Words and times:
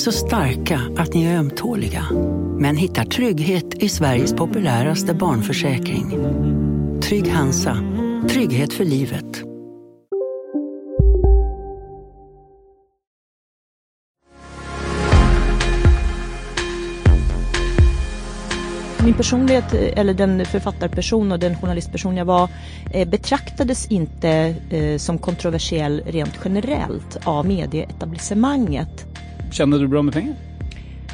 Så 0.00 0.12
starka 0.12 0.80
att 0.96 1.14
ni 1.14 1.24
är 1.24 1.38
ömtåliga. 1.38 2.04
Men 2.58 2.76
hittar 2.76 3.04
trygghet 3.04 3.74
i 3.74 3.88
Sveriges 3.88 4.34
populäraste 4.34 5.14
barnförsäkring. 5.14 6.10
Trygg 7.02 7.28
Hansa. 7.28 7.76
Trygghet 8.30 8.72
för 8.72 8.84
livet. 8.84 9.42
Min 19.04 19.14
personlighet, 19.14 19.74
eller 19.74 20.14
den 20.14 20.46
författarperson 20.46 21.32
och 21.32 21.38
den 21.38 21.56
journalistperson 21.56 22.16
jag 22.16 22.24
var, 22.24 22.48
eh, 22.92 23.08
betraktades 23.08 23.86
inte 23.86 24.54
eh, 24.70 24.98
som 24.98 25.18
kontroversiell 25.18 26.02
rent 26.06 26.40
generellt 26.44 27.18
av 27.24 27.46
medieetablissemanget. 27.46 29.06
Kände 29.50 29.78
du 29.78 29.88
bra 29.88 30.02
med 30.02 30.14
pengar? 30.14 30.34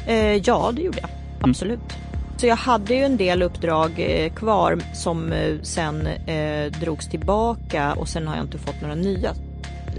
Eh, 0.07 0.35
ja, 0.35 0.71
det 0.75 0.81
gjorde 0.81 0.99
jag. 1.01 1.09
Absolut. 1.41 1.79
Mm. 1.79 2.37
Så 2.37 2.47
jag 2.47 2.55
hade 2.55 2.93
ju 2.93 3.03
en 3.03 3.17
del 3.17 3.41
uppdrag 3.41 3.91
kvar 4.35 4.79
som 4.93 5.33
sen 5.61 6.07
drogs 6.79 7.09
tillbaka 7.09 7.93
och 7.93 8.07
sen 8.07 8.27
har 8.27 8.35
jag 8.35 8.45
inte 8.45 8.57
fått 8.57 8.81
några 8.81 8.95
nya 8.95 9.33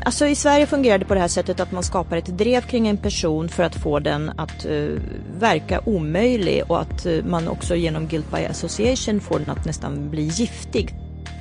Alltså 0.05 0.27
i 0.27 0.34
Sverige 0.34 0.66
fungerar 0.66 0.98
det 0.98 1.05
på 1.05 1.14
det 1.14 1.20
här 1.20 1.28
sättet 1.28 1.61
att 1.61 1.72
man 1.72 1.83
skapar 1.83 2.16
ett 2.16 2.39
drev 2.39 2.61
kring 2.61 2.89
en 2.89 2.97
person 2.97 3.48
för 3.48 3.62
att 3.62 3.75
få 3.75 3.98
den 3.98 4.31
att 4.36 4.66
uh, 4.66 4.98
verka 5.39 5.81
omöjlig 5.84 6.62
och 6.66 6.81
att 6.81 7.06
man 7.25 7.48
också 7.48 7.75
genom 7.75 8.06
guilt 8.06 8.31
by 8.31 8.44
association 8.44 9.20
får 9.20 9.39
den 9.39 9.50
att 9.50 9.64
nästan 9.64 10.11
bli 10.11 10.22
giftig. 10.22 10.94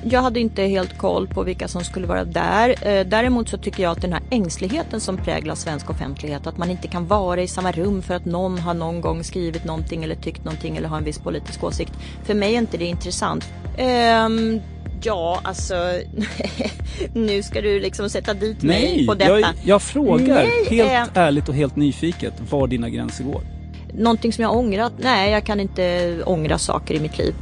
Jag 0.04 0.22
hade 0.22 0.40
inte 0.40 0.62
helt 0.62 0.98
koll 0.98 1.28
på 1.28 1.42
vilka 1.42 1.68
som 1.68 1.84
skulle 1.84 2.06
vara 2.06 2.24
där. 2.24 2.70
Uh, 2.70 3.06
däremot 3.06 3.48
så 3.48 3.58
tycker 3.58 3.82
jag 3.82 3.92
att 3.92 4.02
den 4.02 4.12
här 4.12 4.22
ängsligheten 4.30 5.00
som 5.00 5.16
präglar 5.16 5.54
svensk 5.54 5.90
offentlighet, 5.90 6.46
att 6.46 6.58
man 6.58 6.70
inte 6.70 6.88
kan 6.88 7.06
vara 7.06 7.42
i 7.42 7.48
samma 7.48 7.72
rum 7.72 8.02
för 8.02 8.14
att 8.14 8.24
någon 8.24 8.58
har 8.58 8.74
någon 8.74 9.00
gång 9.00 9.24
skrivit 9.24 9.64
någonting 9.64 10.04
eller 10.04 10.14
tyckt 10.14 10.44
någonting 10.44 10.76
eller 10.76 10.88
har 10.88 10.96
en 10.98 11.04
viss 11.04 11.18
politisk 11.18 11.64
åsikt. 11.64 11.92
För 12.24 12.34
mig 12.34 12.54
är 12.54 12.58
inte 12.58 12.76
det 12.76 12.84
intressant. 12.86 13.48
Um, 14.26 14.60
Ja, 15.02 15.40
alltså 15.42 15.74
nu 17.12 17.42
ska 17.42 17.60
du 17.60 17.80
liksom 17.80 18.10
sätta 18.10 18.34
dit 18.34 18.56
Nej, 18.60 18.96
mig 18.96 19.06
på 19.06 19.14
detta. 19.14 19.40
Jag, 19.40 19.54
jag 19.64 19.82
frågar 19.82 20.34
Nej, 20.34 20.64
helt 20.70 21.16
äh... 21.16 21.22
ärligt 21.22 21.48
och 21.48 21.54
helt 21.54 21.76
nyfiket 21.76 22.34
var 22.50 22.66
dina 22.66 22.88
gränser 22.88 23.24
går. 23.24 23.42
Någonting 23.94 24.32
som 24.32 24.42
jag 24.42 24.56
ångrat? 24.56 24.92
Nej, 24.98 25.32
jag 25.32 25.44
kan 25.44 25.60
inte 25.60 26.16
ångra 26.26 26.58
saker 26.58 26.94
i 26.94 27.00
mitt 27.00 27.18
liv. 27.18 27.34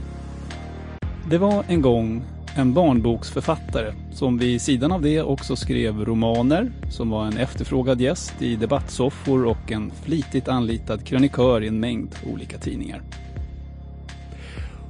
Det 1.30 1.38
var 1.38 1.64
en 1.68 1.82
gång 1.82 2.24
en 2.56 2.72
barnboksförfattare 2.72 3.94
som 4.12 4.38
vid 4.38 4.62
sidan 4.62 4.92
av 4.92 5.02
det 5.02 5.22
också 5.22 5.56
skrev 5.56 6.04
romaner, 6.04 6.72
som 6.90 7.10
var 7.10 7.26
en 7.26 7.36
efterfrågad 7.36 8.00
gäst 8.00 8.42
i 8.42 8.56
debattsoffor 8.56 9.44
och 9.44 9.72
en 9.72 9.90
flitigt 10.02 10.48
anlitad 10.48 11.04
krönikör 11.04 11.64
i 11.64 11.68
en 11.68 11.80
mängd 11.80 12.14
olika 12.32 12.58
tidningar. 12.58 13.02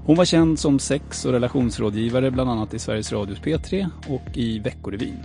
Hon 0.05 0.17
var 0.17 0.25
känd 0.25 0.59
som 0.59 0.79
sex 0.79 1.25
och 1.25 1.33
relationsrådgivare 1.33 2.31
bland 2.31 2.51
annat 2.51 2.75
i 2.75 2.79
Sveriges 2.79 3.13
Radios 3.13 3.39
P3 3.39 3.89
och 4.09 4.37
i 4.37 4.59
Veckorevyn. 4.59 5.19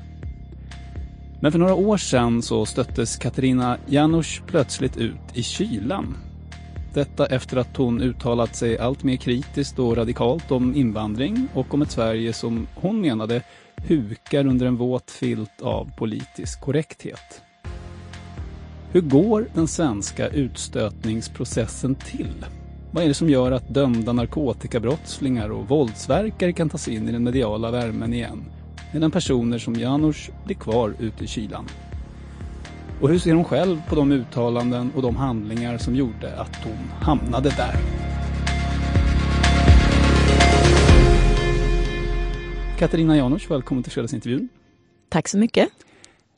Men 1.41 1.51
för 1.51 1.59
några 1.59 1.75
år 1.75 1.97
sedan 1.97 2.41
så 2.41 2.65
stöttes 2.65 3.17
Katarina 3.17 3.77
Janouch 3.87 4.41
plötsligt 4.47 4.97
ut 4.97 5.19
i 5.33 5.43
kylan. 5.43 6.17
Detta 6.93 7.25
efter 7.25 7.57
att 7.57 7.77
hon 7.77 8.01
uttalat 8.01 8.55
sig 8.55 8.77
allt 8.77 9.03
mer 9.03 9.15
kritiskt 9.15 9.79
och 9.79 9.97
radikalt 9.97 10.51
om 10.51 10.75
invandring 10.75 11.47
och 11.53 11.73
om 11.73 11.81
ett 11.81 11.91
Sverige 11.91 12.33
som 12.33 12.67
hon 12.75 13.01
menade 13.01 13.41
hukar 13.75 14.45
under 14.45 14.65
en 14.65 14.75
våt 14.75 15.11
filt 15.11 15.61
av 15.61 15.91
politisk 15.97 16.61
korrekthet. 16.61 17.41
Hur 18.91 19.01
går 19.01 19.47
den 19.53 19.67
svenska 19.67 20.27
utstötningsprocessen 20.27 21.95
till? 21.95 22.45
Vad 22.91 23.03
är 23.03 23.07
det 23.07 23.13
som 23.13 23.29
gör 23.29 23.51
att 23.51 23.73
dömda 23.73 24.13
narkotikabrottslingar 24.13 25.49
och 25.49 25.67
våldsverkare 25.67 26.53
kan 26.53 26.69
tas 26.69 26.87
in 26.87 27.09
i 27.09 27.11
den 27.11 27.23
mediala 27.23 27.71
värmen 27.71 28.13
igen, 28.13 28.43
medan 28.93 29.11
personer 29.11 29.57
som 29.57 29.75
Janusz 29.75 30.29
blir 30.45 30.55
kvar 30.55 30.93
ute 30.99 31.23
i 31.23 31.27
kylan? 31.27 31.67
Och 33.01 33.09
hur 33.09 33.19
ser 33.19 33.33
hon 33.33 33.45
själv 33.45 33.81
på 33.89 33.95
de 33.95 34.11
uttalanden 34.11 34.91
och 34.95 35.01
de 35.01 35.15
handlingar 35.15 35.77
som 35.77 35.95
gjorde 35.95 36.39
att 36.39 36.55
hon 36.63 36.77
hamnade 37.01 37.49
där? 37.49 37.75
Katarina 42.79 43.17
Janouch, 43.17 43.51
välkommen 43.51 43.83
till 43.83 43.91
fredagsintervjun. 43.91 44.49
Tack 45.09 45.27
så 45.27 45.37
mycket. 45.37 45.69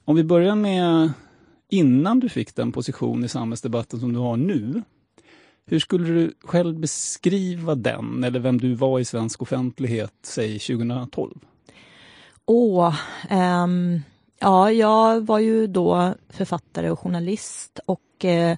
Om 0.05 0.15
vi 0.15 0.23
börjar 0.23 0.55
med 0.55 1.11
innan 1.69 2.19
du 2.19 2.29
fick 2.29 2.55
den 2.55 2.71
position 2.71 3.23
i 3.23 3.27
samhällsdebatten 3.27 3.99
som 3.99 4.13
du 4.13 4.19
har 4.19 4.37
nu. 4.37 4.83
Hur 5.65 5.79
skulle 5.79 6.07
du 6.07 6.33
själv 6.43 6.79
beskriva 6.79 7.75
den 7.75 8.23
eller 8.23 8.39
vem 8.39 8.57
du 8.57 8.73
var 8.73 8.99
i 8.99 9.05
svensk 9.05 9.41
offentlighet, 9.41 10.13
säg 10.21 10.59
2012? 10.59 11.39
Åh, 12.45 12.95
um, 13.31 14.01
ja, 14.43 14.71
jag 14.71 15.25
var 15.25 15.39
ju 15.39 15.67
då 15.67 16.13
författare 16.29 16.89
och 16.89 16.99
journalist 16.99 17.79
och 17.85 18.25
eh, 18.25 18.57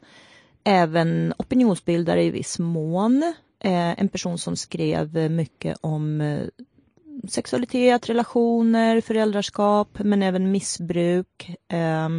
även 0.63 1.33
opinionsbildare 1.37 2.23
i 2.23 2.29
viss 2.29 2.59
mån. 2.59 3.33
Eh, 3.59 3.99
en 3.99 4.07
person 4.07 4.37
som 4.37 4.55
skrev 4.55 5.31
mycket 5.31 5.77
om 5.81 6.21
eh, 6.21 6.41
sexualitet, 7.29 8.09
relationer, 8.09 9.01
föräldraskap 9.01 9.89
men 9.99 10.23
även 10.23 10.51
missbruk, 10.51 11.49
eh, 11.67 12.09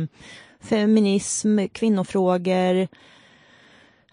feminism, 0.60 1.58
kvinnofrågor 1.72 2.88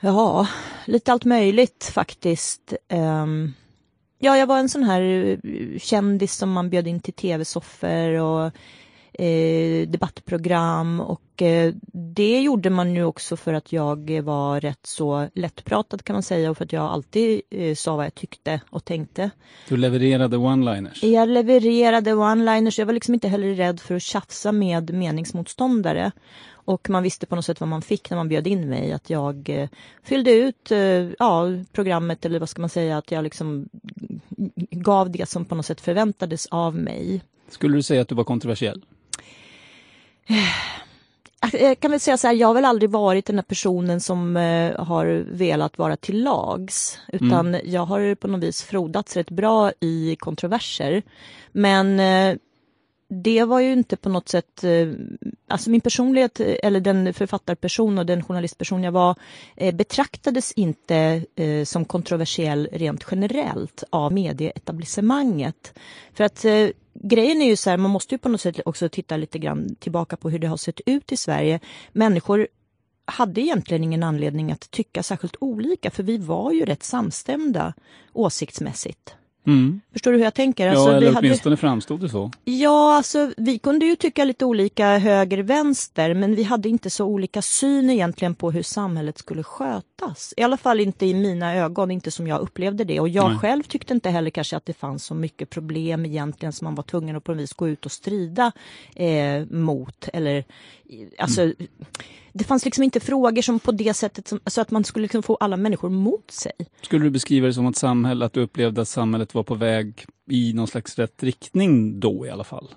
Ja, 0.06 0.47
lite 0.86 1.12
allt 1.12 1.25
möjligt 1.25 1.92
faktiskt. 1.94 2.74
Eh, 2.88 3.25
ja, 4.19 4.38
jag 4.38 4.47
var 4.47 4.59
en 4.59 4.69
sån 4.69 4.84
här 4.84 5.02
eh, 5.02 5.80
kändis 5.80 6.36
som 6.36 6.52
man 6.52 6.69
bjöd 6.69 6.88
in 6.88 7.00
till 7.00 7.13
tv-soffor 7.13 8.09
och 8.09 8.52
eh, 9.13 9.88
debattprogram 9.88 11.00
och 11.00 11.41
eh, 11.41 11.74
det 11.94 12.41
gjorde 12.41 12.69
man 12.69 12.96
ju 12.96 13.03
också 13.03 13.38
för 13.38 13.53
att 13.53 13.74
jag 13.74 14.22
var 14.22 14.59
rätt 14.59 14.85
så 14.85 15.29
lättpratad 15.34 16.03
kan 16.03 16.13
man 16.13 16.24
säga 16.24 16.51
och 16.51 16.57
för 16.57 16.66
att 16.66 16.74
jag 16.74 16.84
alltid 16.84 17.41
eh, 17.50 17.75
sa 17.75 17.96
vad 17.96 18.06
jag 18.06 18.16
tyckte 18.16 18.62
och 18.69 18.85
tänkte. 18.85 19.29
Du 19.69 19.78
levererade 19.78 20.38
one-liners? 20.38 21.06
Jag 21.06 21.29
levererade 21.29 22.12
one-liners. 22.12 22.79
Jag 22.79 22.85
var 22.85 22.94
liksom 22.94 23.13
inte 23.13 23.28
heller 23.28 23.53
rädd 23.53 23.79
för 23.79 23.96
att 23.96 24.01
tjafsa 24.01 24.51
med 24.51 24.94
meningsmotståndare. 24.94 26.12
Och 26.66 26.90
man 26.90 27.03
visste 27.03 27.25
på 27.25 27.35
något 27.35 27.45
sätt 27.45 27.59
vad 27.59 27.69
man 27.69 27.81
fick 27.81 28.09
när 28.09 28.18
man 28.18 28.30
bjöd 28.30 28.47
in 28.47 28.69
mig. 28.69 28.91
Att 28.91 29.09
jag 29.09 29.50
eh, 29.50 29.69
fyllde 30.04 30.31
ut 30.31 30.71
eh, 30.71 30.77
ja, 31.19 31.48
programmet 31.71 32.25
eller 32.25 32.39
vad 32.39 32.50
ska 32.50 32.62
man 32.62 32.69
säga, 32.69 32.98
att 32.98 33.12
jag 33.12 33.24
liksom 33.24 33.69
gav 34.71 35.12
det 35.12 35.30
som 35.30 35.45
på 35.45 35.56
något 35.56 35.65
sätt 35.65 35.81
förväntades 35.81 36.45
av 36.45 36.75
mig. 36.75 37.21
Skulle 37.50 37.77
du 37.77 37.83
säga 37.83 38.01
att 38.01 38.07
du 38.07 38.15
var 38.15 38.24
kontroversiell? 38.24 38.86
Jag 41.52 41.80
kan 41.80 41.92
väl 41.92 42.00
säga 42.00 42.18
så 42.18 42.28
här, 42.28 42.34
jag 42.34 42.48
har 42.48 42.54
väl 42.54 42.66
aldrig 42.66 42.90
varit 42.90 43.25
den 43.25 43.36
här 43.36 43.44
personen 43.44 44.02
som 44.02 44.38
eh, 44.38 44.86
har 44.86 45.25
velat 45.31 45.78
vara 45.78 45.96
till 45.96 46.24
lags. 46.24 47.00
Utan 47.08 47.48
mm. 47.48 47.62
jag 47.66 47.86
har 47.86 48.16
på 48.16 48.28
något 48.28 48.44
vis 48.44 48.64
frodats 48.64 49.16
rätt 49.16 49.30
bra 49.30 49.72
i 49.80 50.16
kontroverser. 50.20 51.04
Men 51.52 52.00
eh, 52.00 52.36
det 53.13 53.44
var 53.44 53.60
ju 53.60 53.74
inte 53.74 53.98
på 53.98 54.10
något 54.10 54.30
sätt, 54.30 54.63
eh, 54.63 54.88
alltså 55.48 55.69
min 55.69 55.81
personlighet 55.81 56.39
eh, 56.39 56.56
eller 56.63 56.80
den 56.80 57.13
författarperson 57.13 57.98
och 57.98 58.06
den 58.06 58.24
journalistperson 58.24 58.83
jag 58.83 58.92
var 58.92 59.15
eh, 59.56 59.75
betraktades 59.75 60.51
inte 60.51 61.25
som 61.65 61.86
kontroversiell 61.86 62.69
rent 62.71 63.06
generellt 63.12 63.83
av 63.89 64.13
medieetablissemanget. 64.13 65.74
För 66.13 66.24
att 66.24 66.45
grejen 66.94 67.42
är 67.42 67.45
ju 67.45 67.56
så 67.56 67.69
här, 67.69 67.77
man 67.77 67.92
måste 67.92 68.15
ju 68.15 68.19
på 68.19 68.30
något 68.30 68.42
sätt 68.42 68.60
också 68.65 68.89
titta 68.89 69.18
lite 69.18 69.39
grann 69.39 69.75
tillbaka 69.80 70.18
på 70.18 70.30
hur 70.30 70.39
det 70.39 70.48
har 70.48 70.57
sett 70.57 70.81
ut 70.86 71.12
i 71.12 71.18
Sverige. 71.18 71.60
Människor 71.92 72.48
hade 73.06 73.42
egentligen 73.42 73.83
ingen 73.83 74.04
anledning 74.04 74.51
att 74.51 74.71
tycka 74.71 75.04
särskilt 75.04 75.36
olika 75.39 75.92
för 75.92 76.04
vi 76.04 76.18
var 76.18 76.51
ju 76.51 76.65
rätt 76.65 76.83
samstämda 76.83 77.74
åsiktsmässigt. 78.13 79.15
Mm. 79.48 79.81
Förstår 79.94 80.12
du 80.12 80.18
hur 80.18 80.24
jag 80.24 80.34
tänker? 80.34 80.66
Ja, 80.66 80.72
Alltså, 80.72 80.90
vi 80.92 80.95
eller 80.98 81.12
hade- 81.13 81.28
åtminstone 81.28 81.57
framstod 81.57 82.00
det 82.01 82.10
så. 82.10 82.31
Ja, 82.44 82.95
alltså 82.98 83.31
vi 83.38 83.60
kunde 83.60 83.86
ju 83.86 83.95
tycka 83.95 84.24
lite 84.25 84.45
olika 84.45 84.98
höger-vänster 84.98 86.13
men 86.13 86.36
vi 86.36 86.44
hade 86.44 86.69
inte 86.69 86.90
så 86.90 87.06
olika 87.06 87.42
syn 87.42 87.90
egentligen 87.90 88.36
på 88.36 88.51
hur 88.51 88.63
samhället 88.63 89.18
skulle 89.18 89.44
skötas. 89.44 90.34
I 90.38 90.42
alla 90.42 90.57
fall 90.57 90.80
inte 90.80 91.06
i 91.06 91.13
mina 91.13 91.56
ögon, 91.56 91.92
inte 91.92 92.12
som 92.12 92.28
jag 92.28 92.42
upplevde 92.42 92.84
det. 92.84 93.00
Och 93.00 93.10
jag 93.10 93.30
Nej. 93.30 93.40
själv 93.40 93.63
tyckte 93.63 93.94
inte 93.94 94.10
heller 94.10 94.30
kanske 94.30 94.57
att 94.57 94.66
det 94.66 94.74
fanns 94.74 95.06
så 95.06 95.16
mycket 95.16 95.50
problem 95.50 96.06
egentligen 96.06 96.54
som 96.54 96.66
man 96.66 96.75
var 96.75 96.84
tvungen 96.84 97.16
att 97.16 97.24
på 97.24 97.31
något 97.31 97.42
vis 97.42 97.54
gå 97.54 97.68
ut 97.69 97.86
och 97.86 97.92
strida 97.92 98.51
eh, 98.96 99.46
mot. 99.50 100.10
Eller, 100.13 100.44
alltså, 101.18 101.54
Det 102.34 102.44
fanns 102.44 102.66
liksom 102.66 102.84
inte 102.84 103.00
frågor 103.00 103.42
som 103.42 103.60
på 103.60 103.72
det 103.72 103.94
sättet 103.94 104.28
som, 104.28 104.40
så 104.45 104.62
att 104.62 104.72
man 104.72 104.84
skulle 104.84 105.04
liksom 105.04 105.24
få 105.24 105.36
alla 105.36 105.57
människor 105.57 105.90
mot 105.90 106.31
sig. 106.31 106.51
Skulle 106.81 107.04
du 107.04 107.10
beskriva 107.10 107.48
det 107.48 107.54
som 107.54 107.66
att, 107.66 107.78
samhälle, 107.78 108.25
att 108.25 108.34
du 108.34 108.42
upplevde 108.42 108.81
att 108.81 108.88
samhället 108.88 109.34
var 109.34 109.44
på 109.44 109.56
väg 109.56 110.06
i 110.30 110.54
någon 110.54 110.68
slags 110.68 111.00
rätt 111.00 111.24
riktning 111.24 112.00
då 112.00 112.25
i 112.25 112.30
alla 112.30 112.44
fall? 112.44 112.68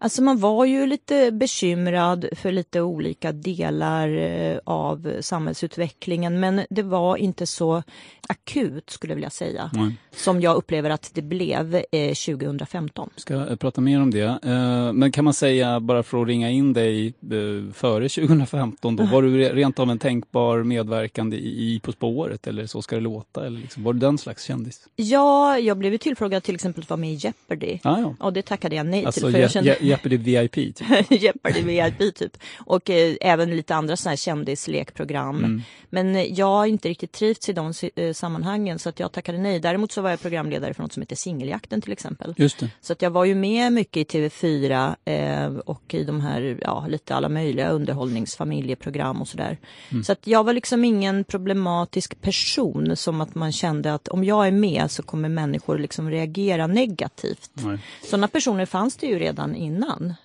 Alltså 0.00 0.22
man 0.22 0.38
var 0.38 0.64
ju 0.64 0.86
lite 0.86 1.30
bekymrad 1.32 2.26
för 2.32 2.52
lite 2.52 2.80
olika 2.80 3.32
delar 3.32 4.08
eh, 4.08 4.58
av 4.64 5.12
samhällsutvecklingen 5.20 6.40
men 6.40 6.60
det 6.70 6.82
var 6.82 7.16
inte 7.16 7.46
så 7.46 7.82
akut 8.28 8.90
skulle 8.90 9.10
jag 9.10 9.16
vilja 9.16 9.30
säga 9.30 9.70
Nej. 9.74 9.96
som 10.16 10.40
jag 10.40 10.56
upplever 10.56 10.90
att 10.90 11.10
det 11.14 11.22
blev 11.22 11.74
eh, 11.74 12.08
2015. 12.14 13.10
Vi 13.14 13.20
ska 13.20 13.34
eh, 13.34 13.56
prata 13.56 13.80
mer 13.80 14.02
om 14.02 14.10
det. 14.10 14.38
Eh, 14.44 14.92
Men 14.92 15.12
kan 15.12 15.24
man 15.24 15.34
säga, 15.34 15.80
bara 15.80 16.02
för 16.02 16.22
att 16.22 16.28
ringa 16.28 16.50
in 16.50 16.72
dig 16.72 17.06
eh, 17.06 17.72
före 17.74 18.08
2015, 18.08 18.96
då, 18.96 19.04
var 19.04 19.22
du 19.22 19.28
re- 19.44 19.54
rent 19.54 19.78
av 19.78 19.90
en 19.90 19.98
tänkbar 19.98 20.62
medverkande 20.62 21.36
i 21.36 21.80
På 21.82 21.92
spåret 21.92 22.46
eller 22.46 22.66
Så 22.66 22.82
ska 22.82 22.94
det 22.96 23.02
låta? 23.02 23.46
Eller 23.46 23.60
liksom, 23.60 23.82
var 23.84 23.92
du 23.92 23.98
den 23.98 24.18
slags 24.18 24.44
kändis? 24.44 24.88
Ja, 24.96 25.58
jag 25.58 25.76
blev 25.78 25.96
tillfrågad 25.96 26.42
till 26.42 26.54
exempel 26.54 26.82
att 26.82 26.90
vara 26.90 27.00
med 27.00 27.10
i 27.12 27.14
Jeopardy. 27.14 27.78
Ah, 27.82 27.98
ja. 28.00 28.14
Och 28.20 28.32
det 28.32 28.42
tackade 28.42 28.76
jag 28.76 28.86
nej 28.86 29.04
Alltså 29.04 29.20
till 29.20 29.32
för 29.32 29.40
jag 29.40 29.50
kände 29.50 29.76
Jeopardy 29.90 30.16
VIP. 30.16 30.54
Typ. 30.54 30.80
Jeopardy 31.22 31.62
VIP 31.62 32.14
typ. 32.14 32.36
Och 32.58 32.90
eh, 32.90 33.16
även 33.20 33.50
lite 33.50 33.74
andra 33.74 33.96
sådana 33.96 34.10
här 34.10 34.16
kändislekprogram. 34.16 35.38
Mm. 35.38 35.62
Men 35.90 36.16
eh, 36.16 36.22
jag 36.22 36.46
har 36.46 36.66
inte 36.66 36.88
riktigt 36.88 37.12
trivts 37.12 37.48
i 37.48 37.52
de 37.52 37.72
eh, 37.96 38.12
sammanhangen 38.12 38.78
så 38.78 38.88
att 38.88 39.00
jag 39.00 39.12
tackade 39.12 39.38
nej. 39.38 39.60
Däremot 39.60 39.92
så 39.92 40.02
var 40.02 40.10
jag 40.10 40.20
programledare 40.20 40.74
för 40.74 40.82
något 40.82 40.92
som 40.92 41.02
heter 41.02 41.16
Singeljakten 41.16 41.80
till 41.80 41.92
exempel. 41.92 42.34
Just 42.36 42.58
det. 42.58 42.70
Så 42.80 42.92
att 42.92 43.02
jag 43.02 43.10
var 43.10 43.24
ju 43.24 43.34
med 43.34 43.72
mycket 43.72 44.14
i 44.14 44.18
TV4 44.18 44.94
eh, 45.04 45.46
och 45.46 45.94
i 45.94 46.04
de 46.04 46.20
här, 46.20 46.58
ja, 46.62 46.86
lite 46.88 47.14
alla 47.14 47.28
möjliga 47.28 47.70
underhållningsfamiljeprogram 47.70 49.20
och 49.20 49.28
sådär. 49.28 49.58
Mm. 49.88 50.04
Så 50.04 50.12
att 50.12 50.26
jag 50.26 50.44
var 50.44 50.52
liksom 50.52 50.84
ingen 50.84 51.24
problematisk 51.24 52.20
person 52.20 52.96
som 52.96 53.20
att 53.20 53.34
man 53.34 53.52
kände 53.52 53.94
att 53.94 54.08
om 54.08 54.24
jag 54.24 54.46
är 54.46 54.52
med 54.52 54.90
så 54.90 55.02
kommer 55.02 55.28
människor 55.28 55.78
liksom 55.78 56.10
reagera 56.10 56.66
negativt. 56.66 57.50
Nej. 57.52 57.78
Sådana 58.02 58.28
personer 58.28 58.66
fanns 58.66 58.96
det 58.96 59.06
ju 59.06 59.18
redan 59.18 59.54
innan. 59.54 59.77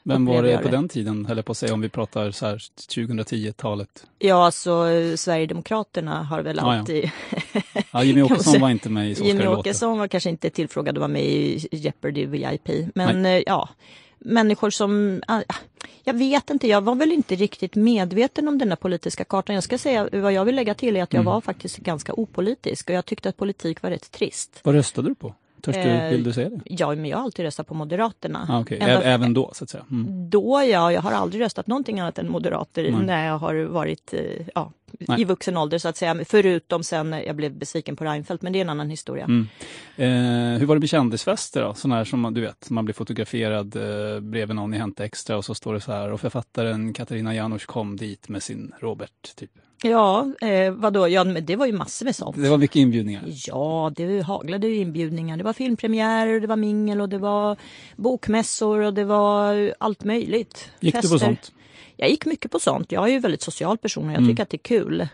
Vem 0.03 0.25
var 0.25 0.43
det 0.43 0.57
på 0.57 0.67
den 0.67 0.89
tiden, 0.89 1.25
höll 1.25 1.37
jag 1.37 1.45
på 1.45 1.51
att 1.51 1.57
säga, 1.57 1.73
om 1.73 1.81
vi 1.81 1.89
pratar 1.89 2.31
så 2.31 2.45
här 2.45 2.55
2010-talet? 2.57 4.05
Ja, 4.19 4.45
alltså 4.45 4.89
eh, 4.89 5.15
Sverigedemokraterna 5.15 6.23
har 6.23 6.41
väl 6.41 6.57
Ja, 6.57 6.73
ja. 6.73 6.79
alltid... 6.79 7.11
Ja, 7.91 8.03
Jimmy 8.03 8.21
Åkesson 8.31 8.61
var 8.61 8.69
inte 8.69 8.89
med 8.89 9.11
i 9.11 9.15
Så 9.15 9.23
Jimmy. 9.23 9.47
Åkesson 9.47 9.97
var 9.99 10.07
kanske 10.07 10.29
inte 10.29 10.49
tillfrågad 10.49 10.95
att 10.95 10.99
vara 10.99 11.07
med 11.07 11.25
i 11.25 11.67
Jeopardy 11.71 12.25
VIP. 12.25 12.69
Men 12.95 13.25
eh, 13.25 13.41
ja, 13.45 13.69
människor 14.19 14.69
som... 14.69 15.21
ah, 15.27 15.41
Jag 16.03 16.13
vet 16.13 16.49
inte, 16.49 16.67
jag 16.67 16.81
var 16.81 16.95
väl 16.95 17.11
inte 17.11 17.35
riktigt 17.35 17.75
medveten 17.75 18.47
om 18.47 18.57
den 18.57 18.69
här 18.69 18.75
politiska 18.75 19.23
kartan. 19.23 19.55
Jag 19.55 19.63
ska 19.63 19.77
säga, 19.77 20.09
vad 20.11 20.33
jag 20.33 20.45
vill 20.45 20.55
lägga 20.55 20.73
till 20.73 20.95
är 20.97 21.03
att 21.03 21.13
jag 21.13 21.21
Mm. 21.21 21.33
var 21.33 21.41
faktiskt 21.41 21.77
ganska 21.77 22.13
opolitisk 22.13 22.89
och 22.89 22.95
jag 22.95 23.05
tyckte 23.05 23.29
att 23.29 23.37
politik 23.37 23.81
var 23.81 23.89
rätt 23.89 24.11
trist. 24.11 24.59
Vad 24.63 24.75
röstade 24.75 25.09
du 25.09 25.15
på? 25.15 25.35
Törs 25.63 25.75
du, 25.75 25.81
Eh, 25.81 26.09
vill 26.11 26.23
du 26.23 26.33
säga 26.33 26.49
det? 26.49 26.59
Ja, 26.65 26.95
men 26.95 27.05
jag 27.05 27.17
har 27.17 27.23
alltid 27.23 27.45
röstat 27.45 27.67
på 27.67 27.73
Moderaterna. 27.73 28.45
Ah, 28.49 28.59
okay. 28.61 28.77
Ända- 28.77 29.01
Även 29.03 29.33
då, 29.33 29.51
så 29.53 29.63
att 29.63 29.69
säga. 29.69 29.85
Mm. 29.91 30.29
Då 30.29 30.63
ja, 30.71 30.91
jag 30.91 31.01
har 31.01 31.11
aldrig 31.11 31.41
röstat 31.41 31.67
någonting 31.67 31.99
annat 31.99 32.17
än 32.19 32.31
moderater 32.31 32.91
Nej. 32.91 33.05
när 33.05 33.27
jag 33.27 33.37
har 33.37 33.55
varit 33.55 34.13
eh, 34.13 34.19
ja, 34.55 34.71
Nej. 34.99 35.21
i 35.21 35.23
vuxen 35.25 35.57
ålder 35.57 35.77
så 35.77 35.87
att 35.89 35.97
säga. 35.97 36.17
Förutom 36.25 36.83
sen 36.83 37.13
jag 37.27 37.35
blev 37.35 37.51
besviken 37.57 37.95
på 37.95 38.03
Reinfeldt, 38.03 38.41
men 38.43 38.53
det 38.53 38.59
är 38.59 38.61
en 38.61 38.69
annan 38.69 38.89
historia. 38.89 39.23
Mm. 39.25 39.47
Eh, 39.97 40.59
hur 40.59 40.65
var 40.65 40.75
det 40.75 40.79
med 40.79 40.89
kändisfester 40.89 41.61
då? 41.61 41.73
Sådana 41.73 41.95
här 41.95 42.03
som 42.05 42.19
man- 42.19 42.33
du 42.33 42.41
vet, 42.41 42.69
man 42.69 42.85
blir 42.85 42.93
fotograferad 42.95 43.75
eh, 43.75 44.19
bredvid 44.19 44.55
någon 44.55 44.73
i 44.73 44.77
Hänt 44.77 44.99
Extra 44.99 45.37
och 45.37 45.45
så 45.45 45.55
står 45.55 45.73
det 45.73 45.79
så 45.81 45.91
här 45.91 46.11
och 46.11 46.21
författaren 46.21 46.93
Katarina 46.93 47.35
Janouch 47.35 47.65
kom 47.65 47.97
dit 47.97 48.29
med 48.29 48.43
sin 48.43 48.71
Robert. 48.79 49.35
Typ. 49.35 49.51
Ja, 49.83 50.27
eh, 50.41 50.71
vadå? 50.71 51.07
Ja, 51.07 51.23
men 51.23 51.45
det 51.45 51.55
var 51.55 51.65
ju 51.65 51.71
massor 51.73 52.05
med 52.05 52.15
sånt. 52.15 52.35
Det 52.41 52.49
var 52.49 52.57
mycket 52.57 52.75
inbjudningar. 52.75 53.23
Ja, 53.47 53.91
det 53.95 54.21
haglade 54.21 54.67
ju 54.67 54.75
inbjudningar. 54.75 55.37
Det 55.37 55.43
var 55.43 55.53
filmpremiärer, 55.53 56.39
det 56.39 56.47
var 56.47 56.55
mingel 56.55 57.01
och 57.01 57.09
det 57.09 57.17
var 57.17 57.57
bokmässor 57.95 58.79
och 58.79 58.93
det 58.93 59.03
var 59.05 59.73
allt 59.79 60.03
möjligt. 60.03 60.69
Gick 60.79 60.95
du 60.95 61.01
på 61.01 61.07
Fester. 61.07 61.17
sånt? 61.17 61.51
Jag 61.97 62.09
gick 62.09 62.25
mycket 62.25 62.51
på 62.51 62.59
sånt. 62.59 62.91
Jag 62.91 63.03
är 63.03 63.11
ju 63.11 63.19
väldigt 63.19 63.41
social 63.41 63.77
person 63.77 64.05
och 64.05 64.11
jag 64.11 64.17
Mm. 64.17 64.29
tycker 64.29 64.43
att 64.43 64.49
det 64.49 64.55
är 64.57 64.79
kul. 64.79 65.07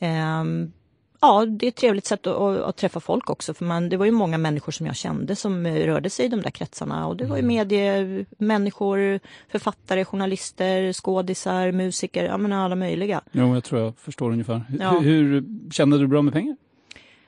Ehm, 0.00 0.72
ja, 1.20 1.46
det 1.46 1.66
är 1.66 1.68
ett 1.68 1.76
trevligt 1.76 2.06
sätt 2.06 2.26
att, 2.26 2.36
att, 2.36 2.62
att 2.62 2.76
träffa 2.76 3.00
folk 3.00 3.30
också. 3.30 3.54
För 3.54 3.64
man, 3.64 3.88
det 3.88 3.96
var 3.96 4.06
ju 4.06 4.12
många 4.12 4.38
människor 4.38 4.72
som 4.72 4.86
jag 4.86 4.96
kände 4.96 5.36
som 5.36 5.66
eh, 5.66 5.74
rörde 5.86 6.10
sig 6.10 6.24
i 6.26 6.28
de 6.28 6.40
där 6.42 6.50
kretsarna. 6.50 7.06
Och 7.06 7.16
det 7.16 7.24
var 7.24 7.36
ju 7.36 7.42
Mm. 7.42 7.54
mediemänniskor, 7.56 9.20
författare, 9.48 10.04
journalister, 10.04 10.92
skådisar, 10.92 11.72
musiker, 11.72 12.24
ja 12.24 12.36
men 12.36 12.52
alla 12.52 12.76
möjliga. 12.76 13.20
Jo, 13.32 13.54
jag 13.54 13.64
tror 13.64 13.80
jag 13.80 13.98
förstår 13.98 14.30
ungefär. 14.30 14.62
Ja. 14.80 14.98
Hur, 14.98 15.44
kände 15.70 15.98
du 15.98 16.06
bra 16.06 16.22
med 16.22 16.32
pengar? 16.32 16.56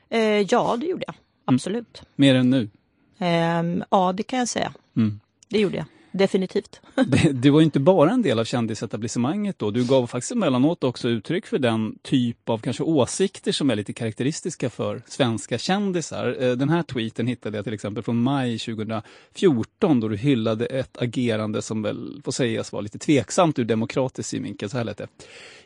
Eh, 0.09 0.21
ja, 0.21 0.77
det 0.81 0.87
gjorde 0.87 1.05
jag. 1.07 1.15
Mm. 1.15 1.57
Absolut. 1.57 2.03
Mer 2.17 2.35
än 2.35 2.51
nu? 2.51 2.71
Ehm, 3.19 3.85
ja, 3.91 4.13
det 4.13 4.23
kan 4.23 4.39
jag 4.39 4.49
säga. 4.49 4.73
Mm. 4.97 5.21
Det 5.49 5.59
gjorde 5.61 5.77
jag. 5.77 5.87
Definitivt. 6.13 6.81
Du 7.33 7.51
var 7.51 7.63
inte 7.63 7.81
bara 7.81 8.11
en 8.11 8.23
del 8.23 8.39
av 8.39 8.45
kändisetablissemanget 8.45 9.59
då. 9.59 9.71
Du 9.71 9.85
gav 9.85 10.07
faktiskt 10.07 10.33
emellanåt 10.33 10.85
också 10.85 11.09
uttryck 11.09 11.47
för 11.47 11.59
den 11.59 11.99
typ 12.03 12.49
av 12.49 12.59
kanske 12.59 12.83
åsikter 12.83 13.53
som 13.53 13.71
är 13.71 13.77
lite 13.77 13.93
karaktäristiska 13.93 14.71
för 14.71 15.03
svenska 15.07 15.59
kändisar. 15.59 16.37
Eh, 16.41 16.53
den 16.53 16.69
här 16.69 16.83
tweeten 16.83 17.27
hittade 17.27 17.59
jag 17.59 17.65
till 17.65 17.75
exempel 17.75 18.03
från 18.03 18.23
maj 18.23 18.59
2014 18.59 20.01
då 20.01 20.09
du 20.09 20.17
hyllade 20.17 20.67
ett 20.67 20.97
agerande 21.03 21.63
som 21.63 21.83
väl 21.83 22.21
får 22.25 22.33
sägas 22.33 22.73
vara 22.73 22.81
lite 22.81 22.99
tveksamt 22.99 23.59
ur 23.59 23.65
demokratisk 23.65 24.29
synvinkel. 24.29 24.71
Så 24.71 24.77
här 24.77 24.85
lät 24.85 24.99
det. 24.99 25.09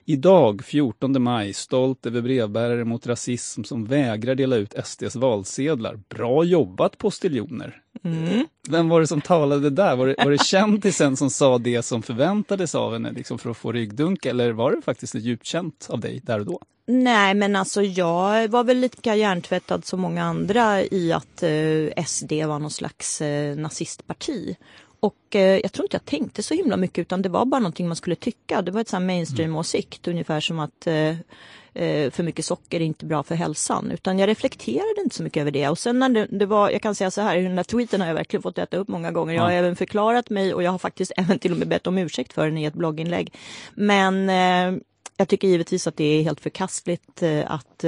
Idag, 0.08 0.64
14 0.64 1.22
maj, 1.22 1.52
stolt 1.52 2.06
över 2.06 2.20
brevbärare 2.20 2.84
mot 2.84 3.06
rasism 3.06 3.64
som 3.64 3.84
vägrar 3.84 4.34
dela 4.34 4.56
ut 4.56 4.74
SDs 4.84 5.16
valsedlar. 5.16 6.00
Bra 6.08 6.44
jobbat 6.44 6.98
postiljoner! 6.98 7.82
Mm. 8.04 8.46
Vem 8.68 8.88
var 8.88 9.00
det 9.00 9.06
som 9.06 9.20
talade 9.20 9.70
där? 9.70 9.96
Var 9.96 10.06
det, 10.06 10.14
var 10.18 10.30
det 10.30 10.44
kändisen 10.44 11.16
som 11.16 11.30
sa 11.30 11.58
det 11.58 11.82
som 11.82 12.02
förväntades 12.02 12.74
av 12.74 12.92
henne 12.92 13.12
liksom 13.12 13.38
för 13.38 13.50
att 13.50 13.56
få 13.56 13.72
ryggdunk 13.72 14.26
eller 14.26 14.52
var 14.52 14.72
det 14.72 14.82
faktiskt 14.82 15.14
djupt 15.14 15.46
känt 15.46 15.86
av 15.90 16.00
dig 16.00 16.20
där 16.24 16.38
och 16.40 16.46
då? 16.46 16.60
Nej 16.86 17.34
men 17.34 17.56
alltså 17.56 17.82
jag 17.82 18.48
var 18.48 18.64
väl 18.64 18.78
lika 18.78 19.16
hjärntvättad 19.16 19.84
som 19.84 20.00
många 20.00 20.24
andra 20.24 20.82
i 20.82 21.12
att 21.12 21.42
eh, 21.42 22.04
SD 22.06 22.32
var 22.32 22.58
någon 22.58 22.70
slags 22.70 23.20
eh, 23.20 23.56
nazistparti. 23.56 24.56
Och 25.06 25.36
eh, 25.36 25.58
jag 25.62 25.72
tror 25.72 25.84
inte 25.84 25.94
jag 25.94 26.04
tänkte 26.04 26.42
så 26.42 26.54
himla 26.54 26.76
mycket 26.76 26.98
utan 27.02 27.22
det 27.22 27.28
var 27.28 27.44
bara 27.44 27.58
någonting 27.60 27.86
man 27.88 27.96
skulle 27.96 28.16
tycka. 28.16 28.62
Det 28.62 28.70
var 28.70 28.80
ett 28.80 28.88
sån 28.88 29.06
mainstream-åsikt 29.06 30.08
ungefär 30.08 30.40
som 30.40 30.58
att 30.58 30.86
eh, 30.86 31.08
eh, 31.74 32.10
för 32.10 32.22
mycket 32.22 32.44
socker 32.44 32.80
är 32.80 32.84
inte 32.84 33.06
bra 33.06 33.22
för 33.22 33.34
hälsan. 33.34 33.90
Utan 33.90 34.18
jag 34.18 34.28
reflekterade 34.28 35.00
inte 35.04 35.16
så 35.16 35.22
mycket 35.22 35.40
över 35.40 35.50
det. 35.50 35.68
Och 35.68 35.78
sen 35.78 35.98
när 35.98 36.08
det, 36.08 36.26
det 36.26 36.46
var, 36.46 36.70
jag 36.70 36.82
kan 36.82 36.94
säga 36.94 37.10
så 37.10 37.20
här, 37.20 37.36
den 37.36 37.56
där 37.56 37.62
tweeten 37.64 38.00
har 38.00 38.08
jag 38.08 38.14
verkligen 38.14 38.42
fått 38.42 38.58
äta 38.58 38.76
upp 38.76 38.88
många 38.88 39.12
gånger. 39.12 39.34
Jag 39.34 39.42
har 39.42 39.50
Ja. 39.50 39.58
även 39.58 39.76
förklarat 39.76 40.30
mig 40.30 40.54
och 40.54 40.62
jag 40.62 40.70
har 40.70 40.78
faktiskt 40.78 41.12
även 41.16 41.38
till 41.38 41.52
och 41.52 41.58
med 41.58 41.68
bett 41.68 41.86
om 41.86 41.98
ursäkt 41.98 42.32
för 42.32 42.46
den 42.46 42.58
i 42.58 42.64
ett 42.64 42.74
blogginlägg. 42.74 43.34
Men 43.74 44.28
eh, 44.30 44.80
jag 45.16 45.28
tycker 45.28 45.48
givetvis 45.48 45.86
att 45.86 45.96
det 45.96 46.04
är 46.04 46.22
helt 46.22 46.40
förkastligt 46.40 47.22
eh, 47.22 47.50
att 47.50 47.84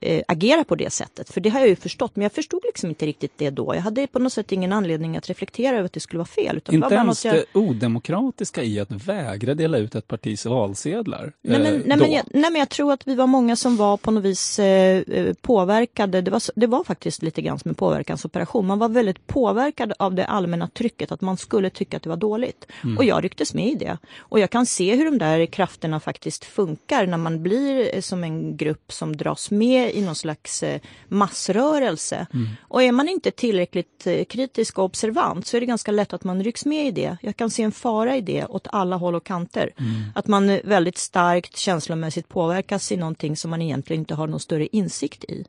eh, 0.00 0.22
agera 0.28 0.64
på 0.64 0.74
det 0.74 0.90
sättet. 0.90 1.30
För 1.30 1.40
det 1.40 1.48
har 1.48 1.60
jag 1.60 1.68
ju 1.68 1.76
förstått, 1.76 2.16
men 2.16 2.22
jag 2.22 2.32
förstod 2.32 2.60
liksom 2.64 2.88
inte 2.88 3.06
riktigt 3.06 3.32
det 3.36 3.50
då. 3.50 3.74
Jag 3.74 3.82
hade 3.82 4.06
på 4.06 4.18
något 4.18 4.32
sätt 4.32 4.52
ingen 4.52 4.72
anledning 4.72 5.16
att 5.16 5.28
reflektera 5.28 5.76
över 5.76 5.84
att 5.84 5.92
det 5.92 6.00
skulle 6.00 6.18
vara 6.18 6.26
fel. 6.26 6.56
Utan 6.56 6.74
Inte 6.74 6.94
ens 6.94 7.24
jag... 7.24 7.34
det 7.34 7.44
odemokratiska 7.52 8.62
i 8.62 8.80
att 8.80 8.90
vägra 8.90 9.54
dela 9.54 9.78
ut 9.78 9.94
ett 9.94 10.08
partis 10.08 10.46
valsedlar. 10.46 11.32
Nej 11.42 11.58
men, 11.58 11.74
eh, 11.74 11.80
nej, 11.84 11.98
men 11.98 12.12
jag, 12.12 12.24
nej 12.30 12.50
men 12.50 12.56
jag 12.56 12.68
tror 12.68 12.92
att 12.92 13.06
vi 13.06 13.14
var 13.14 13.26
många 13.26 13.56
som 13.56 13.76
var 13.76 13.96
på 13.96 14.10
något 14.10 14.24
vis 14.24 14.58
eh, 14.58 15.02
eh, 15.08 15.34
påverkade. 15.40 16.20
Det 16.20 16.30
var, 16.30 16.42
det 16.54 16.66
var 16.66 16.84
faktiskt 16.84 17.22
lite 17.22 17.42
grann 17.42 17.58
som 17.58 17.68
en 17.68 17.74
påverkansoperation. 17.74 18.66
Man 18.66 18.78
var 18.78 18.88
väldigt 18.88 19.26
påverkad 19.26 19.92
av 19.98 20.14
det 20.14 20.26
allmänna 20.26 20.68
trycket 20.68 21.12
att 21.12 21.20
man 21.20 21.36
skulle 21.36 21.70
tycka 21.70 21.96
att 21.96 22.02
det 22.02 22.08
var 22.08 22.16
dåligt. 22.16 22.66
Mm. 22.84 22.98
Och 22.98 23.04
jag 23.04 23.24
rycktes 23.24 23.54
med 23.54 23.66
i 23.66 23.74
det. 23.74 23.98
Och 24.18 24.40
jag 24.40 24.50
kan 24.50 24.66
se 24.66 24.96
hur 24.96 25.04
de 25.04 25.18
där 25.18 25.46
krafterna 25.46 26.00
faktiskt 26.00 26.44
funkar 26.44 27.06
när 27.06 27.18
man 27.18 27.42
blir 27.42 27.94
eh, 27.94 28.00
som 28.00 28.24
en 28.24 28.56
grupp 28.56 28.92
som 28.92 29.16
dras 29.16 29.50
med 29.50 29.85
i 29.90 30.02
någon 30.02 30.14
slags 30.14 30.62
eh, 30.62 30.80
massrörelse. 31.08 32.26
Mm. 32.32 32.48
Och 32.60 32.82
är 32.82 32.92
man 32.92 33.08
inte 33.08 33.30
tillräckligt 33.30 34.06
eh, 34.06 34.24
kritisk 34.24 34.78
och 34.78 34.84
observant 34.84 35.46
så 35.46 35.56
är 35.56 35.60
det 35.60 35.66
ganska 35.66 35.92
lätt 35.92 36.12
att 36.12 36.24
man 36.24 36.44
rycks 36.44 36.66
med 36.66 36.86
i 36.86 36.90
det. 36.90 37.16
Jag 37.20 37.36
kan 37.36 37.50
se 37.50 37.62
en 37.62 37.72
fara 37.72 38.16
i 38.16 38.20
det 38.20 38.44
åt 38.44 38.66
alla 38.72 38.96
håll 38.96 39.14
och 39.14 39.24
kanter. 39.24 39.72
Mm. 39.78 39.92
Att 40.14 40.26
man 40.26 40.60
väldigt 40.64 40.98
starkt 40.98 41.56
känslomässigt 41.56 42.28
påverkas 42.28 42.92
i 42.92 42.96
någonting 42.96 43.36
som 43.36 43.50
man 43.50 43.62
egentligen 43.62 44.00
inte 44.00 44.14
har 44.14 44.26
någon 44.26 44.40
större 44.40 44.66
insikt 44.66 45.24
i. 45.24 45.44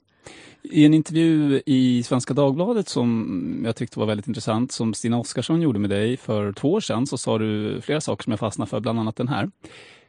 I 0.63 0.85
en 0.85 0.93
intervju 0.93 1.61
i 1.65 2.03
Svenska 2.03 2.33
Dagbladet 2.33 2.89
som 2.89 3.61
jag 3.65 3.75
tyckte 3.75 3.99
var 3.99 4.05
väldigt 4.05 4.27
intressant, 4.27 4.71
som 4.71 4.93
Stina 4.93 5.19
Oskarsson 5.19 5.61
gjorde 5.61 5.79
med 5.79 5.89
dig 5.89 6.17
för 6.17 6.53
två 6.53 6.73
år 6.73 6.79
sedan, 6.79 7.07
så 7.07 7.17
sa 7.17 7.37
du 7.37 7.81
flera 7.81 8.01
saker 8.01 8.23
som 8.23 8.31
jag 8.31 8.39
fastnade 8.39 8.69
för, 8.69 8.79
bland 8.79 8.99
annat 8.99 9.15
den 9.15 9.27
här. 9.27 9.51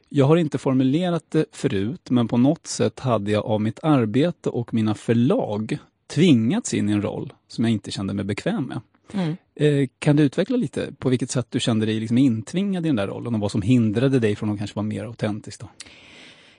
Jag 0.09 0.27
har 0.27 0.37
inte 0.37 0.59
formulerat 0.59 1.25
det 1.29 1.45
förut, 1.53 2.11
men 2.11 2.29
på 2.29 2.37
något 2.37 2.67
sätt 2.67 3.00
hade 3.00 3.31
jag 3.31 3.47
av 3.47 3.61
mitt 3.61 3.79
arbete 3.83 4.49
och 4.50 4.75
mina 4.75 4.95
förlag 4.95 5.79
tvingats 6.07 6.75
in 6.75 6.88
i 6.88 6.93
en 6.93 7.03
roll 7.03 7.33
som 7.49 7.65
jag 7.65 7.73
inte 7.73 7.91
kände 7.91 8.15
mig 8.15 8.25
bekväm 8.25 8.65
med. 8.65 8.81
Mm. 9.12 9.37
Eh, 9.55 9.88
kan 9.99 10.17
du 10.17 10.23
utveckla 10.23 10.57
lite 10.57 10.93
på 10.99 11.09
vilket 11.09 11.31
sätt 11.31 11.47
du 11.50 11.61
kände 11.61 11.87
dig 11.87 12.00
liksom 12.00 12.19
intvingad 12.19 12.87
i 12.87 12.88
den 12.88 12.97
där 12.97 13.07
rollen 13.07 13.35
och 13.35 13.41
vad 13.41 13.50
som 13.50 13.62
hindrade 13.62 14.19
dig 14.19 14.37
från 14.37 14.50
att 14.50 14.59
kanske 14.59 14.77
vara 14.77 14.87
mer 14.87 15.05
autentisk? 15.05 15.61
Då? 15.61 15.69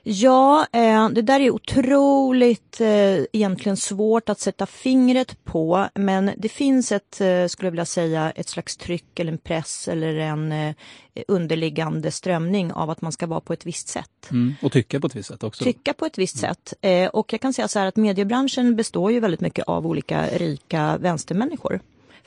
Ja, 0.02 0.66
eh, 0.72 1.08
det 1.08 1.22
där 1.22 1.40
är 1.40 1.50
otroligt 1.50 2.80
eh, 2.80 3.24
egentligen 3.32 3.76
svårt 3.76 4.28
att 4.28 4.40
sätta 4.40 4.66
fingret 4.66 5.44
på 5.44 5.88
men 5.94 6.30
det 6.36 6.48
finns 6.48 6.92
ett, 6.92 7.20
eh, 7.20 7.46
skulle 7.46 7.66
jag 7.66 7.70
vilja 7.70 7.84
säga, 7.84 8.30
ett 8.30 8.48
slags 8.48 8.76
tryck 8.76 9.18
eller 9.18 9.32
en 9.32 9.38
press 9.38 9.88
eller 9.88 10.14
en 10.14 10.74
underliggande 11.28 12.10
strömning 12.10 12.72
av 12.72 12.90
att 12.90 13.02
man 13.02 13.12
ska 13.12 13.26
vara 13.26 13.40
på 13.40 13.52
ett 13.52 13.66
visst 13.66 13.88
sätt. 13.88 14.30
Mm, 14.30 14.54
och 14.62 14.72
tycka 14.72 15.00
på 15.00 15.06
ett 15.06 15.16
visst 15.16 15.28
sätt 15.28 15.44
också. 15.44 15.64
Tycka 15.64 15.92
på 15.92 16.06
ett 16.06 16.18
visst 16.18 16.42
mm. 16.42 16.54
sätt. 16.54 16.74
Och 17.12 17.32
jag 17.32 17.40
kan 17.40 17.52
säga 17.52 17.68
så 17.68 17.78
här 17.78 17.86
att 17.86 17.96
mediebranschen 17.96 18.76
består 18.76 19.12
ju 19.12 19.20
väldigt 19.20 19.40
mycket 19.40 19.64
av 19.64 19.86
olika 19.86 20.26
rika 20.26 20.96
vänstermänniskor 20.98 21.80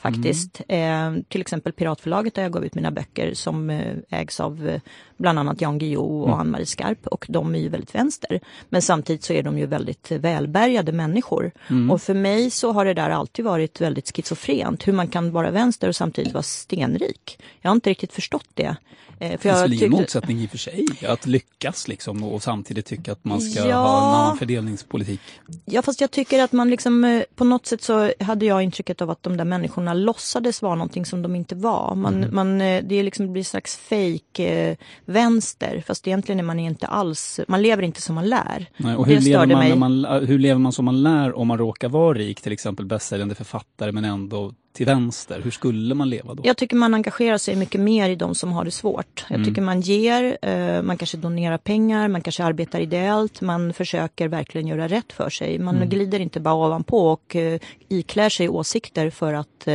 faktiskt. 0.04 0.62
Mm. 0.68 1.18
Eh, 1.18 1.24
till 1.28 1.42
exempel 1.42 1.74
Piratförlaget 1.74 2.34
där 2.34 2.44
jag 2.44 2.52
gav 2.52 2.66
ut 2.66 2.76
mina 2.76 2.92
böcker 2.92 3.34
som 3.34 3.70
eh, 3.70 3.96
ägs 4.10 4.40
av 4.40 4.80
bland 5.24 5.40
annat 5.40 5.62
Jan 5.62 5.78
Guillou 5.78 6.22
och 6.22 6.28
mm. 6.28 6.40
Ann-Marie 6.40 6.66
Skarp 6.66 7.08
och 7.08 7.26
de 7.30 7.56
är 7.56 7.60
ju 7.60 7.70
väldigt 7.70 7.96
vänster. 7.96 8.40
Men 8.70 8.82
samtidigt 8.82 9.24
så 9.24 9.34
är 9.34 9.44
de 9.44 9.58
ju 9.58 9.66
väldigt 9.66 10.12
välbärgade 10.12 10.92
människor. 10.92 11.52
Mm. 11.70 11.92
Och 11.92 12.02
för 12.02 12.14
mig 12.14 12.50
så 12.50 12.72
har 12.72 12.86
det 12.86 12.94
där 12.94 13.10
alltid 13.10 13.46
varit 13.46 13.82
väldigt 13.82 14.16
schizofrent 14.16 14.88
hur 14.88 14.94
man 14.94 15.08
kan 15.08 15.32
vara 15.32 15.52
vänster 15.52 15.88
och 15.88 15.96
samtidigt 15.96 16.34
vara 16.34 16.44
stenrik. 16.44 17.40
Jag 17.62 17.70
har 17.70 17.76
inte 17.76 17.90
riktigt 17.90 18.14
förstått 18.14 18.48
det. 18.54 18.76
Eh, 19.20 19.30
för 19.30 19.32
det 19.32 19.38
finns 19.38 19.62
väl 19.62 19.74
ingen 19.74 19.92
motsättning 19.92 20.40
i 20.40 20.46
och 20.46 20.50
för 20.50 20.58
sig 20.58 20.86
att 21.08 21.26
lyckas 21.26 21.88
liksom 21.88 22.24
och 22.24 22.44
samtidigt 22.44 22.86
tycka 22.86 23.12
att 23.12 23.26
man 23.26 23.42
ska 23.42 23.68
ja, 23.68 23.76
ha 23.76 23.98
en 23.98 24.16
annan 24.16 24.38
fördelningspolitik? 24.38 25.22
Ja 25.66 25.82
fast 25.82 26.02
jag 26.02 26.12
tycker 26.12 26.44
att 26.44 26.52
man 26.52 26.70
liksom 26.70 27.04
eh, 27.04 27.24
på 27.36 27.44
något 27.44 27.66
sätt 27.66 27.82
så 27.82 28.14
hade 28.20 28.46
jag 28.46 28.64
intrycket 28.64 29.02
av 29.02 29.10
att 29.10 29.24
de 29.24 29.38
där 29.38 29.46
människorna 29.46 29.94
låtsades 29.94 30.62
vara 30.62 30.76
någonting 30.76 31.06
som 31.06 31.22
de 31.22 31.36
inte 31.36 31.56
var. 31.56 31.96
Man, 31.96 32.14
mm. 32.16 32.36
man, 32.36 32.62
eh, 32.62 32.84
det 32.84 32.96
är 32.96 33.04
liksom, 33.04 33.34
blir 33.34 33.44
slags 33.44 33.78
fake 33.78 34.78
vänster 35.14 35.84
fast 35.88 36.08
egentligen 36.08 36.40
är 36.40 36.44
man 36.44 36.60
inte 36.60 36.88
alls, 36.88 37.40
man 37.48 37.62
lever 37.62 37.84
inte 37.84 38.02
som 38.02 38.16
man 38.16 38.30
lär. 38.30 38.66
Nej, 38.78 38.96
och 38.96 39.08
hur, 39.08 39.20
lever 39.20 39.76
man, 39.76 40.04
man, 40.04 40.26
hur 40.26 40.40
lever 40.40 40.60
man 40.60 40.72
som 40.72 40.86
man 40.86 41.04
lär 41.04 41.38
om 41.38 41.48
man 41.48 41.58
råkar 41.58 41.90
vara 41.90 42.14
rik, 42.14 42.42
till 42.42 42.52
exempel 42.52 42.86
bästsäljande 42.86 43.36
författare 43.36 43.92
men 43.92 44.06
ändå 44.06 44.54
till 44.74 44.86
vänster? 44.86 45.42
Hur 45.44 45.52
skulle 45.52 45.96
man 45.96 46.10
leva 46.10 46.34
då? 46.34 46.44
Jag 46.46 46.58
tycker 46.58 46.76
man 46.76 46.94
engagerar 46.94 47.38
sig 47.38 47.56
mycket 47.56 47.82
mer 47.82 48.10
i 48.10 48.16
de 48.16 48.36
som 48.36 48.52
har 48.52 48.66
det 48.66 48.72
svårt. 48.72 49.26
Jag 49.30 49.36
mm. 49.36 49.48
tycker 49.48 49.62
man 49.62 49.82
ger, 49.82 50.38
eh, 50.42 50.82
man 50.82 50.98
kanske 50.98 51.18
donerar 51.18 51.58
pengar, 51.58 52.08
man 52.08 52.22
kanske 52.22 52.44
arbetar 52.44 52.80
ideellt, 52.80 53.42
man 53.42 53.74
försöker 53.74 54.28
verkligen 54.28 54.68
göra 54.68 54.88
rätt 54.88 55.14
för 55.14 55.30
sig. 55.30 55.60
Man 55.60 55.76
mm. 55.76 55.90
glider 55.90 56.20
inte 56.20 56.40
bara 56.40 56.68
ovanpå 56.68 57.08
och 57.08 57.36
eh, 57.36 57.60
iklär 57.88 58.30
sig 58.30 58.50
åsikter 58.50 59.10
för 59.10 59.34
att 59.34 59.68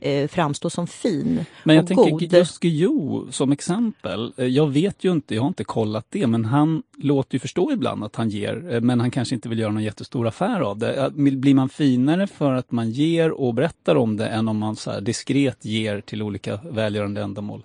eh, 0.00 0.28
framstå 0.28 0.70
som 0.70 0.86
fin 0.86 1.44
Men 1.64 1.76
jag 1.76 1.82
och 1.82 1.88
tänker 1.88 2.10
god. 2.10 2.22
just 2.22 2.60
Guillou 2.60 3.32
som 3.32 3.52
exempel. 3.52 4.32
Jag 4.36 4.72
vet 4.72 5.04
ju 5.04 5.12
inte, 5.12 5.34
jag 5.34 5.42
har 5.42 5.48
inte 5.48 5.64
kollat 5.64 6.06
det, 6.10 6.26
men 6.26 6.44
han 6.44 6.82
låter 6.98 7.34
ju 7.34 7.38
förstå 7.38 7.72
ibland 7.72 8.04
att 8.04 8.16
han 8.16 8.28
ger, 8.28 8.72
eh, 8.74 8.80
men 8.80 9.00
han 9.00 9.10
kanske 9.10 9.34
inte 9.34 9.48
vill 9.48 9.58
göra 9.58 9.72
någon 9.72 9.82
jättestor 9.82 10.26
affär 10.26 10.60
av 10.60 10.78
det. 10.78 11.10
Blir 11.14 11.54
man 11.54 11.68
finare 11.68 12.26
för 12.26 12.52
att 12.52 12.72
man 12.72 12.90
ger 12.90 13.30
och 13.30 13.54
berättar 13.54 13.94
om 13.94 14.16
det 14.16 14.26
än 14.26 14.48
om 14.48 14.58
man 14.58 14.76
så 14.76 15.00
diskret 15.00 15.64
ger 15.64 16.00
till 16.00 16.22
olika 16.22 16.60
välgörande 16.70 17.22
ändamål? 17.22 17.64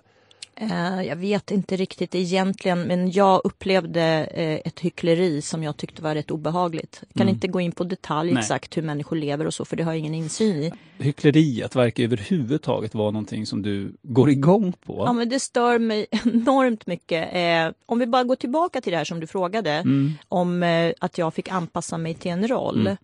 Eh, 0.60 1.02
jag 1.02 1.16
vet 1.16 1.50
inte 1.50 1.76
riktigt 1.76 2.14
egentligen 2.14 2.82
men 2.82 3.10
jag 3.10 3.40
upplevde 3.44 4.02
eh, 4.24 4.60
ett 4.64 4.80
hyckleri 4.80 5.42
som 5.42 5.62
jag 5.62 5.76
tyckte 5.76 6.02
var 6.02 6.14
rätt 6.14 6.30
obehagligt. 6.30 6.98
Jag 7.00 7.14
kan 7.14 7.22
mm. 7.22 7.34
inte 7.34 7.48
gå 7.48 7.60
in 7.60 7.72
på 7.72 7.84
detalj 7.84 8.32
Nej. 8.32 8.40
exakt 8.40 8.76
hur 8.76 8.82
människor 8.82 9.16
lever 9.16 9.46
och 9.46 9.54
så 9.54 9.64
för 9.64 9.76
det 9.76 9.82
har 9.82 9.92
jag 9.92 9.98
ingen 9.98 10.14
insyn 10.14 10.56
i. 10.56 10.72
Hyckleriet 10.98 11.76
verkar 11.76 12.04
överhuvudtaget 12.04 12.94
vara 12.94 13.10
någonting 13.10 13.46
som 13.46 13.62
du 13.62 13.92
går 14.02 14.30
igång 14.30 14.72
på. 14.72 15.04
Ja 15.06 15.12
men 15.12 15.28
det 15.28 15.40
stör 15.40 15.78
mig 15.78 16.06
enormt 16.24 16.86
mycket. 16.86 17.28
Eh, 17.32 17.74
om 17.86 17.98
vi 17.98 18.06
bara 18.06 18.24
går 18.24 18.36
tillbaka 18.36 18.80
till 18.80 18.92
det 18.92 18.98
här 18.98 19.04
som 19.04 19.20
du 19.20 19.26
frågade 19.26 19.70
mm. 19.70 20.12
om 20.28 20.92
att 20.98 21.18
jag 21.18 21.34
fick 21.34 21.48
anpassa 21.48 21.98
mig 21.98 22.14
till 22.14 22.30
en 22.30 22.48
roll. 22.48 22.96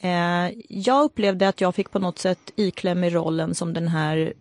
Mm. 0.00 0.62
Jag 0.68 1.04
upplevde 1.04 1.48
att 1.48 1.60
jag 1.60 1.74
fick 1.74 1.90
på 1.90 1.98
något 1.98 2.18
sätt 2.18 2.52
ikläm 2.56 3.04
i 3.04 3.10
rollen 3.10 3.54
som 3.54 3.72
den 3.72 3.88
här 3.88 4.32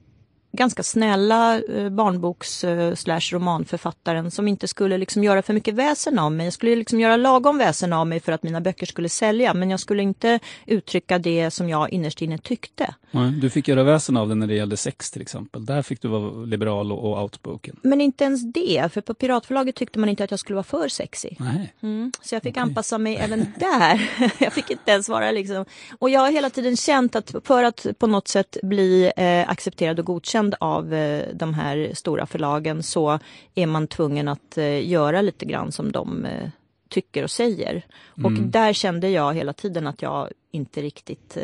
ganska 0.58 0.84
snälla 0.84 1.62
eh, 1.62 1.90
barnboks 1.90 2.64
eh, 2.64 2.96
slash 2.96 3.22
romanförfattaren 3.32 4.32
som 4.32 4.48
inte 4.48 4.68
skulle 4.68 4.98
liksom 4.98 5.24
göra 5.24 5.42
för 5.42 5.54
mycket 5.54 5.76
väsen 5.76 6.20
av 6.20 6.32
mig. 6.32 6.46
Jag 6.46 6.54
skulle 6.54 6.76
liksom 6.76 7.00
göra 7.00 7.18
lagom 7.18 7.58
väsen 7.58 7.94
av 7.94 8.08
mig 8.08 8.20
för 8.20 8.32
att 8.32 8.44
mina 8.44 8.62
böcker 8.62 8.86
skulle 8.86 9.10
sälja 9.10 9.54
men 9.54 9.70
jag 9.70 9.80
skulle 9.80 10.04
inte 10.04 10.40
uttrycka 10.66 11.20
det 11.20 11.52
som 11.52 11.70
jag 11.70 11.90
innerst 11.90 12.22
inne 12.22 12.38
tyckte. 12.38 12.94
Nej, 13.12 13.32
du 13.32 13.50
fick 13.50 13.68
göra 13.68 13.84
väsen 13.84 14.18
av 14.18 14.30
det 14.30 14.36
när 14.36 14.48
det 14.48 14.56
gällde 14.56 14.78
sex 14.78 15.12
till 15.12 15.22
exempel. 15.22 15.66
Där 15.66 15.82
fick 15.82 16.02
du 16.02 16.08
vara 16.08 16.46
liberal 16.46 16.92
och, 16.92 17.12
och 17.12 17.24
outspoken. 17.24 17.80
Men 17.82 18.02
inte 18.02 18.24
ens 18.24 18.54
det, 18.54 18.94
för 18.94 19.02
på 19.02 19.14
Piratförlaget 19.14 19.76
tyckte 19.76 20.00
man 20.00 20.10
inte 20.10 20.24
att 20.24 20.32
jag 20.32 20.40
skulle 20.40 20.56
vara 20.56 20.64
för 20.64 20.88
sexy. 20.88 21.30
Nej. 21.40 21.74
Mm, 21.82 22.12
så 22.22 22.36
jag 22.36 22.44
fick 22.44 22.54
okay. 22.54 22.64
anpassa 22.64 22.98
mig 22.98 23.16
även 23.16 23.46
där. 23.60 24.12
jag 24.40 24.54
fick 24.54 24.72
inte 24.72 24.92
ens 24.92 25.10
vara 25.10 25.32
liksom... 25.32 25.66
Och 26.00 26.10
jag 26.10 26.20
har 26.20 26.32
hela 26.32 26.50
tiden 26.50 26.78
känt 26.78 27.16
att 27.16 27.36
för 27.44 27.64
att 27.64 27.86
på 28.00 28.08
något 28.08 28.28
sätt 28.28 28.58
bli 28.64 29.12
eh, 29.18 29.50
accepterad 29.50 30.00
och 30.00 30.06
godkänd 30.06 30.47
godkänd 30.48 30.56
av 30.60 30.94
eh, 30.94 31.28
de 31.34 31.54
här 31.54 31.92
stora 31.94 32.26
förlagen 32.26 32.84
så 32.84 33.20
är 33.56 33.68
man 33.68 33.88
tvungen 33.88 34.28
att 34.28 34.58
eh, 34.58 34.88
göra 34.88 35.22
lite 35.22 35.46
grann 35.46 35.72
som 35.72 35.92
de 35.92 36.26
eh, 36.26 36.50
tycker 36.90 37.24
och 37.24 37.32
säger. 37.32 37.86
Mm. 38.18 38.26
Och 38.26 38.42
där 38.50 38.74
kände 38.74 39.10
jag 39.10 39.36
hela 39.36 39.54
tiden 39.54 39.88
att 39.88 40.02
jag 40.02 40.30
inte 40.52 40.82
riktigt 40.82 41.38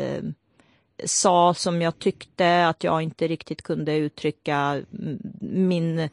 sa 1.04 1.54
som 1.54 1.82
jag 1.82 1.98
tyckte, 1.98 2.66
att 2.68 2.84
jag 2.84 3.02
inte 3.02 3.28
riktigt 3.28 3.62
kunde 3.62 3.96
uttrycka 3.96 4.82
min, 5.40 6.08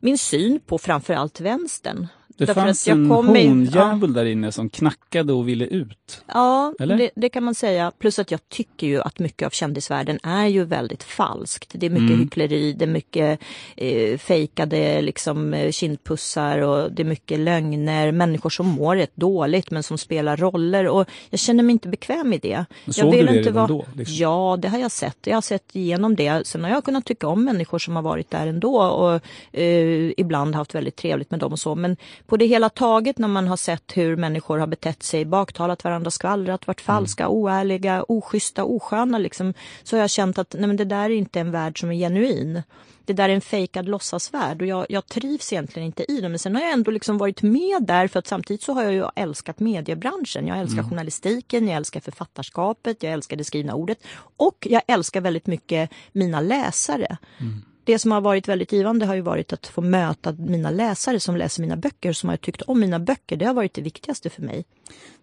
min 0.00 0.18
syn 0.18 0.60
på 0.66 0.78
framförallt 0.78 1.40
vänstern. 1.40 2.08
Det 2.36 2.44
Därför 2.44 2.60
fanns 2.60 2.88
en 2.88 3.10
honjävel 3.10 4.00
ja. 4.00 4.06
där 4.06 4.24
inne 4.24 4.52
som 4.52 4.68
knackade 4.68 5.32
och 5.32 5.48
ville 5.48 5.66
ut. 5.66 6.24
Ja, 6.26 6.74
det, 6.78 7.10
det, 7.16 7.28
kan 7.28 7.44
man 7.44 7.54
säga. 7.54 7.92
Plus 7.98 8.18
att 8.18 8.30
jag 8.30 8.48
tycker 8.48 8.86
ju 8.86 9.00
att 9.00 9.18
mycket 9.18 9.46
av 9.46 9.50
kändisvärlden 9.50 10.18
är 10.22 10.46
ju 10.46 10.64
väldigt 10.64 11.02
falskt. 11.02 11.70
Det 11.74 11.86
är 11.86 11.90
mycket 11.90 12.08
mm. 12.08 12.20
hyckleri, 12.20 12.72
det 12.72 12.84
är 12.84 12.88
mycket 12.88 13.40
eh, 13.76 14.18
fejkade 14.18 15.02
liksom, 15.02 15.54
eh, 15.54 15.70
kindpussar 15.70 16.58
och 16.58 16.92
det 16.92 17.02
är 17.02 17.06
mycket 17.06 17.38
lögner. 17.38 18.12
Människor 18.12 18.50
som 18.50 18.66
mår 18.68 18.96
rätt 18.96 19.16
dåligt 19.16 19.70
men 19.70 19.82
som 19.82 19.98
spelar 19.98 20.36
roller 20.36 20.88
och 20.88 21.08
jag 21.30 21.40
känner 21.40 21.62
mig 21.62 21.72
inte 21.72 21.88
bekväm 21.88 22.32
i 22.32 22.38
det. 22.38 22.64
Men 22.84 22.94
såg 22.94 23.04
jag 23.06 23.12
vill 23.12 23.26
du 23.26 23.32
det 23.32 23.38
inte 23.38 23.50
redan 23.50 23.68
då? 23.68 23.86
Liksom? 23.96 24.16
Ja, 24.16 24.58
det 24.62 24.68
har 24.68 24.78
jag 24.78 24.90
sett. 24.90 25.18
Jag 25.24 25.36
har 25.36 25.42
sett 25.42 25.76
igenom 25.76 26.16
det. 26.16 26.46
Sen 26.46 26.64
har 26.64 26.70
jag 26.70 26.84
kunnat 26.84 27.04
tycka 27.04 27.28
om 27.28 27.44
människor 27.44 27.78
som 27.78 27.96
har 27.96 28.02
varit 28.02 28.30
där 28.30 28.46
ändå 28.46 28.82
och 28.82 29.20
eh, 29.60 30.12
ibland 30.16 30.54
haft 30.54 30.74
väldigt 30.74 30.96
trevligt 30.96 31.30
med 31.30 31.40
dem 31.40 31.52
och 31.52 31.58
så. 31.58 31.74
Men 31.74 31.96
på 32.26 32.36
det 32.36 32.46
hela 32.46 32.68
taget 32.68 33.18
när 33.18 33.28
man 33.28 33.48
har 33.48 33.56
sett 33.56 33.96
hur 33.96 34.16
människor 34.16 34.58
har 34.58 34.66
betett 34.66 35.02
sig, 35.02 35.24
baktalat 35.24 35.84
varandra, 35.84 36.10
skvallrat, 36.10 36.66
varit 36.66 36.88
mm. 36.88 36.96
falska, 36.96 37.24
mm. 37.24 37.36
oärliga, 37.36 38.04
oschyssta, 38.08 38.64
osköna 38.64 39.18
liksom, 39.18 39.54
så 39.82 39.96
har 39.96 40.00
jag 40.00 40.10
känt 40.10 40.38
att 40.38 40.54
nej, 40.58 40.66
men 40.66 40.76
det 40.76 40.84
där 40.84 41.04
är 41.04 41.10
inte 41.10 41.40
en 41.40 41.50
värld 41.50 41.80
som 41.80 41.90
är 41.90 41.94
genuin. 41.94 42.62
Det 43.04 43.12
där 43.12 43.28
är 43.28 43.34
en 43.34 43.40
fejkad 43.40 43.88
låtsasvärld 43.88 44.62
och 44.62 44.68
jag, 44.68 44.86
jag 44.88 45.06
trivs 45.06 45.52
egentligen 45.52 45.86
inte 45.86 46.12
i 46.12 46.20
det. 46.20 46.28
Men 46.28 46.38
sen 46.38 46.54
har 46.54 46.62
jag 46.62 46.72
ändå 46.72 46.90
liksom 46.90 47.18
varit 47.18 47.42
med 47.42 47.82
där 47.82 48.08
för 48.08 48.18
att 48.18 48.26
samtidigt 48.26 48.62
så 48.62 48.72
har 48.72 48.82
jag 48.82 48.92
ju 48.92 49.04
älskat 49.16 49.60
mediebranschen. 49.60 50.46
Jag 50.46 50.58
älskar 50.58 50.78
mm. 50.78 50.90
journalistiken, 50.90 51.68
jag 51.68 51.76
älskar 51.76 52.00
författarskapet, 52.00 53.02
jag 53.02 53.12
älskar 53.12 53.36
det 53.36 53.44
skrivna 53.44 53.74
ordet 53.74 53.98
och 54.36 54.66
jag 54.70 54.82
älskar 54.86 55.20
väldigt 55.20 55.46
mycket 55.46 55.90
mina 56.12 56.40
läsare. 56.40 57.16
Mm 57.40 57.62
det 57.84 57.98
som 57.98 58.12
har 58.12 58.20
varit 58.20 58.48
väldigt 58.48 58.72
givande 58.72 59.06
har 59.06 59.14
ju 59.14 59.20
varit 59.20 59.52
att 59.52 59.66
få 59.66 59.80
möta 59.80 60.32
mina 60.32 60.70
läsare 60.70 61.20
som 61.20 61.36
läser 61.36 61.62
mina 61.62 61.76
böcker, 61.76 62.12
som 62.12 62.28
har 62.28 62.36
tyckt 62.36 62.62
om 62.62 62.80
mina 62.80 62.98
böcker. 62.98 63.36
Det 63.36 63.44
har 63.44 63.54
varit 63.54 63.74
det 63.74 63.82
viktigaste 63.82 64.30
för 64.30 64.42
mig. 64.42 64.64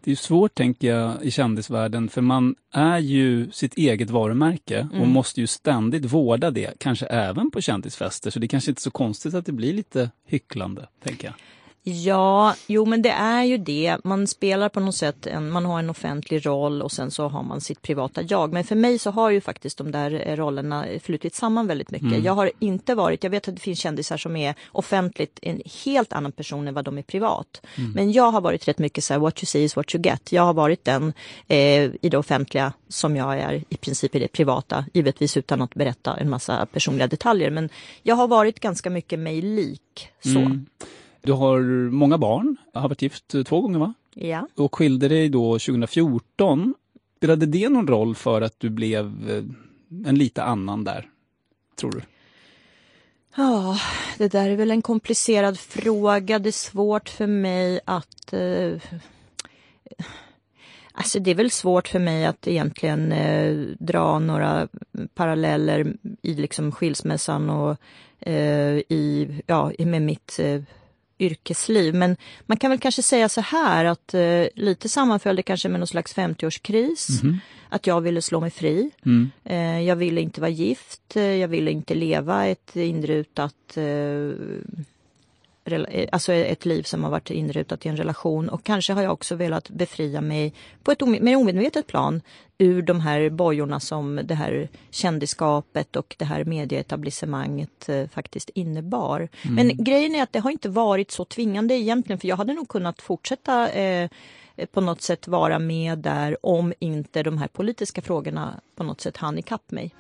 Det 0.04 0.12
är 0.12 0.16
svårt, 0.16 0.56
tänker 0.56 0.88
jag, 0.88 1.24
i 1.24 1.32
kändisvärlden, 1.32 2.10
för 2.10 2.22
man 2.22 2.56
är 2.74 2.98
ju 2.98 3.52
sitt 3.52 3.78
eget 3.78 4.10
varumärke 4.10 4.88
och 4.92 4.98
mm. 4.98 5.10
måste 5.10 5.42
ju 5.42 5.48
ständigt 5.48 6.06
vårda 6.06 6.52
det, 6.52 6.74
kanske 6.78 7.06
även 7.06 7.52
på 7.52 7.62
kändisfester. 7.62 8.32
Så 8.32 8.40
det 8.40 8.46
är 8.46 8.48
kanske 8.48 8.72
inte 8.72 8.80
är 8.80 8.82
så 8.82 8.92
konstigt 8.92 9.34
att 9.34 9.46
det 9.46 9.52
blir 9.52 9.74
lite 9.74 10.12
hycklande, 10.26 10.88
tänker 11.04 11.28
jag. 11.28 11.34
Ja, 11.84 12.56
jo 12.68 12.86
men 12.86 13.02
det 13.02 13.10
är 13.10 13.44
ju 13.44 13.58
det. 13.58 13.98
Man 14.04 14.28
spelar 14.28 14.70
på 14.70 14.80
något 14.80 14.96
sätt, 14.96 15.28
en, 15.28 15.52
man 15.52 15.66
har 15.66 15.80
en 15.80 15.90
offentlig 15.90 16.46
roll 16.46 16.82
och 16.82 16.92
sen 16.92 17.12
så 17.12 17.28
har 17.28 17.44
man 17.44 17.62
sitt 17.62 17.82
privata 17.82 18.22
jag. 18.22 18.54
Men 18.54 18.64
för 18.64 18.76
mig 18.76 19.00
så 19.00 19.12
har 19.12 19.30
ju 19.30 19.42
faktiskt 19.42 19.78
de 19.78 19.92
där 19.92 20.28
eh, 20.28 20.36
rollerna 20.36 20.86
flutit 21.04 21.36
samman 21.36 21.68
väldigt 21.68 21.92
mycket. 21.92 22.08
Mm. 22.08 22.24
Jag 22.24 22.34
har 22.34 22.52
inte 22.60 22.96
varit, 22.96 23.24
jag 23.24 23.32
vet 23.32 23.48
att 23.48 23.56
det 23.56 23.62
finns 23.62 23.80
kändisar 23.80 24.18
som 24.18 24.36
är 24.36 24.56
offentligt 24.72 25.40
en 25.42 25.62
helt 25.86 26.14
annan 26.14 26.32
person 26.32 26.68
än 26.68 26.74
vad 26.74 26.86
de 26.86 26.98
är 26.98 27.02
privat. 27.02 27.62
Mm. 27.76 27.92
Men 27.92 28.12
jag 28.12 28.32
har 28.32 28.42
varit 28.42 28.68
rätt 28.68 28.80
mycket 28.80 29.04
så 29.04 29.14
här, 29.14 29.20
what 29.20 29.40
you 29.40 29.46
see 29.46 29.64
is 29.64 29.76
what 29.76 29.96
you 29.96 30.02
get. 30.02 30.32
Jag 30.32 30.44
har 30.44 30.54
varit 30.54 30.86
den 30.86 31.14
eh, 31.48 31.84
i 32.02 32.10
det 32.12 32.18
offentliga 32.18 32.74
som 32.88 33.16
jag 33.16 33.40
är 33.40 33.64
i 33.70 33.78
princip 33.78 34.16
i 34.16 34.20
det 34.20 34.28
privata. 34.28 34.86
Givetvis 34.94 35.38
utan 35.38 35.62
att 35.62 35.76
berätta 35.76 36.18
en 36.18 36.30
massa 36.30 36.66
personliga 36.66 37.08
detaljer. 37.08 37.50
Men 37.50 37.70
jag 38.04 38.16
har 38.16 38.28
varit 38.28 38.60
ganska 38.60 38.90
mycket 38.90 39.20
mig 39.20 39.42
lik. 39.42 40.10
så. 40.24 40.40
Mm. 40.40 40.66
Du 41.22 41.32
har 41.32 41.62
många 41.90 42.18
barn, 42.18 42.58
har 42.74 42.90
varit 42.90 43.02
gift 43.02 43.36
två 43.46 43.62
gånger 43.62 43.80
va? 43.80 43.94
Ja. 44.14 44.48
Och 44.56 44.76
skilde 44.76 45.08
dig 45.08 45.30
då 45.30 45.54
2014. 45.54 46.76
Spelade 47.18 47.46
det 47.46 47.70
någon 47.70 47.88
roll 47.88 48.16
för 48.16 48.42
att 48.42 48.60
du 48.60 48.70
blev 48.70 49.06
eh, 49.30 49.44
en 50.10 50.16
lite 50.16 50.44
annan 50.44 50.84
där, 50.84 51.10
tror 51.76 51.92
du? 51.92 52.02
Ja, 53.36 53.80
det 54.18 54.28
där 54.28 54.50
är 54.50 54.56
väl 54.56 54.72
en 54.72 54.82
komplicerad 54.82 55.60
fråga. 55.60 56.40
Det 56.40 56.50
är 56.50 56.52
svårt 56.52 57.10
för 57.10 57.28
mig 57.28 57.80
att... 57.86 58.34
Eh, 58.34 58.74
alltså 60.92 61.20
det 61.20 61.32
är 61.32 61.36
väl 61.36 61.52
svårt 61.52 61.88
för 61.88 62.00
mig 62.00 62.26
att 62.26 62.48
egentligen 62.48 63.12
eh, 63.12 63.56
dra 63.80 64.20
några 64.20 64.68
paralleller 65.14 65.94
i 66.22 66.34
liksom 66.34 66.72
skilsmässan 66.72 67.50
och 67.50 67.78
eh, 68.20 68.78
i, 68.78 69.42
ja, 69.48 69.72
med 69.80 70.02
mitt 70.02 70.40
eh, 70.40 70.62
yrkesliv. 71.20 71.96
Men 71.96 72.18
man 72.46 72.58
kan 72.58 72.70
väl 72.70 72.80
kanske 72.80 73.02
säga 73.04 73.30
så 73.30 73.42
här 73.42 73.86
att 73.86 74.14
eh, 74.14 74.46
lite 74.56 74.90
sammanföll 74.90 75.36
det 75.36 75.44
kanske 75.44 75.70
med 75.70 75.80
någon 75.80 75.88
slags 75.88 76.16
50-årskris. 76.16 77.24
Mm. 77.24 77.38
Att 77.70 77.88
jag 77.88 78.02
ville 78.02 78.22
slå 78.22 78.40
mig 78.40 78.52
fri. 78.52 78.92
Mm. 79.06 79.32
Eh, 79.44 79.82
jag 79.82 79.96
ville 79.96 80.22
inte 80.22 80.42
vara 80.42 80.52
gift. 80.52 81.16
Eh, 81.16 81.24
jag 81.24 81.48
ville 81.48 81.72
inte 81.72 81.96
leva 81.96 82.46
ett 82.46 82.76
inrutat 82.76 83.54
Eh, 83.78 84.32
alltså 86.12 86.34
ett 86.34 86.66
liv 86.66 86.84
som 86.84 87.04
har 87.04 87.12
varit 87.12 87.30
inrutat 87.30 87.86
i 87.86 87.90
en 87.90 87.98
relation 87.98 88.50
och 88.50 88.64
kanske 88.64 88.94
har 88.94 89.02
jag 89.02 89.14
också 89.14 89.36
velat 89.36 89.70
befria 89.70 90.22
mig 90.22 90.54
på 90.84 90.92
ett 90.92 91.02
mer 91.02 91.36
omedvetet 91.36 91.88
plan 91.88 92.22
ur 92.58 92.82
de 92.82 93.00
här 93.00 93.30
bojorna 93.30 93.80
som 93.80 94.20
det 94.24 94.36
här 94.36 94.70
kändiskapet 94.90 95.96
och 95.96 96.16
det 96.20 96.26
här 96.26 96.44
medieetablissemanget 96.44 97.90
eh, 97.90 98.08
faktiskt 98.08 98.50
innebar. 98.50 99.30
Mm. 99.42 99.56
Men 99.56 99.84
grejen 99.84 100.16
är 100.16 100.24
att 100.24 100.34
det 100.34 100.40
har 100.40 100.52
inte 100.52 100.70
varit 100.70 101.12
så 101.12 101.26
tvingande 101.26 101.74
egentligen 101.74 102.20
för 102.20 102.28
jag 102.28 102.38
hade 102.38 102.54
nog 102.54 102.68
kunnat 102.68 103.02
fortsätta 103.02 103.70
eh, 103.70 104.10
på 104.72 104.82
något 104.82 105.02
sätt 105.02 105.28
vara 105.28 105.60
med 105.60 105.98
där 105.98 106.46
om 106.46 106.74
inte 106.80 107.24
de 107.24 107.38
här 107.38 107.48
politiska 107.48 108.02
frågorna 108.02 108.54
på 108.76 108.84
något 108.84 109.02
sätt 109.02 109.18
hann 109.18 109.38
ikapp 109.38 109.72
mig. 109.72 109.94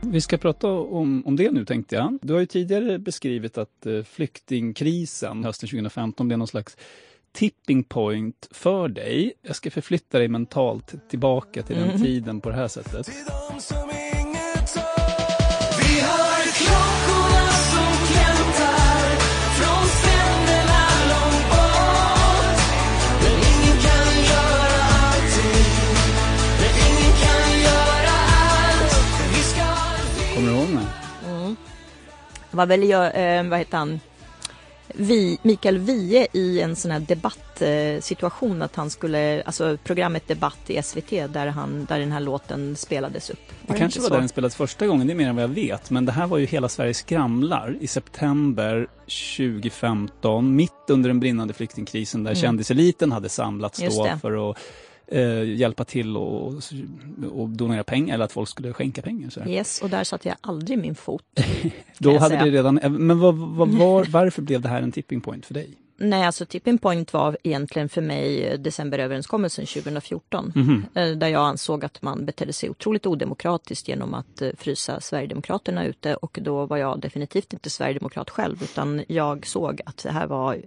Vi 0.00 0.20
ska 0.20 0.36
prata 0.36 0.68
om, 0.68 1.26
om 1.26 1.36
det 1.36 1.50
nu 1.50 1.64
tänkte 1.64 1.96
jag. 1.96 2.18
Du 2.22 2.32
har 2.32 2.40
ju 2.40 2.46
tidigare 2.46 2.98
beskrivit 2.98 3.58
att 3.58 3.86
eh, 3.86 4.02
flyktingkrisen 4.02 5.44
hösten 5.44 5.68
2015 5.68 6.28
blev 6.28 6.38
någon 6.38 6.48
slags 6.48 6.76
tipping 7.32 7.84
point 7.84 8.48
för 8.50 8.88
dig. 8.88 9.32
Jag 9.42 9.56
ska 9.56 9.70
förflytta 9.70 10.18
dig 10.18 10.28
mentalt 10.28 10.94
tillbaka 11.08 11.62
till 11.62 11.76
den 11.76 11.90
mm. 11.90 12.02
tiden 12.02 12.40
på 12.40 12.50
det 12.50 12.56
här 12.56 12.68
sättet. 12.68 13.10
Var 32.58 32.66
väl, 32.66 32.82
eh, 32.82 33.50
vad 33.50 33.58
heter 33.58 33.78
han, 33.78 34.00
vi, 34.94 35.38
Mikael 35.42 35.78
Wiehe 35.78 36.26
i 36.32 36.60
en 36.60 36.76
sån 36.76 36.90
här 36.90 37.00
debattsituation 37.00 38.62
att 38.62 38.76
han 38.76 38.90
skulle, 38.90 39.42
alltså 39.42 39.76
programmet 39.84 40.28
Debatt 40.28 40.70
i 40.70 40.82
SVT 40.82 41.10
där, 41.10 41.46
han, 41.46 41.84
där 41.84 41.98
den 41.98 42.12
här 42.12 42.20
låten 42.20 42.76
spelades 42.76 43.30
upp. 43.30 43.52
Var 43.66 43.74
det, 43.74 43.78
kanske 43.78 44.00
var 44.00 44.10
där 44.10 44.18
den 44.18 44.28
spelades 44.28 44.56
första 44.56 44.86
gången, 44.86 45.06
det 45.06 45.12
är 45.12 45.14
mer 45.14 45.28
än 45.28 45.36
vad 45.36 45.42
jag 45.42 45.48
vet. 45.48 45.90
Men 45.90 46.06
det 46.06 46.12
här 46.12 46.26
var 46.26 46.38
ju 46.38 46.46
Hela 46.46 46.68
Sverige 46.68 46.94
skramlar 46.94 47.76
i 47.80 47.86
september 47.86 48.88
2015, 49.36 50.56
mitt 50.56 50.72
under 50.88 51.08
den 51.08 51.20
brinnande 51.20 51.54
flyktingkrisen 51.54 52.24
där 52.24 52.30
mm. 52.30 52.42
kändiseliten 52.42 53.12
hade 53.12 53.28
samlats 53.28 53.80
då 53.80 54.10
för 54.22 54.50
att 54.50 54.58
eh, 55.10 55.42
hjälpa 55.42 55.84
till 55.84 56.16
och, 56.16 56.54
och 57.32 57.48
donera 57.48 57.84
pengar 57.84 58.14
eller 58.14 58.24
att 58.24 58.32
folk 58.32 58.48
skulle 58.48 58.72
skänka 58.72 59.02
pengar. 59.02 59.30
Så. 59.30 59.40
Yes, 59.46 59.82
och 59.82 59.90
där 59.90 60.04
satte 60.04 60.28
jag 60.28 60.36
aldrig 60.40 60.78
min 60.78 60.94
fot. 60.94 61.22
Då 61.98 62.18
hade 62.18 62.36
det 62.36 62.50
redan, 62.50 62.78
eh, 62.78 62.90
men 62.90 63.18
vad, 63.18 63.34
vad, 63.34 63.68
var, 63.78 64.04
varför 64.04 64.42
blev 64.42 64.60
det 64.60 64.68
här 64.68 64.82
en 64.82 64.92
tipping 64.92 65.20
point 65.20 65.46
för 65.46 65.54
dig? 65.54 65.74
Nej, 66.00 66.24
alltså 66.24 66.46
tipping 66.46 66.78
point 66.78 67.12
var 67.12 67.38
egentligen 67.42 67.88
för 67.88 68.02
mig 68.02 68.58
decemberöverenskommelsen 68.58 69.66
2014. 69.66 70.52
Mm 70.56 70.68
-hmm. 70.94 71.14
Där 71.14 71.28
jag 71.28 71.42
ansåg 71.42 71.84
att 71.84 72.02
man 72.02 72.24
betedde 72.24 72.52
sig 72.52 72.70
otroligt 72.70 73.06
odemokratiskt 73.06 73.88
genom 73.88 74.14
att 74.14 74.42
eh, 74.42 74.50
frysa 74.58 75.00
Sverigedemokraterna 75.00 75.86
ute 75.86 76.14
och 76.14 76.38
då 76.42 76.66
var 76.66 76.76
jag 76.76 77.00
definitivt 77.00 77.52
inte 77.52 77.70
Sverigedemokrat 77.70 78.30
själv 78.30 78.62
utan 78.62 79.04
jag 79.08 79.46
såg 79.46 79.80
att 79.86 80.02
det 80.02 80.10
här 80.10 80.26
var 80.26 80.62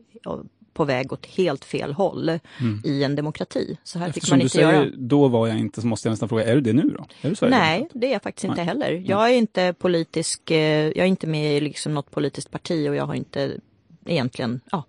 på 0.73 0.85
väg 0.85 1.13
åt 1.13 1.25
helt 1.25 1.65
fel 1.65 1.93
håll 1.93 2.29
mm. 2.29 2.81
i 2.83 3.03
en 3.03 3.15
demokrati. 3.15 3.77
Så 3.83 3.99
här 3.99 4.09
Eftersom 4.09 4.25
fick 4.25 4.31
man 4.31 4.41
inte 4.41 4.51
säger, 4.51 4.73
göra. 4.73 4.89
Då 4.97 5.27
var 5.27 5.47
jag 5.47 5.59
inte, 5.59 5.81
så 5.81 5.87
måste 5.87 6.07
jag 6.07 6.11
nästan 6.11 6.29
fråga, 6.29 6.45
är 6.45 6.55
du 6.55 6.61
det 6.61 6.73
nu 6.73 6.95
då? 6.97 7.05
Du 7.21 7.49
Nej, 7.49 7.87
det 7.93 8.07
är 8.07 8.11
jag 8.11 8.23
faktiskt 8.23 8.43
inte 8.43 8.61
heller. 8.61 9.03
Jag 9.05 9.29
är 9.29 9.33
inte 9.33 9.73
politisk, 9.73 10.51
eh, 10.51 10.87
jag 10.87 10.97
är 10.97 11.05
inte 11.05 11.27
med 11.27 11.57
i 11.57 11.61
liksom 11.61 11.93
något 11.93 12.11
politiskt 12.11 12.51
parti 12.51 12.89
och 12.89 12.95
jag 12.95 13.05
har 13.05 13.15
inte 13.15 13.59
egentligen, 14.05 14.61
ja, 14.71 14.83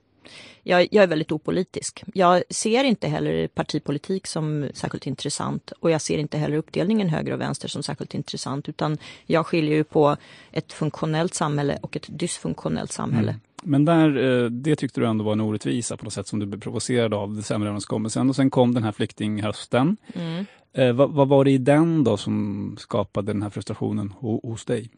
jag, 0.63 0.89
jag, 0.91 1.03
är 1.03 1.07
väldigt 1.07 1.33
opolitisk. 1.33 2.05
Jag 2.15 2.43
ser 2.51 2.85
inte 2.85 3.09
heller 3.09 3.49
partipolitik 3.49 4.27
som 4.27 4.69
särskilt 4.75 5.07
intressant 5.07 5.73
och 5.81 5.91
jag 5.91 6.01
ser 6.01 6.19
inte 6.19 6.39
heller 6.39 6.57
uppdelningen 6.57 7.09
höger 7.09 7.33
och 7.33 7.41
vänster 7.41 7.69
som 7.69 7.83
särskilt 7.83 8.15
intressant 8.15 8.69
utan 8.69 8.99
jag 9.27 9.47
skiljer 9.47 9.75
ju 9.75 9.85
på 9.85 10.17
ett 10.53 10.73
funktionellt 10.73 11.35
samhälle 11.35 11.79
och 11.83 11.97
ett 11.97 12.07
dysfunktionellt 12.09 12.93
samhälle. 12.93 13.31
Mm. 13.31 13.41
Men 13.63 13.85
där, 13.85 14.17
eh, 14.17 14.51
det 14.51 14.77
tyckte 14.77 15.01
du 15.01 15.07
ändå 15.07 15.25
var 15.25 15.33
en 15.33 15.41
orättvisa 15.41 15.97
på 15.97 16.05
något 16.05 16.13
sätt 16.13 16.27
som 16.27 16.39
du 16.39 16.47
blev 16.47 16.61
provocerad 16.61 17.15
av 17.15 17.37
decemberöverenskommelsen. 17.37 18.29
Och 18.29 18.37
sen 18.37 18.51
kom 18.51 18.75
den 18.75 18.83
här 18.83 18.93
flyktinghösten. 18.93 19.97
Mm. 20.15 20.45
Eh, 20.73 20.93
vad, 20.93 21.11
vad, 21.11 21.29
var 21.29 21.45
det 21.45 21.51
i 21.51 21.59
den 21.59 22.05
då 22.05 22.17
som 22.17 22.77
skapade 22.79 23.33
den 23.33 23.43
här 23.43 23.51
frustrationen 23.51 24.13
hos 24.21 24.65
dig? 24.65 24.91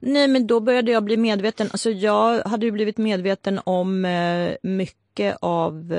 Nej 0.00 0.28
men 0.28 0.46
då 0.46 0.60
började 0.60 0.90
jag 0.90 1.04
bli 1.04 1.16
medveten, 1.16 1.68
alltså 1.72 1.90
jag 1.90 2.42
hade 2.42 2.66
ju 2.66 2.72
blivit 2.72 2.98
medveten 2.98 3.60
om 3.64 4.04
eh, 4.04 4.50
mycket 4.62 5.36
av 5.40 5.94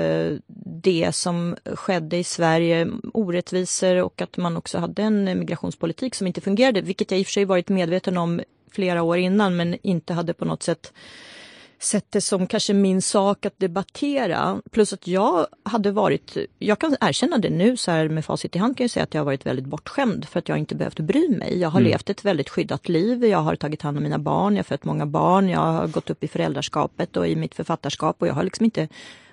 det 0.82 1.14
som 1.14 1.56
skedde 1.64 2.16
i 2.16 2.24
Sverige, 2.24 2.88
orättvisor 3.12 4.02
och 4.02 4.22
att 4.22 4.36
man 4.36 4.56
också 4.56 4.78
hade 4.78 5.02
en 5.02 5.24
migrationspolitik 5.24 6.14
som 6.14 6.26
inte 6.26 6.40
fungerade, 6.40 6.80
vilket 6.80 7.10
jag 7.10 7.20
i 7.20 7.22
och 7.22 7.26
för 7.26 7.32
sig 7.32 7.44
varit 7.44 7.68
medveten 7.68 8.16
om 8.16 8.40
flera 8.70 9.02
år 9.02 9.18
innan 9.18 9.56
men 9.56 9.76
inte 9.82 10.14
hade 10.14 10.34
på 10.34 10.44
något 10.44 10.62
sätt 10.62 10.92
sett 11.78 12.12
det 12.12 12.20
som 12.20 12.46
kanske 12.46 12.74
min 12.74 13.02
sak 13.02 13.46
att 13.46 13.58
debattera. 13.58 14.62
Plus 14.70 14.92
att 14.92 15.06
jag 15.06 15.46
hade 15.62 15.90
varit, 15.90 16.36
jag 16.58 16.78
kan 16.78 16.96
erkänna 17.00 17.38
det 17.38 17.50
nu 17.50 17.76
så 17.76 17.90
här 17.90 18.08
med 18.08 18.24
facit 18.24 18.56
i 18.56 18.58
hand 18.58 18.76
kan 18.76 18.84
jag 18.84 18.90
säga 18.90 19.04
att 19.04 19.14
jag 19.14 19.20
har 19.20 19.26
varit 19.26 19.46
väldigt 19.46 19.66
bortskämd 19.66 20.28
för 20.28 20.38
att 20.38 20.48
jag 20.48 20.58
inte 20.58 20.74
behövt 20.74 21.00
bry 21.00 21.28
mig. 21.28 21.58
Jag 21.58 21.68
har 21.68 21.80
mm. 21.80 21.90
levt 21.90 22.10
ett 22.10 22.24
väldigt 22.24 22.48
skyddat 22.48 22.88
liv, 22.88 23.24
jag 23.24 23.38
har 23.38 23.56
tagit 23.56 23.82
hand 23.82 23.96
om 23.96 24.02
mina 24.02 24.18
barn, 24.18 24.56
jag 24.56 24.58
har 24.58 24.64
fött 24.64 24.84
många 24.84 25.06
barn, 25.06 25.48
jag 25.48 25.60
har 25.60 25.86
gått 25.86 26.10
upp 26.10 26.24
i 26.24 26.28
föräldraskapet 26.28 27.16
och 27.16 27.28
i 27.28 27.36
mitt 27.36 27.54
författarskap 27.54 28.16
och 28.22 28.28
jag 28.28 28.34
har 28.34 28.42
liksom 28.42 28.64
inte 28.64 28.88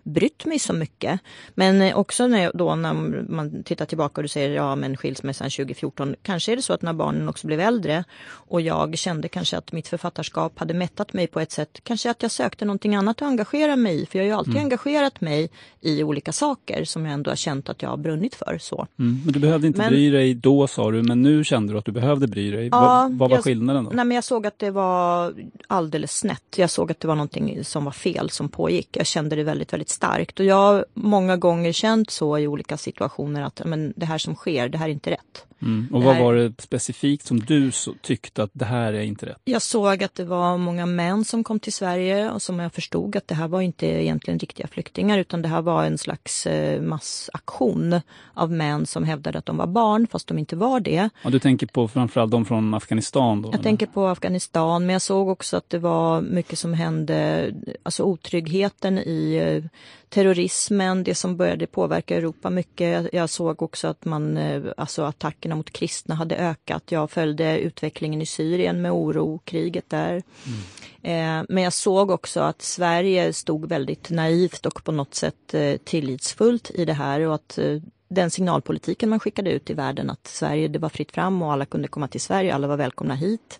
brytt 0.05 0.45
mig 0.45 0.59
så 0.59 0.73
mycket. 0.73 1.19
Men 1.55 1.81
eh, 1.81 1.97
också 1.97 2.27
när, 2.27 2.51
då 2.53 2.75
när 2.75 2.93
man 3.29 3.63
tittar 3.63 3.85
tillbaka 3.85 4.21
och 4.21 4.23
du 4.23 4.27
säger 4.27 4.49
ja 4.49 4.75
men 4.75 4.97
skilsmässan 4.97 5.49
2014. 5.49 6.15
Kanske 6.21 6.51
är 6.51 6.55
det 6.55 6.61
så 6.61 6.73
att 6.73 6.81
när 6.81 6.93
barnen 6.93 7.29
också 7.29 7.47
blev 7.47 7.59
äldre 7.59 8.03
och 8.27 8.61
jag 8.61 8.97
kände 8.97 9.27
kanske 9.27 9.57
att 9.57 9.71
mitt 9.71 9.87
författarskap 9.87 10.59
hade 10.59 10.73
mättat 10.73 11.13
mig 11.13 11.27
på 11.27 11.39
ett 11.39 11.51
sätt. 11.51 11.79
Kanske 11.83 12.09
att 12.09 12.21
jag 12.21 12.31
sökte 12.31 12.65
någonting 12.65 12.95
annat 12.95 13.21
att 13.21 13.27
engagera 13.27 13.75
mig 13.75 14.03
i. 14.03 14.05
För 14.05 14.19
jag 14.19 14.23
har 14.23 14.27
ju 14.27 14.33
alltid 14.33 14.53
mm. 14.53 14.63
engagerat 14.63 15.21
mig 15.21 15.49
i 15.81 16.03
olika 16.03 16.31
saker 16.31 16.85
som 16.85 17.05
jag 17.05 17.13
ändå 17.13 17.31
har 17.31 17.35
känt 17.35 17.69
att 17.69 17.81
jag 17.81 17.89
har 17.89 17.97
brunnit 17.97 18.35
för. 18.35 18.57
Så. 18.61 18.87
Mm. 18.99 19.21
Men 19.23 19.33
du 19.33 19.39
behövde 19.39 19.67
inte 19.67 19.79
men, 19.79 19.89
bry 19.89 20.09
dig 20.09 20.33
då 20.33 20.67
sa 20.67 20.91
du, 20.91 21.03
men 21.03 21.21
nu 21.21 21.43
kände 21.43 21.73
du 21.73 21.79
att 21.79 21.85
du 21.85 21.91
behövde 21.91 22.27
bry 22.27 22.51
dig. 22.51 22.69
Ja, 22.71 22.79
vad, 22.79 23.17
vad 23.17 23.29
var 23.29 23.37
jag, 23.37 23.43
skillnaden 23.43 23.83
då? 23.83 23.91
Nej, 23.93 24.05
men 24.05 24.15
jag 24.15 24.23
såg 24.23 24.47
att 24.47 24.59
det 24.59 24.71
var 24.71 25.33
alldeles 25.67 26.17
snett. 26.17 26.55
Jag 26.55 26.69
såg 26.69 26.91
att 26.91 26.99
det 26.99 27.07
var 27.07 27.15
någonting 27.15 27.63
som 27.63 27.85
var 27.85 27.91
fel 27.91 28.29
som 28.29 28.49
pågick. 28.49 28.97
Jag 28.97 29.05
kände 29.05 29.35
det 29.35 29.43
väldigt, 29.43 29.73
väldigt 29.73 29.89
starkt 29.95 30.39
och 30.39 30.45
jag 30.45 30.55
har 30.55 30.85
många 30.93 31.37
gånger 31.37 31.71
känt 31.71 32.09
så 32.09 32.37
i 32.37 32.47
olika 32.47 32.77
situationer 32.77 33.41
att 33.41 33.61
men, 33.65 33.93
det 33.95 34.05
här 34.05 34.17
som 34.17 34.35
sker, 34.35 34.69
det 34.69 34.77
här 34.77 34.85
är 34.85 34.91
inte 34.91 35.11
rätt. 35.11 35.45
Mm. 35.61 35.87
Och 35.91 36.03
vad 36.03 36.17
var 36.17 36.35
det 36.35 36.53
specifikt 36.61 37.25
som 37.25 37.39
du 37.39 37.71
så, 37.71 37.93
tyckte 38.01 38.43
att 38.43 38.49
det 38.53 38.65
här 38.65 38.93
är 38.93 39.01
inte 39.01 39.25
rätt? 39.25 39.41
Jag 39.43 39.61
såg 39.61 40.03
att 40.03 40.15
det 40.15 40.25
var 40.25 40.57
många 40.57 40.85
män 40.85 41.25
som 41.25 41.43
kom 41.43 41.59
till 41.59 41.73
Sverige 41.73 42.31
och 42.31 42.41
som 42.41 42.59
jag 42.59 42.73
förstod 42.73 43.15
att 43.15 43.27
det 43.27 43.35
här 43.35 43.47
var 43.47 43.61
inte 43.61 43.85
egentligen 43.85 44.39
riktiga 44.39 44.67
flyktingar 44.67 45.17
utan 45.17 45.41
det 45.41 45.47
här 45.47 45.61
var 45.61 45.83
en 45.83 45.97
slags 45.97 46.47
eh, 46.47 46.81
massaktion 46.81 48.01
av 48.33 48.51
män 48.51 48.85
som 48.85 49.03
hävdade 49.03 49.37
att 49.37 49.45
de 49.45 49.57
var 49.57 49.67
barn 49.67 50.07
fast 50.07 50.27
de 50.27 50.37
inte 50.37 50.55
var 50.55 50.79
det. 50.79 51.09
Och 51.23 51.31
du 51.31 51.39
tänker 51.39 51.67
på 51.67 51.87
framförallt 51.87 52.31
de 52.31 52.45
från 52.45 52.73
Afghanistan? 52.73 53.41
Då, 53.41 53.47
jag 53.47 53.53
eller? 53.53 53.63
tänker 53.63 53.85
på 53.85 54.07
Afghanistan 54.07 54.85
men 54.85 54.93
jag 54.93 55.01
såg 55.01 55.29
också 55.29 55.57
att 55.57 55.69
det 55.69 55.79
var 55.79 56.21
mycket 56.21 56.59
som 56.59 56.73
hände, 56.73 57.51
alltså 57.83 58.03
otryggheten 58.03 58.97
i 58.97 59.35
eh, 59.35 59.69
terrorismen, 60.09 61.03
det 61.03 61.15
som 61.15 61.37
började 61.37 61.67
påverka 61.67 62.15
Europa 62.15 62.49
mycket. 62.49 63.09
Jag 63.13 63.29
såg 63.29 63.61
också 63.61 63.87
att 63.87 64.05
man, 64.05 64.37
eh, 64.37 64.63
alltså 64.77 65.03
attackerna 65.03 65.55
mot 65.55 65.71
kristna 65.71 66.15
hade 66.15 66.35
ökat. 66.35 66.83
Jag 66.91 67.11
följde 67.11 67.59
utvecklingen 67.59 68.21
i 68.21 68.25
Syrien 68.25 68.81
med 68.81 68.91
oro, 68.91 69.39
kriget 69.45 69.89
där. 69.89 70.23
Mm. 70.45 71.41
Eh, 71.41 71.45
men 71.49 71.63
jag 71.63 71.73
såg 71.73 72.11
också 72.11 72.39
att 72.39 72.61
Sverige 72.61 73.33
stod 73.33 73.69
väldigt 73.69 74.09
naivt 74.09 74.65
och 74.65 74.83
på 74.83 74.91
något 74.91 75.15
sätt 75.15 75.53
eh, 75.53 75.77
tillitsfullt 75.83 76.71
i 76.73 76.85
det 76.85 76.93
här 76.93 77.19
och 77.21 77.35
att 77.35 77.59
den 78.07 78.31
signalpolitiken 78.31 79.09
man 79.09 79.19
skickade 79.19 79.51
ut 79.51 79.69
i 79.69 79.73
världen 79.73 80.09
att 80.09 80.27
Sverige, 80.27 80.67
det 80.67 80.79
var 80.79 80.89
fritt 80.89 81.11
fram 81.11 81.41
och 81.41 81.53
alla 81.53 81.65
kunde 81.65 81.87
komma 81.87 82.07
till 82.07 82.21
Sverige, 82.21 82.55
alla 82.55 82.67
var 82.67 82.77
välkomna 82.77 83.15
hit. 83.15 83.59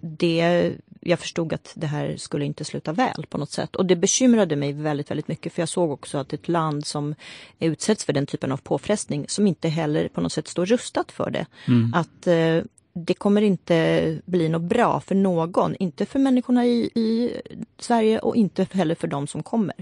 det 0.00 0.72
jag 1.04 1.18
förstod 1.18 1.52
att 1.52 1.72
det 1.74 1.86
här 1.86 2.16
skulle 2.16 2.44
inte 2.44 2.64
sluta 2.64 2.92
väl 2.92 3.26
på 3.28 3.38
något 3.38 3.50
sätt. 3.50 3.76
Och 3.76 3.86
det 3.86 3.96
bekymrade 3.96 4.56
mig 4.56 4.72
väldigt, 4.72 5.10
väldigt 5.10 5.28
mycket 5.28 5.52
för 5.52 5.62
jag 5.62 5.68
såg 5.68 5.90
också 5.90 6.18
att 6.18 6.32
ett 6.32 6.48
land 6.48 6.86
som 6.86 7.14
utsätts 7.58 8.04
för 8.04 8.12
den 8.12 8.26
typen 8.26 8.52
av 8.52 8.56
påfrestning 8.56 9.24
som 9.28 9.46
inte 9.46 9.68
heller 9.68 10.08
på 10.08 10.20
något 10.20 10.32
sätt 10.32 10.48
står 10.48 10.66
rustat 10.66 11.12
för 11.12 11.30
det. 11.30 11.46
Mm. 11.68 11.94
Att 11.94 12.26
eh, 12.26 12.62
det 12.92 13.14
kommer 13.14 13.42
inte 13.42 14.18
bli 14.24 14.48
något 14.48 14.62
bra 14.62 15.00
för 15.00 15.14
någon, 15.14 15.76
inte 15.78 16.06
för 16.06 16.18
människorna 16.18 16.66
i, 16.66 16.90
i 16.94 17.40
Sverige 17.78 18.18
och 18.18 18.36
inte 18.36 18.66
heller 18.72 18.94
för 18.94 19.08
de 19.08 19.26
som 19.26 19.42
kommer 19.42 19.74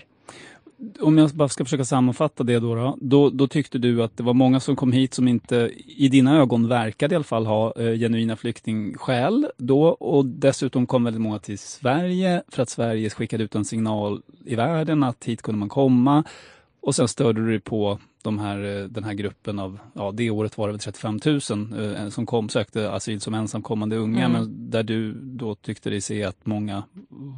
om 1.00 1.18
jag 1.18 1.30
bara 1.30 1.48
ska 1.48 1.64
försöka 1.64 1.84
sammanfatta 1.84 2.44
det 2.44 2.58
då, 2.58 2.74
då, 2.74 2.98
då, 3.00 3.30
då, 3.30 3.46
tyckte 3.48 3.78
du 3.78 4.02
att 4.02 4.16
det 4.16 4.22
var 4.22 4.34
många 4.34 4.60
som 4.60 4.76
kom 4.76 4.92
hit 4.92 5.14
som 5.14 5.28
inte 5.28 5.72
i 5.86 6.08
dina 6.08 6.38
ögon 6.38 6.68
verkade 6.68 7.14
i 7.14 7.16
alla 7.16 7.24
fall 7.24 7.46
ha 7.46 7.72
eh, 7.76 7.98
genuina 7.98 8.36
flyktingskäl 8.36 9.46
då 9.56 9.82
och 9.84 10.26
dessutom 10.26 10.86
kom 10.86 11.04
väldigt 11.04 11.22
många 11.22 11.38
till 11.38 11.58
Sverige 11.58 12.42
för 12.48 12.62
att 12.62 12.68
Sverige 12.68 13.10
skickade 13.10 13.44
ut 13.44 13.54
en 13.54 13.64
signal 13.64 14.22
i 14.44 14.54
världen 14.54 15.02
att 15.02 15.24
hit 15.24 15.42
kunde 15.42 15.58
man 15.58 15.68
komma 15.68 16.24
och 16.80 16.94
sen 16.94 17.08
störde 17.08 17.40
du 17.40 17.50
dig 17.50 17.60
på 17.60 17.98
de 18.22 18.38
här, 18.38 18.82
eh, 18.82 18.84
den 18.84 19.04
här 19.04 19.12
gruppen 19.14 19.58
av, 19.58 19.78
ja 19.94 20.12
det 20.12 20.30
året 20.30 20.58
var 20.58 20.72
det 20.72 20.78
35 20.78 21.20
000 21.24 21.34
eh, 21.34 22.08
som 22.08 22.26
kom, 22.26 22.48
sökte 22.48 22.92
asyl 22.92 23.20
som 23.20 23.34
ensamkommande 23.34 23.96
unga 23.96 24.24
mm. 24.24 24.32
men 24.32 24.70
där 24.70 24.82
du 24.82 25.12
då 25.12 25.54
tyckte 25.54 25.90
dig 25.90 26.00
se 26.00 26.24
att 26.24 26.46
många 26.46 26.82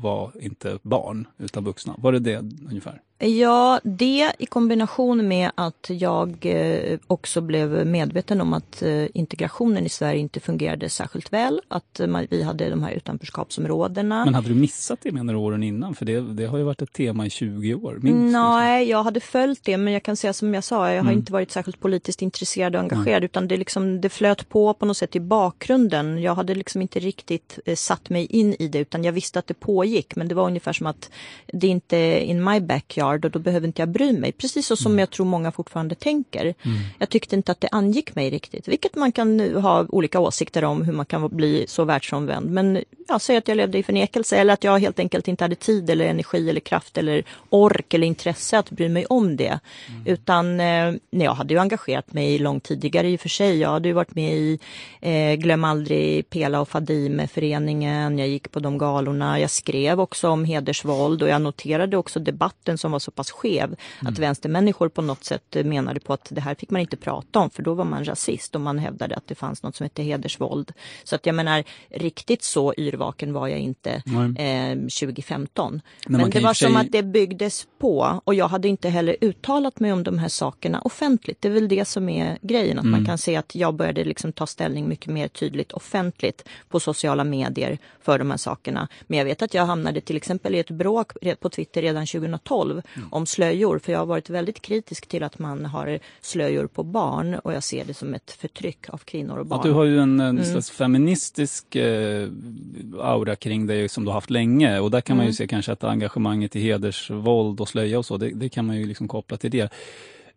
var 0.03 0.33
inte 0.41 0.79
barn 0.83 1.27
utan 1.39 1.65
vuxna. 1.65 1.95
Var 1.99 2.13
det 2.13 2.19
det 2.19 2.39
ungefär? 2.69 3.01
Ja, 3.19 3.81
det 3.85 4.33
i 4.39 4.47
kombination 4.47 5.29
med 5.29 5.51
att 5.55 5.91
jag 5.91 6.37
eh, 6.43 6.99
också 7.07 7.41
blev 7.41 7.87
medveten 7.87 8.41
om 8.41 8.53
att 8.53 8.83
eh, 8.83 9.07
integrationen 9.15 9.87
i 9.87 9.89
Sverige 9.89 10.21
inte 10.21 10.41
fungerade 10.41 10.89
särskilt 10.89 11.33
väl. 11.33 11.61
Att 11.69 12.01
eh, 12.01 12.07
vi 12.31 12.43
hade 12.43 12.71
de 12.71 12.83
här 12.83 12.93
utanförskapsområdena. 12.93 14.25
Men 14.25 14.35
hade 14.35 14.49
du 14.49 14.55
missat 14.55 14.99
det 15.03 15.13
menar 15.13 15.33
du 15.33 15.39
åren 15.39 15.63
innan? 15.63 15.95
För 15.95 16.05
det, 16.05 16.21
det 16.21 16.47
har 16.47 16.59
ju 16.59 16.65
varit 16.65 16.83
ett 16.83 16.93
tema 16.93 17.27
i 17.27 17.31
20 17.31 17.75
år. 17.75 17.99
Minst, 18.03 18.33
Nej, 18.33 18.81
liksom. 18.81 18.91
jag 18.91 19.03
hade 19.03 19.21
följt 19.21 19.65
det 19.65 19.77
men 19.77 19.93
jag 19.93 20.03
kan 20.03 20.17
säga 20.17 20.33
som 20.33 20.55
jag 20.55 20.65
sa, 20.65 20.89
jag 20.89 20.95
har 20.95 21.01
mm. 21.01 21.19
inte 21.19 21.33
varit 21.33 21.51
särskilt 21.51 21.81
politiskt 21.81 22.23
intresserad 22.23 22.75
och 22.75 22.81
engagerad 22.81 23.17
mm. 23.17 23.25
utan 23.25 23.49
det, 23.49 23.57
liksom, 23.57 24.01
det 24.01 24.09
flöt 24.09 24.49
på 24.49 24.75
på 24.75 24.87
något 24.87 24.97
sätt 24.97 25.17
i 25.17 25.21
bakgrunden. 25.21 26.23
Jag 26.23 26.35
hade 26.35 26.55
liksom 26.55 26.83
inte 26.83 26.99
riktigt 26.99 27.59
satt 27.75 28.11
mig 28.11 28.27
in 28.27 28.57
i 28.59 28.69
det 28.69 28.79
utan 28.79 29.05
jag 29.05 29.13
visste 29.13 29.39
att 29.39 29.47
det 29.47 29.55
pågick 29.55 30.17
men 30.17 30.29
det 30.29 30.35
var 30.35 30.47
ungefär 30.47 30.73
som 30.73 30.87
att 30.87 31.11
det 31.53 31.67
inte 31.67 31.97
är 31.97 32.21
in 32.21 32.45
my 32.45 32.61
backyard 32.61 33.04
miljard 33.05 33.25
och 33.25 33.31
då 33.31 33.39
behöver 33.39 33.67
inte 33.67 33.83
jag 33.83 33.89
bry 33.89 34.13
mig. 34.13 34.33
Precis 34.33 34.67
så 34.67 34.77
som 34.77 34.93
mm. 34.93 34.99
jag 34.99 35.11
tror 35.11 35.27
många 35.27 35.53
fortfarande 35.53 35.95
tänker. 35.95 36.43
Mm. 36.43 36.79
Jag 36.99 37.09
tyckte 37.09 37.37
inte 37.37 37.53
att 37.53 37.61
det 37.61 37.69
angick 37.73 38.15
mig 38.15 38.31
riktigt, 38.31 38.69
vilket 38.69 38.95
man 38.95 39.13
kan 39.13 39.41
ha 39.41 39.87
olika 39.89 40.21
åsikter 40.21 40.65
om 40.65 40.83
hur 40.83 40.93
man 40.93 41.07
kan 41.07 41.29
bli 41.29 41.65
så 41.69 41.85
världsomvänd. 41.85 42.51
Men 42.51 42.85
jag 43.09 43.21
säger 43.21 43.39
att 43.39 43.49
jag 43.49 43.57
levde 43.57 43.79
i 43.79 43.83
förnekelse 43.83 44.37
eller 44.37 44.55
att 44.55 44.65
jag 44.65 44.79
helt 44.79 44.99
enkelt 44.99 45.29
inte 45.29 45.45
hade 45.45 45.55
tid 45.55 45.91
eller 45.91 46.05
energi 46.05 46.51
eller 46.51 46.61
kraft 46.61 46.99
eller 46.99 47.25
ork 47.51 47.95
eller 47.95 48.07
intresse 48.07 48.59
att 48.59 48.71
bry 48.71 48.89
mig 48.89 49.07
om 49.07 49.37
det. 49.37 49.59
Mm. 49.89 50.07
Utan 50.07 50.61
eh, 50.61 50.95
jag 51.11 51.35
hade 51.35 51.55
ju 51.55 51.61
engagerat 51.61 52.13
mig 52.13 52.39
långt 52.39 52.65
tidigare 52.65 53.09
i 53.09 53.17
och 53.17 53.21
för 53.21 53.29
sig. 53.29 53.59
Jag 53.59 53.71
hade 53.71 53.89
ju 53.89 53.95
varit 53.95 54.15
med 54.15 54.33
i 54.35 54.59
eh, 55.01 55.35
Glöm 55.35 55.65
aldrig 55.65 56.31
Pela 56.31 56.61
och 56.61 56.69
Fadime 56.69 57.27
föreningen. 57.27 58.19
Jag 58.19 58.29
gick 58.29 58.51
på 58.51 58.61
de 58.61 58.79
galorna. 58.79 59.41
Jag 59.41 59.51
skrev 59.51 60.01
också 60.01 60.29
om 60.29 60.45
hedersvåld 60.45 61.23
och 61.23 61.29
jag 61.29 61.43
noterade 61.43 61.97
också 61.97 62.21
debatten 62.21 62.79
som 62.79 62.94
var 62.95 63.01
så 63.01 63.11
pass 63.11 63.31
skev 63.31 63.65
mm. 63.65 63.77
att 64.13 64.19
vänstermänniskor 64.19 64.89
på 64.89 65.03
något 65.03 65.25
sätt 65.25 65.57
menade 65.65 66.01
på 66.01 66.13
att 66.13 66.29
det 66.31 66.41
här 66.41 66.55
fick 66.55 66.71
man 66.71 66.81
inte 66.81 66.97
prata 66.97 67.39
om 67.39 67.51
för 67.51 67.63
då 67.63 67.75
var 67.75 67.85
man 67.85 68.05
rasist 68.05 68.55
och 68.55 68.61
man 68.61 68.79
hävdade 68.79 69.17
att 69.17 69.27
det 69.27 69.35
fanns 69.35 69.63
något 69.63 69.77
som 69.77 69.85
hette 69.85 70.03
hedersvåld. 70.03 70.73
Så 71.05 71.15
att 71.15 71.27
jag 71.27 71.35
menar 71.35 71.65
riktigt 71.91 72.43
så 72.43 72.75
yrvaken 72.77 73.33
var 73.33 73.49
jag 73.49 73.59
inte 73.59 73.91
eh, 74.37 74.75
2015. 74.75 75.81
Men, 76.07 76.21
Men 76.21 76.31
det 76.31 76.41
var 76.41 76.55
sig... 76.55 76.69
som 76.69 76.77
att 76.77 76.93
det 76.93 77.03
byggdes 77.03 77.67
på 77.79 78.21
och 78.25 78.35
jag 78.35 78.49
hade 78.49 78.69
inte 78.69 78.89
heller 78.89 79.17
uttalat 79.21 79.81
mig 79.81 79.93
om 79.93 80.03
de 80.03 80.19
här 80.19 80.29
sakerna 80.29 80.81
offentligt. 80.81 81.43
Det 81.43 81.49
är 81.49 81.53
väl 81.53 81.69
det 81.69 81.85
som 81.85 82.09
är 82.09 82.39
grejen, 82.43 82.79
att 82.79 82.85
mm. 82.85 82.93
man 82.93 83.07
kan 83.07 83.19
se 83.19 83.37
att 83.37 83.55
jag 83.55 83.75
började 83.75 84.05
liksom 84.05 84.33
ta 84.33 84.47
ställning 84.47 84.89
mycket 84.89 85.13
mer 85.13 85.29
tydligt 85.29 85.73
offentligt 85.73 86.49
på 86.69 86.81
sociala 86.81 87.25
medier 87.25 87.79
för 88.03 88.19
de 88.19 88.31
här 88.31 88.39
sakerna. 88.39 88.89
Men 89.07 89.19
jag 89.19 89.25
vet 89.25 89.43
att 89.43 89.55
jag 89.55 89.67
hamnade 89.67 90.01
till 90.01 90.17
exempel 90.17 90.55
i 90.55 90.59
ett 90.59 90.71
bråk 90.71 91.13
på 91.41 91.49
Twitter 91.49 91.83
redan 91.83 92.07
2012 92.07 92.83
mm. 92.97 93.09
om 93.13 93.27
slöjor. 93.27 93.79
För 93.79 93.93
jag 93.93 93.99
har 93.99 94.07
varit 94.07 94.31
väldigt 94.31 94.63
kritisk 94.63 95.07
till 95.07 95.23
att 95.23 95.39
man 95.39 95.65
har 95.65 95.99
slöjor 96.21 96.67
på 96.67 96.83
barn 96.83 97.35
och 97.35 97.53
jag 97.53 97.63
ser 97.63 97.85
det 97.85 97.95
som 97.95 98.15
ett 98.15 98.31
förtryck 98.31 98.89
av 98.89 98.99
kvinnor 98.99 99.39
och 99.39 99.47
barn. 99.47 99.61
Ja, 99.63 99.69
du 99.69 99.75
har 99.75 99.85
ju 99.85 99.99
en, 99.99 100.21
en 100.21 100.39
mm. 100.39 100.45
slags 100.45 100.71
feministisk 100.71 101.77
eh, 101.77 102.29
aura 103.01 103.37
kring 103.37 103.67
dig 103.67 103.89
som 103.89 104.05
du 104.05 104.11
har 104.11 104.15
haft 104.15 104.31
länge 104.31 104.79
och 104.79 104.91
där 104.91 105.01
kan 105.01 105.17
man 105.17 105.25
ju 105.25 105.29
mm. 105.29 105.35
se 105.35 105.47
kanske 105.47 105.73
att 105.73 105.85
engagemanget 105.85 106.57
i 106.57 106.61
hedersvåld 106.61 107.61
och 107.61 107.69
slöja 107.69 107.99
och 107.99 108.07
så, 108.07 108.17
det, 108.17 108.31
det 108.31 108.49
kan 108.49 108.67
man 108.67 108.77
ju 108.77 108.87
liksom 108.87 109.09
koppla 109.09 109.37
till 109.37 109.51
det. 109.51 109.73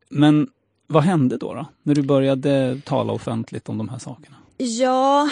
Men 0.09 0.47
vad 0.87 1.03
hände 1.03 1.37
då, 1.37 1.53
då, 1.53 1.65
när 1.83 1.95
du 1.95 2.01
började 2.01 2.81
tala 2.85 3.13
offentligt 3.13 3.69
om 3.69 3.77
de 3.77 3.89
här 3.89 3.99
sakerna? 3.99 4.36
Ja, 4.59 5.29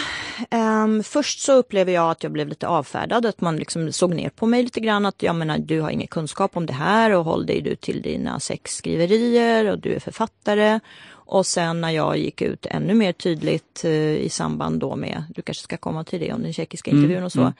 um, 0.50 1.02
först 1.02 1.40
så 1.40 1.52
upplever 1.52 1.92
jag 1.92 2.10
att 2.10 2.22
jag 2.22 2.32
blev 2.32 2.48
lite 2.48 2.68
avfärdad, 2.68 3.26
att 3.26 3.40
man 3.40 3.56
liksom 3.56 3.92
såg 3.92 4.14
ner 4.14 4.28
på 4.28 4.46
mig 4.46 4.62
lite 4.62 4.80
grann. 4.80 5.06
Att 5.06 5.22
jag 5.22 5.36
menar, 5.36 5.58
du 5.58 5.80
har 5.80 5.90
ingen 5.90 6.06
kunskap 6.06 6.56
om 6.56 6.66
det 6.66 6.72
här 6.72 7.10
och 7.10 7.24
håll 7.24 7.46
dig 7.46 7.60
du 7.60 7.76
till 7.76 8.02
dina 8.02 8.40
sexskriverier 8.40 9.70
och 9.70 9.78
du 9.78 9.94
är 9.94 10.00
författare. 10.00 10.80
Och 11.08 11.46
sen 11.46 11.80
när 11.80 11.90
jag 11.90 12.18
gick 12.18 12.42
ut 12.42 12.66
ännu 12.66 12.94
mer 12.94 13.12
tydligt 13.12 13.82
uh, 13.84 14.16
i 14.16 14.28
samband 14.28 14.80
då 14.80 14.96
med, 14.96 15.24
du 15.34 15.42
kanske 15.42 15.62
ska 15.62 15.76
komma 15.76 16.04
till 16.04 16.20
det 16.20 16.32
om 16.32 16.42
den 16.42 16.52
tjeckiska 16.52 16.90
mm, 16.90 17.02
intervjun 17.02 17.24
och 17.24 17.32
så. 17.32 17.52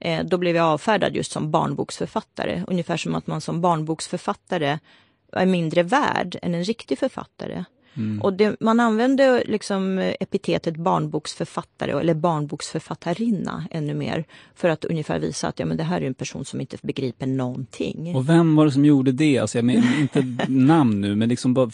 Mm. 0.00 0.20
Uh, 0.20 0.28
då 0.28 0.38
blev 0.38 0.56
jag 0.56 0.66
avfärdad 0.66 1.16
just 1.16 1.32
som 1.32 1.50
barnboksförfattare. 1.50 2.64
Ungefär 2.66 2.96
som 2.96 3.14
att 3.14 3.26
man 3.26 3.40
som 3.40 3.60
barnboksförfattare 3.60 4.78
är 5.32 5.46
mindre 5.46 5.82
värd 5.82 6.38
än 6.42 6.54
en 6.54 6.64
riktig 6.64 6.98
författare. 6.98 7.64
Mm. 7.96 8.22
Och 8.22 8.32
det, 8.32 8.56
man 8.60 8.80
använder 8.80 9.44
liksom 9.46 9.98
epitetet 9.98 10.76
barnboksförfattare 10.76 12.00
eller 12.00 12.14
barnboksförfattarinna 12.14 13.64
ännu 13.70 13.94
mer 13.94 14.24
för 14.54 14.68
att 14.68 14.84
ungefär 14.84 15.18
visa 15.18 15.48
att 15.48 15.58
ja, 15.58 15.66
men 15.66 15.76
det 15.76 15.84
här 15.84 16.00
är 16.00 16.06
en 16.06 16.14
person 16.14 16.44
som 16.44 16.60
inte 16.60 16.76
begriper 16.82 17.26
någonting. 17.26 18.16
Och 18.16 18.28
vem 18.28 18.56
var 18.56 18.64
det 18.64 18.72
som 18.72 18.84
gjorde 18.84 19.12
det? 19.12 19.38
Alltså, 19.38 19.58
jag 19.58 19.64
men, 19.64 19.82
inte 20.00 20.44
namn 20.48 21.00
nu, 21.00 21.16
men 21.16 21.28
liksom, 21.28 21.70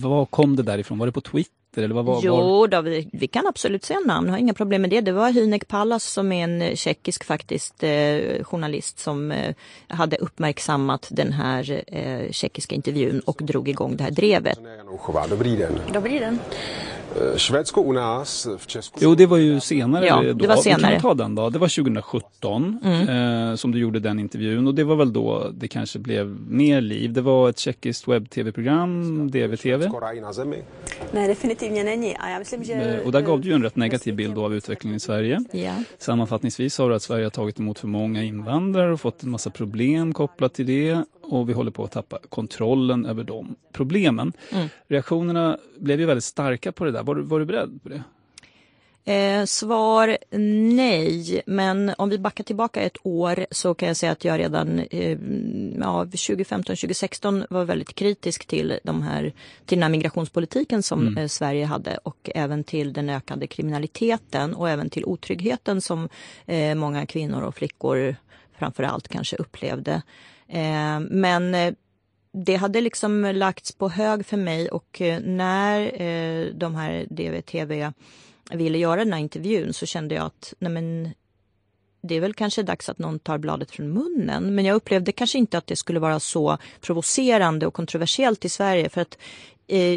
vad 0.00 0.30
kom 0.30 0.56
det 0.56 0.62
därifrån? 0.62 0.98
Var 0.98 1.06
det 1.06 1.12
på 1.12 1.20
Twitter? 1.20 1.65
Eller 1.84 1.94
vad, 1.94 2.04
var, 2.04 2.20
jo, 2.22 2.66
då, 2.66 2.80
vi, 2.80 3.08
vi, 3.12 3.26
kan 3.26 3.46
absolut 3.46 3.84
säga 3.84 4.00
namn, 4.00 4.28
har 4.28 4.38
inga 4.38 4.54
problem 4.54 4.82
med 4.82 4.90
det. 4.90 5.00
Det 5.00 5.12
var 5.12 5.30
Hynek 5.30 5.68
Pallas 5.68 6.04
som 6.04 6.32
är 6.32 6.44
en 6.44 6.76
tjeckisk 6.76 7.24
faktiskt 7.24 7.82
eh, 7.82 8.44
journalist 8.44 8.98
som 8.98 9.32
eh, 9.32 9.54
hade 9.88 10.16
uppmärksammat 10.16 11.08
den 11.10 11.32
här 11.32 11.82
eh, 11.86 12.30
tjeckiska 12.30 12.74
intervjun 12.74 13.20
och 13.20 13.40
drog 13.42 13.68
igång 13.68 13.96
det 13.96 14.04
här 14.04 14.10
drevet. 14.10 14.58
Dobrý 15.30 15.56
den. 15.56 15.80
Dobrý 15.92 16.18
den. 16.18 16.38
Eh, 17.20 17.36
Švédsko 17.38 17.80
u 17.80 17.92
nás 17.92 18.46
v 18.58 18.66
Česku... 18.66 18.98
Jo, 19.02 19.14
det 19.14 19.26
var 19.26 19.36
ju 19.36 19.60
senare. 19.60 20.06
Ja, 20.06 20.22
det 20.22 20.46
var 20.46 20.56
senare. 20.56 20.94
Vi 20.94 21.00
kan 21.00 21.02
ta 21.02 21.14
den 21.14 21.34
då. 21.34 21.50
Det 21.50 21.58
var 21.58 21.68
2017 21.68 22.78
mm. 22.84 23.08
eh, 23.50 23.56
som 23.56 23.72
du 23.72 23.78
gjorde 23.78 24.00
den 24.00 24.18
intervjun 24.18 24.66
och 24.66 24.74
det 24.74 24.84
var 24.84 24.96
väl 24.96 25.12
då 25.12 25.50
det 25.54 25.68
kanske 25.68 25.98
blev 25.98 26.26
mer 26.48 26.80
liv. 26.80 27.12
Det 27.12 27.20
var 27.20 27.48
ett 27.48 27.58
tjeckiskt 27.58 28.08
webb-tv-program, 28.08 29.30
DVTV. 29.30 29.88
Ne, 31.12 31.26
definitivně 31.26 31.84
není. 31.84 32.16
A 32.16 32.28
já 32.30 32.38
myslím, 32.38 32.64
že... 32.64 32.72
Eh, 32.72 33.06
Och 33.06 33.12
där 33.12 33.20
gav 33.20 33.40
du 33.40 33.48
ju 33.48 33.54
en 33.54 33.62
rätt 33.62 33.76
negativ 33.76 34.14
bild 34.14 34.34
då 34.34 34.44
av 34.44 34.54
utvecklingen 34.54 34.96
i 34.96 35.00
Sverige. 35.00 35.44
Ja. 35.52 35.74
Sammanfattningsvis 35.98 36.74
sa 36.74 36.88
du 36.88 36.94
att 36.94 37.02
Sverige 37.02 37.24
har 37.24 37.30
tagit 37.30 37.58
emot 37.58 37.78
för 37.78 37.88
många 37.88 38.22
invandrare 38.22 38.92
och 38.92 39.00
fått 39.00 39.22
en 39.22 39.30
massa 39.30 39.50
problem 39.50 40.12
kopplat 40.12 40.54
till 40.54 40.66
det 40.66 41.04
och 41.22 41.48
vi 41.48 41.52
håller 41.52 41.70
på 41.70 41.84
att 41.84 41.92
tappa 41.92 42.18
kontrollen 42.28 43.06
över 43.06 43.24
de 43.24 43.54
problemen. 43.72 44.32
Mm. 44.52 44.68
Reaktionerna 44.88 45.58
blev 45.78 46.00
ju 46.00 46.06
väldigt 46.06 46.24
starka 46.24 46.72
på 46.72 46.84
det 46.84 46.90
där. 46.90 47.02
Var, 47.06 47.14
du- 47.14 47.22
var 47.22 47.38
du 47.38 47.44
beredd 47.44 47.80
på 47.82 47.88
det? 47.88 48.02
Eh, 49.12 49.44
svar 49.44 50.18
nej, 50.76 51.42
men 51.46 51.92
om 51.98 52.08
vi 52.08 52.18
backar 52.18 52.44
tillbaka 52.44 52.80
ett 52.80 52.96
år 53.02 53.46
så 53.50 53.74
kan 53.74 53.88
jag 53.88 53.96
säga 53.96 54.12
att 54.12 54.24
jag 54.24 54.38
redan 54.40 54.78
eh, 54.78 55.18
ja, 55.80 56.04
2015-2016 56.04 57.46
var 57.50 57.64
väldigt 57.64 57.94
kritisk 57.94 58.46
till, 58.46 58.78
de 58.84 59.02
här, 59.02 59.32
till 59.66 59.76
den 59.78 59.82
här 59.82 59.90
migrationspolitiken 59.90 60.82
som 60.82 61.00
Mm. 61.00 61.18
eh, 61.18 61.26
Sverige 61.28 61.64
hade 61.64 61.98
och 62.02 62.30
även 62.34 62.64
till 62.64 62.92
den 62.92 63.10
ökade 63.10 63.46
kriminaliteten 63.46 64.54
och 64.54 64.68
även 64.70 64.90
till 64.90 65.04
otryggheten 65.04 65.80
som 65.80 66.08
eh, 66.46 66.74
många 66.74 67.06
kvinnor 67.06 67.42
och 67.42 67.54
flickor 67.54 68.16
framför 68.58 68.82
allt 68.82 69.08
kanske 69.08 69.36
upplevde. 69.36 70.02
Eh, 70.48 71.00
men 71.00 71.54
eh, 71.54 71.74
det 72.44 72.56
hade 72.56 72.80
liksom 72.80 73.32
lagts 73.34 73.72
på 73.72 73.88
hög 73.88 74.26
för 74.26 74.36
mig 74.36 74.68
och 74.68 75.00
eh, 75.00 75.20
när 75.20 76.02
eh, 76.02 76.46
de 76.54 76.74
här 76.74 77.06
DVTV 77.10 77.92
ville 78.50 78.78
göra 78.78 79.04
den 79.04 79.12
här 79.12 79.20
intervjun 79.20 79.72
så 79.72 79.86
kände 79.86 80.14
jag 80.14 80.24
att 80.24 80.54
nej 80.58 80.72
men, 80.72 81.14
det 82.02 82.14
är 82.14 82.20
väl 82.20 82.34
kanske 82.34 82.62
dags 82.62 82.88
att 82.88 82.98
någon 82.98 83.18
tar 83.18 83.38
bladet 83.38 83.70
från 83.70 83.92
munnen. 83.92 84.54
Men 84.54 84.64
jag 84.64 84.74
upplevde 84.74 85.12
kanske 85.12 85.38
inte 85.38 85.58
att 85.58 85.66
det 85.66 85.76
skulle 85.76 86.00
vara 86.00 86.20
så 86.20 86.58
provocerande 86.80 87.66
och 87.66 87.74
kontroversiellt 87.74 88.44
i 88.44 88.48
Sverige 88.48 88.88
för 88.88 89.00
att 89.00 89.18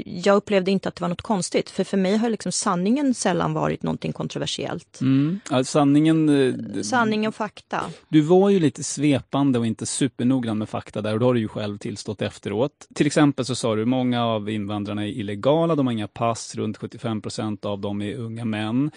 jag 0.06 0.36
upplevde 0.36 0.72
inte 0.72 0.90
att 0.90 0.96
det 0.96 1.02
var 1.02 1.10
något 1.10 1.22
konstigt. 1.22 1.70
För 1.70 1.84
för 1.84 1.98
mig 1.98 2.18
har 2.18 2.30
liksom 2.30 2.52
sanningen 2.52 3.14
sällan 3.14 3.54
varit 3.54 3.84
någonting 3.84 4.14
kontroversiellt. 4.14 5.02
Mm. 5.02 5.40
Ja, 5.52 5.64
sanningen... 5.64 6.30
eh, 6.30 6.82
Sanning 6.82 7.28
och 7.28 7.36
fakta. 7.36 7.82
Du 8.10 8.22
var 8.22 8.50
ju 8.50 8.60
lite 8.60 8.84
svepande 8.84 9.60
och 9.60 9.66
inte 9.66 9.86
supernoggrann 9.86 10.58
med 10.58 10.70
fakta 10.70 11.02
där 11.02 11.14
och 11.14 11.20
då 11.20 11.26
har 11.26 11.34
du 11.34 11.40
ju 11.40 11.48
själv 11.48 11.78
tillstått 11.78 12.22
efteråt. 12.22 12.88
Till 12.96 13.08
exempel 13.08 13.46
så 13.46 13.56
sa 13.56 13.76
du 13.76 13.86
många 13.86 14.26
av 14.26 14.50
invandrarna 14.50 15.04
är 15.04 15.08
illegala, 15.08 15.76
de 15.76 15.88
har 15.88 15.94
inga 15.94 16.08
pass, 16.08 16.56
runt 16.56 16.78
75 16.78 17.22
procent 17.22 17.66
av 17.66 17.80
dem 17.80 18.02
är 18.02 18.16
unga 18.16 18.46
män. 18.46 18.92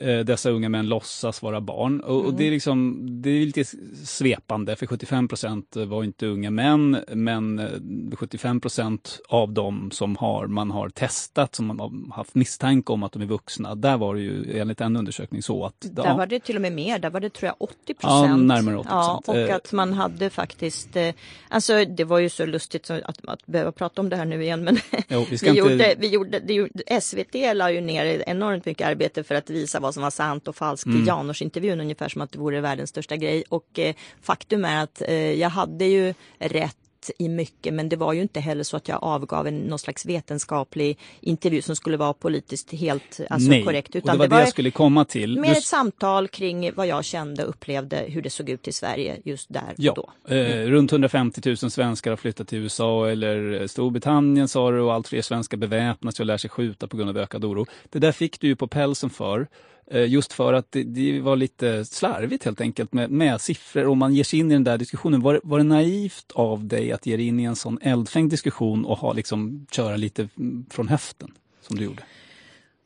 Eh, 0.00 0.18
Dessa 0.18 0.50
unga 0.50 0.68
män 0.68 0.88
låtsas 0.88 1.42
vara 1.42 1.60
barn 1.60 2.00
och, 2.00 2.24
och 2.24 2.34
det 2.34 2.46
är 2.46 2.50
liksom 2.50 2.98
det 3.22 3.30
är 3.30 3.46
lite 3.46 3.64
svepande 4.04 4.76
för 4.76 4.86
75 4.86 5.28
procent 5.28 5.76
var 5.76 6.04
inte 6.04 6.26
unga 6.26 6.50
män 6.50 7.04
men 7.12 7.58
eh, 7.58 8.16
75 8.16 8.60
procent 8.60 9.20
av 9.28 9.52
dem 9.52 9.90
som 9.90 10.16
har, 10.16 10.46
man 10.46 10.70
har 10.70 10.88
testat 10.88 11.54
som 11.54 11.66
man 11.66 11.80
har 11.80 12.16
haft 12.16 12.34
misstanke 12.34 12.92
om 12.92 13.02
att 13.02 13.12
de 13.12 13.22
är 13.22 13.26
vuxna, 13.26 13.74
där 13.74 13.96
var 13.96 14.14
det 14.14 14.20
ju 14.20 14.58
enligt 14.60 14.80
en 14.80 14.96
undersökning 14.96 15.42
så 15.42 15.64
att 15.66 15.74
Där 15.80 16.14
var 16.16 16.26
det 16.26 16.40
till 16.40 16.56
och 16.56 16.62
med 16.62 16.72
mer, 16.72 16.98
där 16.98 17.10
var 17.10 17.20
det 17.20 17.30
tror 17.30 17.46
jag 17.46 17.56
80 17.58 17.74
Ja, 17.86 17.94
procent. 17.94 18.44
närmare 18.46 18.76
80%. 18.76 18.84
Ja, 18.88 19.22
och 19.26 19.36
Eh. 19.36 19.54
att 19.56 19.72
man 19.72 19.92
hade 19.92 20.30
faktiskt, 20.30 20.96
eh, 20.96 21.08
alltså 21.48 21.84
det 21.84 22.04
var 22.04 22.18
ju 22.18 22.28
så 22.28 22.46
lustigt 22.46 22.90
att, 22.90 23.02
att 23.24 23.46
behöva 23.46 23.72
prata 23.72 24.00
om 24.00 24.08
det 24.08 24.16
här 24.16 24.24
nu 24.24 24.42
igen 24.42 24.64
men 24.64 24.78
Jo, 25.08 25.26
vi 25.30 25.36
vi, 25.42 25.48
inte- 25.48 25.58
gjorde, 25.60 25.94
vi 25.98 26.08
gjorde, 26.08 26.38
det 26.40 27.00
SVT 27.02 27.34
la 27.54 27.70
ju 27.70 27.80
ner 27.80 28.22
enormt 28.26 28.64
mycket 28.66 28.86
arbete 28.88 29.24
för 29.24 29.34
att 29.34 29.50
visa 29.50 29.80
vad 29.80 29.87
som 29.92 30.02
var 30.02 30.10
sant 30.10 30.48
och 30.48 30.56
falskt 30.56 30.86
Mm. 30.86 31.02
i 31.02 31.06
Janouch-intervjun 31.06 31.80
ungefär 31.80 32.08
som 32.08 32.22
att 32.22 32.32
det 32.32 32.38
vore 32.38 32.60
världens 32.60 32.90
största 32.90 33.16
grej 33.16 33.44
och 33.48 33.78
eh, 33.78 33.94
faktum 34.22 34.64
är 34.64 34.82
att 34.82 35.02
eh, 35.08 35.14
jag 35.32 35.50
hade 35.50 35.84
ju 35.84 36.14
rätt 36.38 36.76
i 37.18 37.28
mycket 37.28 37.74
men 37.74 37.88
det 37.88 37.96
var 37.96 38.12
ju 38.12 38.22
inte 38.22 38.40
heller 38.40 38.62
så 38.64 38.76
att 38.76 38.88
jag 38.88 38.98
avgav 39.04 39.46
en, 39.46 39.58
någon 39.58 39.78
slags 39.78 40.06
vetenskaplig 40.06 40.98
intervju 41.20 41.62
som 41.62 41.76
skulle 41.76 41.96
vara 41.96 42.12
politiskt 42.12 42.72
helt 42.72 43.20
alltså, 43.30 43.50
Nej, 43.50 43.64
korrekt. 43.64 43.94
och 43.94 44.00
det 44.02 44.16
var 44.16 44.28
det 44.28 44.38
jag 44.40 44.48
skulle 44.48 44.70
komma 44.70 45.04
till. 45.04 45.40
Mer 45.40 45.48
Du- 45.50 45.56
ett 45.58 45.64
samtal 45.64 46.28
kring 46.28 46.70
vad 46.74 46.86
jag 46.86 47.04
kände 47.04 47.42
och 47.44 47.50
upplevde 47.50 47.96
hur 48.08 48.22
det 48.22 48.30
såg 48.30 48.48
ut 48.50 48.68
i 48.68 48.72
Sverige 48.72 49.16
just 49.24 49.52
där 49.52 49.74
Ja, 49.76 49.92
och 49.92 50.10
då. 50.28 50.34
eh, 50.34 50.66
runt 50.66 50.92
150 50.92 51.40
000 51.46 51.56
svenskar 51.56 52.10
har 52.10 52.16
flyttat 52.16 52.48
till 52.48 52.58
USA 52.58 53.08
eller 53.10 53.66
Storbritannien 53.66 54.48
sa 54.48 54.70
du 54.70 54.80
och 54.80 54.94
allt 54.94 55.08
fler 55.08 55.22
svenskar 55.22 55.56
beväpnas 55.58 56.20
och 56.20 56.26
lär 56.26 56.36
sig 56.36 56.50
skjuta 56.50 56.86
på 56.86 56.96
grund 56.96 57.10
av 57.10 57.18
ökad 57.18 57.44
oro. 57.44 57.66
Det 57.90 57.98
där 57.98 58.12
fick 58.12 58.40
du 58.40 58.46
ju 58.46 58.56
på 58.56 58.66
pälsen 58.66 59.10
för. 59.10 59.48
Eh, 59.90 60.04
just 60.06 60.32
för 60.32 60.52
att 60.52 60.72
det, 60.72 60.82
det 60.82 61.20
var 61.20 61.36
lite 61.36 61.84
slarvigt 61.84 62.44
helt 62.44 62.60
enkelt 62.60 62.92
med, 62.92 63.10
med 63.10 63.40
siffror. 63.40 63.86
och 63.86 63.96
man 63.96 64.14
ger 64.14 64.24
sig 64.24 64.38
in 64.38 64.50
i 64.50 64.54
den 64.54 64.64
där 64.64 64.78
diskussionen, 64.78 65.20
var, 65.20 65.34
det- 65.34 65.40
var 65.42 65.58
det 65.58 65.64
naivt 65.64 66.32
av 66.34 66.64
dig 66.66 66.92
att 66.92 67.06
ge 67.06 67.16
dig 67.16 67.26
in 67.26 67.40
i 67.40 67.44
en 67.44 67.56
sån 67.56 67.78
eldfängd 67.82 68.30
diskussion 68.30 68.84
och 68.84 68.98
ha, 68.98 69.12
liksom, 69.12 69.66
köra 69.70 69.96
lite 69.96 70.28
mm, 70.38 70.66
från 70.70 70.88
höften 70.88 71.32
som 71.62 71.76
du 71.76 71.84
gjorde? 71.84 72.02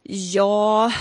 Ja, 0.02 0.92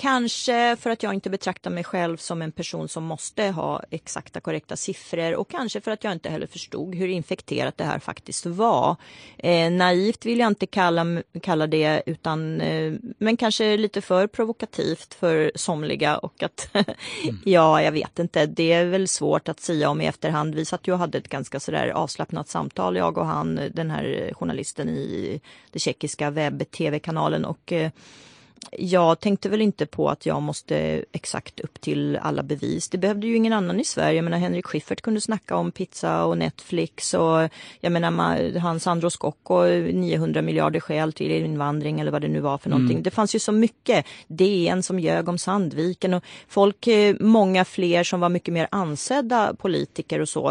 kanske 0.00 0.76
för 0.76 0.90
att 0.90 1.02
jag 1.02 1.14
inte 1.14 1.30
betraktar 1.30 1.70
mig 1.70 1.84
själv 1.84 2.16
som 2.16 2.42
en 2.42 2.52
person 2.52 2.88
som 2.88 3.04
måste 3.04 3.44
ha 3.44 3.82
exakta 3.90 4.40
korrekta 4.40 4.76
siffror 4.76 5.34
och 5.34 5.50
kanske 5.50 5.80
för 5.80 5.90
att 5.90 6.04
jag 6.04 6.12
inte 6.12 6.28
heller 6.28 6.46
förstod 6.46 6.94
hur 6.94 7.08
infekterat 7.08 7.78
det 7.78 7.84
här 7.84 7.98
faktiskt 7.98 8.46
var. 8.46 8.96
Eh, 9.38 9.70
naivt 9.70 10.26
vill 10.26 10.38
jag 10.38 10.48
inte 10.48 10.66
kalla, 10.66 11.22
kalla 11.42 11.66
det 11.66 12.02
utan 12.06 12.60
eh, 12.60 12.92
men 13.18 13.36
kanske 13.36 13.76
lite 13.76 14.00
för 14.00 14.26
provokativt 14.26 15.14
för 15.14 15.52
somliga 15.54 16.18
och 16.18 16.42
att 16.42 16.70
ja, 17.44 17.82
jag 17.82 17.92
vet 17.92 18.18
inte. 18.18 18.46
Det 18.46 18.72
är 18.72 18.84
väl 18.84 19.08
svårt 19.08 19.48
att 19.48 19.60
säga 19.60 19.90
om 19.90 20.00
i 20.00 20.06
efterhand. 20.06 20.54
Vi 20.54 20.64
satt 20.64 20.88
ju 20.88 20.92
och 20.92 20.98
hade 20.98 21.18
ett 21.18 21.28
ganska 21.28 21.60
sådär 21.60 21.88
avslappnat 21.88 22.48
samtal, 22.48 22.96
jag 22.96 23.18
och 23.18 23.26
han, 23.26 23.60
den 23.72 23.90
här 23.90 24.32
journalisten 24.34 24.88
i 24.88 25.40
den 25.70 25.80
tjeckiska 25.80 26.30
webb-tv-kanalen 26.30 27.44
och 27.44 27.72
eh, 27.72 27.90
jag 28.70 29.20
tänkte 29.20 29.48
väl 29.48 29.60
inte 29.60 29.86
på 29.86 30.08
att 30.08 30.26
jag 30.26 30.42
måste 30.42 31.04
exakt 31.12 31.60
upp 31.60 31.80
till 31.80 32.16
alla 32.16 32.42
bevis. 32.42 32.88
Det 32.88 32.98
behövde 32.98 33.26
ju 33.26 33.36
ingen 33.36 33.52
annan 33.52 33.80
i 33.80 33.84
Sverige. 33.84 34.16
Jag 34.16 34.24
menar 34.24 34.38
Henrik 34.38 34.66
Schyffert 34.66 35.00
kunde 35.00 35.20
snacka 35.20 35.56
om 35.56 35.72
pizza 35.72 36.24
och 36.24 36.38
Netflix 36.38 37.14
och 37.14 37.48
jag 37.80 37.92
menar 37.92 38.58
han 38.58 38.80
Sandro 38.80 39.10
Scocco 39.10 39.64
900 39.92 40.42
miljarder 40.42 40.80
skäl 40.80 41.12
till 41.12 41.30
invandring 41.30 42.00
eller 42.00 42.12
vad 42.12 42.22
det 42.22 42.28
nu 42.28 42.40
var 42.40 42.58
för 42.58 42.70
någonting. 42.70 43.02
Det 43.02 43.10
fanns 43.10 43.34
ju 43.34 43.38
så 43.38 43.52
mycket. 43.52 44.06
DN 44.26 44.82
som 44.82 45.00
ljög 45.00 45.28
om 45.28 45.38
Sandviken 45.38 46.14
och 46.14 46.24
folk, 46.48 46.86
eh, 46.86 47.16
många 47.20 47.64
fler 47.64 48.04
som 48.04 48.20
var 48.20 48.28
mycket 48.28 48.54
mer 48.54 48.68
ansedda 48.70 49.54
politiker 49.54 50.20
och 50.20 50.28
så 50.28 50.48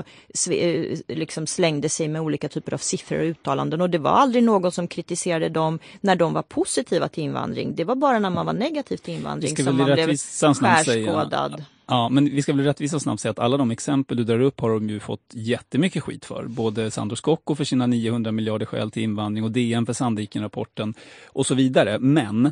eh, 0.52 0.98
liksom 1.08 1.48
slängde 1.48 1.90
sig 1.90 2.08
med 2.08 2.22
olika 2.22 2.50
typer 2.50 2.74
av 2.74 2.78
siffror 2.78 3.20
och 3.20 3.26
uttalanden 3.26 3.82
och 3.82 3.90
det 3.90 3.98
var 3.98 4.12
aldrig 4.12 4.44
någon 4.44 4.72
som 4.72 4.88
kritiserade 4.88 5.50
dem 5.50 5.80
när 6.02 6.16
de 6.16 6.34
var 6.34 6.42
positiva 6.42 7.08
till 7.08 7.24
invandring. 7.24 7.76
Det 7.76 7.84
var 7.84 7.96
bara 8.00 8.20
när 8.20 8.30
man 8.30 8.46
var 8.46 8.54
negativ 8.54 8.98
till 8.98 9.14
invandring 9.14 9.56
som 9.56 9.78
man 9.78 9.86
blev 9.86 10.18
skärskådad. 10.54 11.64
Ja, 11.88 12.10
men 12.10 12.26
vi 12.26 12.42
ska 12.42 12.54
väl 12.54 12.66
rättvisa 12.66 13.00
snabbt 13.00 13.22
säga 13.22 13.32
att 13.32 13.40
alla 13.40 13.58
de 13.58 13.72
exempel 13.72 14.18
du 14.18 14.24
drar 14.24 14.40
upp 14.40 14.60
har 14.60 14.70
de 14.70 14.90
ju 14.90 15.00
fått 15.00 15.32
jättemycket 15.34 16.04
skit 16.04 16.26
för. 16.26 16.46
Både 16.48 16.92
Sandro 16.92 17.16
Scocco 17.16 17.56
för 17.56 17.64
sina 17.64 17.88
900 17.88 18.32
miljarder 18.32 18.66
skäl 18.66 18.92
till 18.92 19.04
invandring 19.04 19.44
och 19.44 19.52
DN 19.52 19.86
för 19.86 19.94
Sandviken-rapporten 19.94 20.94
och 21.26 21.46
så 21.46 21.56
vidare. 21.56 22.00
Men 22.00 22.52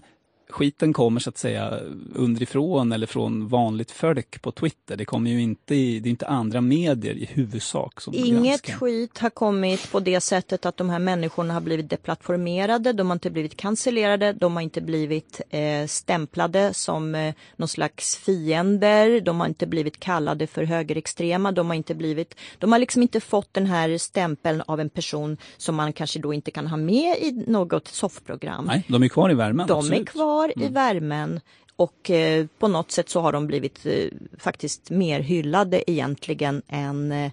skiten 0.49 0.93
kommer 0.93 1.19
så 1.19 1.29
att 1.29 1.37
säga 1.37 1.79
underifrån 2.15 2.91
eller 2.91 3.07
från 3.07 3.47
vanligt 3.47 3.91
folk 3.91 4.41
på 4.41 4.51
Twitter. 4.51 4.97
Det 4.97 5.05
kommer 5.05 5.31
ju 5.31 5.41
inte, 5.41 5.75
i, 5.75 5.99
det 5.99 6.09
är 6.09 6.11
inte 6.11 6.27
andra 6.27 6.61
medier 6.61 7.13
i 7.13 7.25
huvudsak 7.25 8.01
som 8.01 8.13
Inget 8.13 8.43
granskar. 8.43 8.73
skit 8.73 9.17
har 9.17 9.29
kommit 9.29 9.91
på 9.91 9.99
det 9.99 10.21
sättet 10.21 10.65
att 10.65 10.77
de 10.77 10.89
här 10.89 10.99
människorna 10.99 11.53
har 11.53 11.61
blivit 11.61 11.89
deplattformerade, 11.89 12.93
de 12.93 13.07
har 13.07 13.15
inte 13.15 13.29
blivit 13.29 13.57
cancellerade, 13.57 14.33
de 14.33 14.55
har 14.55 14.61
inte 14.61 14.81
blivit 14.81 15.41
eh, 15.49 15.87
stämplade 15.87 16.73
som 16.73 17.15
eh, 17.15 17.33
någon 17.55 17.67
slags 17.67 18.15
fiender, 18.15 19.21
de 19.21 19.39
har 19.39 19.47
inte 19.47 19.67
blivit 19.67 19.99
kallade 19.99 20.47
för 20.47 20.63
högerextrema, 20.63 21.51
de 21.51 21.67
har 21.67 21.75
inte 21.75 21.95
blivit, 21.95 22.35
de 22.57 22.71
har 22.71 22.79
liksom 22.79 23.01
inte 23.01 23.19
fått 23.19 23.53
den 23.53 23.65
här 23.65 23.97
stämpeln 23.97 24.63
av 24.67 24.79
en 24.79 24.89
person 24.89 25.37
som 25.57 25.75
man 25.75 25.93
kanske 25.93 26.19
då 26.19 26.33
inte 26.33 26.51
kan 26.51 26.67
ha 26.67 26.77
med 26.77 27.17
i 27.17 27.43
något 27.47 27.87
soffprogram. 27.87 28.65
Nej, 28.65 28.85
de 28.87 29.03
är 29.03 29.07
kvar 29.07 29.31
i 29.31 29.33
värmen. 29.33 29.67
De 29.67 29.73
är 29.73 29.79
absolut. 29.79 30.15
Kvar 30.37 30.65
i 30.65 30.67
värmen 30.69 31.39
och 31.75 32.09
eh, 32.11 32.45
på 32.59 32.67
något 32.67 32.91
sätt 32.91 33.09
så 33.09 33.21
har 33.21 33.31
de 33.31 33.47
blivit 33.47 33.85
eh, 33.85 33.93
faktiskt 34.39 34.89
mer 34.89 35.19
hyllade 35.19 35.91
egentligen 35.91 36.61
än 36.67 37.11
eh, 37.11 37.31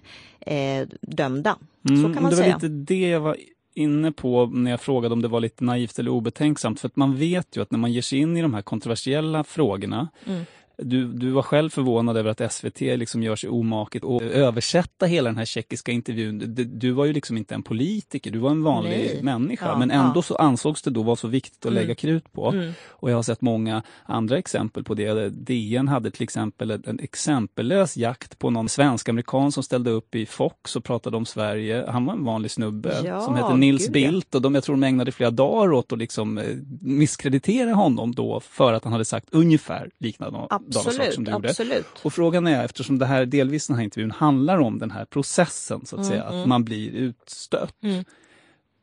eh, 0.55 0.87
dömda. 1.01 1.57
så 1.87 1.93
Mm, 1.93 2.13
kan 2.13 2.23
man 2.23 2.29
det 2.31 2.35
var 2.37 2.43
säga. 2.43 2.55
lite 2.55 2.67
det 2.67 3.09
jag 3.09 3.19
var 3.19 3.37
inne 3.73 4.11
på 4.11 4.45
när 4.45 4.71
jag 4.71 4.81
frågade 4.81 5.13
om 5.13 5.21
det 5.21 5.27
var 5.27 5.39
lite 5.39 5.63
naivt 5.63 5.99
eller 5.99 6.11
obetänksamt. 6.11 6.79
För 6.79 6.87
att 6.87 6.95
man 6.95 7.15
vet 7.17 7.57
ju 7.57 7.61
att 7.61 7.71
när 7.71 7.79
man 7.79 7.91
ger 7.93 8.01
sig 8.01 8.19
in 8.19 8.37
i 8.37 8.41
de 8.41 8.53
här 8.53 8.61
kontroversiella 8.61 9.43
frågorna 9.43 10.07
Mm. 10.27 10.45
Du, 10.77 11.05
du 11.13 11.29
var 11.29 11.41
själv 11.41 11.69
förvånad 11.69 12.17
över 12.17 12.29
att 12.31 12.53
SVT 12.53 12.81
liksom 12.81 13.23
gör 13.23 13.35
sig 13.35 13.49
omaket 13.49 14.03
och 14.03 14.21
översätta 14.21 15.05
hela 15.05 15.29
den 15.29 15.37
här 15.37 15.45
tjeckiska 15.45 15.91
intervjun. 15.91 16.55
Du, 16.79 16.91
var 16.91 17.05
ju 17.05 17.13
liksom 17.13 17.37
inte 17.37 17.55
en 17.55 17.63
politiker, 17.63 18.31
du 18.31 18.39
var 18.39 18.51
en 18.51 18.63
vanlig 18.63 18.89
Nej. 19.13 19.23
människa. 19.23 19.65
Ja, 19.67 19.77
men 19.77 19.91
ändå 19.91 20.17
ja. 20.17 20.21
så 20.21 20.35
ansågs 20.35 20.81
det 20.81 20.91
då 20.91 21.03
vara 21.03 21.15
så 21.15 21.27
viktigt 21.27 21.65
att 21.65 21.71
Mm. 21.71 21.83
lägga 21.83 21.95
krut 21.95 22.33
på. 22.33 22.51
Mm. 22.51 22.71
Och 22.87 23.11
jag 23.11 23.15
har 23.15 23.23
sett 23.23 23.41
många 23.41 23.83
andra 24.05 24.37
exempel 24.37 24.83
på 24.83 24.93
det. 24.93 25.29
DN 25.29 25.87
hade 25.87 26.11
till 26.11 26.23
exempel 26.23 26.71
en 26.71 26.99
exempellös 26.99 27.97
jakt 27.97 28.39
på 28.39 28.49
någon 28.49 28.69
svensk-amerikan 28.69 29.51
som 29.51 29.63
ställde 29.63 29.89
upp 29.91 30.15
i 30.15 30.25
Fox 30.25 30.75
och 30.75 30.83
pratade 30.83 31.17
om 31.17 31.25
Sverige. 31.25 31.85
Han 31.89 32.05
var 32.05 32.13
en 32.13 32.23
vanlig 32.25 32.51
snubbe 32.51 33.01
Ja, 33.05 33.21
som 33.21 33.35
hette 33.35 33.53
Nils 33.53 33.83
gud. 33.83 33.93
Bildt 33.93 34.35
och 34.35 34.41
de, 34.41 34.55
jag 34.55 34.63
tror 34.63 34.75
de 34.75 34.83
ägnade 34.83 35.11
flera 35.11 35.31
dagar 35.31 35.73
åt 35.73 35.91
att 35.91 35.99
liksom 35.99 36.37
eh, 36.37 36.43
misskreditera 36.81 37.73
honom 37.73 38.15
då 38.15 38.39
för 38.39 38.73
att 38.73 38.83
han 38.83 38.93
hade 38.93 39.05
sagt 39.05 39.27
ungefär 39.31 39.89
liknande 39.99 40.47
saker 40.71 40.91
som 40.91 41.01
Absolut, 41.01 41.25
du 41.25 41.31
gjorde. 41.31 41.49
absolut. 41.49 41.85
Och 42.03 42.13
frågan 42.13 42.47
är, 42.47 42.65
eftersom 42.65 42.99
det 42.99 43.05
här 43.05 43.25
delvis 43.25 43.67
den 43.67 43.75
här 43.75 43.83
intervjun 43.83 44.11
handlar 44.11 44.57
om 44.57 44.79
den 44.79 44.91
här 44.91 45.05
processen 45.05 45.85
så 45.85 45.95
att 45.95 45.99
Mm, 46.01 46.09
säga, 46.09 46.23
att 46.23 46.33
mm. 46.33 46.49
man 46.49 46.63
blir 46.63 46.91
utstött. 46.91 47.83
Mm. 47.83 48.05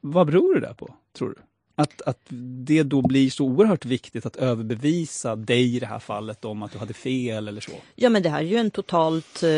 Vad 0.00 0.26
beror 0.26 0.54
det 0.54 0.60
där 0.60 0.74
på, 0.74 0.94
tror 1.18 1.28
du? 1.28 1.34
Att, 1.74 2.02
att 2.02 2.18
det 2.66 2.82
då 2.82 3.02
blir 3.02 3.30
så 3.30 3.44
oerhört 3.44 3.84
viktigt 3.84 4.26
att 4.26 4.36
överbevisa 4.36 5.36
dig 5.36 5.76
i 5.76 5.80
det 5.80 5.86
här 5.86 5.98
fallet 5.98 6.44
om 6.44 6.62
att 6.62 6.72
du 6.72 6.78
hade 6.78 6.94
fel 6.94 7.48
eller 7.48 7.60
så. 7.60 7.72
Ja 7.94 8.08
men 8.08 8.22
det 8.22 8.28
här 8.28 8.38
är 8.38 8.44
ju 8.46 8.56
en 8.56 8.70
totalt, 8.70 9.42
eh, 9.42 9.48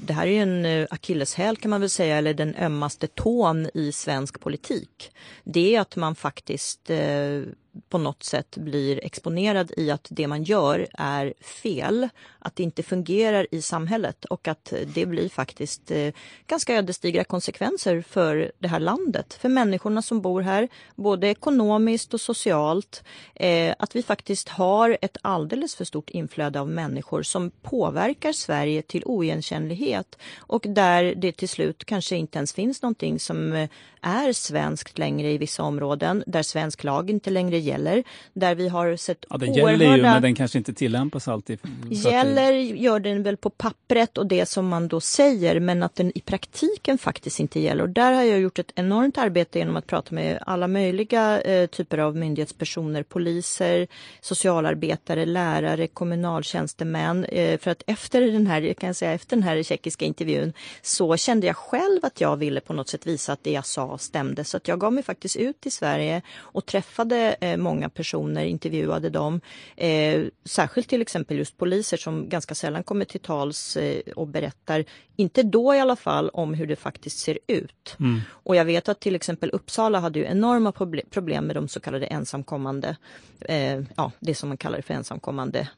det 0.00 0.10
här 0.12 0.26
är 0.26 0.30
ju 0.30 0.38
en 0.38 0.64
eh, 0.64 0.86
akilleshäl 0.90 1.56
kan 1.56 1.70
man 1.70 1.80
väl 1.80 1.90
säga, 1.90 2.16
eller 2.16 2.34
den 2.34 2.54
ömmaste 2.56 3.06
tån 3.06 3.68
i 3.74 3.92
svensk 3.92 4.40
politik. 4.40 5.10
Det 5.44 5.76
är 5.76 5.80
att 5.80 5.96
man 5.96 6.14
faktiskt 6.14 6.90
eh, 6.90 7.40
på 7.88 7.98
något 7.98 8.22
sätt 8.22 8.56
blir 8.56 9.04
exponerad 9.04 9.72
i 9.76 9.90
att 9.90 10.06
det 10.10 10.26
man 10.26 10.42
gör 10.42 10.86
är 10.92 11.34
fel, 11.40 12.08
att 12.38 12.56
det 12.56 12.62
inte 12.62 12.82
fungerar 12.82 13.46
i 13.50 13.62
samhället 13.62 14.24
och 14.24 14.48
att 14.48 14.72
det 14.94 15.06
blir 15.06 15.28
faktiskt 15.28 15.90
eh, 15.90 16.12
ganska 16.46 16.74
ödesdigra 16.74 17.24
konsekvenser 17.24 18.02
för 18.02 18.52
det 18.58 18.68
här 18.68 18.80
landet, 18.80 19.34
för 19.34 19.48
människorna 19.48 20.02
som 20.02 20.20
bor 20.20 20.40
här, 20.40 20.68
både 20.94 21.28
ekonomiskt 21.28 22.14
och 22.14 22.20
socialt. 22.20 23.04
Eh, 23.34 23.74
att 23.78 23.96
vi 23.96 24.02
faktiskt 24.02 24.48
har 24.48 24.98
ett 25.00 25.16
alldeles 25.22 25.74
för 25.74 25.84
stort 25.84 26.10
inflöde 26.10 26.60
av 26.60 26.68
människor 26.68 27.22
som 27.22 27.50
påverkar 27.50 28.32
Sverige 28.32 28.82
till 28.82 29.02
oigenkännlighet 29.04 30.18
och 30.38 30.64
där 30.68 31.14
det 31.16 31.32
till 31.32 31.48
slut 31.48 31.84
kanske 31.84 32.16
inte 32.16 32.38
ens 32.38 32.52
finns 32.52 32.82
någonting 32.82 33.20
som 33.20 33.52
eh, 33.52 33.68
är 34.02 34.32
svenskt 34.32 34.98
längre 34.98 35.30
i 35.30 35.38
vissa 35.38 35.62
områden, 35.62 36.24
där 36.26 36.42
svensk 36.42 36.84
lag 36.84 37.10
inte 37.10 37.30
längre 37.30 37.58
gäller, 37.58 38.04
där 38.32 38.54
vi 38.54 38.68
har 38.68 38.96
sett 38.96 39.24
Ja, 39.30 39.36
den 39.36 39.52
gäller 39.54 39.72
ju, 39.72 39.76
oerhörda... 39.76 40.12
men 40.12 40.22
den 40.22 40.34
kanske 40.34 40.58
inte 40.58 40.74
tillämpas 40.74 41.28
alltid. 41.28 41.58
Gäller 41.90 42.52
gör 42.52 43.00
den 43.00 43.22
väl 43.22 43.36
på 43.36 43.50
pappret 43.50 44.18
och 44.18 44.26
det 44.26 44.46
som 44.46 44.68
man 44.68 44.88
då 44.88 45.00
säger 45.00 45.60
men 45.60 45.82
att 45.82 45.94
den 45.94 46.12
i 46.14 46.20
praktiken 46.20 46.98
faktiskt 46.98 47.40
inte 47.40 47.60
gäller. 47.60 47.82
Och 47.82 47.88
där 47.88 48.12
har 48.12 48.22
jag 48.22 48.40
gjort 48.40 48.58
ett 48.58 48.72
enormt 48.74 49.18
arbete 49.18 49.58
genom 49.58 49.76
att 49.76 49.86
prata 49.86 50.14
med 50.14 50.38
alla 50.46 50.68
möjliga 50.68 51.40
eh, 51.40 51.66
typer 51.66 51.98
av 51.98 52.16
myndighetspersoner, 52.16 53.02
poliser, 53.02 53.86
socialarbetare, 54.20 55.26
lärare, 55.26 55.86
kommunaltjänstemän. 55.86 57.24
Eh, 57.24 57.58
för 57.58 57.70
att 57.70 57.82
efter 57.86 58.20
den 58.20 58.46
här, 58.46 58.62
jag 58.62 58.76
kan 58.76 58.94
säga 58.94 59.12
efter 59.12 59.36
den 59.36 59.42
här 59.42 59.62
tjeckiska 59.62 60.04
intervjun 60.04 60.52
så 60.82 61.16
kände 61.16 61.46
jag 61.46 61.56
själv 61.56 62.00
att 62.02 62.20
jag 62.20 62.36
ville 62.36 62.60
på 62.60 62.72
något 62.72 62.88
sätt 62.88 63.06
visa 63.06 63.32
att 63.32 63.44
det 63.44 63.52
jag 63.52 63.66
sa 63.66 63.91
stämde. 63.98 64.44
Så 64.44 64.56
att 64.56 64.68
jag 64.68 64.80
gav 64.80 64.92
mig 64.92 65.02
faktiskt 65.02 65.36
ut 65.36 65.66
i 65.66 65.70
Sverige 65.70 66.22
och 66.38 66.66
träffade 66.66 67.36
eh, 67.40 67.56
många 67.56 67.88
personer, 67.88 68.44
intervjuade 68.44 69.10
dem. 69.10 69.40
Eh, 69.76 70.24
särskilt 70.44 70.88
till 70.88 71.02
exempel 71.02 71.38
just 71.38 71.56
poliser 71.56 71.96
som 71.96 72.28
ganska 72.28 72.54
sällan 72.54 72.82
kommer 72.82 73.04
till 73.04 73.20
tals 73.20 73.76
eh, 73.76 74.00
och 74.16 74.28
berättar, 74.28 74.84
inte 75.16 75.42
då 75.42 75.74
i 75.74 75.80
alla 75.80 75.96
fall, 75.96 76.28
om 76.28 76.54
hur 76.54 76.66
det 76.66 76.76
faktiskt 76.76 77.18
ser 77.18 77.38
ut. 77.46 77.96
Mm. 78.00 78.20
Och 78.30 78.56
jag 78.56 78.64
vet 78.64 78.88
att 78.88 79.00
till 79.00 79.14
exempel 79.14 79.50
Uppsala 79.50 79.98
hade 80.00 80.18
ju 80.18 80.24
enorma 80.24 80.70
proble- 80.70 81.08
problem 81.10 81.46
med 81.46 81.56
de 81.56 81.68
så 81.68 81.80
kallade 81.80 82.06
ensamkommande, 82.06 82.96
eh, 83.40 83.80
ja 83.96 84.12
det 84.20 84.34
som 84.34 84.48
man 84.48 84.58
kallar 84.58 84.80
för 84.80 84.94
ensamkommande 84.94 85.68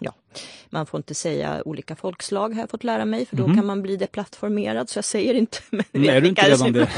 Ja, 0.00 0.12
man 0.70 0.86
får 0.86 0.98
inte 0.98 1.14
säga 1.14 1.62
olika 1.64 1.96
folkslag 1.96 2.54
har 2.54 2.60
jag 2.62 2.70
fått 2.70 2.84
lära 2.84 3.04
mig 3.04 3.26
för 3.26 3.36
då 3.36 3.46
Mhm. 3.46 3.56
kan 3.56 3.66
man 3.66 3.82
bli 3.82 3.96
deplattformerad 3.96 4.88
så 4.88 4.98
jag 4.98 5.04
säger 5.04 5.34
inte. 5.34 5.58
Men 5.70 5.84
Nej, 5.92 6.08
är 6.08 6.20
du 6.20 6.28
inte 6.28 6.42
redan 6.50 6.72
det? 6.72 6.88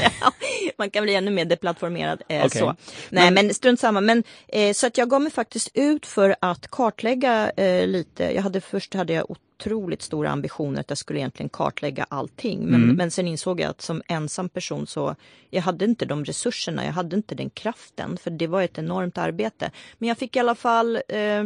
Man 0.77 0.89
kan 0.89 1.03
bli 1.03 1.15
ännu 1.15 1.31
mer 1.31 1.45
deplattformerad. 1.45 2.21
Eh, 2.27 2.45
Okej. 2.45 2.59
så. 2.61 2.65
Nej 3.09 3.31
Men- 3.31 3.33
men, 3.45 3.53
strunt 3.53 3.79
samma. 3.79 4.01
Men, 4.01 4.23
eh, 4.47 4.73
så 4.73 4.87
att 4.87 4.97
jag 4.97 5.09
gav 5.09 5.21
mig 5.21 5.31
faktiskt 5.31 5.69
ut 5.73 6.05
för 6.05 6.35
att 6.41 6.67
kartlägga 6.71 7.49
eh, 7.49 7.87
lite. 7.87 8.23
Jag 8.35 8.41
hade 8.41 8.61
först 8.61 8.93
hade 8.93 9.13
jag 9.13 9.31
otroligt 9.63 10.01
stora 10.01 10.29
ambitioner 10.29 10.79
att 10.79 10.89
jag 10.89 10.97
skulle 10.97 11.19
egentligen 11.19 11.49
kartlägga 11.49 12.05
allting. 12.09 12.59
Men, 12.65 12.83
Mm. 12.83 12.95
men 12.95 13.11
sen 13.11 13.27
insåg 13.27 13.59
jag 13.59 13.69
att 13.69 13.81
som 13.81 14.01
ensam 14.07 14.49
person 14.49 14.87
så 14.87 15.15
jag 15.49 15.61
hade 15.61 15.85
inte 15.85 16.05
de 16.05 16.25
resurserna, 16.25 16.85
jag 16.85 16.91
hade 16.93 17.15
inte 17.15 17.35
den 17.35 17.49
kraften 17.49 18.17
för 18.17 18.31
det 18.31 18.47
var 18.47 18.61
ett 18.61 18.77
enormt 18.77 19.17
arbete. 19.17 19.71
Men 19.97 20.09
jag 20.09 20.17
fick 20.17 20.35
i 20.35 20.39
alla 20.39 20.55
fall 20.55 20.95
eh, 20.95 21.43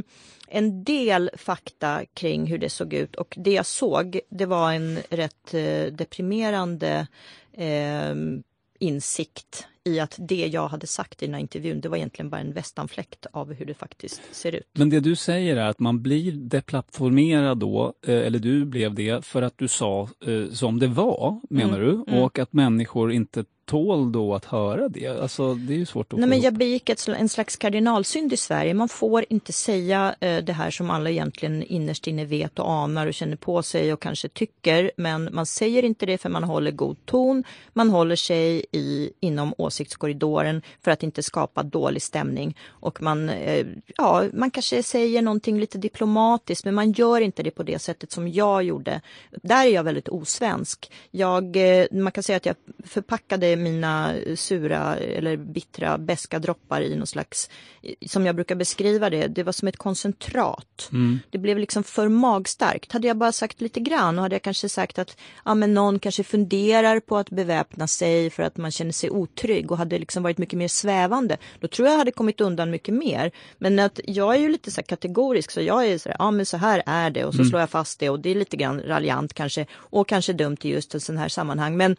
en 0.47 0.83
del 0.83 1.29
fakta 1.37 2.01
kring 2.13 2.45
hur 2.47 2.57
det 2.57 2.69
såg 2.69 2.93
ut 2.93 3.15
och 3.15 3.35
det 3.37 3.51
jag 3.51 3.65
såg 3.65 4.19
det 4.29 4.45
var 4.45 4.73
en 4.73 4.99
rätt 5.09 5.53
eh, 5.53 5.85
deprimerande 5.93 7.07
eh, 7.57 8.15
insikt 8.79 9.67
i 9.87 9.99
att 9.99 10.15
det 10.19 10.47
jag 10.47 10.67
hade 10.67 10.87
sagt 10.87 11.23
i 11.23 11.25
den 11.25 11.33
här 11.33 11.41
intervjun 11.41 11.81
det 11.81 11.89
var 11.89 11.97
egentligen 11.97 12.29
bara 12.29 12.41
en 12.41 12.53
västanfläkt 12.53 13.25
av 13.31 13.53
hur 13.53 13.65
det 13.65 13.73
faktiskt 13.73 14.21
ser 14.31 14.55
ut. 14.55 14.67
Men 14.73 14.89
det 14.89 14.99
du 14.99 15.15
säger 15.15 15.57
är 15.57 15.65
att 15.69 15.79
man 15.79 16.01
blir 16.01 16.31
deplattformerad 16.31 17.57
då, 17.57 17.93
eh, 18.07 18.15
eller 18.15 18.39
du 18.39 18.65
blev 18.65 18.93
det, 18.93 19.25
för 19.25 19.41
att 19.41 19.57
du 19.57 19.67
sa 19.67 20.09
eh, 20.27 20.51
som 20.51 20.79
det 20.79 20.87
var, 20.87 21.39
menar 21.49 21.79
Mm, 21.79 21.85
du? 22.05 22.11
mm. 22.11 22.23
Och 22.23 22.39
att 22.39 22.53
människor 22.53 23.11
inte 23.11 23.43
tål 23.65 24.11
då 24.11 24.35
att 24.35 24.45
höra 24.45 24.89
det. 24.89 25.07
Alltså 25.07 25.53
det 25.53 25.73
är 25.73 25.77
ju 25.77 25.85
svårt 25.85 26.13
att 26.13 26.19
Nej, 26.19 26.29
men 26.29 26.41
jag 26.41 26.53
begick 26.53 26.89
ett, 26.89 27.07
en 27.07 27.29
slags 27.29 27.55
kardinalsynd 27.55 28.33
i 28.33 28.37
Sverige. 28.37 28.73
Man 28.73 28.89
får 28.89 29.25
inte 29.29 29.53
säga 29.53 30.15
eh, 30.19 30.37
det 30.43 30.53
här 30.53 30.71
som 30.71 30.89
alla 30.89 31.09
egentligen 31.09 31.63
innerst 31.63 32.07
inne 32.07 32.25
vet 32.25 32.59
och 32.59 32.71
anar 32.71 33.07
och 33.07 33.13
känner 33.13 33.35
på 33.35 33.63
sig 33.63 33.93
och 33.93 34.01
kanske 34.01 34.29
tycker. 34.29 34.91
Men 34.97 35.29
man 35.31 35.45
säger 35.45 35.83
inte 35.85 36.05
det 36.05 36.17
för 36.17 36.29
man 36.29 36.43
håller 36.43 36.71
god 36.71 37.05
ton. 37.05 37.43
Man 37.73 37.89
håller 37.89 38.15
sig 38.15 38.65
i, 38.71 39.11
inom 39.19 39.53
åsiktskorridoren 39.77 40.61
för 40.83 40.91
att 40.91 41.03
inte 41.03 41.23
skapa 41.23 41.63
dålig 41.63 42.01
stämning. 42.01 42.57
Och 42.67 43.01
man, 43.01 43.29
eh, 43.29 43.65
ja, 43.97 44.23
man 44.33 44.51
kanske 44.51 44.83
säger 44.83 45.21
någonting 45.21 45.59
lite 45.59 45.77
diplomatiskt 45.77 46.65
men 46.65 46.75
man 46.75 46.91
gör 46.91 47.21
inte 47.21 47.43
det 47.43 47.51
på 47.51 47.63
det 47.63 47.79
sättet 47.79 48.11
som 48.11 48.27
jag 48.27 48.63
gjorde. 48.63 49.01
Där 49.43 49.65
är 49.65 49.69
jag 49.69 49.83
väldigt 49.83 50.09
osvensk. 50.09 50.91
Jag, 51.11 51.55
eh, 51.55 51.85
man 51.91 52.11
kan 52.11 52.23
säga 52.23 52.37
att 52.37 52.45
jag 52.45 52.55
förpackade 52.85 53.55
mina 53.55 54.15
sura 54.35 54.95
eller 54.95 55.37
bittra 55.37 55.97
beska 55.97 56.39
droppar 56.39 56.81
i 56.81 56.95
någon 56.95 57.07
slags, 57.07 57.49
som 58.05 58.25
jag 58.25 58.35
brukar 58.35 58.55
beskriva 58.55 59.09
det, 59.09 59.27
det 59.27 59.43
var 59.43 59.51
som 59.51 59.67
ett 59.67 59.77
koncentrat. 59.77 60.89
Mm. 60.91 61.19
Det 61.29 61.37
blev 61.37 61.57
liksom 61.57 61.83
för 61.83 62.07
magstarkt. 62.07 62.91
Hade 62.91 63.07
jag 63.07 63.17
bara 63.17 63.31
sagt 63.31 63.61
lite 63.61 63.79
grann 63.79 64.17
och 64.17 64.23
hade 64.23 64.35
jag 64.35 64.41
kanske 64.41 64.69
sagt 64.69 64.99
att 64.99 65.17
ja, 65.45 65.55
men 65.55 65.73
någon 65.73 65.99
kanske 65.99 66.23
funderar 66.23 66.99
på 66.99 67.17
att 67.17 67.29
beväpna 67.29 67.87
sig 67.87 68.29
för 68.29 68.43
att 68.43 68.57
man 68.57 68.71
känner 68.71 68.91
sig 68.91 69.09
otrygg 69.09 69.56
och 69.65 69.77
hade 69.77 69.99
liksom 69.99 70.23
varit 70.23 70.37
mycket 70.37 70.57
mer 70.59 70.67
svävande. 70.67 71.37
Då 71.59 71.67
tror 71.67 71.87
jag 71.87 71.93
jag 71.93 71.99
hade 71.99 72.11
kommit 72.11 72.41
undan 72.41 72.71
mycket 72.71 72.93
mer. 72.93 73.31
Men 73.57 73.79
att 73.79 73.99
jag 74.05 74.35
är 74.35 74.39
ju 74.39 74.49
lite 74.49 74.71
så 74.71 74.81
här 74.81 74.85
kategorisk 74.85 75.51
så 75.51 75.61
jag 75.61 75.87
är 75.87 75.97
så 75.97 76.09
här, 76.09 76.15
ja 76.19 76.31
men 76.31 76.45
så 76.45 76.57
här 76.57 76.83
är 76.85 77.09
det 77.09 77.25
och 77.25 77.33
så 77.33 77.39
Mm. 77.39 77.49
slår 77.49 77.59
jag 77.59 77.69
fast 77.69 77.99
det 77.99 78.09
och 78.09 78.19
det 78.19 78.29
är 78.29 78.35
lite 78.35 78.57
grann 78.57 78.81
raljant 78.81 79.33
kanske 79.33 79.65
och 79.73 80.07
kanske 80.07 80.33
dumt 80.33 80.57
i 80.61 80.69
just 80.69 80.93
en 80.93 81.01
sån 81.01 81.17
här 81.17 81.29
sammanhang. 81.29 81.77
Men 81.77 81.95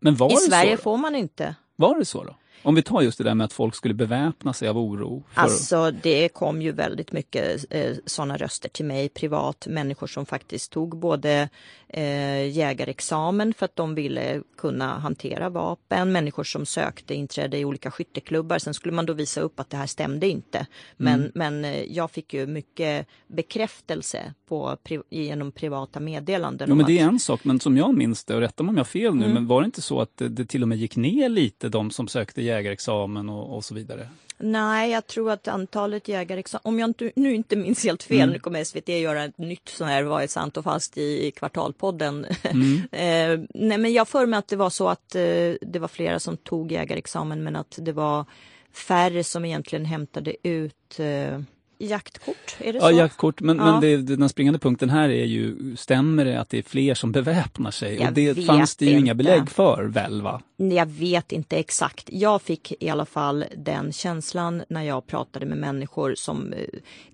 Men 0.00 0.14
i 0.14 0.36
Sverige 0.36 0.76
får 0.76 0.96
man 0.96 1.14
inte. 1.16 1.54
Var 1.76 1.98
det 1.98 2.04
så 2.04 2.24
då? 2.24 2.36
Om 2.62 2.74
vi 2.74 2.82
tar 2.82 3.02
just 3.02 3.18
det 3.18 3.24
där 3.24 3.34
med 3.34 3.44
att 3.44 3.52
folk 3.52 3.74
skulle 3.74 3.94
beväpna 3.94 4.52
sig 4.52 4.68
av 4.68 4.78
oro. 4.78 5.22
För... 5.32 5.40
Alltså 5.40 5.90
det 6.02 6.28
kom 6.28 6.62
ju 6.62 6.72
väldigt 6.72 7.12
mycket 7.12 7.64
eh, 7.70 7.92
sådana 8.06 8.36
röster 8.36 8.68
till 8.68 8.84
mig 8.84 9.08
privat. 9.08 9.66
Människor 9.70 10.06
som 10.06 10.26
faktiskt 10.26 10.72
tog 10.72 10.96
både 10.98 11.48
eh, 11.96 12.48
jägarexamen 12.50 13.54
för 13.54 13.64
att 13.64 13.76
de 13.76 13.94
ville 13.94 14.42
kunna 14.58 14.98
hantera 14.98 15.48
vapen. 15.48 16.12
Människor 16.12 16.44
som 16.44 16.66
sökte 16.66 17.14
inträde 17.14 17.58
i 17.58 17.64
olika 17.64 17.90
skytteklubbar. 17.90 18.58
Sen 18.58 18.74
skulle 18.74 18.94
man 18.94 19.06
då 19.06 19.12
visa 19.12 19.40
upp 19.40 19.60
att 19.60 19.70
det 19.70 19.76
här 19.76 19.86
stämde 19.86 20.28
inte. 20.28 20.66
Men, 20.96 21.20
Mm. 21.20 21.30
men 21.34 21.64
eh, 21.64 21.82
jag 21.92 22.10
fick 22.10 22.34
ju 22.34 22.46
mycket 22.46 23.06
bekräftelse 23.26 24.34
på, 24.48 24.76
genom 25.10 25.52
privata 25.52 26.00
meddelanden. 26.00 26.72
Om 26.72 26.78
men 26.78 26.86
det 26.86 26.98
är 26.98 27.04
en 27.04 27.18
sak, 27.20 27.44
men 27.44 27.60
som 27.60 27.76
jag 27.76 27.94
minns 27.94 28.24
det, 28.24 28.34
och 28.34 28.40
rätta 28.40 28.62
mig 28.62 28.70
om 28.70 28.76
jag 28.76 28.84
har 28.84 28.84
fel 28.84 29.14
nu, 29.14 29.24
Mm. 29.24 29.34
men 29.34 29.46
var 29.46 29.60
det 29.62 29.64
inte 29.66 29.82
så 29.82 30.00
att 30.00 30.16
det, 30.16 30.28
det 30.28 30.44
till 30.44 30.62
och 30.62 30.68
med 30.68 30.78
gick 30.78 30.96
ner 30.96 31.28
lite, 31.28 31.68
de 31.68 31.90
som 31.90 32.08
sökte 32.08 32.42
jägarexamen 32.42 33.28
och, 33.28 33.56
och 33.56 33.64
så 33.64 33.74
vidare? 33.74 34.08
Nej, 34.38 34.90
jag 34.90 35.06
tror 35.06 35.30
att 35.30 35.48
antalet 35.48 36.08
jägarexamen, 36.08 36.62
om 36.64 36.78
jag 36.78 36.90
inte, 36.90 37.12
nu 37.16 37.34
inte 37.34 37.56
minns 37.56 37.84
helt 37.84 38.02
fel, 38.02 38.20
Mm. 38.20 38.30
nu 38.32 38.38
kommer 38.38 38.64
SVT 38.64 38.88
göra 38.88 39.24
ett 39.24 39.38
nytt 39.38 39.68
sån 39.68 39.88
här 39.88 40.02
Vad 40.02 40.22
är 40.22 40.26
sant 40.26 40.56
och 40.56 40.64
fast 40.64 40.98
i 40.98 41.30
Kvartalpodden. 41.30 42.26
Mm. 42.42 42.76
eh, 42.92 43.46
nej, 43.54 43.78
men 43.78 43.92
jag 43.92 44.08
för 44.08 44.26
mig 44.26 44.38
att 44.38 44.48
det 44.48 44.56
var 44.56 44.70
så 44.70 44.88
att 44.88 45.14
eh, 45.14 45.22
det 45.60 45.78
var 45.78 45.88
flera 45.88 46.20
som 46.20 46.36
tog 46.36 46.72
jägarexamen 46.72 47.44
men 47.44 47.56
att 47.56 47.78
det 47.82 47.92
var 47.92 48.24
färre 48.72 49.24
som 49.24 49.44
egentligen 49.44 49.84
hämtade 49.84 50.48
ut 50.48 51.00
eh, 51.00 51.40
jaktkort, 51.78 52.56
är 52.58 52.72
det 52.72 52.78
Ja, 52.78 52.88
så? 52.88 52.96
jaktkort. 52.96 53.40
Men, 53.40 53.56
Ja. 53.56 53.64
men 53.64 53.80
det, 53.80 54.16
den 54.16 54.28
springande 54.28 54.58
punkten 54.58 54.90
här 54.90 55.08
är 55.08 55.24
ju, 55.24 55.76
stämmer 55.76 56.24
det 56.24 56.40
att 56.40 56.48
det 56.50 56.58
är 56.58 56.62
fler 56.62 56.94
som 56.94 57.12
beväpnar 57.12 57.70
sig? 57.70 57.94
Jag 57.96 58.06
och 58.08 58.12
det 58.14 58.46
fanns 58.46 58.76
det 58.76 58.84
ju 58.84 58.90
inga 58.92 59.00
inte. 59.00 59.14
belägg 59.14 59.50
för 59.50 59.84
väl 59.84 60.22
va? 60.22 60.40
Jag 60.56 60.86
vet 60.86 61.32
inte 61.32 61.56
exakt. 61.56 62.08
Jag 62.12 62.42
fick 62.42 62.72
i 62.80 62.88
alla 62.88 63.06
fall 63.06 63.44
den 63.56 63.92
känslan 63.92 64.62
när 64.68 64.82
jag 64.82 65.06
pratade 65.06 65.46
med 65.46 65.58
människor 65.58 66.14
som 66.14 66.52
eh, 66.52 66.58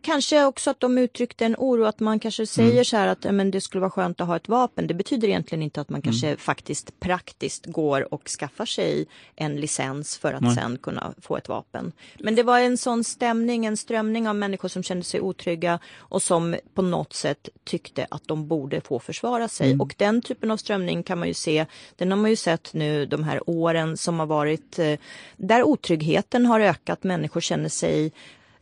kanske 0.03 0.45
också 0.45 0.71
att 0.71 0.81
de 0.81 0.99
uttryckte 0.99 1.45
en 1.47 1.57
oro 1.59 1.85
att 1.85 2.01
man 2.01 2.21
kanske 2.21 2.47
säger 2.47 2.71
Mm. 2.73 2.85
så 2.85 2.97
här 2.97 3.07
att 3.09 3.27
men 3.35 3.51
det 3.51 3.61
skulle 3.61 3.81
vara 3.81 3.91
skönt 3.91 4.21
att 4.21 4.27
ha 4.27 4.37
ett 4.37 4.49
vapen. 4.49 4.87
Det 4.87 4.95
betyder 4.95 5.29
egentligen 5.29 5.63
inte 5.63 5.81
att 5.81 5.89
man 5.89 6.03
kanske 6.03 6.27
Mm. 6.27 6.39
faktiskt 6.39 7.01
praktiskt 7.01 7.67
går 7.67 8.15
och 8.15 8.29
skaffar 8.29 8.67
sig 8.67 9.07
en 9.37 9.57
licens 9.57 10.17
för 10.19 10.33
att 10.33 10.41
Nej. 10.43 10.55
sen 10.55 10.79
kunna 10.79 11.15
få 11.23 11.37
ett 11.37 11.49
vapen. 11.49 11.93
Men 12.19 12.35
det 12.35 12.43
var 12.43 12.61
en 12.61 12.77
sån 12.79 13.05
stämning, 13.05 13.67
en 13.67 13.77
strömning 13.77 14.29
av 14.29 14.37
människor 14.37 14.50
som 14.69 14.83
kände 14.83 15.05
sig 15.05 15.21
otrygga 15.21 15.79
och 15.99 16.23
som 16.23 16.57
på 16.75 16.83
något 16.83 17.13
sätt 17.13 17.49
tyckte 17.65 18.07
att 18.11 18.29
de 18.29 18.49
borde 18.49 18.81
få 18.81 18.99
försvara 18.99 19.49
sig. 19.49 19.67
Mm. 19.67 19.81
Och 19.81 19.95
den 19.99 20.23
typen 20.23 20.51
av 20.51 20.57
strömning 20.57 21.03
kan 21.03 21.19
man 21.19 21.29
ju 21.29 21.35
se, 21.35 21.67
den 21.97 22.11
har 22.11 22.19
man 22.19 22.31
ju 22.31 22.37
sett 22.37 22.75
nu 22.75 23.07
de 23.07 23.25
här 23.25 23.51
åren 23.51 23.97
som 23.97 24.19
har 24.19 24.27
varit 24.27 24.79
eh, 24.79 24.99
där 25.37 25.63
otryggheten 25.63 26.47
har 26.47 26.61
ökat, 26.61 27.05
människor 27.05 27.41
känner 27.41 27.69
sig 27.69 28.13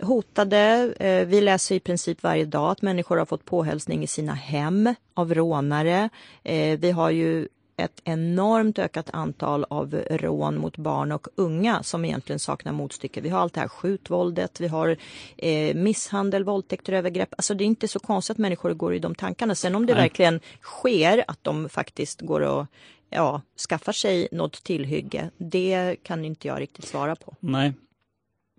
hotade. 0.00 0.92
Eh, 0.98 1.26
Vi 1.26 1.40
läser 1.40 1.74
i 1.74 1.80
princip 1.80 2.22
varje 2.22 2.44
dag 2.44 2.70
att 2.70 2.82
människor 2.82 3.16
har 3.16 3.24
fått 3.24 3.44
påhälsning 3.44 4.02
i 4.02 4.06
sina 4.06 4.34
hem 4.34 4.94
av 5.14 5.34
rånare. 5.34 6.08
Eh, 6.42 6.78
Vi 6.78 6.90
har 6.90 7.10
ju 7.10 7.48
ett 7.78 8.00
enormt 8.04 8.78
ökat 8.78 9.10
antal 9.12 9.64
av 9.70 9.94
rån 10.10 10.58
mot 10.58 10.76
barn 10.76 11.12
och 11.12 11.28
unga 11.34 11.82
som 11.82 12.04
egentligen 12.04 12.38
saknar 12.38 12.72
motstycke. 12.72 13.20
Vi 13.20 13.28
har 13.28 13.40
allt 13.40 13.54
det 13.54 13.60
här 13.60 13.68
skjutvåldet, 13.68 14.60
vi 14.60 14.68
har 14.68 14.96
eh, 15.36 15.74
misshandel, 15.74 16.44
våldtäkter, 16.44 16.92
övergrepp. 16.92 17.34
Alltså 17.38 17.54
det 17.54 17.64
är 17.64 17.66
inte 17.66 17.88
så 17.88 17.98
konstigt 17.98 18.34
att 18.34 18.38
människor 18.38 18.74
går 18.74 18.94
i 18.94 18.98
de 18.98 19.14
tankarna. 19.14 19.54
Sen 19.54 19.74
om 19.74 19.86
det 19.86 19.94
Nej. 19.94 20.02
verkligen 20.02 20.40
sker 20.62 21.24
att 21.28 21.44
de 21.44 21.68
faktiskt 21.68 22.20
går 22.20 22.40
och 22.40 22.66
ja, 23.10 23.42
skaffar 23.68 23.92
sig 23.92 24.28
något 24.32 24.64
tillhygge, 24.64 25.30
det 25.36 25.96
kan 26.02 26.24
inte 26.24 26.48
jag 26.48 26.60
riktigt 26.60 26.84
svara 26.84 27.16
på. 27.16 27.34
Nej. 27.40 27.72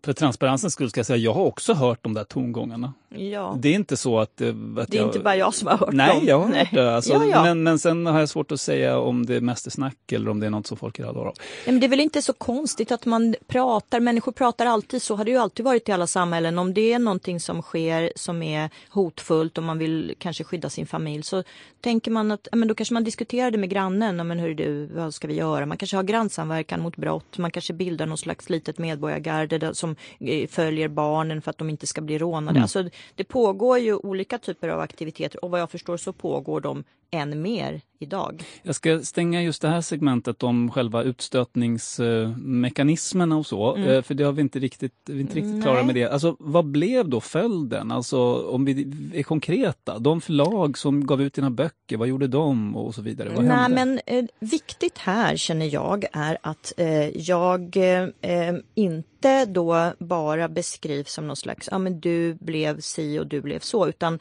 För 0.04 0.14
transparensens 0.14 0.74
skull 0.74 0.90
ska 0.90 1.00
jag 1.00 1.06
säga, 1.06 1.18
jag 1.18 1.34
har 1.34 1.46
också 1.46 1.74
hört 1.74 2.04
de 2.04 2.14
där 2.14 2.24
tongångarna. 2.24 2.94
Ja. 3.10 3.58
Det 3.60 3.70
är 3.70 3.74
inte 3.74 3.98
så 3.98 4.20
att, 4.20 4.42
eh, 4.42 4.48
att 4.50 4.56
Det 4.92 4.98
är 4.98 5.02
jag... 5.02 5.08
inte 5.08 5.20
bara 5.20 5.36
jag 5.36 5.54
som 5.54 5.68
har 5.68 5.78
hört 5.78 5.94
Nej, 5.94 6.16
dem. 6.16 6.28
jag 6.28 6.40
har 6.40 6.48
Nej. 6.50 6.60
hört 6.60 6.74
det. 6.74 6.96
Alltså, 6.96 7.14
Ja, 7.14 7.26
ja. 7.26 7.44
Men, 7.44 7.64
men 7.64 7.80
sen 7.80 8.06
har 8.06 8.20
jag 8.20 8.30
svårt 8.30 8.52
att 8.52 8.62
säga 8.62 9.00
om 9.00 9.26
det 9.26 9.36
är 9.36 9.42
mest 9.42 9.68
är 9.68 9.72
snack 9.72 10.12
eller 10.12 10.30
om 10.30 10.40
det 10.40 10.46
är 10.46 10.50
något 10.50 10.68
som 10.68 10.78
folk 10.78 11.00
är 11.00 11.04
rädda 11.04 11.20
av. 11.20 11.34
Men 11.66 11.80
det 11.80 11.86
är 11.86 11.90
väl 11.90 12.00
inte 12.00 12.22
så 12.22 12.34
konstigt 12.34 12.92
att 12.92 13.06
man 13.06 13.36
pratar, 13.48 14.00
människor 14.00 14.32
pratar 14.32 14.66
alltid 14.66 15.02
så, 15.02 15.16
har 15.16 15.26
det 15.26 15.32
ju 15.32 15.38
alltid 15.38 15.66
varit 15.66 15.90
i 15.90 15.92
alla 15.92 16.08
samhällen. 16.08 16.60
Om 16.60 16.74
det 16.74 16.94
är 16.94 17.00
någonting 17.00 17.40
som 17.40 17.62
sker 17.62 18.12
som 18.16 18.42
är 18.44 18.70
hotfullt 18.90 19.58
och 19.58 19.64
man 19.64 19.78
vill 19.78 20.16
kanske 20.18 20.44
skydda 20.44 20.70
sin 20.70 20.88
familj 20.88 21.24
så 21.24 21.44
tänker 21.82 22.12
man 22.12 22.32
att, 22.32 22.48
men 22.52 22.68
då 22.68 22.76
kanske 22.76 22.94
man 22.94 23.04
diskuterar 23.04 23.52
det 23.52 23.58
med 23.58 23.70
grannen, 23.70 24.28
men 24.28 24.40
hur 24.40 24.56
du, 24.56 24.86
vad 24.86 25.14
ska 25.14 25.28
vi 25.28 25.34
göra? 25.36 25.66
Man 25.66 25.78
kanske 25.78 25.98
har 25.98 26.04
grannsamverkan 26.04 26.82
mot 26.82 26.96
brott, 26.96 27.38
man 27.38 27.52
kanske 27.52 27.74
bildar 27.74 28.06
någon 28.06 28.18
slags 28.18 28.50
litet 28.50 28.78
medborgargarde 28.78 29.76
som 29.76 29.96
eh, 30.20 30.48
följer 30.48 30.88
barnen 30.88 31.42
för 31.42 31.50
att 31.50 31.58
de 31.58 31.70
inte 31.70 31.88
ska 31.88 32.02
bli 32.02 32.18
rånade. 32.18 32.50
Mm. 32.50 32.64
Alltså, 32.64 32.90
det 33.16 33.24
pågår 33.24 33.80
ju 33.80 33.96
olika 33.96 34.38
typer 34.38 34.70
av 34.70 34.80
aktiviteter 34.80 35.44
och 35.44 35.52
vad 35.52 35.62
jag 35.62 35.72
förstår 35.72 35.98
så 35.98 36.14
pågår 36.14 36.62
de 36.62 36.84
än 37.12 37.42
mer 37.42 37.82
idag. 38.02 38.44
Jag 38.64 38.76
ska 38.76 39.00
stänga 39.00 39.44
just 39.44 39.62
det 39.62 39.68
här 39.68 39.82
segmentet 39.82 40.44
om 40.44 40.72
själva 40.72 41.04
utstötningsmekanismerna 41.04 43.38
och 43.38 43.46
så, 43.46 43.76
Mm. 43.76 43.90
eh, 43.90 44.02
för 44.02 44.14
det 44.14 44.24
har 44.24 44.32
vi 44.32 44.42
inte 44.42 44.60
riktigt, 44.60 44.94
vi 45.06 45.16
är 45.16 45.20
inte 45.22 45.36
riktigt 45.36 45.54
Nej. 45.54 45.62
klara 45.62 45.84
med 45.84 45.96
det. 45.96 46.06
Alltså, 46.06 46.36
vad 46.40 46.66
blev 46.66 47.10
då 47.10 47.22
följden? 47.22 47.92
Alltså, 47.92 48.20
om 48.50 48.66
vi 48.66 48.88
är 49.14 49.24
konkreta, 49.24 50.00
de 50.00 50.22
förlag 50.22 50.78
som 50.78 51.06
gav 51.08 51.22
ut 51.22 51.34
dina 51.34 51.50
böcker, 51.50 51.98
vad 51.98 52.08
gjorde 52.08 52.28
de 52.28 52.76
och 52.76 52.96
så 52.96 53.02
vidare? 53.02 53.30
Vad 53.36 53.46
Nej, 53.46 53.58
hände? 53.58 53.76
men 53.86 54.00
eh, 54.06 54.26
viktigt 54.40 54.98
här 54.98 55.36
känner 55.36 55.74
jag 55.74 56.06
är 56.14 56.38
att 56.44 56.74
eh, 56.78 57.08
jag 57.18 57.78
eh, 58.22 58.54
inte 58.76 59.46
då 59.46 59.94
bara 60.00 60.50
beskrivs 60.50 61.14
som 61.14 61.28
någon 61.28 61.36
slags, 61.36 61.68
ja 61.72 61.78
men 61.78 62.00
du 62.00 62.34
blev 62.34 62.80
si 62.80 63.20
och 63.20 63.28
du 63.28 63.42
blev 63.42 63.60
så, 63.60 63.88
utan 63.88 64.20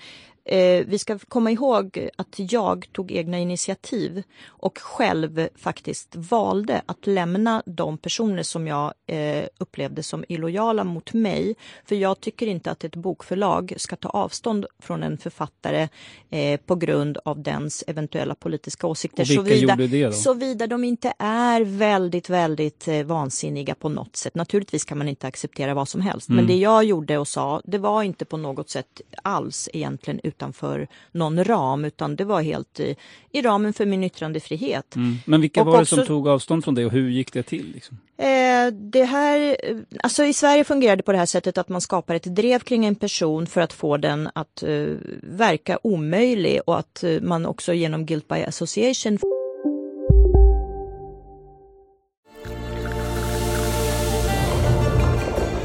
eh, 0.48 0.84
vi 0.86 0.98
ska 0.98 1.18
komma 1.18 1.50
ihåg 1.50 2.08
att 2.16 2.34
jag 2.36 2.86
tog 2.92 3.12
egna 3.12 3.38
initiativ 3.38 4.22
och 4.46 4.78
själv 4.78 5.48
faktiskt 5.56 6.16
valde 6.16 6.82
att 6.86 7.06
lämna 7.06 7.62
de 7.66 7.98
personer 7.98 8.42
som 8.42 8.66
jag 8.66 8.92
eh, 9.06 9.44
upplevde 9.58 10.02
som 10.02 10.24
illojala 10.28 10.84
mot 10.84 11.12
mig. 11.12 11.54
För 11.84 11.96
jag 11.96 12.20
tycker 12.20 12.46
inte 12.46 12.70
att 12.70 12.84
ett 12.84 12.96
bokförlag 12.96 13.74
ska 13.76 13.96
ta 13.96 14.08
avstånd 14.08 14.66
från 14.82 15.02
en 15.02 15.18
författare 15.18 15.88
eh, 16.30 16.60
på 16.60 16.74
grund 16.74 17.18
av 17.24 17.42
dens 17.42 17.84
eventuella 17.86 18.34
politiska 18.34 18.86
åsikter. 18.86 19.22
Och 19.22 19.30
vilka 19.30 19.42
såvida, 19.42 19.72
gjorde 19.72 19.86
det 19.86 20.06
då? 20.06 20.12
såvida 20.12 20.66
de 20.66 20.84
inte 20.84 21.12
är 21.18 21.60
väldigt, 21.60 22.28
väldigt 22.30 22.88
eh, 22.88 23.02
vansinniga 23.02 23.74
på 23.74 23.88
något 23.88 24.16
sätt. 24.16 24.34
Naturligtvis 24.34 24.84
kan 24.84 24.98
man 24.98 25.08
inte 25.08 25.26
acceptera 25.26 25.74
vad 25.74 25.88
som 25.88 26.00
helst. 26.00 26.28
Men 26.28 26.38
Mm. 26.38 26.46
det 26.46 26.56
jag 26.56 26.84
gjorde 26.84 27.18
och 27.18 27.28
sa, 27.28 27.62
det 27.64 27.78
var 27.78 28.02
inte 28.02 28.24
på 28.24 28.36
något 28.36 28.70
sätt 28.70 29.00
alls 29.22 29.68
egentligen 29.72 30.20
utanför 30.38 30.88
någon 31.12 31.44
ram, 31.44 31.84
utan 31.84 32.16
det 32.16 32.24
var 32.24 32.42
helt 32.42 32.80
i, 32.80 32.96
i 33.32 33.42
ramen 33.42 33.72
för 33.72 33.86
min 33.86 34.04
yttrandefrihet. 34.04 34.96
Mm. 34.96 35.16
Men 35.26 35.40
vilka 35.40 35.60
Och 35.60 35.66
var 35.66 35.74
det 35.74 35.82
också- 35.82 35.96
som 35.96 36.06
tog 36.06 36.28
avstånd 36.28 36.64
från 36.64 36.74
det 36.74 36.84
och 36.84 36.92
hur 36.92 37.08
gick 37.10 37.32
det 37.32 37.42
till? 37.42 37.72
Liksom? 37.74 37.98
Eh, 38.18 38.72
det 38.72 39.04
här, 39.04 39.56
eh, 39.62 39.76
alltså 40.02 40.24
i 40.24 40.32
Sverige 40.32 40.64
fungerar 40.64 40.96
det 40.96 41.02
på 41.02 41.12
det 41.12 41.18
här 41.18 41.26
sättet 41.26 41.58
att 41.58 41.68
man 41.68 41.80
skapar 41.80 42.14
ett 42.14 42.36
drev 42.36 42.58
kring 42.60 42.86
en 42.86 42.94
person 42.94 43.46
för 43.46 43.60
att 43.60 43.72
få 43.72 43.96
den 43.96 44.28
att 44.34 44.62
eh, 44.62 44.86
verka 45.22 45.78
omöjlig 45.82 46.60
och 46.66 46.78
att 46.78 47.04
eh, 47.04 47.20
man 47.20 47.46
också 47.46 47.72
genom 47.72 48.06
guilt 48.06 48.28
by 48.28 48.42
association 48.42 49.18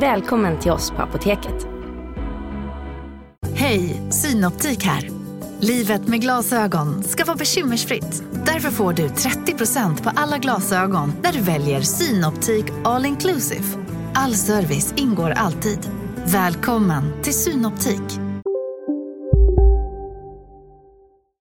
Välkommen 0.00 0.60
till 0.60 0.70
oss 0.70 0.90
på 0.90 1.02
Apoteket. 1.02 1.66
Hej, 3.54 4.02
Synoptik 4.10 4.84
här. 4.84 5.10
Livet 5.60 6.08
med 6.08 6.20
glasögon 6.20 7.02
ska 7.02 7.24
vara 7.24 7.36
bekymmersfritt. 7.36 8.22
Därför 8.46 8.70
får 8.70 8.92
du 8.92 9.08
30% 9.08 10.02
på 10.02 10.10
alla 10.16 10.38
glasögon 10.38 11.12
när 11.22 11.32
du 11.32 11.40
väljer 11.40 11.80
Synoptik 11.80 12.64
All 12.84 13.06
Inclusive. 13.06 13.64
All 14.14 14.34
service 14.34 14.94
ingår 14.96 15.30
alltid. 15.30 15.90
Välkommen 16.26 17.22
till 17.22 17.34
Synoptik. 17.34 18.27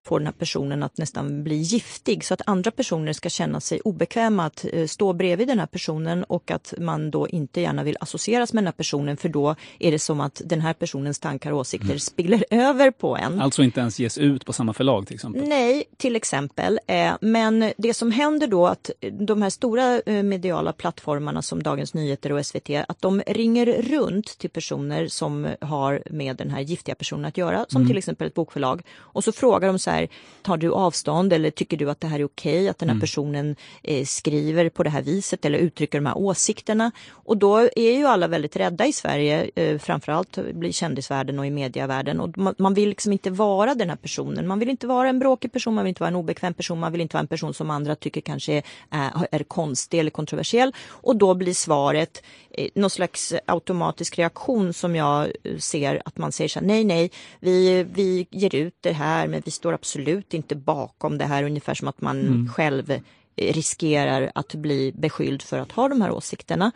Får 0.07 0.19
den 0.19 0.25
här 0.27 0.33
personen 0.33 0.83
att 0.83 0.97
nästan 0.97 1.43
bli 1.43 1.55
giftig 1.55 2.25
så 2.25 2.33
att 2.33 2.41
andra 2.45 2.71
personer 2.71 3.13
ska 3.13 3.29
känna 3.29 3.59
sig 3.59 3.79
obekväma 3.81 4.45
att 4.45 4.65
eh, 4.73 4.87
stå 4.87 5.13
bredvid 5.13 5.47
den 5.47 5.59
här 5.59 5.65
personen 5.67 6.23
och 6.23 6.51
att 6.51 6.73
man 6.77 7.11
då 7.11 7.27
inte 7.27 7.61
gärna 7.61 7.83
vill 7.83 7.97
associeras 7.99 8.53
med 8.53 8.61
den 8.63 8.67
här 8.67 8.71
personen 8.83 9.17
för 9.17 9.29
då 9.29 9.55
är 9.79 9.91
det 9.91 9.99
som 9.99 10.21
att 10.21 10.41
den 10.45 10.61
här 10.61 10.73
personens 10.73 11.19
tankar 11.19 11.51
och 11.51 11.59
åsikter 11.59 11.97
spiller 11.97 12.45
över 12.69 12.91
på 12.91 13.17
en. 13.17 13.41
Alltså 13.41 13.63
inte 13.63 13.79
ens 13.79 13.99
ges 13.99 14.17
ut 14.17 14.45
på 14.45 14.53
samma 14.53 14.73
förlag 14.73 15.07
till 15.07 15.15
exempel? 15.15 15.43
Nej, 15.47 15.83
till 15.97 16.15
exempel. 16.15 16.79
Eh, 16.87 17.13
Men 17.21 17.71
det 17.77 17.93
som 17.93 18.11
händer 18.11 18.47
då 18.47 18.67
att 18.67 18.89
de 19.19 19.41
här 19.41 19.49
stora 19.49 19.99
eh, 20.05 20.23
mediala 20.23 20.73
plattformarna 20.73 21.41
som 21.41 21.63
Dagens 21.63 21.93
Nyheter 21.93 22.31
och 22.31 22.45
SVT, 22.45 22.69
att 22.87 23.01
de 23.01 23.21
ringer 23.27 23.65
runt 23.81 24.37
till 24.37 24.49
personer 24.49 25.07
som 25.07 25.47
har 25.61 26.03
med 26.09 26.35
den 26.35 26.49
här 26.49 26.61
giftiga 26.61 26.95
personen 26.95 27.25
att 27.25 27.37
göra, 27.37 27.65
som 27.69 27.81
Mm. 27.81 27.87
till 27.87 27.97
exempel 27.97 28.27
ett 28.27 28.33
bokförlag. 28.33 28.81
Och 29.15 29.23
så 29.23 29.31
frågar 29.31 29.67
de 29.67 29.79
så 29.79 29.91
här, 29.91 29.96
här, 29.97 30.07
tar 30.41 30.57
du 30.57 30.71
avstånd 30.71 31.33
eller 31.33 31.51
tycker 31.51 31.77
du 31.77 31.89
att 31.89 32.01
det 32.01 32.07
här 32.07 32.19
är 32.19 32.25
okej 32.25 32.69
att 32.69 32.77
den 32.79 32.89
här 32.89 32.93
Mm. 32.97 33.01
personen 33.01 33.55
eh, 33.83 34.05
skriver 34.05 34.69
på 34.69 34.83
det 34.83 34.89
här 34.89 35.01
viset 35.01 35.45
eller 35.45 35.59
uttrycker 35.59 35.97
de 35.97 36.05
här 36.05 36.17
åsikterna? 36.17 36.91
Och 37.11 37.37
då 37.37 37.57
är 37.57 37.97
ju 37.97 38.05
alla 38.05 38.27
väldigt 38.27 38.55
rädda 38.55 38.85
i 38.85 38.93
Sverige, 38.93 39.49
eh, 39.55 39.77
framförallt 39.79 40.37
i 40.63 40.73
kändisvärlden 40.73 41.39
och 41.39 41.45
i 41.45 41.49
medievärlden 41.49 42.19
och 42.19 42.37
man, 42.37 42.55
man 42.57 42.73
vill 42.73 42.89
liksom 42.89 43.11
inte 43.11 43.29
vara 43.29 43.75
den 43.75 43.89
här 43.89 43.97
personen. 43.97 44.47
Man 44.47 44.59
vill 44.59 44.69
inte 44.69 44.87
vara 44.87 45.09
en 45.09 45.19
bråkig 45.19 45.51
person, 45.51 45.73
man 45.75 45.83
vill 45.83 45.89
inte 45.89 46.01
vara 46.01 46.09
en 46.09 46.15
obekväm 46.15 46.53
person, 46.53 46.79
man 46.79 46.91
vill 46.91 47.01
inte 47.01 47.15
vara 47.15 47.21
en 47.21 47.27
person 47.27 47.53
som 47.53 47.69
andra 47.69 47.95
tycker 47.95 48.21
kanske 48.21 48.53
är, 48.53 48.63
är, 48.91 49.27
är 49.31 49.43
konstig 49.43 49.99
eller 49.99 50.11
kontroversiell. 50.11 50.73
Och 50.89 51.15
då 51.15 51.33
blir 51.33 51.53
svaret 51.53 52.23
eh, 52.51 52.69
någon 52.75 52.89
slags 52.89 53.33
automatisk 53.45 54.17
reaktion 54.17 54.73
som 54.73 54.95
jag 54.95 55.31
eh, 55.43 55.57
ser 55.57 56.01
att 56.05 56.17
man 56.17 56.31
säger 56.31 56.49
så 56.49 56.59
här, 56.59 56.67
nej 56.67 56.83
nej, 56.83 57.11
vi, 57.39 57.83
vi 57.93 58.27
ger 58.31 58.55
ut 58.55 58.75
det 58.81 58.91
här 58.93 59.27
men 59.27 59.41
vi 59.45 59.51
står 59.51 59.73
absolut 59.73 59.86
inte 60.33 60.55
bakom 60.55 61.17
det 61.17 61.25
här, 61.25 61.43
ungefär 61.43 61.73
som 61.73 61.87
att 61.87 62.01
man 62.01 62.19
Mm. 62.19 62.49
själv 62.49 62.91
eh, 62.91 63.53
riskerar 63.53 64.31
att 64.35 64.53
bli 64.55 64.91
beskylld 64.91 65.41
för 65.41 65.59
att 65.59 65.71
ha 65.71 65.87
de 65.89 66.01
här 66.01 66.11
åsikterna. 66.11 66.71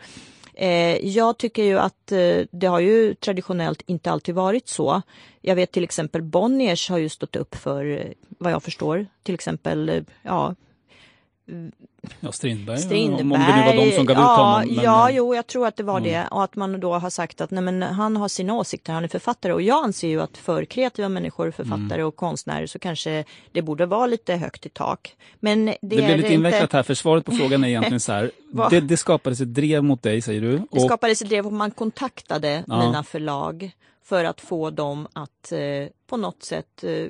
Eh, 0.54 0.96
jag 1.08 1.38
tycker 1.38 1.64
ju 1.64 1.78
att 1.78 2.12
eh, 2.12 2.38
det 2.50 2.66
har 2.66 2.80
ju 2.80 3.14
traditionellt 3.14 3.82
inte 3.86 4.10
alltid 4.10 4.34
varit 4.34 4.68
så. 4.68 5.02
Jag 5.40 5.54
vet 5.56 5.72
till 5.72 5.84
exempel 5.84 6.22
Bonniers 6.22 6.90
har 6.90 6.98
ju 6.98 7.08
stått 7.08 7.36
upp 7.36 7.54
för, 7.54 8.14
vad 8.28 8.52
jag 8.52 8.62
förstår, 8.62 9.06
till 9.22 9.34
exempel, 9.34 10.04
ja, 10.22 10.54
Ja, 12.20 12.32
Strindberg, 12.32 12.78
Strindberg. 12.78 13.22
om 13.22 13.32
om 13.32 13.38
det 13.40 13.56
nu 13.56 13.62
var 13.66 13.84
de 13.86 13.92
som 13.96 14.06
gav 14.06 14.16
ja, 14.16 14.22
ut 14.32 14.38
honom. 14.38 14.74
men- 14.76 14.84
ja, 14.84 15.10
jo, 15.10 15.34
jag 15.34 15.46
tror 15.46 15.66
att 15.66 15.76
det 15.76 15.82
var 15.82 15.98
Mm. 15.98 16.12
det. 16.12 16.26
Och 16.30 16.44
att 16.44 16.56
man 16.56 16.80
då 16.80 16.92
har 16.94 17.10
sagt 17.10 17.40
att 17.40 17.50
nej, 17.50 17.62
men 17.62 17.82
han 17.82 18.16
har 18.16 18.28
sina 18.28 18.54
åsikter, 18.54 18.92
han 18.92 19.04
är 19.04 19.08
författare. 19.08 19.52
Och 19.52 19.62
jag 19.62 19.84
anser 19.84 20.08
ju 20.08 20.22
att 20.22 20.36
för 20.38 20.64
kreativa 20.64 21.08
människor, 21.08 21.50
författare 21.50 21.94
Mm. 21.94 22.06
och 22.06 22.16
konstnärer 22.16 22.66
så 22.66 22.78
kanske 22.78 23.24
det 23.52 23.62
borde 23.62 23.86
vara 23.86 24.06
lite 24.06 24.34
högt 24.36 24.66
i 24.66 24.68
tak. 24.68 25.16
Men 25.40 25.64
det, 25.66 25.76
Det, 25.82 25.96
är 25.98 26.04
blev 26.04 26.16
lite 26.16 26.28
det 26.28 26.34
invecklat 26.34 26.62
inte. 26.62 26.76
här, 26.76 26.82
för 26.84 26.94
svaret 26.94 27.24
på 27.24 27.32
frågan 27.36 27.64
är 27.64 27.68
egentligen 27.68 28.00
så 28.00 28.12
här. 28.12 28.30
Det, 28.70 28.80
det 28.80 28.96
skapades 28.96 29.40
ett 29.40 29.54
drev 29.54 29.84
mot 29.84 30.02
dig, 30.02 30.20
säger 30.20 30.40
du. 30.40 30.60
Det 30.72 30.80
skapades 30.80 31.22
ett 31.22 31.28
drev 31.28 31.46
och 31.46 31.52
man 31.52 31.70
kontaktade 31.70 32.64
Ja. 32.66 32.86
mina 32.86 33.02
förlag 33.04 33.70
för 34.04 34.24
att 34.24 34.40
få 34.40 34.70
dem 34.70 35.08
att 35.12 35.52
eh, 35.52 35.58
på 36.06 36.16
något 36.16 36.42
sätt 36.42 36.84
eh, 36.84 37.06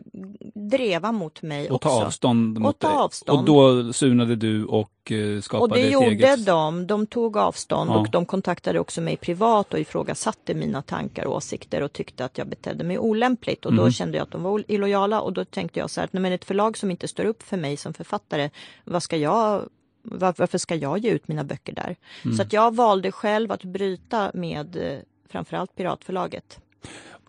dreva 0.55 1.13
mot 1.13 1.43
mig 1.43 1.71
och 1.71 1.81
ta 1.81 1.89
också. 1.97 2.07
avstånd 2.07 2.59
mot 2.59 2.75
och 2.75 2.79
ta 2.81 2.89
dig. 2.89 2.97
avstånd. 2.97 3.39
Och 3.39 3.45
då 3.45 3.93
surnade 3.93 4.37
du 4.37 4.65
och 4.65 5.13
eh, 5.13 5.37
Och 5.37 5.45
skapade 5.45 5.75
det 5.81 5.87
ett 5.87 5.93
gjorde 5.93 6.07
eget... 6.07 6.47
de. 6.47 6.87
De 6.87 7.07
tog 7.07 7.37
avstånd 7.37 7.91
Ja. 7.91 7.99
och 7.99 8.11
de 8.11 8.27
kontaktade 8.27 8.81
också 8.81 9.01
mig 9.01 9.17
privat 9.17 9.73
och 9.75 9.81
ifrågasatte 9.81 10.55
mina 10.55 10.83
tankar 10.83 11.25
och 11.27 11.37
åsikter 11.37 11.83
och 11.83 11.93
tyckte 11.93 12.25
att 12.25 12.39
jag 12.39 12.49
betedde 12.49 12.85
mig 12.85 12.99
olämpligt. 12.99 13.67
Och 13.67 13.73
då 13.75 13.81
Mm. 13.83 13.93
kände 13.93 14.17
jag 14.19 14.25
att 14.25 14.31
de 14.31 14.43
var 14.43 14.65
illojala 14.69 15.21
och 15.21 15.33
då 15.33 15.45
tänkte 15.45 15.79
jag 15.81 15.91
så 15.91 16.01
här, 16.01 16.09
nej 16.13 16.21
men 16.23 16.33
ett 16.33 16.45
förlag 16.45 16.77
som 16.79 16.91
inte 16.91 17.09
står 17.09 17.25
upp 17.25 17.43
för 17.43 17.57
mig 17.57 17.77
som 17.77 17.95
författare, 17.95 18.51
vad 18.85 19.03
ska 19.03 19.17
jag 19.17 19.69
var- 20.05 20.35
varför 20.39 20.59
ska 20.59 20.75
jag 20.75 20.99
ge 20.99 21.11
ut 21.11 21.29
mina 21.29 21.45
böcker 21.45 21.73
där? 21.73 21.97
Mm. 22.25 22.37
Så 22.37 22.43
att 22.43 22.53
jag 22.53 22.75
valde 22.75 23.13
själv 23.13 23.53
att 23.53 23.65
bryta 23.65 24.31
med 24.35 24.77
eh, 24.77 24.99
framförallt 25.29 25.77
Piratförlaget. 25.77 26.59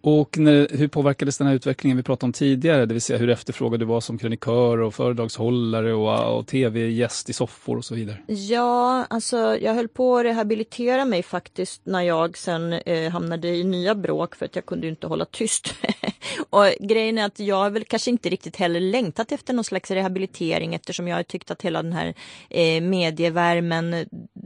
Och 0.06 0.38
när, 0.38 0.78
hur 0.78 0.88
påverkades 0.88 1.38
den 1.38 1.48
här 1.48 1.54
utvecklingen 1.54 1.98
vi 1.98 2.04
pratade 2.04 2.26
om 2.26 2.34
tidigare? 2.34 2.86
Det 2.86 2.94
vill 2.94 3.02
säga 3.02 3.20
hur 3.20 3.30
efterfrågad 3.30 3.80
du 3.80 3.86
var 3.86 4.02
som 4.02 4.18
krönikör 4.18 4.78
och 4.78 4.94
föredragshållare 4.96 5.94
och, 5.94 6.38
och 6.38 6.48
tv-gäst 6.48 7.30
i 7.30 7.34
soffor 7.34 7.78
och 7.78 7.86
så 7.86 7.96
vidare. 7.96 8.18
Ja, 8.28 9.06
alltså 9.10 9.58
jag 9.58 9.74
höll 9.74 9.88
på 9.88 10.18
att 10.18 10.26
rehabilitera 10.26 11.06
mig 11.06 11.24
faktiskt 11.24 11.82
när 11.86 12.02
jag 12.02 12.38
sen 12.38 12.74
eh, 12.74 13.12
hamnade 13.12 13.48
i 13.48 13.64
nya 13.64 13.96
bråk 13.96 14.36
för 14.36 14.46
att 14.46 14.56
jag 14.56 14.66
kunde 14.66 14.86
ju 14.86 14.90
inte 14.90 15.08
hålla 15.08 15.26
tyst. 15.26 15.74
och 16.50 16.66
grejen 16.80 17.18
är 17.18 17.26
att 17.26 17.40
jag 17.40 17.56
har 17.56 17.70
väl 17.70 17.84
kanske 17.84 18.12
inte 18.12 18.30
riktigt 18.30 18.56
heller 18.56 18.80
längtat 18.80 19.32
efter 19.32 19.54
någon 19.54 19.64
slags 19.64 19.92
rehabilitering 19.92 20.76
eftersom 20.76 21.08
jag 21.08 21.16
har 21.16 21.24
tyckt 21.24 21.52
att 21.52 21.62
hela 21.62 21.84
den 21.84 21.94
här 21.94 22.14
eh, 22.50 22.82
medievärmen, 22.82 24.06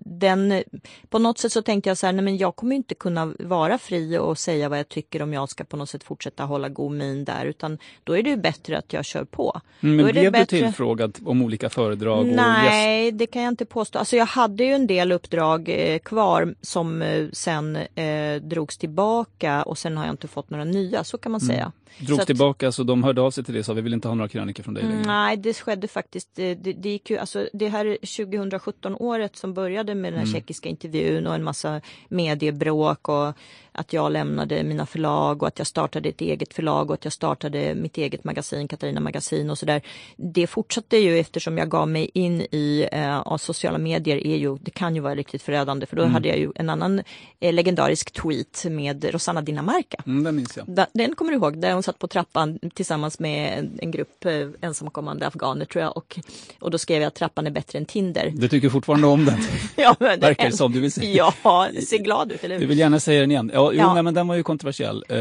den, 0.10 0.64
på 1.10 1.20
något 1.20 1.38
sätt 1.38 1.51
så 1.51 1.62
tänkte 1.62 1.89
jag 1.89 1.97
så 1.97 2.05
här, 2.05 2.14
nej 2.14 2.26
men 2.26 2.38
jag 2.38 2.55
kommer 2.55 2.76
inte 2.76 2.95
kunna 2.95 3.34
vara 3.39 3.78
fri 3.78 4.18
och 4.18 4.38
säga 4.38 4.70
vad 4.70 4.80
jag 4.80 4.89
tycker 4.89 5.22
om 5.22 5.34
jag 5.34 5.49
ska 5.49 5.64
på 5.64 5.78
något 5.78 5.89
sätt 5.89 6.03
fortsätta 6.03 6.43
hålla 6.43 6.70
god 6.70 6.91
min 6.91 7.26
där 7.26 7.45
utan 7.45 7.78
då 8.03 8.18
är 8.18 8.24
det 8.24 8.30
ju 8.30 8.38
bättre 8.38 8.78
att 8.78 8.93
jag 8.93 9.05
kör 9.05 9.24
på. 9.24 9.62
Mm, 9.82 9.95
men 9.95 10.05
blev 10.05 10.24
du 10.24 10.32
bättre- 10.32 10.45
tillfrågad 10.60 11.18
om 11.26 11.41
olika 11.41 11.70
föredrag? 11.70 12.26
Nej, 12.26 13.12
det 13.12 13.28
kan 13.28 13.41
jag 13.41 13.51
inte 13.51 13.66
påstå. 13.66 13.99
Alltså 13.99 14.16
jag 14.16 14.26
hade 14.26 14.64
ju 14.64 14.72
en 14.74 14.88
del 14.88 15.12
uppdrag 15.12 15.70
eh, 15.70 15.99
kvar 15.99 16.55
som 16.62 17.01
eh, 17.01 17.28
sen 17.34 17.76
eh, 17.76 18.36
drogs 18.41 18.78
tillbaka 18.78 19.64
och 19.64 19.78
sen 19.78 19.97
har 19.97 20.05
jag 20.05 20.14
inte 20.14 20.28
fått 20.28 20.49
några 20.49 20.64
nya, 20.64 21.03
så 21.03 21.18
kan 21.18 21.32
man 21.32 21.41
Mm. 21.41 21.55
säga. 21.55 21.72
Drogs 21.99 22.16
Så 22.16 22.22
att- 22.22 22.28
tillbaka 22.28 22.72
så 22.72 22.84
de 22.84 23.03
hörde 23.03 23.22
av 23.22 23.32
sig 23.32 23.43
till 23.43 23.53
dig 23.53 23.60
och 23.60 23.66
sa 23.66 23.74
vi 23.74 23.82
vill 23.82 23.93
inte 23.93 24.08
ha 24.08 24.16
några 24.16 24.30
krönikor 24.30 24.64
från 24.64 24.74
dig 24.74 24.84
längre. 24.84 25.03
Nej, 25.05 25.38
det 25.38 25.53
skedde 25.53 25.88
faktiskt. 25.88 26.39
eh, 26.39 26.43
Det, 26.58 26.74
det, 26.74 26.89
gick 26.89 27.10
ju, 27.10 27.18
alltså, 27.18 27.47
det 27.53 27.68
här 27.70 27.97
2017-året 28.01 29.36
som 29.36 29.53
började 29.53 29.95
med 30.02 30.14
den 30.14 30.20
här 30.20 30.26
Mm. 30.28 30.34
tjeckiska 30.39 30.70
intervjun 30.70 31.28
och 31.28 31.36
en 31.36 31.43
massa 31.43 31.82
mediebråk 32.10 33.10
och 33.10 33.34
att 33.72 33.93
jag 33.93 34.12
lämnade 34.12 34.64
mina 34.64 34.86
förlag 34.86 35.41
och 35.41 35.48
att 35.48 35.58
jag 35.58 35.68
startade 35.68 36.10
ett 36.10 36.22
eget 36.22 36.54
förlag 36.54 36.89
och 36.89 36.93
att 36.93 37.04
jag 37.04 37.14
startade 37.14 37.76
mitt 37.76 37.98
eget 37.98 38.24
magasin, 38.24 38.68
Katarina 38.68 39.00
Magasin 39.00 39.50
och 39.50 39.58
sådär. 39.58 39.82
Det 40.16 40.48
fortsatte 40.48 40.98
ju 40.98 41.20
eftersom 41.20 41.58
jag 41.58 41.70
gav 41.70 41.88
mig 41.89 42.10
in 42.14 42.41
i 42.41 42.88
eh, 42.91 43.38
sociala 43.38 43.78
medier. 43.78 44.28
Är 44.28 44.36
ju, 44.38 44.58
det 44.62 44.72
kan 44.72 44.95
ju 44.95 45.02
vara 45.02 45.16
riktigt 45.16 45.41
förödande 45.41 45.86
för 45.86 45.95
då 45.95 46.02
Mm. 46.02 46.14
hade 46.14 46.28
jag 46.28 46.38
ju 46.38 46.52
en 46.56 46.70
annan 46.70 47.02
eh, 47.39 47.54
legendarisk 47.54 48.12
tweet 48.12 48.66
med 48.70 49.06
Rosanna 49.14 49.41
Dinamarca. 49.41 49.98
Mm, 50.06 50.24
den 50.24 50.36
minns 50.36 50.58
jag. 50.58 50.66
Da- 50.70 50.88
Den 50.93 51.16
kommer 51.16 51.32
du 51.32 51.38
ihåg, 51.38 51.58
där 51.62 51.74
hon 51.74 51.84
satt 51.84 52.00
på 52.00 52.08
trappan 52.08 52.60
tillsammans 52.74 53.20
med 53.20 53.60
en, 53.60 53.80
en 53.82 53.91
grupp 53.91 54.26
eh, 54.26 54.48
ensamkommande 54.62 55.28
afghaner 55.28 55.66
tror 55.66 55.84
jag 55.84 55.98
och, 55.98 56.20
och 56.60 56.72
då 56.72 56.78
skrev 56.78 57.02
jag 57.02 57.08
att 57.08 57.16
trappan 57.16 57.48
är 57.48 57.52
bättre 57.52 57.80
än 57.80 57.86
Tinder. 57.86 58.34
Du 58.36 58.48
tycker 58.48 58.70
fortfarande 58.70 59.08
om 59.08 59.26
den, 59.26 59.38
Ja, 59.76 59.86
men 59.99 60.19
verkar 60.19 60.45
det 60.45 60.51
som. 60.51 60.71
Du 60.71 60.79
vill, 60.79 60.91
säga. 60.91 61.33
Ja, 61.43 61.67
se 61.88 61.97
glad 61.97 62.31
ut, 62.31 62.43
eller 62.43 62.55
hur? 62.55 62.61
du 62.61 62.67
vill 62.67 62.79
gärna 62.79 62.99
säga 62.99 63.21
den 63.21 63.31
igen. 63.31 63.51
Ja, 63.53 63.71
jo, 63.73 63.77
Ja. 63.79 63.93
Nej, 63.93 64.03
men 64.03 64.13
den 64.13 64.27
var 64.27 64.35
ju 64.35 64.43
kontroversiell. 64.43 65.03
Eh, 65.09 65.17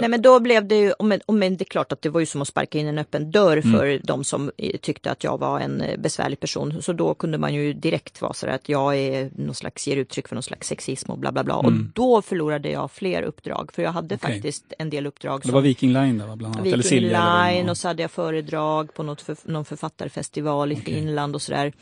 Nej 0.00 0.08
men 0.08 0.22
då 0.22 0.40
blev 0.40 0.68
det 0.68 0.76
ju, 0.76 0.92
men, 1.02 1.20
men 1.32 1.56
det 1.56 1.62
är 1.62 1.70
klart 1.70 1.92
att 1.92 2.02
det 2.02 2.08
var 2.08 2.20
ju 2.20 2.26
som 2.26 2.42
att 2.42 2.48
sparka 2.48 2.78
in 2.78 2.86
en 2.86 2.98
öppen 2.98 3.30
dörr 3.30 3.56
Mm. 3.64 3.78
för 3.78 4.00
de 4.04 4.24
som 4.24 4.50
tyckte 4.80 5.10
att 5.10 5.24
jag 5.24 5.38
var 5.38 5.60
en 5.60 5.80
eh, 5.80 5.98
besvärlig 5.98 6.40
person. 6.40 6.82
Så 6.82 6.92
då 6.92 7.14
kunde 7.14 7.38
man 7.38 7.54
ju 7.54 7.72
direkt 7.72 8.22
vara 8.22 8.32
så 8.32 8.46
att 8.46 8.68
jag 8.68 8.96
är 8.98 9.30
någon 9.36 9.54
slags, 9.54 9.86
ger 9.88 9.96
uttryck 9.96 10.28
för 10.28 10.34
någon 10.36 10.42
slags 10.42 10.68
sexism 10.68 11.10
och 11.10 11.18
bla 11.18 11.32
bla 11.32 11.44
bla. 11.44 11.54
Och 11.56 11.64
Mm. 11.68 11.92
då 11.94 12.22
förlorade 12.22 12.70
jag 12.70 12.90
fler 12.90 13.22
uppdrag 13.22 13.70
för 13.74 13.82
jag 13.82 13.92
hade 13.92 14.14
Okej. 14.14 14.34
faktiskt 14.34 14.72
en 14.78 14.90
del 14.90 15.06
uppdrag. 15.06 15.40
det 15.44 15.52
var 15.52 15.60
Viking 15.60 15.92
Line 15.92 16.18
där, 16.18 16.36
bland 16.36 16.54
annat. 16.56 16.66
Viking 16.66 16.82
Silja. 16.82 17.44
Line 17.48 17.68
och 17.68 17.76
så 17.76 17.88
hade 17.88 18.02
jag 18.02 18.10
föredrag 18.10 18.94
på 18.94 19.02
något 19.02 19.20
för, 19.22 19.36
någon 19.44 19.64
författarfestival 19.64 20.72
i 20.72 20.76
Finland 20.76 21.34
och 21.34 21.42
sådär. 21.42 21.72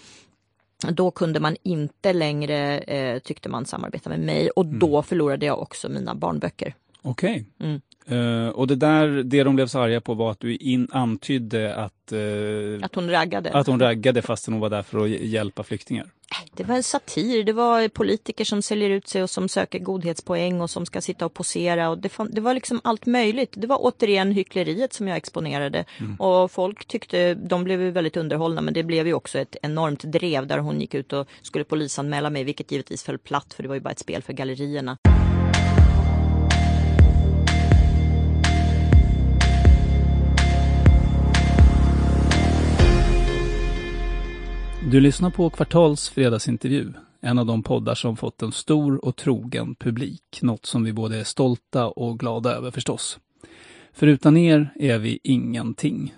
Då 0.91 1.11
kunde 1.11 1.41
man 1.41 1.57
inte 1.63 2.13
längre, 2.13 2.79
eh, 2.79 3.19
tyckte 3.19 3.49
man, 3.49 3.67
samarbeta 3.67 4.11
med 4.11 4.21
mig 4.21 4.51
och 4.51 4.65
Mm. 4.65 4.79
då 4.79 5.03
förlorade 5.03 5.47
jag 5.47 5.63
också 5.63 5.89
mina 5.89 6.15
barnböcker. 6.15 6.75
Okej. 7.03 7.45
Mm. 7.61 7.81
Eh, 8.07 8.49
och 8.49 8.67
det 8.67 8.75
där, 8.77 9.07
det 9.23 9.43
de 9.45 9.55
blev 9.57 9.67
så 9.67 9.79
arga 9.81 10.01
på 10.01 10.15
var 10.15 10.31
att 10.31 10.41
du 10.41 10.57
in, 10.57 10.89
antydde 10.93 11.75
att, 11.75 12.13
eh, 12.13 12.19
Att 12.85 12.95
hon 12.95 13.11
raggade. 13.11 13.51
att 13.53 13.67
hon 13.67 13.81
raggade 13.81 14.23
fastän 14.23 14.55
hon 14.55 14.61
var 14.61 14.71
där 14.71 14.83
för 14.83 14.99
att 14.99 15.09
hj- 15.09 15.25
hjälpa 15.25 15.63
flyktingar. 15.63 16.07
Det 16.55 16.65
var 16.65 16.75
en 16.75 16.83
satir, 16.83 17.45
det 17.45 17.53
var 17.53 17.89
politiker 17.89 18.45
som 18.45 18.63
säljer 18.63 18.91
ut 18.91 19.09
sig 19.09 19.23
och 19.23 19.31
som 19.31 19.49
söker 19.49 19.79
godhetspoäng 19.79 20.61
och 20.61 20.71
som 20.71 20.87
ska 20.87 21.01
sitta 21.01 21.27
och 21.27 21.35
posera. 21.35 21.89
Och 21.91 21.99
det, 21.99 22.09
fan- 22.09 22.31
det 22.33 22.41
var 22.41 22.55
liksom 22.55 22.81
allt 22.85 23.07
möjligt. 23.07 23.53
Det 23.57 23.67
var 23.67 23.79
återigen 23.81 24.33
hyckleriet 24.33 24.93
som 24.93 25.09
jag 25.09 25.17
exponerade. 25.17 25.85
Mm. 25.99 26.17
Och 26.17 26.51
folk 26.51 26.85
tyckte, 26.85 27.35
de 27.35 27.65
blev 27.65 27.81
ju 27.83 27.91
väldigt 27.91 28.17
underhållna 28.17 28.61
men 28.61 28.75
det 28.75 28.83
blev 28.83 29.07
ju 29.07 29.15
också 29.15 29.39
ett 29.39 29.57
enormt 29.63 30.03
drev 30.03 30.47
där 30.47 30.59
hon 30.59 30.81
gick 30.81 30.95
ut 30.95 31.13
och 31.13 31.29
skulle 31.43 31.65
polisanmäla 31.65 32.31
mig 32.31 32.45
vilket 32.45 32.73
givetvis 32.73 33.03
föll 33.03 33.19
platt 33.19 33.55
för 33.55 33.63
det 33.63 33.69
var 33.69 33.77
ju 33.77 33.81
bara 33.81 33.91
ett 33.91 33.99
spel 33.99 34.23
för 34.23 34.33
gallerierna. 34.33 34.99
Du 44.91 45.01
lyssnar 45.01 45.31
på 45.31 45.51
Kvartals 45.51 46.09
fredagsintervju, 46.09 46.93
en 47.21 47.39
av 47.39 47.47
de 47.47 47.63
poddar 47.63 47.95
som 47.95 48.17
fått 48.17 48.43
en 48.43 48.53
stor 48.53 49.05
och 49.05 49.17
trogen 49.17 49.75
publik. 49.75 50.39
Något 50.43 50.67
som 50.67 50.85
vi 50.85 50.93
både 50.93 51.17
är 51.17 51.25
stolta 51.25 51.87
och 51.89 52.19
glada 52.19 52.55
över 52.55 52.71
förstås. 52.71 53.19
För 53.93 54.07
utan 54.07 54.37
er 54.37 54.73
är 54.77 54.99
vi 54.99 55.19
ingenting. 55.23 56.15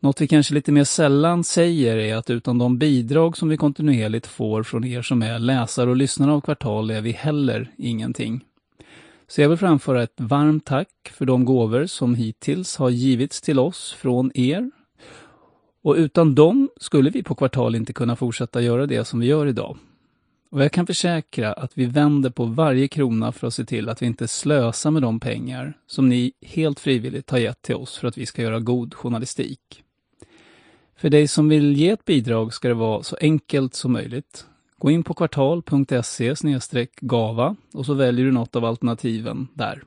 Något 0.00 0.20
vi 0.20 0.28
kanske 0.28 0.54
lite 0.54 0.72
mer 0.72 0.84
sällan 0.84 1.44
säger 1.44 1.96
är 1.96 2.16
att 2.16 2.30
utan 2.30 2.58
de 2.58 2.78
bidrag 2.78 3.36
som 3.36 3.48
vi 3.48 3.56
kontinuerligt 3.56 4.26
får 4.26 4.62
från 4.62 4.84
er 4.84 5.02
som 5.02 5.22
är 5.22 5.38
läsare 5.38 5.90
och 5.90 5.96
lyssnare 5.96 6.32
av 6.32 6.40
Kvartal 6.40 6.90
är 6.90 7.00
vi 7.00 7.12
heller 7.12 7.70
ingenting. 7.76 8.44
Så 9.28 9.40
jag 9.40 9.48
vill 9.48 9.58
framföra 9.58 10.02
ett 10.02 10.20
varmt 10.20 10.64
tack 10.64 11.12
för 11.12 11.26
de 11.26 11.44
gåvor 11.44 11.86
som 11.86 12.14
hittills 12.14 12.76
har 12.76 12.90
givits 12.90 13.40
till 13.40 13.58
oss 13.58 13.92
från 13.92 14.30
er 14.34 14.70
och 15.82 15.94
utan 15.94 16.34
dem 16.34 16.70
skulle 16.76 17.10
vi 17.10 17.22
på 17.22 17.34
Kvartal 17.34 17.74
inte 17.74 17.92
kunna 17.92 18.16
fortsätta 18.16 18.62
göra 18.62 18.86
det 18.86 19.04
som 19.04 19.20
vi 19.20 19.26
gör 19.26 19.46
idag. 19.46 19.76
Och 20.50 20.62
jag 20.62 20.72
kan 20.72 20.86
försäkra 20.86 21.52
att 21.52 21.72
vi 21.74 21.86
vänder 21.86 22.30
på 22.30 22.44
varje 22.44 22.88
krona 22.88 23.32
för 23.32 23.46
att 23.46 23.54
se 23.54 23.64
till 23.64 23.88
att 23.88 24.02
vi 24.02 24.06
inte 24.06 24.28
slösar 24.28 24.90
med 24.90 25.02
de 25.02 25.20
pengar 25.20 25.78
som 25.86 26.08
ni 26.08 26.32
helt 26.42 26.80
frivilligt 26.80 27.30
har 27.30 27.38
gett 27.38 27.62
till 27.62 27.74
oss 27.74 27.98
för 27.98 28.08
att 28.08 28.18
vi 28.18 28.26
ska 28.26 28.42
göra 28.42 28.60
god 28.60 28.94
journalistik. 28.94 29.82
För 30.96 31.10
dig 31.10 31.28
som 31.28 31.48
vill 31.48 31.76
ge 31.76 31.90
ett 31.90 32.04
bidrag 32.04 32.54
ska 32.54 32.68
det 32.68 32.74
vara 32.74 33.02
så 33.02 33.16
enkelt 33.20 33.74
som 33.74 33.92
möjligt. 33.92 34.46
Gå 34.78 34.90
in 34.90 35.02
på 35.02 35.14
kvartal.se 35.14 36.86
gava 37.00 37.56
och 37.72 37.86
så 37.86 37.94
väljer 37.94 38.26
du 38.26 38.32
något 38.32 38.56
av 38.56 38.64
alternativen 38.64 39.48
där. 39.54 39.82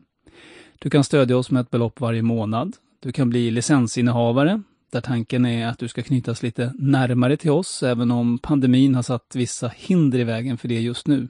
Du 0.79 0.89
kan 0.89 1.03
stödja 1.03 1.37
oss 1.37 1.51
med 1.51 1.61
ett 1.61 1.71
belopp 1.71 1.99
varje 1.99 2.21
månad. 2.21 2.75
Du 2.99 3.11
kan 3.11 3.29
bli 3.29 3.51
licensinnehavare 3.51 4.61
där 4.95 5.01
tanken 5.01 5.45
är 5.45 5.67
att 5.67 5.79
du 5.79 5.87
ska 5.87 6.01
knytas 6.01 6.43
lite 6.43 6.73
närmare 6.77 7.37
till 7.37 7.51
oss, 7.51 7.83
även 7.83 8.11
om 8.11 8.37
pandemin 8.37 8.95
har 8.95 9.01
satt 9.01 9.35
vissa 9.35 9.67
hinder 9.75 10.19
i 10.19 10.23
vägen 10.23 10.57
för 10.57 10.67
det 10.67 10.79
just 10.79 11.07
nu. 11.07 11.27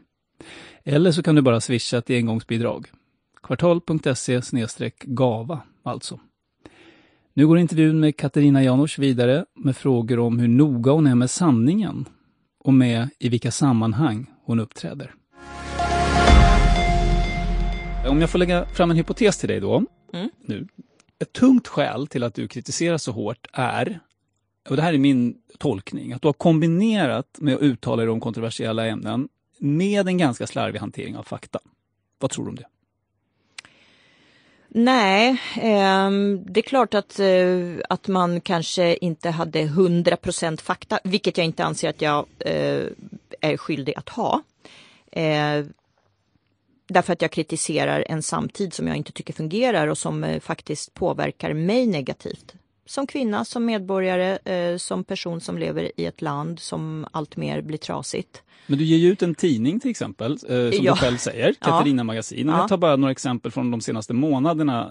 Eller 0.84 1.12
så 1.12 1.24
kan 1.24 1.36
du 1.36 1.42
bara 1.42 1.62
swisha 1.62 1.98
ett 1.98 2.10
engångsbidrag. 2.10 2.88
Kvartal.se 3.44 4.92
gava 5.02 5.62
alltså. 5.84 6.20
Nu 7.34 7.48
går 7.48 7.58
intervjun 7.58 8.00
med 8.00 8.18
Katarina 8.18 8.64
Janouch 8.64 9.00
vidare 9.00 9.46
med 9.56 9.78
frågor 9.78 10.20
om 10.20 10.40
hur 10.40 10.48
noga 10.48 10.92
hon 10.92 11.08
är 11.08 11.16
med 11.16 11.30
sanningen 11.30 12.06
och 12.60 12.74
med 12.74 13.10
i 13.20 13.30
vilka 13.30 13.52
sammanhang 13.52 14.26
hon 14.44 14.60
uppträder. 14.60 15.14
Om 18.10 18.22
jag 18.22 18.30
får 18.30 18.40
lägga 18.40 18.66
fram 18.66 18.92
en 18.92 18.98
hypotes 18.98 19.38
till 19.38 19.50
dig 19.50 19.60
då, 19.60 19.84
mm. 20.14 20.30
nu. 20.46 20.68
Ett 21.20 21.34
tungt 21.34 21.68
skäl 21.68 22.08
till 22.08 22.24
att 22.24 22.34
du 22.34 22.48
kritiserar 22.48 22.98
så 22.98 23.12
hårt 23.12 23.48
är, 23.54 24.00
och 24.70 24.76
det 24.76 24.82
här 24.82 24.94
är 24.94 24.98
min 24.98 25.38
tolkning, 25.58 26.14
att 26.14 26.22
du 26.22 26.28
har 26.28 26.34
kombinerat 26.34 27.38
med 27.40 27.56
att 27.56 27.62
uttala 27.62 28.02
dig 28.02 28.12
om 28.12 28.20
kontroversiella 28.20 28.86
ämnen 28.86 29.30
med 29.58 30.08
en 30.08 30.18
ganska 30.18 30.48
slarvig 30.48 30.80
hantering 30.80 31.18
av 31.18 31.24
fakta. 31.24 31.60
Vad 32.20 32.32
tror 32.32 32.46
du 32.46 32.50
om 32.50 32.56
det? 32.56 32.68
Nej, 34.78 35.30
eh, 35.56 36.12
det 36.46 36.60
är 36.60 36.62
klart 36.62 36.94
att, 36.94 37.20
eh, 37.20 37.86
att 37.90 38.08
man 38.08 38.42
kanske 38.42 38.96
inte 38.96 39.30
hade 39.30 39.62
100% 39.62 40.62
fakta, 40.62 41.00
vilket 41.04 41.38
jag 41.38 41.46
inte 41.46 41.64
anser 41.64 41.90
att 41.90 42.02
jag 42.02 42.26
eh, 42.40 42.84
är 43.42 43.58
skyldig 43.58 43.94
att 43.98 44.10
ha. 44.10 44.44
Eh, 45.12 45.66
Därför 46.88 47.14
att 47.14 47.22
jag 47.22 47.32
kritiserar 47.32 48.06
en 48.10 48.24
samtid 48.24 48.74
som 48.74 48.88
jag 48.88 48.98
inte 48.98 49.12
tycker 49.12 49.34
fungerar 49.34 49.88
och 49.88 49.98
som 49.98 50.24
eh, 50.24 50.40
faktiskt 50.40 50.94
påverkar 50.94 51.54
mig 51.54 51.88
negativt. 51.88 52.54
Som 52.86 53.08
kvinna, 53.08 53.46
som 53.46 53.66
medborgare, 53.66 54.38
eh, 54.38 54.78
som 54.78 55.04
person 55.04 55.42
som 55.42 55.58
lever 55.58 55.92
i 55.98 56.06
ett 56.06 56.22
land 56.22 56.60
som 56.60 57.08
alltmer 57.12 57.62
blir 57.62 57.78
trasigt. 57.78 58.42
Men 58.68 58.80
du 58.80 58.86
ger 58.86 58.98
ju 58.98 59.12
ut 59.12 59.22
en 59.22 59.36
tidning 59.36 59.80
till 59.80 59.92
exempel, 59.92 60.32
eh, 60.32 60.38
som 60.38 60.86
ja. 60.86 60.94
du 60.94 61.00
själv 61.00 61.18
säger, 61.18 61.54
Katarina 61.54 62.00
ja. 62.00 62.04
Magasin. 62.04 62.48
Ja. 62.48 62.58
Jag 62.58 62.70
tar 62.70 62.78
bara 62.78 62.96
några 62.96 63.12
exempel 63.12 63.52
från 63.52 63.72
de 63.72 63.82
senaste 63.82 64.14
månaderna 64.14 64.90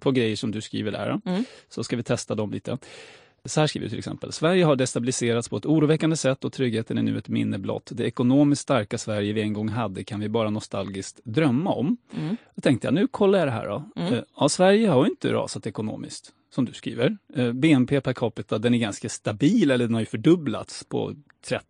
på 0.00 0.10
grejer 0.10 0.36
som 0.36 0.50
du 0.50 0.60
skriver 0.60 0.92
där. 0.92 1.20
Mm. 1.24 1.44
Så 1.68 1.84
ska 1.84 1.96
vi 1.96 2.02
testa 2.02 2.34
dem 2.34 2.50
lite. 2.50 2.78
Så 3.44 3.60
här 3.60 3.66
skriver 3.66 3.86
du 3.86 3.90
till 3.90 3.98
exempel. 3.98 4.32
Sverige 4.32 4.64
har 4.64 4.76
destabiliserats 4.76 5.48
på 5.48 5.56
ett 5.56 5.66
oroväckande 5.66 6.16
sätt 6.16 6.44
och 6.44 6.52
tryggheten 6.52 6.98
är 6.98 7.02
nu 7.02 7.18
ett 7.18 7.28
minne 7.28 7.58
blott. 7.58 7.90
Det 7.94 8.04
ekonomiskt 8.04 8.62
starka 8.62 8.98
Sverige 8.98 9.32
vi 9.32 9.40
en 9.40 9.52
gång 9.52 9.68
hade 9.68 10.04
kan 10.04 10.20
vi 10.20 10.28
bara 10.28 10.50
nostalgiskt 10.50 11.20
drömma 11.24 11.72
om. 11.72 11.96
Mm. 12.16 12.36
Då 12.54 12.60
tänkte 12.60 12.86
jag, 12.86 12.94
nu 12.94 13.06
kollar 13.06 13.38
jag 13.38 13.48
det 13.48 13.52
här 13.52 13.68
då. 13.68 13.84
Mm. 13.96 14.14
Eh, 14.14 14.20
ja, 14.36 14.48
Sverige 14.48 14.88
har 14.88 15.06
inte 15.06 15.32
rasat 15.32 15.66
ekonomiskt, 15.66 16.32
som 16.54 16.64
du 16.64 16.72
skriver. 16.72 17.16
Eh, 17.34 17.52
BNP 17.52 18.00
per 18.00 18.12
capita, 18.12 18.58
den 18.58 18.74
är 18.74 18.78
ganska 18.78 19.08
stabil, 19.08 19.70
eller 19.70 19.84
den 19.84 19.94
har 19.94 20.00
ju 20.00 20.06
fördubblats 20.06 20.84
på 20.84 21.14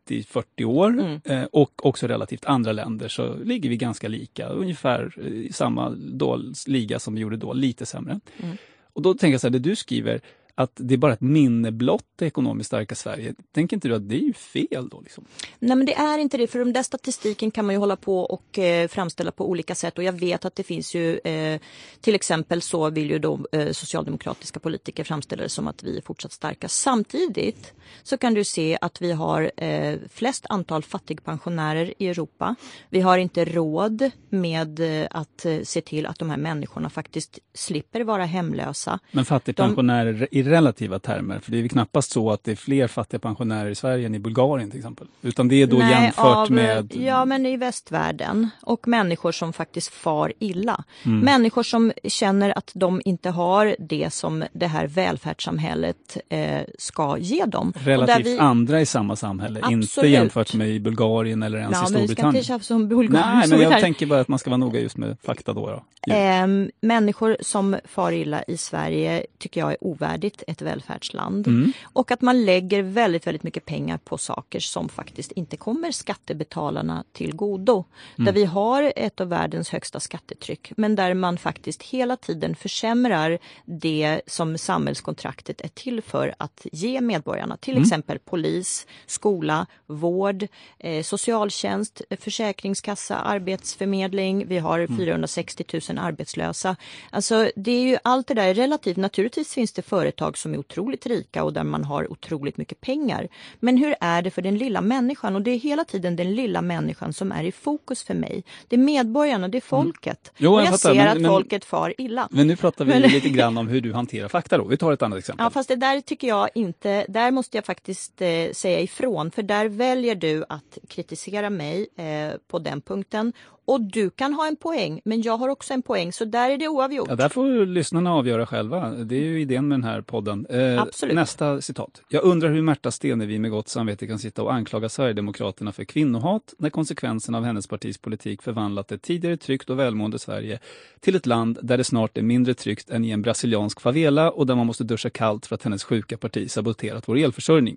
30-40 0.09 0.64
år. 0.64 0.89
Mm. 0.89 1.21
Eh, 1.25 1.45
och 1.45 1.87
också 1.87 2.07
relativt 2.07 2.45
andra 2.45 2.73
länder 2.73 3.09
så 3.09 3.35
ligger 3.35 3.71
vi 3.71 3.77
ganska 3.77 4.09
lika, 4.09 4.49
ungefär 4.49 5.21
i 5.27 5.53
samma 5.53 5.91
då, 5.91 6.43
liga 6.66 6.99
som 6.99 7.14
vi 7.14 7.21
gjorde 7.21 7.37
då, 7.37 7.53
lite 7.53 7.87
sämre. 7.87 8.21
Mm. 8.37 8.57
Och 8.93 9.03
då 9.03 9.14
tänker 9.14 9.33
jag 9.33 9.41
så 9.41 9.47
här, 9.47 9.53
det 9.53 9.59
du 9.59 9.77
skriver, 9.77 10.21
att 10.59 10.73
det 10.75 10.95
är 10.95 10.99
bara 10.99 11.13
ett 11.13 11.21
minne 11.21 11.73
blott, 11.73 12.05
det 12.17 12.27
ekonomiskt 12.27 12.67
starka 12.67 12.95
Sverige. 12.95 13.35
Tänker 13.53 13.77
inte 13.77 13.89
du 13.89 13.95
att 13.95 14.09
det 14.09 14.15
är 14.15 14.27
ju 14.27 14.33
fel 14.33 14.89
då? 14.89 15.01
Liksom? 15.01 15.25
Nej 15.59 15.77
men 15.77 15.87
det 15.87 15.95
är 15.95 16.19
inte 16.19 16.37
det, 16.37 16.47
för 16.47 16.59
den 16.59 16.73
där 16.73 16.83
statistiken 16.83 17.51
kan 17.51 17.67
man 17.67 17.75
ju 17.75 17.79
hålla 17.79 17.97
på 17.97 18.21
och 18.21 18.59
eh, 18.59 18.89
framställa 18.89 19.31
på 19.31 19.49
olika 19.49 19.75
sätt 19.75 19.99
och 19.99 20.05
jag 20.05 20.13
vet 20.13 20.45
att 20.45 20.57
det 20.57 20.63
finns 20.63 20.95
ju 20.95 21.19
eh, 21.19 21.61
till 22.01 22.15
exempel 22.15 22.63
så 22.63 22.91
vill 22.91 23.11
ju 23.11 23.19
då 23.19 23.41
eh, 23.53 23.71
socialdemokratiska 23.73 24.61
politiker 24.61 25.05
framställa 25.05 25.43
det 25.43 25.49
som 25.49 25.69
att 25.69 25.83
vi 25.83 25.97
är 25.97 26.03
fortsatt 26.03 26.33
starka. 26.33 26.69
Samtidigt 26.69 27.73
så 28.03 28.19
kan 28.19 28.35
du 28.35 28.45
se 28.45 28.79
att 28.81 29.03
vi 29.03 29.13
har 29.13 29.51
eh, 29.57 29.99
flest 30.11 30.47
antal 30.49 30.83
fattigpensionärer 30.83 31.95
i 31.99 32.09
Europa. 32.09 32.55
Vi 32.91 33.01
har 33.01 33.19
inte 33.19 33.45
råd 33.45 34.11
med 34.29 35.03
eh, 35.03 35.09
att 35.11 35.45
eh, 35.45 35.61
se 35.63 35.81
till 35.81 36.07
att 36.07 36.19
de 36.19 36.31
här 36.31 36.37
människorna 36.37 36.91
faktiskt 36.91 37.39
slipper 37.55 38.01
vara 38.01 38.25
hemlösa. 38.25 38.99
Men 39.13 39.25
fattigpensionärer 39.25 40.29
de 40.31 40.47
relativa 40.49 40.99
termer? 40.99 41.40
För 41.40 41.51
det 41.51 41.59
är 41.59 41.62
väl 41.62 41.70
knappast 41.70 42.11
så 42.11 42.30
att 42.30 42.44
det 42.44 42.51
är 42.51 42.57
fler 42.57 42.86
fattiga 42.88 43.20
pensionärer 43.20 43.70
i 43.70 43.74
Sverige 43.74 44.07
än 44.07 44.14
i 44.14 44.18
Bulgarien 44.18 44.70
till 44.70 44.78
exempel? 44.78 45.07
Utan 45.22 45.49
det 45.49 45.62
är 45.62 45.66
då 45.66 45.76
Nej, 45.76 45.90
jämfört 45.90 46.36
av, 46.36 46.51
med... 46.51 46.94
Ja, 46.96 47.24
men 47.24 47.46
i 47.46 47.57
västvärlden. 47.57 48.49
Och 48.62 48.88
människor 48.88 49.32
som 49.32 49.53
faktiskt 49.53 49.88
far 49.88 50.32
illa. 50.38 50.84
Mm. 51.05 51.20
Människor 51.20 51.62
som 51.62 51.92
känner 52.05 52.59
att 52.59 52.70
de 52.74 53.03
inte 53.05 53.30
har 53.30 53.76
det 53.78 54.12
som 54.12 54.44
det 54.53 54.66
här 54.66 54.86
välfärdssamhället 54.86 56.16
eh, 56.28 56.61
ska 56.78 57.18
ge 57.18 57.44
dem. 57.44 57.72
Relativt 57.76 58.26
vi... 58.26 58.38
andra 58.38 58.80
i 58.80 58.86
samma 58.86 59.16
samhälle, 59.16 59.61
Absolut. 59.62 59.96
inte 59.96 60.07
jämfört 60.07 60.55
med 60.55 60.68
i 60.68 60.80
Bulgarien 60.80 61.42
eller 61.42 61.59
ens 61.59 61.72
ja, 61.76 61.84
i 61.84 61.86
Storbritannien. 61.86 62.34
Vi 62.34 62.44
ska 62.44 62.55
inte 62.55 62.74
om 62.74 62.88
Bulgarien. 62.88 63.38
Nej, 63.38 63.49
men 63.49 63.61
jag 63.61 63.80
tänker 63.80 64.07
bara 64.07 64.20
att 64.20 64.28
man 64.28 64.38
ska 64.38 64.51
vara 64.51 64.59
noga 64.59 64.80
just 64.80 64.96
med 64.96 65.16
fakta 65.22 65.53
då. 65.53 65.82
då. 66.07 66.12
Eh, 66.14 66.46
människor 66.80 67.36
som 67.40 67.76
far 67.84 68.12
illa 68.12 68.42
i 68.42 68.57
Sverige 68.57 69.26
tycker 69.38 69.61
jag 69.61 69.70
är 69.70 69.76
ovärdigt 69.80 70.38
ett 70.47 70.62
välfärdsland. 70.62 71.47
Mm. 71.47 71.72
Och 71.82 72.11
att 72.11 72.20
man 72.20 72.45
lägger 72.45 72.82
väldigt, 72.82 73.26
väldigt 73.26 73.43
mycket 73.43 73.64
pengar 73.64 73.99
på 73.99 74.18
saker 74.18 74.61
som 74.61 74.89
faktiskt 74.89 75.32
inte 75.32 75.57
kommer 75.57 75.93
skattebetalarna 75.93 77.05
till 77.12 77.36
godo. 77.36 77.84
Mm. 78.18 78.26
Där 78.26 78.32
vi 78.32 78.45
har 78.45 78.93
ett 78.97 79.20
av 79.20 79.28
världens 79.28 79.70
högsta 79.70 80.01
skattetryck 80.01 80.72
men 80.76 80.97
där 80.97 81.14
man 81.14 81.39
faktiskt 81.39 81.82
hela 81.82 82.16
tiden 82.16 82.57
försämrar 82.57 83.39
det 83.64 84.20
som 84.26 84.59
samhällskontraktet 84.59 85.61
är 85.61 85.68
till 85.68 86.03
för 86.03 86.34
att 86.39 86.66
ge 86.72 87.01
medborgarna. 87.01 87.57
Till 87.57 87.74
mm. 87.74 87.82
exempel 87.82 88.18
polis, 88.18 88.86
skola, 89.07 89.66
vård, 89.86 90.47
eh, 90.78 91.03
socialtjänst, 91.03 92.03
försäkringskassa, 92.20 93.16
arbetsförmedling. 93.16 94.47
Vi 94.47 94.59
har 94.59 94.86
460 94.97 95.64
mm. 95.72 95.82
000 95.97 96.07
arbetslösa. 96.07 96.76
Alltså 97.11 97.51
det 97.57 97.70
är 97.70 97.82
ju 97.82 97.99
allt 98.05 98.26
det 98.26 98.34
där 98.34 98.49
är 98.49 98.55
relativt. 98.55 98.97
Naturligtvis 98.97 99.55
finns 99.55 99.72
det 99.72 99.82
företag 99.82 100.28
företag 100.29 100.39
som 100.39 100.55
är 100.55 100.59
otroligt 100.59 101.07
rika 101.07 101.45
och 101.45 101.53
där 101.53 101.64
man 101.64 101.85
har 101.85 102.12
otroligt 102.12 102.57
mycket 102.57 102.81
pengar. 102.81 103.29
Men 103.61 103.76
hur 103.76 103.95
är 104.01 104.22
det 104.22 104.31
för 104.31 104.43
den 104.43 104.59
lilla 104.59 104.81
människan? 104.81 105.35
Och 105.35 105.43
det 105.43 105.51
är 105.51 105.59
hela 105.59 105.85
tiden 105.85 106.16
den 106.16 106.35
lilla 106.35 106.62
människan 106.62 107.12
som 107.12 107.33
är 107.33 107.45
i 107.45 107.53
fokus 107.53 108.05
för 108.05 108.14
mig. 108.14 108.45
Det 108.68 108.76
är 108.76 108.81
medborgarna, 108.81 109.49
det 109.49 109.59
är 109.59 109.72
mm. 109.72 109.85
folket. 109.85 110.33
Mm. 110.33 110.35
Jo, 110.39 110.53
jag, 110.53 110.61
jag 110.61 110.66
fattar, 110.66 110.95
ser 110.95 110.95
men, 110.95 111.09
att 111.09 111.20
men, 111.20 111.31
folket 111.31 111.64
far 111.64 111.95
illa. 111.99 112.29
Men 112.31 112.47
nu 112.47 112.57
pratar 112.57 112.85
vi 112.85 113.01
lite 113.09 113.29
grann 113.29 113.59
om 113.59 113.68
hur 113.68 113.81
du 113.81 113.93
hanterar 113.93 114.29
fakta 114.29 114.59
då. 114.59 114.64
Vi 114.64 114.76
tar 114.76 114.93
ett 114.93 115.03
annat 115.03 115.18
exempel. 115.18 115.45
Ja, 115.45 115.51
fast 115.51 115.68
det 115.68 115.76
där 115.76 116.01
tycker 116.01 116.29
jag 116.29 116.49
inte, 116.55 117.07
där 117.09 117.31
måste 117.31 117.57
jag 117.57 117.64
faktiskt 117.64 118.22
eh, 118.22 118.53
säga 118.53 118.81
ifrån. 118.81 119.31
För 119.31 119.43
där 119.43 119.68
väljer 119.68 120.14
du 120.14 120.45
att 120.49 120.79
kritisera 120.89 121.51
mig 121.51 121.89
eh, 121.97 122.39
på 122.49 122.59
den 122.59 122.81
punkten 122.81 123.33
och 123.69 123.81
du 123.81 124.11
kan 124.11 124.35
ha 124.35 124.47
en 124.47 124.57
poäng, 124.57 125.01
men 125.05 125.23
jag 125.23 125.37
har 125.37 125.49
också 125.49 125.75
en 125.75 125.83
poäng, 125.83 126.12
så 126.12 126.25
där 126.25 126.51
är 126.51 126.59
det 126.59 126.69
oavgjort. 126.69 127.09
Ja, 127.09 127.16
där 127.16 127.29
får 127.29 127.66
lyssnarna 127.66 128.14
avgöra 128.14 128.47
själva. 128.47 128.91
Det 128.91 129.16
är 129.16 129.23
ju 129.23 129.41
idén 129.41 129.69
med 129.69 129.79
den 129.79 129.85
här 129.85 130.01
podden. 130.01 130.47
Eh, 130.47 130.83
Absolut. 130.83 131.14
Nästa 131.14 131.61
citat. 131.61 132.03
Jag 132.09 132.25
undrar 132.25 132.51
hur 132.51 132.62
Märta 132.62 132.91
Stenevi 132.91 133.39
med 133.39 133.51
gott 133.51 133.69
samvete 133.69 134.07
kan 134.07 134.19
sitta 134.19 134.43
och 134.43 134.53
anklaga 134.53 134.89
Sverigedemokraterna 134.89 135.73
för 135.73 135.85
kvinnohat 135.85 136.55
när 136.59 136.71
konsekvenserna 136.71 137.39
av 137.39 137.45
hennes 137.45 137.66
partis 137.66 137.99
politik 137.99 138.43
förvandlat 138.43 138.93
ett 138.93 139.03
tidigare 139.03 139.37
tryggt 139.37 139.71
och 139.71 139.79
välmående 139.79 140.19
Sverige 140.19 140.59
till 141.01 141.16
ett 141.16 141.27
land 141.27 141.59
där 141.62 141.77
det 141.77 141.85
snart 141.85 142.19
är 142.19 142.23
mindre 142.23 142.55
tryggt 142.55 142.91
än 142.91 143.05
i 143.05 143.11
en 143.11 143.23
brasiliansk 143.23 143.81
favela 143.81 144.31
och 144.31 144.47
där 144.47 144.55
man 144.55 144.66
måste 144.66 144.85
duscha 144.85 145.11
kallt 145.11 145.47
för 145.47 145.55
att 145.55 145.62
hennes 145.62 145.85
sjuka 145.85 146.16
parti 146.16 146.51
saboterat 146.51 147.09
vår 147.09 147.19
elförsörjning. 147.19 147.77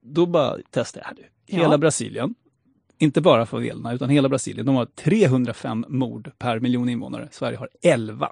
Då 0.00 0.26
bara 0.26 0.56
testar 0.70 1.00
jag 1.00 1.06
här 1.06 1.14
nu. 1.16 1.56
Hela 1.56 1.74
ja. 1.74 1.78
Brasilien 1.78 2.34
inte 3.00 3.20
bara 3.20 3.46
favelerna, 3.46 3.92
utan 3.92 4.08
hela 4.08 4.28
Brasilien. 4.28 4.66
De 4.66 4.74
har 4.74 4.86
305 4.86 5.84
mord 5.88 6.30
per 6.38 6.60
miljon 6.60 6.88
invånare. 6.88 7.28
Sverige 7.30 7.58
har 7.58 7.68
11. 7.82 8.28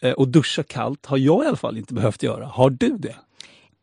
Eh, 0.00 0.12
och 0.12 0.28
duscha 0.28 0.62
kallt 0.62 1.06
har 1.06 1.18
jag 1.18 1.44
i 1.44 1.46
alla 1.46 1.56
fall 1.56 1.78
inte 1.78 1.94
behövt 1.94 2.22
göra. 2.22 2.46
Har 2.46 2.70
du 2.70 2.96
det? 2.96 3.16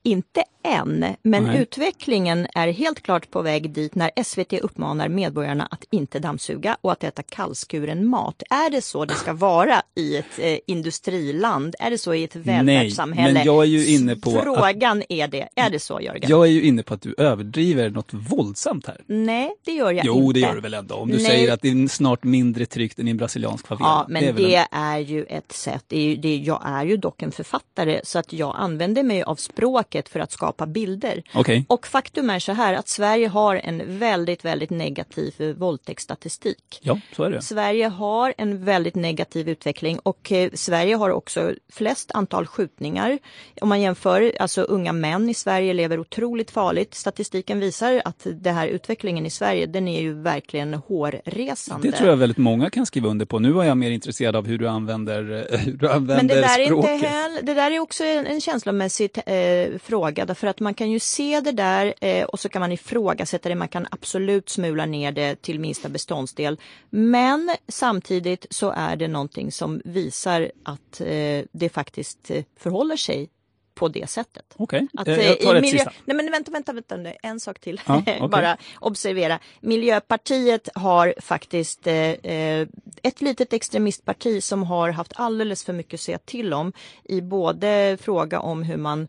Inte 0.04 0.44
än, 0.64 1.06
men 1.24 1.44
Nej. 1.44 1.62
utvecklingen 1.62 2.48
är 2.56 2.68
helt 2.68 3.02
klart 3.02 3.32
på 3.32 3.42
väg 3.42 3.70
dit 3.70 3.96
när 3.96 4.12
SVT 4.24 4.54
uppmanar 4.54 5.10
medborgarna 5.10 5.68
att 5.72 5.84
inte 5.92 6.20
dammsuga 6.20 6.78
och 6.82 6.92
att 6.92 7.04
äta 7.04 7.24
kallskuren 7.24 8.08
mat. 8.08 8.44
Är 8.50 8.70
det 8.70 8.82
så 8.82 9.06
det 9.06 9.14
ska 9.14 9.34
vara 9.34 9.82
i 9.96 10.18
ett 10.18 10.40
eh, 10.40 10.58
industriland? 10.68 11.76
Är 11.80 11.90
det 11.92 11.98
så 11.98 12.14
i 12.14 12.24
ett 12.24 12.36
välfärdssamhälle? 12.36 13.34
men 13.34 13.46
jag 13.46 13.64
är 13.64 13.68
ju 13.68 13.88
inne 13.88 14.16
på 14.16 14.30
att- 14.38 14.44
Frågan 14.44 15.04
är 15.10 15.28
det. 15.28 15.48
Är 15.56 15.70
det 15.70 15.80
så 15.80 16.02
Jörgen? 16.02 16.30
Jag 16.30 16.46
är 16.48 16.52
ju 16.52 16.62
inne 16.64 16.84
på 16.84 16.94
att 16.94 17.02
du 17.02 17.16
överdriver 17.18 17.90
något 17.90 18.14
våldsamt 18.14 18.88
här. 18.88 19.02
Nej, 19.08 19.56
det 19.66 19.72
gör 19.72 19.92
jag 19.92 20.06
jo, 20.06 20.22
inte. 20.28 20.34
det 20.34 20.40
gör 20.40 20.56
du 20.56 20.62
väl 20.62 20.74
ändå? 20.74 20.96
Om 20.96 21.10
du 21.10 21.18
Nej. 21.18 21.26
säger 21.26 21.54
att 21.54 21.62
det 21.62 21.70
är 21.70 21.88
snart 21.88 22.24
mindre 22.24 22.66
tryggt 22.66 23.00
än 23.00 23.08
i 23.08 23.12
en 23.12 23.18
brasiliansk 23.18 23.68
favela. 23.68 23.90
Ja, 23.90 24.06
men 24.10 24.24
är 24.24 24.34
väl 24.34 24.44
det 24.44 24.56
en- 24.56 24.66
är 24.72 25.00
ju 25.00 25.24
ett 25.24 25.52
sätt. 25.52 25.84
Det 25.88 25.98
är 26.00 26.04
ju, 26.04 26.16
det, 26.16 26.36
jag 26.36 26.62
är 26.66 26.84
ju 26.86 26.98
dock 26.98 27.22
en 27.22 27.32
författare 27.32 28.02
så 28.04 28.20
att 28.20 28.34
jag 28.34 28.56
använder 28.58 29.04
mig 29.04 29.24
av 29.24 29.36
språket 29.36 30.10
för 30.10 30.20
att 30.20 30.32
skapa 30.32 30.51
bilder. 30.66 31.24
Okej. 31.34 31.66
Och 31.68 31.88
faktum 31.88 32.30
är 32.30 32.40
så 32.40 32.52
här 32.52 32.74
att 32.74 32.88
Sverige 32.88 33.28
har 33.28 33.56
en 33.56 34.00
väldigt, 34.00 34.46
väldigt 34.46 34.70
negativ 34.70 35.56
våldtäktsstatistik. 35.58 36.80
Ja, 36.82 37.00
så 37.16 37.24
är 37.24 37.32
det. 37.32 37.42
Sverige 37.42 37.88
har 37.88 38.34
en 38.38 38.66
väldigt 38.66 38.96
negativ 38.96 39.50
utveckling 39.50 40.00
och 40.00 40.32
eh, 40.32 40.50
Sverige 40.54 40.96
har 40.96 41.10
också 41.10 41.54
flest 41.72 42.12
antal 42.14 42.48
skjutningar. 42.48 43.20
Om 43.62 43.70
man 43.70 43.82
jämför, 43.82 44.36
alltså 44.40 44.62
unga 44.62 44.94
män 44.94 45.30
i 45.30 45.34
Sverige 45.34 45.74
lever 45.74 46.00
otroligt 46.00 46.52
farligt. 46.52 46.94
Statistiken 46.94 47.60
visar 47.60 48.02
att 48.06 48.28
det 48.34 48.52
här 48.52 48.68
utvecklingen 48.68 49.26
i 49.26 49.30
Sverige, 49.30 49.66
den 49.66 49.88
är 49.88 50.02
ju 50.02 50.14
verkligen 50.14 50.74
hårresande. 50.74 51.92
Det 51.92 51.98
tror 51.98 52.10
jag 52.10 52.18
väldigt 52.18 52.38
många 52.38 52.70
kan 52.70 52.86
skriva 52.86 53.10
under 53.10 53.26
på. 53.26 53.40
Nu 53.40 53.52
var 53.52 53.64
jag 53.64 53.78
mer 53.78 53.92
intresserad 53.92 54.36
av 54.36 54.48
hur 54.48 54.58
du 54.58 54.68
använder, 54.68 55.48
eh, 55.54 55.60
hur 55.60 55.74
du 55.74 55.90
använder 55.90 56.16
Men 56.16 56.28
det 56.28 56.42
där, 56.42 56.60
är 56.60 56.66
språket. 56.66 56.92
inte 56.92 57.08
heller, 57.08 57.42
det 57.42 57.54
där 57.54 57.72
är 57.72 57.80
också 57.80 58.04
en, 58.04 58.26
en 58.26 58.42
känslomässig 58.42 59.12
eh, 59.26 59.78
fråga 59.84 60.26
därför 60.42 60.48
att 60.48 60.60
man 60.60 60.74
kan 60.74 60.92
ju 60.92 61.00
se 61.00 61.42
det 61.42 61.52
där 61.52 61.94
eh, 62.02 62.26
och 62.26 62.40
så 62.40 62.50
kan 62.50 62.60
man 62.60 62.72
ifrågasätta 62.72 63.50
det. 63.50 63.56
Man 63.56 63.68
kan 63.68 63.88
absolut 63.92 64.50
smula 64.50 64.86
ner 64.86 65.12
det 65.12 65.42
till 65.42 65.60
minsta 65.60 65.90
beståndsdel. 65.90 66.58
Men 66.90 67.52
samtidigt 67.68 68.46
så 68.50 68.72
är 68.72 68.96
det 68.96 69.08
någonting 69.08 69.52
som 69.52 69.82
visar 69.86 70.52
att 70.64 71.02
eh, 71.02 71.46
det 71.52 71.70
faktiskt 71.70 72.32
eh, 72.32 72.44
förhåller 72.58 72.98
sig 72.98 73.30
på 73.74 73.88
det 73.88 74.10
sättet. 74.10 74.46
Okej, 74.58 74.88
Att, 74.94 75.08
eh, 75.08 75.18
eh, 75.18 75.26
jag 75.26 75.40
tar 75.40 75.56
i 75.56 75.58
ett 75.58 75.62
miljö... 75.62 75.78
sista. 75.78 75.92
Nej 76.06 76.18
men 76.18 76.32
vänta, 76.32 76.52
vänta, 76.52 76.74
vänta 76.74 76.98
nu. 76.98 77.14
en 77.24 77.40
sak 77.40 77.60
till. 77.60 77.82
Ja, 77.88 77.98
okej. 78.02 78.28
Bara 78.32 78.58
observera. 78.80 79.40
Miljöpartiet 79.62 80.70
har 80.76 81.14
faktiskt 81.18 81.88
eh, 81.88 82.12
ett 83.04 83.22
litet 83.22 83.54
extremistparti 83.54 84.44
som 84.44 84.64
har 84.64 84.90
haft 84.90 85.14
alldeles 85.16 85.64
för 85.64 85.74
mycket 85.74 85.94
att 85.94 86.02
säga 86.02 86.18
till 86.18 86.54
om 86.54 86.74
i 87.04 87.22
både 87.22 87.98
fråga 88.02 88.40
om 88.40 88.64
hur 88.64 88.78
man 88.78 89.08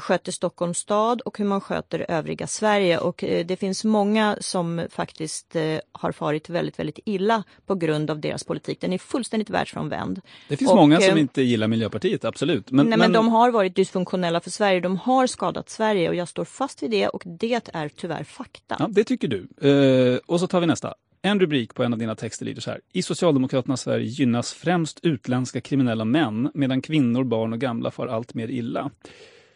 sköter 0.00 0.32
Stockholms 0.32 0.78
stad 0.78 1.20
och 1.20 1.38
hur 1.38 1.44
man 1.44 1.60
sköter 1.60 2.06
övriga 2.08 2.46
Sverige 2.46 2.98
och 2.98 3.24
eh, 3.24 3.46
det 3.46 3.56
finns 3.56 3.84
många 3.84 4.36
som 4.40 4.86
faktiskt 4.90 5.56
eh, 5.56 5.78
har 5.92 6.12
farit 6.12 6.48
väldigt, 6.48 6.78
väldigt 6.78 6.98
illa 7.04 7.42
på 7.66 7.74
grund 7.74 8.10
av 8.10 8.20
deras 8.20 8.44
politik. 8.44 8.80
Den 8.80 8.92
är 8.92 8.98
fullständigt 8.98 9.50
världsfrånvänd. 9.50 10.20
Det 10.48 10.56
finns 10.56 10.70
Och, 10.70 10.76
många 10.76 11.00
som 11.00 11.14
eh, 11.14 11.20
inte 11.20 11.42
gillar 11.42 11.68
Miljöpartiet, 11.68 12.24
absolut. 12.24 12.70
Men, 12.70 12.86
Nej, 12.86 12.98
men 12.98 13.12
de 13.12 13.28
har 13.28 13.50
varit 13.50 13.76
dysfunktionella 13.76 14.40
för 14.40 14.50
Sverige. 14.50 14.80
De 14.80 14.96
har 14.96 15.26
skadat 15.26 15.70
Sverige 15.70 16.08
och 16.08 16.14
jag 16.14 16.28
står 16.28 16.44
fast 16.44 16.82
vid 16.82 16.90
det 16.90 17.08
och 17.08 17.22
det 17.26 17.70
är 17.72 17.88
tyvärr 17.88 18.24
fakta. 18.24 18.76
Ja, 18.78 18.88
det 18.90 19.04
tycker 19.04 19.28
du. 19.28 19.68
Eh, 19.68 20.18
och 20.26 20.40
så 20.40 20.46
tar 20.46 20.60
vi 20.60 20.66
nästa. 20.66 20.94
En 21.22 21.40
rubrik 21.40 21.74
på 21.74 21.84
en 21.84 21.92
av 21.92 21.98
dina 21.98 22.14
texter 22.14 22.44
lyder 22.44 22.60
så 22.60 22.70
här. 22.70 22.80
I 22.92 23.02
Socialdemokraternas 23.02 23.80
Sverige 23.80 24.06
gynnas 24.06 24.52
främst 24.52 25.00
utländska 25.02 25.60
kriminella 25.60 26.04
män 26.04 26.50
medan 26.54 26.82
kvinnor, 26.82 27.24
barn 27.24 27.52
och 27.52 27.58
gamla 27.58 27.90
far 27.90 28.06
allt 28.06 28.34
mer 28.34 28.48
illa. 28.48 28.90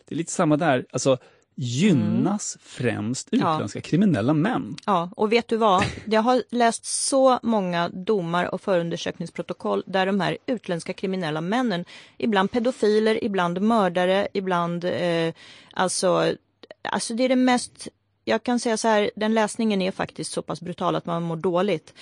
Det 0.08 0.14
är 0.14 0.16
lite 0.16 0.32
samma 0.32 0.56
där. 0.56 0.86
Alltså, 0.92 1.18
gynnas 1.56 2.56
främst 2.60 3.32
Mm. 3.32 3.46
Ja. 3.46 3.54
utländska 3.54 3.80
kriminella 3.80 4.32
män. 4.34 4.76
Ja, 4.86 5.10
och 5.16 5.32
vet 5.32 5.48
du 5.48 5.56
vad? 5.56 5.84
Jag 6.06 6.22
har 6.22 6.42
läst 6.50 6.84
så 6.84 7.38
många 7.42 7.88
domar 7.88 8.54
och 8.54 8.60
förundersökningsprotokoll 8.60 9.82
där 9.86 10.06
de 10.06 10.20
här 10.20 10.38
utländska 10.46 10.92
kriminella 10.92 11.40
männen, 11.40 11.84
ibland 12.18 12.50
pedofiler, 12.50 13.24
ibland 13.24 13.60
mördare, 13.60 14.28
ibland 14.32 14.84
eh, 14.84 15.34
alltså, 15.72 16.34
alltså 16.82 17.14
det 17.14 17.24
är 17.24 17.28
det 17.28 17.36
mest, 17.36 17.88
jag 18.24 18.42
kan 18.42 18.60
säga 18.60 18.76
så 18.76 18.88
här, 18.88 19.10
den 19.16 19.34
läsningen 19.34 19.82
är 19.82 19.90
faktiskt 19.90 20.32
så 20.32 20.42
pass 20.42 20.60
brutal 20.60 20.96
att 20.96 21.06
man 21.06 21.22
mår 21.22 21.36
dåligt. 21.36 21.94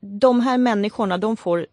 De 0.00 0.40
här 0.40 0.58
människorna, 0.58 1.18
de 1.18 1.36
får 1.36 1.66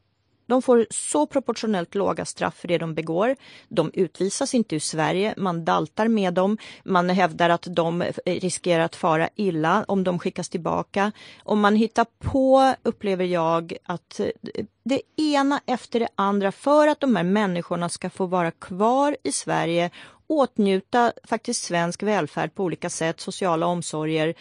de 0.51 0.61
får 0.61 0.87
så 0.89 1.25
proportionellt 1.25 1.95
låga 1.95 2.25
straff 2.25 2.55
för 2.59 2.67
det 2.67 2.77
de 2.77 2.93
begår. 2.93 3.35
De 3.67 3.91
utvisas 3.93 4.53
inte 4.53 4.75
ur 4.75 4.79
Sverige, 4.79 5.33
man 5.37 5.65
daltar 5.65 6.07
med 6.07 6.33
dem. 6.33 6.57
Man 6.83 7.09
hävdar 7.09 7.49
att 7.49 7.67
de 7.69 8.01
eh, 8.01 8.13
riskerar 8.25 8.83
att 8.83 8.95
fara 8.95 9.29
illa 9.35 9.85
om 9.87 10.03
de 10.03 10.19
skickas 10.19 10.49
tillbaka. 10.49 11.11
Om 11.43 11.59
man 11.59 11.75
hittar 11.75 12.05
på, 12.19 12.73
upplever 12.83 13.25
jag, 13.25 13.73
att 13.83 14.19
eh, 14.19 14.27
det 14.83 15.01
ena 15.15 15.61
efter 15.65 15.99
det 15.99 16.09
andra 16.15 16.51
för 16.51 16.87
att 16.87 16.99
de 16.99 17.15
här 17.15 17.23
människorna 17.23 17.89
ska 17.89 18.09
få 18.09 18.25
vara 18.25 18.51
kvar 18.51 19.17
i 19.23 19.31
Sverige 19.31 19.91
åtnjuta 20.31 21.13
faktiskt 21.23 21.63
svensk 21.63 22.03
välfärd 22.03 22.55
på 22.55 22.63
olika 22.63 22.89
sätt, 22.89 23.19
sociala 23.19 23.65
omsorger. 23.65 24.33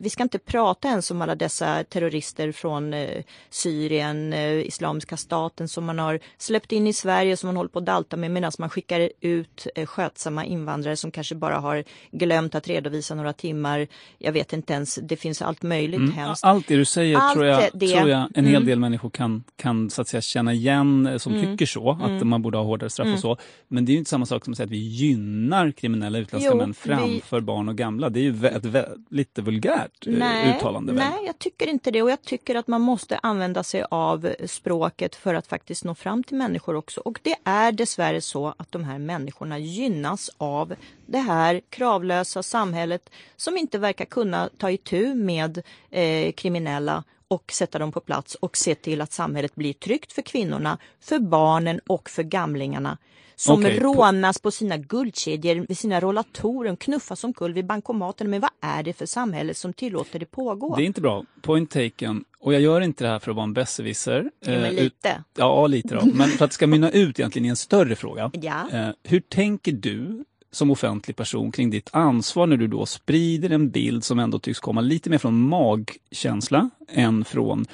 Vi 0.00 0.10
ska 0.10 0.22
inte 0.22 0.38
prata 0.38 0.88
ens 0.88 1.10
om 1.10 1.22
alla 1.22 1.34
dessa 1.34 1.84
terrorister 1.84 2.52
från 2.52 2.94
eh, 2.94 3.22
Syrien, 3.50 4.32
eh, 4.32 4.52
Islamiska 4.66 5.16
staten 5.16 5.68
som 5.68 5.84
man 5.84 5.98
har 5.98 6.20
släppt 6.38 6.72
in 6.72 6.86
i 6.86 6.92
Sverige 6.92 7.36
som 7.36 7.46
man 7.48 7.56
håller 7.56 7.68
på 7.68 7.78
att 7.78 7.86
dalta 7.86 8.16
med 8.16 8.30
medan 8.30 8.52
man 8.58 8.70
skickar 8.70 9.10
ut 9.20 9.66
eh, 9.74 9.86
skötsamma 9.86 10.44
invandrare 10.44 10.96
som 10.96 11.10
kanske 11.10 11.34
bara 11.34 11.58
har 11.58 11.84
glömt 12.12 12.54
att 12.54 12.68
redovisa 12.68 13.14
några 13.14 13.32
timmar. 13.32 13.86
Jag 14.18 14.32
vet 14.32 14.52
inte 14.52 14.72
ens, 14.72 14.94
det 15.02 15.16
finns 15.16 15.42
allt 15.42 15.62
möjligt 15.62 16.00
Mm. 16.00 16.12
hemskt. 16.12 16.44
Allt 16.44 16.68
det 16.68 16.76
du 16.76 16.84
säger 16.84 17.16
Allt 17.18 17.32
tror, 17.34 17.46
jag, 17.46 17.62
det. 17.74 17.88
tror 17.88 18.08
jag 18.10 18.28
en 18.34 18.44
hel 18.44 18.54
Mm. 18.54 18.66
del 18.66 18.78
människor 18.78 19.10
kan, 19.10 19.44
kan 19.56 19.90
så 19.90 20.02
att 20.02 20.08
säga, 20.08 20.20
känna 20.20 20.52
igen 20.52 21.18
som 21.18 21.34
Mm. 21.34 21.44
tycker 21.52 21.66
så, 21.66 21.90
att 21.90 22.08
Mm. 22.10 22.28
man 22.28 22.42
borde 22.42 22.58
ha 22.58 22.64
hårdare 22.64 22.90
straff 22.90 23.04
Mm. 23.06 23.14
och 23.14 23.20
så. 23.20 23.36
Men 23.68 23.84
det 23.84 23.90
är 23.90 23.94
ju 23.94 23.98
inte 23.98 24.10
samma 24.10 24.26
sak 24.26 24.44
som 24.44 24.52
att 24.52 24.56
säga 24.56 24.64
att 24.64 24.70
vi 24.70 24.76
gynnar 24.88 25.70
kriminella 25.70 26.18
utländska 26.18 26.50
Jo, 26.52 26.56
män 26.56 26.68
vi- 26.68 26.74
framför 26.74 27.40
barn 27.40 27.68
och 27.68 27.76
gamla. 27.76 28.08
Det 28.08 28.20
är 28.20 28.22
ju 28.22 28.46
ett 28.46 28.64
vä- 28.64 29.04
lite 29.10 29.42
vulgärt 29.42 29.75
eh, 30.06 30.56
uttalande. 30.56 30.92
väl? 30.92 31.10
nej, 31.10 31.26
jag 31.26 31.38
tycker 31.38 31.66
inte 31.66 31.90
det 31.90 32.02
och 32.02 32.10
jag 32.10 32.22
tycker 32.22 32.54
att 32.54 32.66
man 32.66 32.80
måste 32.80 33.18
använda 33.18 33.62
sig 33.62 33.84
av 33.90 34.34
språket 34.46 35.16
för 35.16 35.34
att 35.34 35.46
faktiskt 35.46 35.84
nå 35.84 35.94
fram 35.94 36.24
till 36.24 36.36
människor 36.36 36.76
också. 36.76 37.00
Och 37.00 37.20
det 37.22 37.36
är 37.44 37.72
dessvärre 37.72 38.20
så 38.20 38.54
att 38.56 38.72
de 38.72 38.84
här 38.84 38.98
människorna 38.98 39.58
gynnas 39.58 40.30
av 40.38 40.74
det 41.06 41.18
här 41.18 41.60
kravlösa 41.70 42.42
samhället 42.42 43.10
som 43.36 43.56
inte 43.56 43.78
verkar 43.78 44.04
kunna 44.04 44.50
ta 44.58 44.70
itu 44.70 45.14
med 45.14 45.62
eh, 45.90 46.32
kriminella 46.32 47.04
och 47.28 47.52
sätta 47.52 47.78
dem 47.78 47.92
på 47.92 48.00
plats 48.00 48.34
och 48.34 48.56
se 48.56 48.74
till 48.74 49.00
att 49.00 49.12
samhället 49.12 49.54
blir 49.54 49.72
tryggt 49.72 50.12
för 50.12 50.22
kvinnorna, 50.22 50.78
för 51.00 51.18
barnen 51.18 51.80
och 51.86 52.10
för 52.10 52.22
gamlingarna 52.22 52.98
som 53.38 53.62
på- 53.62 53.68
rånas 53.68 54.38
på 54.38 54.50
sina 54.50 54.76
guldkedjor, 54.76 55.66
vid 55.68 55.78
sina 55.78 56.00
rollatorer, 56.00 56.76
knuffas 56.76 57.24
omkull 57.24 57.52
vid 57.52 57.66
bankomaten. 57.66 58.30
Men 58.30 58.40
vad 58.40 58.50
är 58.60 58.82
det 58.82 58.92
för 58.92 59.06
samhälle 59.06 59.54
som 59.54 59.72
tillåter 59.72 60.18
det 60.18 60.26
pågå? 60.26 60.76
Det 60.76 60.82
är 60.82 60.86
inte 60.86 61.00
bra. 61.00 61.24
Point 61.42 61.70
taken. 61.70 62.24
Och 62.40 62.54
jag 62.54 62.60
gör 62.60 62.80
inte 62.80 63.04
det 63.04 63.10
här 63.10 63.18
för 63.18 63.30
att 63.30 63.36
vara 63.36 63.44
en 63.44 63.52
besserwisser. 63.52 64.30
Men 64.46 64.54
Eh, 64.64 64.70
ut- 64.70 64.80
lite. 64.82 65.24
Ja, 65.36 65.66
lite 65.66 65.94
då. 65.94 66.04
Men 66.14 66.28
för 66.28 66.44
att 66.44 66.50
det 66.50 66.54
ska 66.54 66.66
mynna 66.66 66.90
ut 66.90 67.18
egentligen 67.20 67.46
i 67.46 67.48
en 67.48 67.56
större 67.56 67.96
fråga. 67.96 68.30
Ja. 68.34 68.70
Eh, 68.72 68.88
hur 69.02 69.20
tänker 69.20 69.72
du 69.72 70.24
som 70.50 70.70
offentlig 70.70 71.16
person 71.16 71.52
kring 71.52 71.70
ditt 71.70 71.88
ansvar 71.92 72.46
när 72.46 72.56
du 72.56 72.66
då 72.66 72.86
sprider 72.86 73.50
en 73.50 73.70
bild 73.70 74.04
som 74.04 74.18
ändå 74.18 74.38
tycks 74.38 74.60
komma 74.60 74.80
lite 74.80 75.10
mer 75.10 75.18
från 75.18 75.48
magkänsla 75.48 76.70
än 76.88 77.24
från 77.24 77.66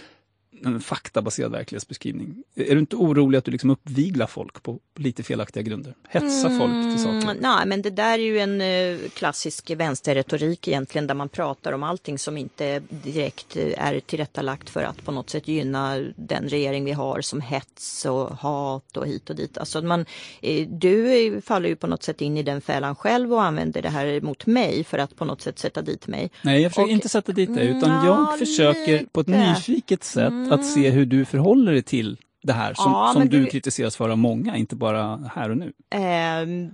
en 0.64 0.80
faktabaserad 0.80 1.52
verklighetsbeskrivning. 1.52 2.34
Är 2.54 2.74
du 2.74 2.78
inte 2.80 2.96
orolig 2.96 3.38
att 3.38 3.44
du 3.44 3.50
liksom 3.50 3.70
uppviglar 3.70 4.26
folk 4.26 4.62
på 4.62 4.78
lite 4.98 5.22
felaktiga 5.22 5.62
grunder? 5.62 5.94
Hetsa 6.08 6.50
folk 6.58 6.72
till 6.94 7.02
saker? 7.02 7.22
Mm, 7.22 7.36
nej, 7.40 7.66
men 7.66 7.82
det 7.82 7.90
där 7.90 8.12
är 8.18 8.22
ju 8.22 8.38
en 8.38 8.60
eh, 8.60 9.08
klassisk 9.14 9.70
vänsterretorik 9.70 10.68
egentligen 10.68 11.06
där 11.06 11.14
man 11.14 11.28
pratar 11.28 11.72
om 11.72 11.82
allting 11.82 12.18
som 12.18 12.36
inte 12.38 12.82
direkt 12.88 13.56
eh, 13.56 13.86
är 13.86 14.00
tillrättalagt 14.00 14.70
för 14.70 14.82
att 14.82 15.04
på 15.04 15.12
något 15.12 15.30
sätt 15.30 15.48
gynna 15.48 15.98
den 16.16 16.48
regering 16.48 16.84
vi 16.84 16.92
har 16.92 17.20
som 17.20 17.40
hets 17.40 18.04
och 18.04 18.30
hat 18.36 18.96
och 18.96 19.06
hit 19.06 19.30
och 19.30 19.36
dit. 19.36 19.58
Alltså 19.58 19.82
man, 19.82 20.06
eh, 20.42 20.68
du 20.68 21.40
faller 21.44 21.68
ju 21.68 21.76
på 21.76 21.86
något 21.86 22.02
sätt 22.02 22.20
in 22.20 22.36
i 22.36 22.42
den 22.42 22.60
fällan 22.60 22.94
själv 22.94 23.32
och 23.32 23.42
använder 23.42 23.82
det 23.82 23.88
här 23.88 24.20
mot 24.20 24.46
mig 24.46 24.84
för 24.84 24.98
att 24.98 25.16
på 25.16 25.24
något 25.24 25.40
sätt 25.42 25.58
sätta 25.58 25.82
dit 25.82 26.06
mig. 26.06 26.30
Nej, 26.42 26.62
jag 26.62 26.70
försöker 26.72 26.84
Och- 26.84 26.90
inte 26.92 27.08
sätta 27.08 27.32
dit 27.32 27.54
dig, 27.54 27.66
utan 27.68 28.06
jag 28.06 28.38
försöker 28.38 29.06
på 29.12 29.20
ett 29.20 29.26
lite. 29.28 29.48
nyfiket 29.50 30.04
sätt 30.04 30.51
att 30.54 30.66
se 30.66 30.90
hur 30.90 31.06
du 31.06 31.24
förhåller 31.24 31.72
dig 31.72 31.82
till 31.82 32.16
det 32.42 32.52
här 32.52 32.74
som, 32.74 32.92
Ja, 32.92 33.10
som 33.12 33.28
du 33.28 33.40
du- 33.40 33.46
kritiseras 33.46 33.96
för 33.96 34.08
av 34.08 34.18
många, 34.18 34.56
inte 34.56 34.76
bara 34.76 35.30
här 35.34 35.50
och 35.50 35.56
nu. 35.56 35.72
Ehm, 35.90 36.70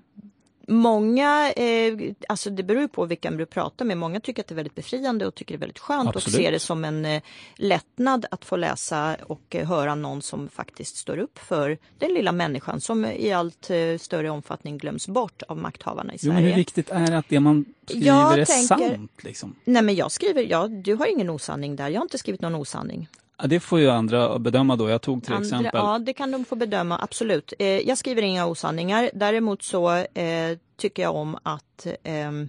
Många, 0.70 1.53
eh, 1.53 1.99
alltså 2.29 2.51
det 2.51 2.62
beror 2.62 2.83
ju 2.83 2.89
på 2.89 3.05
vilka 3.05 3.31
du 3.31 3.47
pratar 3.47 3.85
med, 3.85 3.99
många 3.99 4.20
tycker 4.20 4.43
att 4.43 4.47
det 4.49 4.53
är 4.53 4.57
väldigt 4.57 4.74
befriande 4.74 5.26
och 5.26 5.35
tycker 5.35 5.55
det 5.55 5.57
är 5.57 5.61
väldigt 5.61 5.79
skönt 5.79 6.09
Absolut. 6.09 6.26
och 6.26 6.33
ser 6.33 6.53
det 6.53 6.59
som 6.59 6.85
en 6.85 7.05
eh, 7.05 7.22
lättnad 7.57 8.26
att 8.31 8.45
få 8.45 8.57
läsa 8.57 9.16
och 9.26 9.57
eh, 9.57 9.68
höra 9.68 9.95
någon 9.95 10.22
som 10.22 10.49
faktiskt 10.49 10.97
står 10.97 11.18
upp 11.18 11.39
för 11.39 11.79
den 11.99 12.14
lilla 12.14 12.33
människan 12.33 12.81
som 12.81 13.05
i 13.05 13.33
allt 13.33 13.70
eh, 13.70 13.99
större 13.99 14.31
omfattning 14.31 14.79
glöms 14.79 15.09
bort 15.09 15.43
av 15.49 15.57
makthavarna 15.59 16.14
i 16.14 16.16
Jo, 16.20 16.29
men 16.33 16.37
Sverige. 16.37 16.49
hur 16.51 16.57
viktigt 16.57 16.91
är 16.91 17.07
det 17.11 17.18
att 17.18 17.29
det 17.29 17.41
man 17.41 17.64
skriver 17.87 18.07
Jag 18.07 18.39
är 18.39 18.45
tänker- 18.45 18.89
sant? 18.89 19.12
Liksom? 19.22 19.55
Nej 19.64 19.83
men 19.83 19.95
jag 19.95 20.12
skriver, 20.12 20.43
ja, 20.51 20.68
du 20.68 20.95
har 20.95 21.07
ingen 21.07 21.31
osanning 21.31 21.76
där, 21.76 21.89
jag 21.89 22.01
har 22.01 22.05
inte 22.05 22.18
skrivit 22.18 22.41
någon 22.41 22.55
osanning. 22.55 23.09
Ja, 23.41 23.47
det 23.47 23.61
får 23.61 23.80
ju 23.80 23.91
andra 23.91 24.39
bedöma 24.39 24.76
då. 24.76 24.89
Jag 24.89 25.03
tog 25.03 25.24
till 25.24 25.32
Andra- 25.32 25.47
exempel 25.47 25.70
Ja, 25.74 25.99
det 25.99 26.12
kan 26.12 26.30
de 26.30 26.45
få 26.45 26.57
bedöma, 26.57 26.99
absolut. 27.03 27.53
Eh, 27.59 27.66
jag 27.66 27.99
skriver 27.99 28.22
inga 28.22 28.47
osanningar. 28.47 29.11
Däremot 29.14 29.62
så 29.62 29.91
eh, 29.97 30.59
tycker 30.76 31.03
jag 31.03 31.14
om 31.16 31.39
att 31.43 31.86
ehm, 32.03 32.49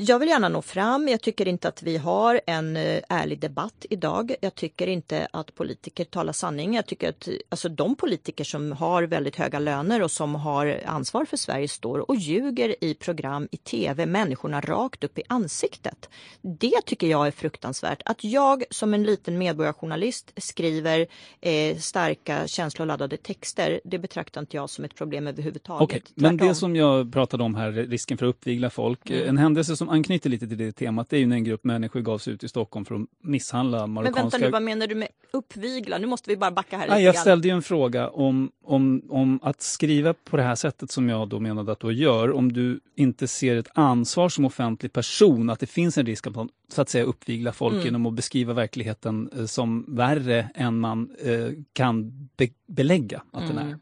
jag 0.00 0.18
vill 0.18 0.28
gärna 0.28 0.48
nå 0.48 0.62
fram. 0.62 1.08
Jag 1.08 1.20
tycker 1.20 1.48
inte 1.48 1.68
att 1.68 1.82
vi 1.82 1.96
har 1.96 2.40
en 2.46 2.76
eh, 2.76 3.00
ärlig 3.08 3.38
debatt 3.38 3.86
idag. 3.90 4.34
Jag 4.40 4.54
tycker 4.54 4.86
inte 4.86 5.28
att 5.30 5.54
politiker 5.54 6.04
talar 6.04 6.32
sanning. 6.32 6.74
Jag 6.74 6.86
tycker 6.86 7.08
att 7.08 7.28
alltså, 7.48 7.68
de 7.68 7.96
politiker 7.96 8.44
som 8.44 8.72
har 8.72 9.02
väldigt 9.02 9.36
höga 9.36 9.58
löner 9.58 10.02
och 10.02 10.10
som 10.10 10.34
har 10.34 10.80
ansvar 10.86 11.24
för 11.24 11.36
Sverige 11.36 11.68
står 11.68 12.10
och 12.10 12.16
ljuger 12.16 12.84
i 12.84 12.94
program 12.94 13.48
i 13.50 13.56
tv, 13.56 14.06
människorna 14.06 14.60
rakt 14.60 15.04
upp 15.04 15.18
i 15.18 15.22
ansiktet. 15.28 16.08
Det 16.42 16.80
tycker 16.86 17.06
jag 17.06 17.26
är 17.26 17.30
fruktansvärt. 17.30 18.02
Att 18.04 18.24
jag 18.24 18.64
som 18.70 18.94
en 18.94 19.02
liten 19.02 19.38
medborgarjournalist 19.38 20.32
skriver 20.36 21.06
eh, 21.40 21.76
starka 21.76 22.46
känsloladdade 22.46 23.16
texter, 23.16 23.80
det 23.84 23.98
betraktar 23.98 24.40
inte 24.40 24.56
jag 24.56 24.70
som 24.70 24.84
ett 24.84 24.94
problem 24.94 25.26
överhuvudtaget. 25.26 25.82
Okej, 25.82 26.02
men 26.14 26.36
det 26.36 26.54
som 26.54 26.76
jag 26.76 27.12
pratade 27.12 27.44
om 27.44 27.54
här, 27.54 27.72
risken 27.72 28.18
för 28.18 28.26
att 28.26 28.34
uppvigla 28.34 28.70
folk. 28.70 29.10
Mm. 29.10 29.28
En 29.28 29.38
händelse 29.38 29.76
som 29.76 29.89
anknyter 29.90 30.30
lite 30.30 30.48
till 30.48 30.58
det 30.58 30.72
temat, 30.72 31.08
det 31.10 31.16
är 31.16 31.20
ju 31.20 31.26
när 31.26 31.36
en 31.36 31.44
grupp 31.44 31.64
människor 31.64 32.00
gav 32.00 32.18
sig 32.18 32.32
ut 32.32 32.44
i 32.44 32.48
Stockholm 32.48 32.84
för 32.84 32.94
att 32.94 33.00
misshandla 33.22 33.78
Men 33.80 33.90
marockanska... 33.90 34.22
vänta 34.22 34.38
nu, 34.38 34.50
vad 34.50 34.62
menar 34.62 34.86
du 34.86 34.94
med 34.94 35.08
uppvigla? 35.30 35.98
Nu 35.98 36.06
måste 36.06 36.30
vi 36.30 36.36
bara 36.36 36.50
backa 36.50 36.78
här 36.78 36.88
Nej, 36.88 36.96
lite 36.98 37.06
jag 37.06 37.16
ställde 37.18 37.48
ju 37.48 37.54
en 37.54 37.62
fråga 37.62 38.08
om, 38.08 38.50
om, 38.64 39.02
om 39.08 39.40
att 39.42 39.62
skriva 39.62 40.14
på 40.14 40.36
det 40.36 40.42
här 40.42 40.54
sättet 40.54 40.90
som 40.90 41.08
jag 41.08 41.28
då 41.28 41.40
menade 41.40 41.72
att 41.72 41.80
du 41.80 41.92
gör, 41.92 42.32
om 42.32 42.52
du 42.52 42.80
inte 42.96 43.28
ser 43.28 43.56
ett 43.56 43.68
ansvar 43.74 44.28
som 44.28 44.44
offentlig 44.44 44.92
person, 44.92 45.50
att 45.50 45.60
det 45.60 45.66
finns 45.66 45.98
en 45.98 46.06
risk 46.06 46.26
att 46.26 46.34
man 46.34 46.48
så 46.68 46.82
att 46.82 46.88
säga 46.88 47.04
uppvigla 47.04 47.52
folk 47.52 47.72
Mm. 47.74 47.84
genom 47.84 48.06
att 48.06 48.14
beskriva 48.14 48.52
verkligheten 48.52 49.30
eh, 49.38 49.44
som 49.44 49.84
värre 49.88 50.50
än 50.54 50.78
man 50.80 51.10
eh, 51.24 51.48
kan 51.72 52.10
be 52.36 52.48
belägga 52.66 53.22
att 53.32 53.46
den 53.48 53.58
Mm. 53.58 53.68
är. 53.68 53.78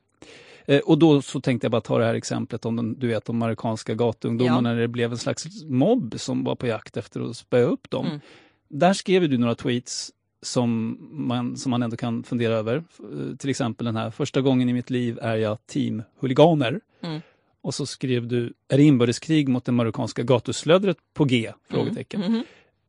Eh, 0.68 0.78
Och 0.80 0.98
då 0.98 1.22
så 1.22 1.40
tänkte 1.40 1.64
jag 1.64 1.72
bara 1.72 1.80
ta 1.80 1.98
det 1.98 2.04
här 2.04 2.14
exemplet 2.14 2.64
om 2.64 2.76
den, 2.76 2.98
du 2.98 3.06
vet, 3.08 3.24
de 3.24 3.38
marockanska 3.38 3.94
gatuungdomarna 3.94 4.56
Ja. 4.68 4.74
när 4.74 4.80
det 4.80 4.88
blev 4.88 5.10
en 5.12 5.18
slags 5.18 5.64
mobb 5.64 6.14
som 6.18 6.44
var 6.44 6.54
på 6.54 6.66
jakt 6.66 6.96
efter 6.96 7.20
att 7.30 7.36
spöa 7.36 7.62
upp 7.66 7.90
dem. 7.90 8.06
Mm. 8.06 8.20
Där 8.68 8.92
skrev 8.92 9.28
du 9.30 9.38
några 9.38 9.54
tweets 9.54 10.10
som 10.42 10.98
man, 11.10 11.56
som 11.56 11.70
man 11.70 11.82
ändå 11.82 11.96
kan 11.96 12.22
fundera 12.22 12.54
över. 12.54 12.76
Eh, 12.76 13.36
Till 13.38 13.50
exempel 13.50 13.84
den 13.84 13.96
här, 13.96 14.10
första 14.10 14.40
gången 14.40 14.68
i 14.68 14.72
mitt 14.72 14.90
liv 14.90 15.18
är 15.22 15.36
jag 15.36 15.66
team 15.66 16.02
huliganer. 16.20 16.80
Mm. 17.02 17.20
Och 17.60 17.74
så 17.74 17.86
skrev 17.86 18.26
du, 18.28 18.52
är 18.68 18.76
det 18.76 18.82
inbördeskrig 18.82 19.48
mot 19.48 19.64
det 19.64 19.72
marockanska 19.72 20.22
gatuslödret 20.22 20.96
på 21.14 21.24
G? 21.24 21.52
Frågetecken. 21.70 22.20
Mhm. 22.20 22.42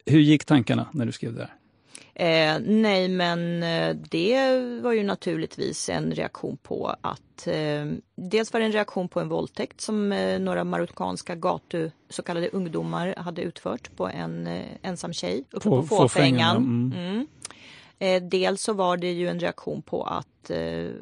Hur 0.05 0.19
gick 0.19 0.45
tankarna 0.45 0.87
när 0.93 1.05
du 1.05 1.11
skrev 1.11 1.33
det 1.33 1.39
där? 1.39 1.53
Eh, 2.19 2.59
nej, 2.65 3.07
men 3.07 3.63
eh, 3.63 3.95
det 3.95 4.59
var 4.81 4.91
ju 4.91 5.03
naturligtvis 5.03 5.89
en 5.89 6.11
reaktion 6.11 6.57
på 6.57 6.95
att 7.01 7.47
eh, 7.47 7.85
dels 8.15 8.53
var 8.53 8.59
det 8.59 8.65
en 8.65 8.71
reaktion 8.71 9.09
på 9.09 9.19
en 9.19 9.29
våldtäkt 9.29 9.81
som 9.81 10.11
eh, 10.11 10.39
några 10.39 10.63
marockanska 10.63 11.35
gatu, 11.35 11.89
så 12.09 12.21
kallade 12.23 12.49
ungdomar 12.49 13.13
hade 13.17 13.41
utfört 13.41 13.95
på 13.95 14.07
en 14.07 14.47
eh, 14.47 14.65
ensam 14.81 15.13
tjej 15.13 15.43
uppe 15.51 15.69
På 15.69 15.81
på, 15.81 15.87
Fåfängan. 15.87 16.55
Fåfängan, 16.55 16.93
Mm. 16.95 17.27
Eh, 17.99 18.23
dels 18.23 18.61
så 18.61 18.73
var 18.73 18.97
det 18.97 19.11
ju 19.11 19.27
en 19.27 19.39
reaktion 19.39 19.81
på 19.81 20.03
att 20.03 20.51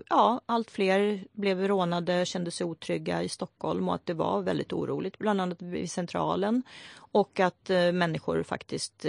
ja, 0.10 0.42
allt 0.46 0.72
fler 0.72 1.24
blev 1.32 1.68
rånade, 1.68 2.26
kände 2.26 2.52
sig 2.52 2.66
otrygga 2.66 3.24
i 3.24 3.30
Stockholm 3.30 3.90
och 3.90 3.96
att 3.96 4.06
det 4.06 4.14
var 4.14 4.42
väldigt 4.42 4.74
oroligt, 4.74 5.18
bland 5.18 5.42
annat 5.42 5.62
vid 5.62 5.92
Centralen. 5.92 6.64
Och 6.96 7.40
att 7.40 7.70
människor 7.94 8.44
faktiskt 8.44 9.06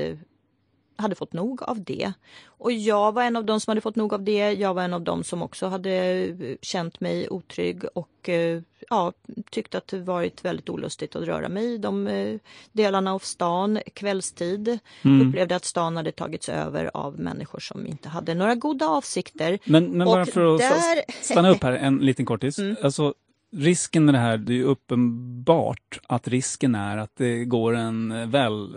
hade 0.98 1.14
fått 1.14 1.32
nog 1.32 1.62
av 1.62 1.84
det. 1.84 2.12
Och 2.46 2.72
jag 2.72 3.12
var 3.12 3.22
en 3.22 3.36
av 3.36 3.44
dem 3.44 3.60
som 3.60 3.70
hade 3.70 3.80
fått 3.80 3.96
nog 3.96 4.14
av 4.14 4.22
det. 4.22 4.52
Jag 4.52 4.74
var 4.74 4.82
en 4.82 4.94
av 4.94 5.02
dem 5.02 5.24
som 5.24 5.42
också 5.42 5.66
hade 5.66 5.92
eh, 5.92 6.56
känt 6.62 7.00
mig 7.00 7.28
otrygg 7.28 7.84
och 7.94 8.28
eh, 8.28 8.62
ja, 8.90 9.12
tyckte 9.50 9.78
att 9.78 9.88
det 9.88 9.98
varit 9.98 10.44
väldigt 10.44 10.68
olustigt 10.68 11.16
att 11.16 11.22
röra 11.22 11.48
mig 11.48 11.74
i 11.74 11.78
de 11.78 12.06
eh, 12.06 12.38
delarna 12.72 13.14
av 13.14 13.18
stan 13.18 13.78
kvällstid. 13.94 14.78
Mm. 15.02 15.28
Upplevde 15.28 15.56
att 15.56 15.64
stan 15.64 15.96
hade 15.96 16.12
tagits 16.12 16.48
över 16.48 16.90
av 16.94 17.20
människor 17.20 17.60
som 17.60 17.86
inte 17.86 18.08
hade 18.08 18.34
några 18.34 18.54
goda 18.54 18.88
avsikter. 18.88 19.58
Men, 19.64 19.84
men 19.84 20.04
bara 20.06 20.26
för 20.26 20.54
att 20.54 20.58
där- 20.58 21.22
stanna 21.24 21.50
upp 21.50 21.62
här 21.62 21.72
en 21.72 21.98
liten 21.98 22.26
kortis. 22.26 22.58
Mm. 22.58 22.76
Alltså, 22.82 23.14
risken 23.56 24.04
med 24.04 24.14
det 24.14 24.18
här, 24.18 24.38
det 24.38 24.52
är 24.52 24.56
ju 24.56 24.64
uppenbart 24.64 26.00
att 26.06 26.28
risken 26.28 26.74
är 26.74 26.96
att 26.96 27.16
det 27.16 27.44
går 27.44 27.76
en, 27.76 28.30
väl, 28.30 28.76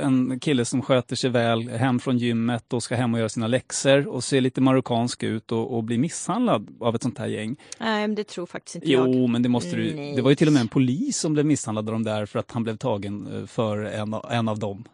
en 0.00 0.40
kille 0.40 0.64
som 0.64 0.82
sköter 0.82 1.16
sig 1.16 1.30
väl 1.30 1.68
hem 1.68 1.98
från 1.98 2.18
gymmet 2.18 2.72
och 2.72 2.82
ska 2.82 2.94
hem 2.94 3.14
och 3.14 3.18
göra 3.18 3.28
sina 3.28 3.46
läxor 3.46 4.08
och 4.08 4.24
ser 4.24 4.40
lite 4.40 4.60
marockansk 4.60 5.22
ut 5.22 5.52
och, 5.52 5.76
och 5.76 5.84
blir 5.84 5.98
misshandlad 5.98 6.76
av 6.80 6.94
ett 6.94 7.02
sånt 7.02 7.18
här 7.18 7.26
gäng. 7.26 7.56
Nej, 7.80 8.08
men 8.08 8.14
det 8.14 8.24
tror 8.24 8.46
faktiskt 8.46 8.74
inte 8.74 8.90
jag. 8.90 9.14
Jo, 9.14 9.26
men 9.26 9.42
det 9.42 9.48
måste 9.48 9.76
du... 9.76 9.94
Nej. 9.94 10.16
Det 10.16 10.22
var 10.22 10.30
ju 10.30 10.36
till 10.36 10.46
och 10.46 10.52
med 10.52 10.60
en 10.60 10.68
polis 10.68 11.18
som 11.18 11.32
blev 11.32 11.46
misshandlad 11.46 11.88
av 11.88 11.92
dem 11.92 12.04
där 12.04 12.26
för 12.26 12.38
att 12.38 12.50
han 12.50 12.62
blev 12.62 12.76
tagen 12.76 13.28
eh, 13.34 13.46
för 13.46 13.78
en, 13.78 14.14
en 14.30 14.48
av 14.48 14.58
dem. 14.58 14.84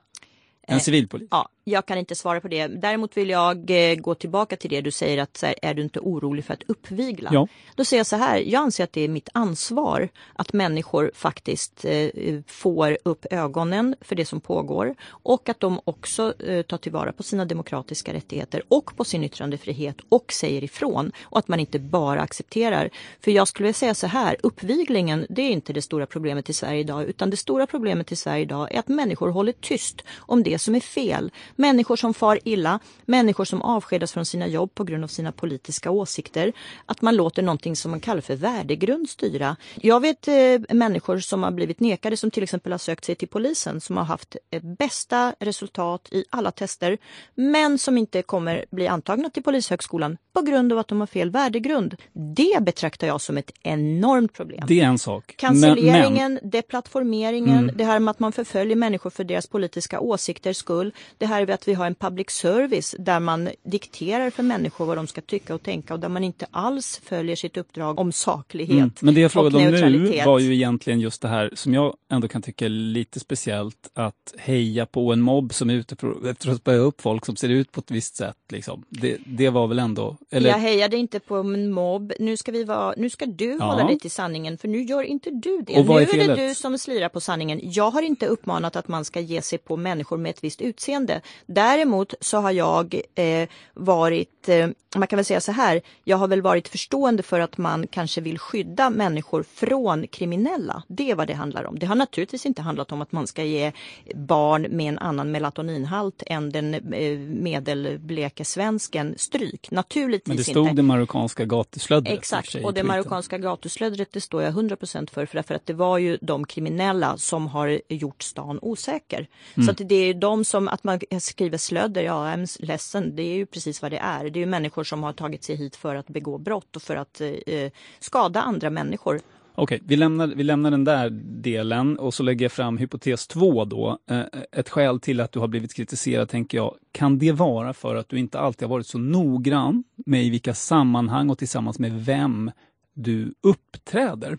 En 0.72 0.78
Eh, 0.78 0.82
civilpolis. 0.82 1.28
Ja, 1.30 1.48
jag 1.64 1.86
kan 1.86 1.98
inte 1.98 2.14
svara 2.14 2.40
på 2.40 2.48
det. 2.48 2.66
Däremot 2.66 3.16
vill 3.16 3.30
jag 3.30 3.70
eh, 3.70 3.94
gå 3.94 4.14
tillbaka 4.14 4.56
till 4.56 4.70
det 4.70 4.80
du 4.80 4.90
säger 4.90 5.22
att 5.22 5.36
så 5.36 5.46
här, 5.46 5.54
är 5.62 5.74
du 5.74 5.82
inte 5.82 6.00
orolig 6.00 6.44
för 6.44 6.54
att 6.54 6.62
uppvigla? 6.66 7.30
Ja. 7.32 7.48
Då 7.74 7.84
säger 7.84 7.98
jag 7.98 8.06
så 8.06 8.16
här, 8.16 8.38
jag 8.38 8.60
anser 8.60 8.84
att 8.84 8.92
det 8.92 9.00
är 9.00 9.08
mitt 9.08 9.28
ansvar 9.34 10.08
att 10.34 10.52
människor 10.52 11.10
faktiskt 11.14 11.84
eh, 11.84 12.08
får 12.46 12.98
upp 13.04 13.26
ögonen 13.30 13.96
för 14.00 14.16
det 14.16 14.24
som 14.24 14.40
pågår 14.40 14.94
och 15.08 15.48
att 15.48 15.60
de 15.60 15.80
också 15.84 16.34
eh, 16.42 16.62
tar 16.62 16.78
tillvara 16.78 17.12
på 17.12 17.22
sina 17.22 17.44
demokratiska 17.44 18.12
rättigheter 18.12 18.62
och 18.68 18.96
på 18.96 19.04
sin 19.04 19.24
yttrandefrihet 19.24 19.96
och 20.08 20.32
säger 20.32 20.64
ifrån 20.64 21.12
och 21.22 21.38
att 21.38 21.48
man 21.48 21.60
inte 21.60 21.78
bara 21.78 22.20
accepterar. 22.20 22.90
För 23.20 23.30
jag 23.30 23.48
skulle 23.48 23.64
vilja 23.64 23.74
säga 23.74 23.94
så 23.94 24.06
här, 24.06 24.36
uppviglingen 24.42 25.26
det 25.28 25.42
är 25.42 25.50
inte 25.50 25.72
det 25.72 25.82
stora 25.82 26.06
problemet 26.06 26.50
i 26.50 26.52
Sverige 26.52 26.80
idag 26.80 27.04
utan 27.04 27.30
det 27.30 27.36
stora 27.36 27.66
problemet 27.66 28.12
i 28.12 28.16
Sverige 28.16 28.42
idag 28.42 28.72
är 28.74 28.78
att 28.78 28.88
människor 28.88 29.28
håller 29.28 29.52
tyst 29.52 30.02
om 30.18 30.42
det 30.42 30.58
som 30.62 30.74
är 30.74 30.80
fel. 30.80 31.30
Människor 31.56 31.96
som 31.96 32.14
far 32.14 32.38
illa, 32.44 32.78
människor 33.04 33.44
som 33.44 33.62
avskedas 33.62 34.12
från 34.12 34.24
sina 34.24 34.46
jobb 34.46 34.74
på 34.74 34.84
grund 34.84 35.04
av 35.04 35.08
sina 35.08 35.32
politiska 35.32 35.90
åsikter. 35.90 36.52
Att 36.86 37.02
man 37.02 37.16
låter 37.16 37.42
någonting 37.42 37.76
som 37.76 37.90
man 37.90 38.00
kallar 38.00 38.20
för 38.20 38.36
värdegrund 38.36 39.08
styra. 39.08 39.56
Jag 39.80 40.00
vet 40.00 40.28
eh, 40.28 40.34
människor 40.76 41.18
som 41.18 41.42
har 41.42 41.50
blivit 41.50 41.80
nekade 41.80 42.16
som 42.16 42.30
till 42.30 42.42
exempel 42.42 42.72
har 42.72 42.78
sökt 42.78 43.04
sig 43.04 43.14
till 43.14 43.28
polisen 43.28 43.80
som 43.80 43.96
har 43.96 44.04
haft 44.04 44.36
eh, 44.50 44.62
bästa 44.62 45.34
resultat 45.40 46.08
i 46.10 46.24
alla 46.30 46.50
tester 46.50 46.98
men 47.34 47.78
som 47.78 47.98
inte 47.98 48.22
kommer 48.22 48.64
bli 48.70 48.88
antagna 48.88 49.30
till 49.30 49.42
Polishögskolan 49.42 50.16
på 50.32 50.40
grund 50.42 50.72
av 50.72 50.78
att 50.78 50.88
de 50.88 51.00
har 51.00 51.06
fel 51.06 51.30
värdegrund. 51.30 51.96
Det 52.12 52.62
betraktar 52.62 53.06
jag 53.06 53.20
som 53.20 53.36
ett 53.38 53.50
enormt 53.62 54.32
problem. 54.32 54.64
Det 54.68 54.80
är 54.80 54.84
en 54.84 54.98
sak. 54.98 55.34
Cancelleringen, 55.36 56.38
deplattformeringen, 56.42 57.58
Mm. 57.62 57.76
det 57.76 57.84
här 57.84 57.98
med 58.00 58.10
att 58.10 58.18
man 58.20 58.32
förföljer 58.32 58.76
människor 58.76 59.10
för 59.10 59.24
deras 59.24 59.46
politiska 59.46 60.00
åsikters 60.42 60.56
skull. 60.56 60.92
Det 61.18 61.26
här 61.26 61.46
med 61.46 61.54
att 61.54 61.68
vi 61.68 61.74
har 61.74 61.86
en 61.86 61.94
public 61.94 62.30
service 62.30 62.94
där 62.98 63.20
man 63.20 63.48
dikterar 63.64 64.30
för 64.30 64.42
människor 64.42 64.86
vad 64.86 64.96
de 64.96 65.06
ska 65.06 65.20
tycka 65.20 65.54
och 65.54 65.62
tänka 65.62 65.94
och 65.94 66.00
där 66.00 66.08
man 66.08 66.24
inte 66.24 66.46
alls 66.50 67.00
följer 67.04 67.36
sitt 67.36 67.56
uppdrag 67.56 68.00
om 68.00 68.12
saklighet 68.12 68.72
Mm. 68.72 68.90
Men 69.00 69.14
det 69.14 69.20
jag 69.20 69.32
frågade 69.32 69.56
om 69.56 69.92
nu 69.92 70.22
var 70.26 70.38
ju 70.38 70.54
egentligen 70.54 71.00
just 71.00 71.22
det 71.22 71.28
här 71.28 71.50
som 71.54 71.74
jag 71.74 71.96
ändå 72.10 72.28
kan 72.28 72.42
tycka 72.42 72.64
är 72.64 72.68
lite 72.68 73.20
speciellt 73.20 73.90
att 73.94 74.34
heja 74.38 74.86
på 74.86 75.12
en 75.12 75.20
mobb 75.20 75.54
som 75.54 75.70
är 75.70 75.74
ute 75.74 75.94
efter 76.30 76.50
att 76.50 76.56
spöa 76.56 76.76
upp 76.76 77.00
folk 77.00 77.26
som 77.26 77.36
ser 77.36 77.48
ut 77.48 77.72
på 77.72 77.80
ett 77.80 77.90
visst 77.90 78.16
sätt. 78.16 78.36
Liksom. 78.48 78.84
Det, 78.88 79.18
det 79.26 79.50
var 79.50 79.66
väl 79.66 79.78
ändå... 79.78 80.16
Eller, 80.30 80.50
Jag 80.50 80.58
hejade 80.58 80.96
inte 80.96 81.20
på 81.20 81.36
en 81.36 81.72
mobb. 81.72 82.12
Nu 82.18 82.36
ska, 82.36 82.52
vi 82.52 82.64
vara, 82.64 82.94
nu 82.96 83.10
ska 83.10 83.26
du 83.26 83.56
Ja. 83.58 83.64
hålla 83.64 83.86
dig 83.86 83.98
till 83.98 84.10
sanningen 84.10 84.58
för 84.58 84.68
nu 84.68 84.82
gör 84.82 85.02
inte 85.02 85.30
du 85.30 85.62
det. 85.66 85.78
Och 85.80 85.86
nu 85.86 85.92
är 85.92 86.30
är 86.30 86.36
det 86.36 86.48
du 86.48 86.54
som 86.54 86.78
slirar 86.78 87.08
på 87.08 87.20
sanningen. 87.20 87.60
Jag 87.62 87.90
har 87.90 88.02
inte 88.02 88.26
uppmanat 88.26 88.76
att 88.76 88.88
man 88.88 89.04
ska 89.04 89.20
ge 89.20 89.42
sig 89.42 89.58
på 89.58 89.76
människor 89.76 90.16
med 90.18 90.30
ett 90.32 90.44
visst 90.44 90.60
utseende. 90.60 91.20
Däremot 91.46 92.14
så 92.20 92.38
har 92.38 92.50
jag 92.50 93.00
eh, 93.14 93.48
varit, 93.74 94.48
eh, 94.48 94.68
man 94.96 95.08
kan 95.08 95.16
väl 95.16 95.24
säga 95.24 95.40
så 95.40 95.52
här, 95.52 95.80
jag 96.04 96.16
har 96.16 96.28
väl 96.28 96.42
varit 96.42 96.68
förstående 96.68 97.22
för 97.22 97.40
att 97.40 97.58
man 97.58 97.86
kanske 97.86 98.20
vill 98.20 98.38
skydda 98.38 98.90
människor 98.90 99.42
från 99.42 100.06
kriminella. 100.06 100.82
Det 100.88 101.10
är 101.10 101.14
vad 101.14 101.26
det 101.26 101.34
handlar 101.34 101.64
om. 101.64 101.78
Det 101.78 101.86
har 101.86 101.94
naturligtvis 101.94 102.46
inte 102.46 102.62
handlat 102.62 102.92
om 102.92 103.02
att 103.02 103.12
man 103.12 103.26
ska 103.26 103.44
ge 103.44 103.72
barn 104.14 104.62
med 104.62 104.88
en 104.88 104.98
annan 104.98 105.30
melatoninhalt 105.30 106.22
än 106.26 106.50
den 106.50 106.74
eh, 106.74 107.18
medelbleke 107.18 108.44
svensken 108.44 109.14
stryk. 109.18 109.70
Naturligtvis 109.70 110.28
Men 110.28 110.36
det 110.36 110.44
stod 110.44 110.66
inte. 110.66 110.76
det 110.76 110.82
marockanska 110.82 111.44
gatuslöddret. 111.44 112.18
Exakt, 112.18 112.54
och 112.54 112.74
det 112.74 112.82
marockanska 112.82 113.38
gatuslöddret 113.38 114.12
det 114.12 114.20
står 114.20 114.42
jag 114.42 114.54
100% 114.54 115.10
för, 115.10 115.26
för 115.42 115.54
att 115.54 115.66
det 115.66 115.74
var 115.74 115.98
ju 115.98 116.18
de 116.20 116.46
kriminella 116.46 117.16
som 117.16 117.46
har 117.46 117.80
gjort 117.88 118.22
stan 118.22 118.58
osäker. 118.62 119.28
Mm. 119.54 119.66
Så 119.66 119.70
att 119.70 119.88
det 119.88 119.94
är 119.94 120.14
de 120.22 120.44
som, 120.44 120.68
att 120.68 120.84
man 120.84 121.00
skriver 121.20 121.58
slödder, 121.58 122.02
ja, 122.02 122.30
jag 122.30 122.40
är 122.40 122.66
ledsen, 122.66 123.16
det 123.16 123.22
är 123.22 123.34
ju 123.34 123.46
precis 123.46 123.82
vad 123.82 123.90
det 123.90 123.98
är. 123.98 124.30
Det 124.30 124.38
är 124.38 124.40
ju 124.40 124.46
människor 124.46 124.84
som 124.84 125.02
har 125.02 125.12
tagit 125.12 125.44
sig 125.44 125.56
hit 125.56 125.76
för 125.76 125.94
att 125.94 126.06
begå 126.06 126.38
brott 126.38 126.76
och 126.76 126.82
för 126.82 126.96
att 126.96 127.20
eh, 127.20 127.28
eh 127.28 127.70
skada 128.00 128.42
andra 128.42 128.70
människor. 128.70 129.20
Okej, 129.54 129.80
vi, 129.84 129.96
lämnar, 129.96 130.26
vi 130.26 130.42
lämnar 130.42 130.70
den 130.70 130.84
där 130.84 131.10
delen 131.42 131.98
och 131.98 132.14
så 132.14 132.22
lägger 132.22 132.44
jag 132.44 132.52
fram 132.52 132.78
hypotes 132.78 133.26
två 133.26 133.64
då. 133.64 133.98
Eh, 134.10 134.18
eh, 134.18 134.26
ett 134.52 134.68
skäl 134.68 135.00
till 135.00 135.20
att 135.20 135.32
du 135.32 135.40
har 135.40 135.48
blivit 135.48 135.74
kritiserad 135.74 136.28
tänker 136.28 136.58
jag, 136.58 136.74
kan 136.92 137.18
det 137.18 137.32
vara 137.32 137.72
för 137.72 137.96
att 137.96 138.08
du 138.08 138.18
inte 138.18 138.38
alltid 138.38 138.68
har 138.68 138.74
varit 138.76 138.86
så 138.86 138.98
noggrann 138.98 139.84
med 140.06 140.24
i 140.24 140.30
vilka 140.30 140.54
sammanhang 140.54 141.30
och 141.30 141.38
tillsammans 141.38 141.78
med 141.78 142.04
vem 142.04 142.50
du 142.94 143.34
uppträder? 143.40 144.38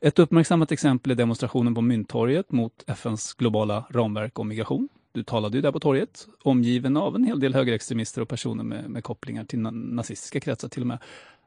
Ett 0.00 0.18
uppmärksammat 0.18 0.72
exempel 0.72 1.12
är 1.12 1.16
demonstrationen 1.16 1.74
på 1.74 1.80
Mynttorget 1.80 2.52
mot 2.52 2.84
FNs 2.86 3.34
globala 3.34 3.84
ramverk 3.90 4.38
om 4.38 4.48
migration. 4.48 4.88
Du 5.12 5.22
talade 5.22 5.58
ju 5.58 5.62
där 5.62 5.72
på 5.72 5.80
torget, 5.80 6.28
omgiven 6.42 6.96
av 6.96 7.16
en 7.16 7.24
hel 7.24 7.40
del 7.40 7.54
högerextremister 7.54 8.20
och 8.20 8.28
personer 8.28 8.64
med, 8.64 8.90
med 8.90 9.04
kopplingar 9.04 9.44
till 9.44 9.58
nazistiska 9.58 10.40
kretsar 10.40 10.68
till 10.68 10.82
och 10.82 10.86
med. 10.86 10.98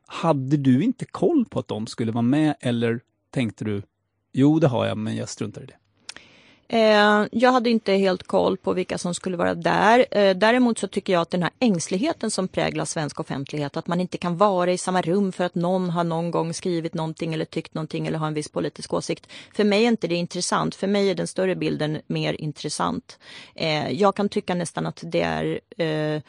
Hade 0.08 0.58
du 0.58 0.84
inte 0.84 1.06
koll 1.06 1.46
på 1.46 1.60
att 1.60 1.68
de 1.68 1.88
skulle 1.88 2.12
vara 2.12 2.22
med 2.22 2.56
eller 2.60 3.00
tänkte 3.30 3.66
du, 3.66 3.82
jo 4.32 4.60
det 4.60 4.68
har 4.68 4.86
jag 4.86 4.98
men 4.98 5.16
jag 5.16 5.30
struntar 5.30 5.62
i 5.62 5.66
det? 5.66 5.76
Eh, 6.68 7.26
jag 7.32 7.52
hade 7.52 7.70
inte 7.70 7.94
helt 7.94 8.24
koll 8.24 8.58
på 8.58 8.74
vilka 8.74 8.98
som 8.98 9.14
skulle 9.14 9.38
vara 9.38 9.56
där. 9.56 10.06
Eh, 10.12 10.36
däremot 10.36 10.80
så 10.80 10.88
tycker 10.88 11.14
jag 11.14 11.22
att 11.22 11.30
den 11.30 11.44
här 11.44 11.52
ängsligheten 11.60 12.32
som 12.32 12.48
präglar 12.48 12.86
svensk 12.86 13.20
offentlighet, 13.20 13.78
att 13.78 13.88
man 13.88 14.02
inte 14.02 14.18
kan 14.18 14.38
vara 14.38 14.72
i 14.72 14.78
samma 14.78 15.02
rum 15.02 15.32
för 15.32 15.44
att 15.44 15.56
någon 15.56 15.90
har 15.90 16.04
någon 16.04 16.32
gång 16.32 16.54
skrivit 16.54 16.94
någonting 16.94 17.34
eller 17.34 17.46
tyckt 17.46 17.74
någonting 17.74 18.08
eller 18.08 18.18
har 18.18 18.28
en 18.28 18.34
viss 18.34 18.50
politisk 18.50 18.94
åsikt. 18.94 19.28
För 19.56 19.64
mig 19.64 19.84
är 19.84 19.88
inte 19.88 20.08
det 20.08 20.16
intressant. 20.16 20.76
För 20.76 20.88
mig 20.88 21.10
är 21.10 21.16
den 21.16 21.28
större 21.28 21.56
bilden 21.56 22.02
mer 22.08 22.34
intressant. 22.34 23.20
Eh, 23.56 23.92
jag 23.92 24.16
kan 24.16 24.30
tycka 24.30 24.56
nästan 24.56 24.86
att 24.86 25.04
det 25.06 25.22
är 25.22 25.60
eh, 25.78 26.22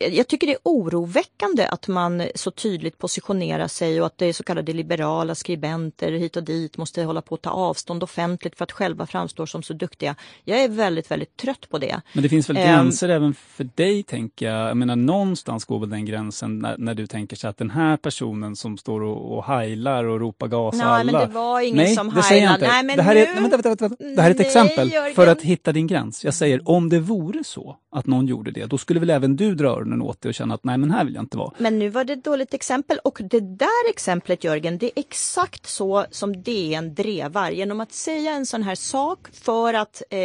jag 0.00 0.28
tycker 0.28 0.46
det 0.46 0.52
är 0.52 0.58
oroväckande 0.62 1.66
att 1.66 1.88
man 1.88 2.22
så 2.34 2.50
tydligt 2.50 2.98
positionerar 2.98 3.68
sig 3.68 4.00
och 4.00 4.06
att 4.06 4.18
det 4.18 4.26
är 4.26 4.32
så 4.32 4.42
kallade 4.42 4.72
liberala 4.72 5.34
skribenter 5.34 6.12
hit 6.12 6.36
och 6.36 6.42
dit 6.42 6.76
måste 6.76 7.02
hålla 7.02 7.22
på 7.22 7.34
att 7.34 7.42
ta 7.42 7.50
avstånd 7.50 8.02
offentligt 8.02 8.56
för 8.56 8.64
att 8.64 8.72
själva 8.72 9.06
framstå 9.06 9.46
som 9.46 9.62
så 9.62 9.72
duktiga. 9.72 10.14
Jag 10.44 10.62
är 10.62 10.68
väldigt, 10.68 11.10
väldigt 11.10 11.36
trött 11.36 11.68
på 11.70 11.78
det. 11.78 12.00
Men 12.12 12.22
det 12.22 12.28
finns 12.28 12.48
väl 12.48 12.56
gränser 12.56 13.08
um, 13.08 13.14
även 13.14 13.34
för 13.34 13.68
dig, 13.74 14.02
tänker 14.02 14.46
jag. 14.46 14.68
Jag 14.68 14.76
menar, 14.76 14.96
någonstans 14.96 15.64
går 15.64 15.78
väl 15.80 15.90
den 15.90 16.04
gränsen 16.04 16.58
när, 16.58 16.78
när 16.78 16.94
du 16.94 17.06
tänker 17.06 17.36
sig 17.36 17.50
att 17.50 17.58
den 17.58 17.70
här 17.70 17.96
personen 17.96 18.56
som 18.56 18.78
står 18.78 19.02
och, 19.02 19.36
och 19.36 19.44
heilar 19.44 20.04
och 20.04 20.20
ropar 20.20 20.48
gas 20.48 20.74
Nej, 20.74 20.86
alla. 20.86 21.12
men 21.12 21.28
det 21.28 21.34
var 21.34 21.60
ingen 21.60 21.76
Nej, 21.76 21.94
som 21.94 22.14
det 22.14 22.22
säger 22.22 22.42
jag 22.42 22.50
heilade. 22.50 22.66
inte. 22.66 22.74
Nej, 22.74 22.84
men 22.84 22.96
det 22.96 23.02
här 23.02 23.14
nu... 23.14 23.20
är, 23.20 23.34
vänta, 23.34 23.56
vänta, 23.56 23.68
vänta, 23.68 23.88
vänta. 23.88 24.04
Det 24.04 24.22
här 24.22 24.30
är 24.30 24.34
ett 24.34 24.38
Nej, 24.38 24.46
exempel 24.46 24.92
Jörgen. 24.92 25.14
för 25.14 25.26
att 25.26 25.42
hitta 25.42 25.72
din 25.72 25.86
gräns. 25.86 26.24
Jag 26.24 26.34
säger, 26.34 26.68
om 26.70 26.88
det 26.88 27.00
vore 27.00 27.44
så 27.44 27.76
att 27.92 28.06
någon 28.06 28.26
gjorde 28.26 28.50
det, 28.50 28.66
då 28.66 28.78
skulle 28.78 29.00
väl 29.00 29.10
även 29.10 29.36
du 29.36 29.54
dra 29.54 29.80
öronen 29.92 30.02
åt 30.02 30.20
det 30.20 30.28
och 30.28 30.34
känna 30.34 30.54
att 30.54 30.64
nej, 30.64 30.78
men 30.78 30.90
här 30.90 31.04
vill 31.04 31.14
jag 31.14 31.22
inte 31.22 31.36
vara. 31.36 31.52
Men 31.58 31.78
nu 31.78 31.88
var 31.88 32.04
det 32.04 32.12
ett 32.12 32.24
dåligt 32.24 32.54
exempel 32.54 32.98
och 33.04 33.18
det 33.30 33.40
där 33.40 33.90
exemplet 33.90 34.44
Jörgen, 34.44 34.78
det 34.78 34.86
är 34.86 34.92
exakt 35.00 35.66
så 35.66 36.04
som 36.10 36.42
DN 36.42 36.94
drevar 36.94 37.50
genom 37.50 37.80
att 37.80 37.92
säga 37.92 38.30
en 38.32 38.46
sån 38.46 38.62
här 38.62 38.74
sak 38.74 39.28
för 39.32 39.74
att 39.74 40.02
eh, 40.10 40.18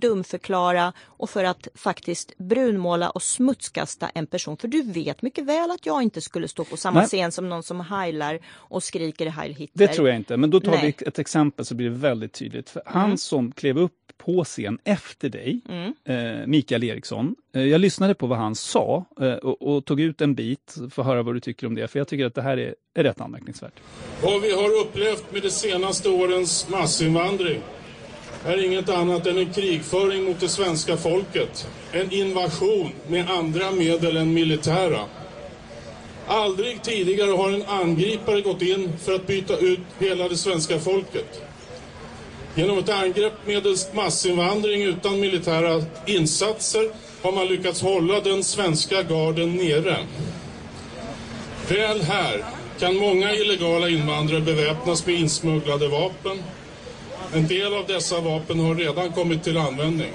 dumförklara 0.00 0.92
och 1.06 1.30
för 1.30 1.44
att 1.44 1.68
faktiskt 1.74 2.38
brunmåla 2.38 3.10
och 3.10 3.22
smutskasta 3.22 4.08
en 4.08 4.26
person. 4.26 4.56
För 4.56 4.68
du 4.68 4.82
vet 4.82 5.22
mycket 5.22 5.44
väl 5.44 5.70
att 5.70 5.86
jag 5.86 6.02
inte 6.02 6.20
skulle 6.20 6.48
stå 6.48 6.64
på 6.64 6.76
samma 6.76 6.98
Nej. 7.00 7.08
scen 7.08 7.32
som 7.32 7.48
någon 7.48 7.62
som 7.62 7.80
heilar 7.80 8.38
och 8.54 8.82
skriker 8.82 9.26
Heil 9.26 9.54
Hitler. 9.54 9.86
Det 9.86 9.92
tror 9.94 10.08
jag 10.08 10.16
inte, 10.16 10.36
men 10.36 10.50
då 10.50 10.60
tar 10.60 10.70
Nej. 10.72 10.94
vi 10.98 11.06
ett 11.06 11.18
exempel 11.18 11.64
så 11.64 11.74
blir 11.74 11.90
det 11.90 11.96
väldigt 11.96 12.32
tydligt. 12.32 12.70
För 12.70 12.82
Han 12.86 13.02
Mm. 13.04 13.16
som 13.16 13.52
klev 13.52 13.78
upp 13.78 13.92
på 14.18 14.44
scen 14.44 14.78
efter 14.84 15.28
dig, 15.28 15.60
Mm. 15.68 15.94
eh, 16.40 16.46
Mikael 16.46 16.84
Eriksson. 16.84 17.36
Eh, 17.54 17.62
jag 17.62 17.80
lyssnade 17.80 18.14
på 18.14 18.26
vad 18.26 18.38
han 18.38 18.54
sa 18.54 19.04
Eh, 19.20 19.34
och, 19.34 19.62
och 19.62 19.84
tog 19.84 20.00
ut 20.00 20.20
en 20.20 20.34
bit 20.34 20.76
för 20.90 21.02
att 21.02 21.08
höra 21.08 21.22
vad 21.22 21.34
du 21.34 21.40
tycker 21.40 21.66
om 21.66 21.74
det, 21.74 21.88
för 21.88 21.98
jag 21.98 22.08
tycker 22.08 22.26
att 22.26 22.34
det 22.34 22.42
här 22.42 22.56
är, 22.56 22.74
är 22.94 23.04
rätt 23.04 23.20
anmärkningsvärt. 23.20 23.80
Vad 24.22 24.42
vi 24.42 24.52
har 24.52 24.80
upplevt 24.80 25.32
med 25.32 25.42
de 25.42 25.50
senaste 25.50 26.08
årens 26.08 26.68
massinvandring 26.68 27.60
är 28.46 28.64
inget 28.64 28.88
annat 28.88 29.26
än 29.26 29.38
en 29.38 29.52
krigföring 29.52 30.24
mot 30.24 30.40
det 30.40 30.48
svenska 30.48 30.96
folket. 30.96 31.68
En 31.92 32.12
invasion 32.12 32.90
med 33.08 33.30
andra 33.30 33.70
medel 33.70 34.16
än 34.16 34.34
militära. 34.34 35.00
Aldrig 36.26 36.82
tidigare 36.82 37.30
har 37.30 37.50
en 37.50 37.62
angripare 37.62 38.40
gått 38.40 38.62
in 38.62 38.98
för 38.98 39.14
att 39.14 39.26
byta 39.26 39.56
ut 39.56 39.80
hela 39.98 40.28
det 40.28 40.36
svenska 40.36 40.78
folket. 40.78 41.42
Genom 42.54 42.78
ett 42.78 42.88
angrepp 42.88 43.46
medelst 43.46 43.94
massinvandring 43.94 44.82
utan 44.82 45.20
militära 45.20 45.82
insatser 46.06 46.90
har 47.22 47.32
man 47.32 47.48
lyckats 47.48 47.82
hålla 47.82 48.20
den 48.20 48.44
svenska 48.44 49.02
garden 49.02 49.56
nere. 49.56 49.96
Väl 51.68 52.02
här 52.02 52.44
kan 52.80 52.96
många 52.96 53.34
illegala 53.34 53.88
invandrare 53.88 54.40
beväpnas 54.40 55.06
med 55.06 55.14
insmugglade 55.14 55.88
vapen. 55.88 56.42
En 57.34 57.46
del 57.46 57.74
av 57.74 57.86
dessa 57.86 58.20
vapen 58.20 58.60
har 58.60 58.74
redan 58.74 59.12
kommit 59.12 59.44
till 59.44 59.58
användning. 59.58 60.12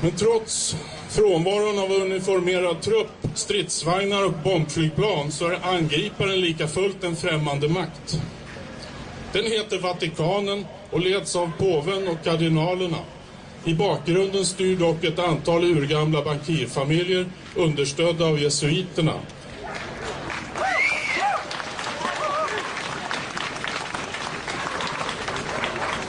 Men 0.00 0.12
trots 0.12 0.76
frånvaron 1.10 1.78
av 1.78 1.92
uniformerad 1.92 2.82
trupp, 2.82 3.10
stridsvagnar 3.34 4.24
och 4.24 4.32
bombflygplan 4.44 5.32
så 5.32 5.46
är 5.46 5.58
angriparen 5.62 6.40
lika 6.40 6.68
fullt 6.68 7.04
en 7.04 7.16
främmande 7.16 7.68
makt. 7.68 8.20
Den 9.32 9.44
heter 9.44 9.78
Vatikanen 9.78 10.66
och 10.90 11.00
leds 11.00 11.36
av 11.36 11.52
påven 11.58 12.08
och 12.08 12.24
kardinalerna. 12.24 12.98
I 13.68 13.74
bakgrunden 13.74 14.44
styr 14.46 14.76
dock 14.76 15.04
ett 15.04 15.18
antal 15.18 15.64
urgamla 15.64 16.22
bankirfamiljer 16.22 17.26
understödda 17.56 18.24
av 18.24 18.40
jesuiterna. 18.40 19.14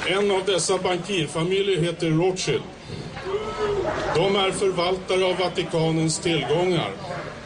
En 0.07 0.31
av 0.31 0.45
dessa 0.45 0.77
bankirfamiljer 0.77 1.81
heter 1.81 2.09
Rothschild. 2.09 2.63
De 4.15 4.35
är 4.35 4.51
förvaltare 4.51 5.25
av 5.25 5.37
Vatikanens 5.37 6.19
tillgångar. 6.19 6.91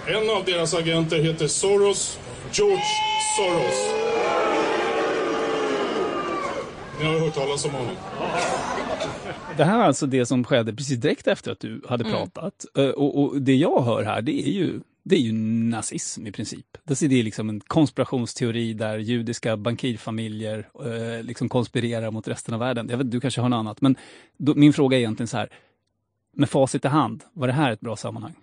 En 0.07 0.29
av 0.29 0.45
deras 0.45 0.73
agenter 0.73 1.19
heter 1.19 1.47
Soros, 1.47 2.17
George 2.51 2.83
Soros. 3.37 3.93
Ni 6.99 7.05
har 7.05 7.19
hört 7.19 7.35
talas 7.35 7.65
om 7.65 7.71
honom. 7.71 7.95
Det 9.57 9.63
här 9.63 9.79
är 9.79 9.83
alltså 9.83 10.05
det 10.05 10.25
som 10.25 10.43
skedde 10.43 10.73
precis 10.73 10.97
direkt 10.99 11.27
efter 11.27 11.51
att 11.51 11.59
du 11.59 11.81
hade 11.89 12.03
Mm. 12.03 12.15
pratat. 12.17 12.65
Eh, 12.77 12.85
Och, 12.89 13.23
och 13.23 13.41
det 13.41 13.55
jag 13.55 13.81
hör 13.81 14.03
här, 14.03 14.21
det 14.21 14.47
är 14.47 14.51
ju 14.51 14.79
det 15.05 15.15
är 15.15 15.19
ju 15.19 15.31
nazism 15.33 16.27
i 16.27 16.31
princip. 16.31 16.77
Det 16.83 17.01
är 17.01 17.23
liksom 17.23 17.49
en 17.49 17.59
konspirationsteori 17.59 18.73
där 18.73 18.97
judiska 18.97 19.57
bankirfamiljer 19.57 20.67
eh, 20.85 21.23
liksom 21.23 21.49
konspirerar 21.49 22.11
mot 22.11 22.27
resten 22.27 22.53
av 22.53 22.59
världen. 22.59 22.87
Jag 22.89 22.97
vet, 22.97 23.11
du 23.11 23.19
kanske 23.19 23.41
har 23.41 23.49
något 23.49 23.57
annat, 23.57 23.81
men 23.81 23.95
då, 24.37 24.55
min 24.55 24.73
fråga 24.73 24.97
är 24.97 24.99
egentligen 24.99 25.27
så 25.27 25.37
här. 25.37 25.49
Med 26.35 26.49
facit 26.49 26.85
i 26.85 26.87
hand, 26.87 27.23
var 27.33 27.47
det 27.47 27.53
här 27.53 27.71
ett 27.71 27.79
bra 27.79 27.95
sammanhang? 27.95 28.33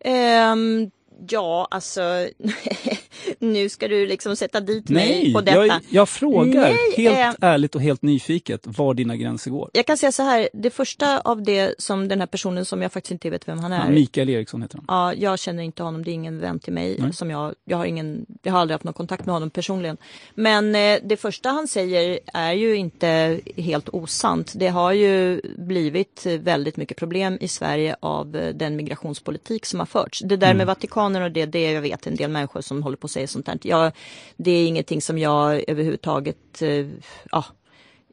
Ehm, 0.00 0.90
ja, 1.28 1.68
alltså 1.70 2.00
nu 3.42 3.68
ska 3.68 3.88
du 3.88 4.06
liksom 4.06 4.36
sätta 4.36 4.60
dit 4.60 4.88
mig 4.88 5.08
Nej, 5.08 5.32
på 5.32 5.40
detta. 5.40 5.66
jag, 5.66 5.80
jag 5.90 6.08
frågar 6.08 6.60
Nej, 6.62 6.78
helt 6.96 7.42
eh, 7.42 7.48
ärligt 7.48 7.74
och 7.74 7.80
helt 7.82 8.02
nyfiket 8.02 8.60
var 8.64 8.94
dina 8.94 9.16
gränser 9.16 9.50
går. 9.50 9.70
Jag 9.72 9.86
kan 9.86 9.96
säga 9.96 10.12
så 10.12 10.22
här, 10.22 10.48
det 10.52 10.70
första 10.70 11.20
av 11.20 11.42
det 11.42 11.74
som 11.78 12.08
den 12.08 12.20
här 12.20 12.26
personen 12.26 12.64
som 12.64 12.82
jag 12.82 12.92
faktiskt 12.92 13.12
inte 13.12 13.30
vet 13.30 13.48
vem 13.48 13.58
han 13.58 13.72
är. 13.72 13.84
Ja, 13.84 13.90
Mikael 13.90 14.28
Eriksson 14.28 14.62
heter 14.62 14.76
han. 14.76 14.84
Ja, 14.88 15.14
jag 15.14 15.38
känner 15.38 15.62
inte 15.62 15.82
honom, 15.82 16.04
det 16.04 16.10
är 16.10 16.12
ingen 16.12 16.38
vän 16.40 16.58
till 16.58 16.72
mig. 16.72 16.96
Nej. 16.98 17.12
Som 17.12 17.30
jag, 17.30 17.54
jag, 17.64 17.76
har 17.76 17.84
ingen, 17.84 18.26
jag 18.42 18.52
har 18.52 18.60
aldrig 18.60 18.74
haft 18.74 18.84
någon 18.84 18.94
kontakt 18.94 19.26
med 19.26 19.32
honom 19.34 19.50
personligen. 19.50 19.96
Men 20.34 20.74
eh, 20.74 20.98
det 21.04 21.16
första 21.16 21.48
han 21.48 21.68
säger 21.68 22.18
är 22.34 22.52
ju 22.52 22.76
inte 22.76 23.40
helt 23.56 23.88
osant. 23.88 24.52
Det 24.56 24.68
har 24.68 24.92
ju 24.92 25.40
blivit 25.58 26.26
väldigt 26.40 26.76
mycket 26.76 26.96
problem 26.96 27.38
i 27.40 27.48
Sverige 27.48 27.96
av 28.00 28.36
eh, 28.36 28.54
den 28.54 28.76
migrationspolitik 28.76 29.66
som 29.66 29.78
har 29.78 29.86
förts. 29.86 30.22
Det 30.24 30.36
där 30.36 30.46
Mm. 30.52 30.58
med 30.58 30.66
Vatikanen 30.66 31.22
och 31.22 31.30
det, 31.30 31.46
det 31.46 31.72
jag 31.72 31.80
vet 31.82 32.06
en 32.06 32.16
del 32.16 32.30
människor 32.30 32.60
som 32.60 32.82
håller 32.82 32.96
på 32.96 33.04
att 33.04 33.10
säga 33.10 33.26
sånt 33.32 33.46
där. 33.46 33.58
Jag, 33.62 33.92
det 34.36 34.50
är 34.50 34.66
ingenting 34.66 35.02
som 35.02 35.18
jag 35.18 35.64
överhuvudtaget, 35.68 36.62
eh, 36.62 36.86
ja, 37.30 37.44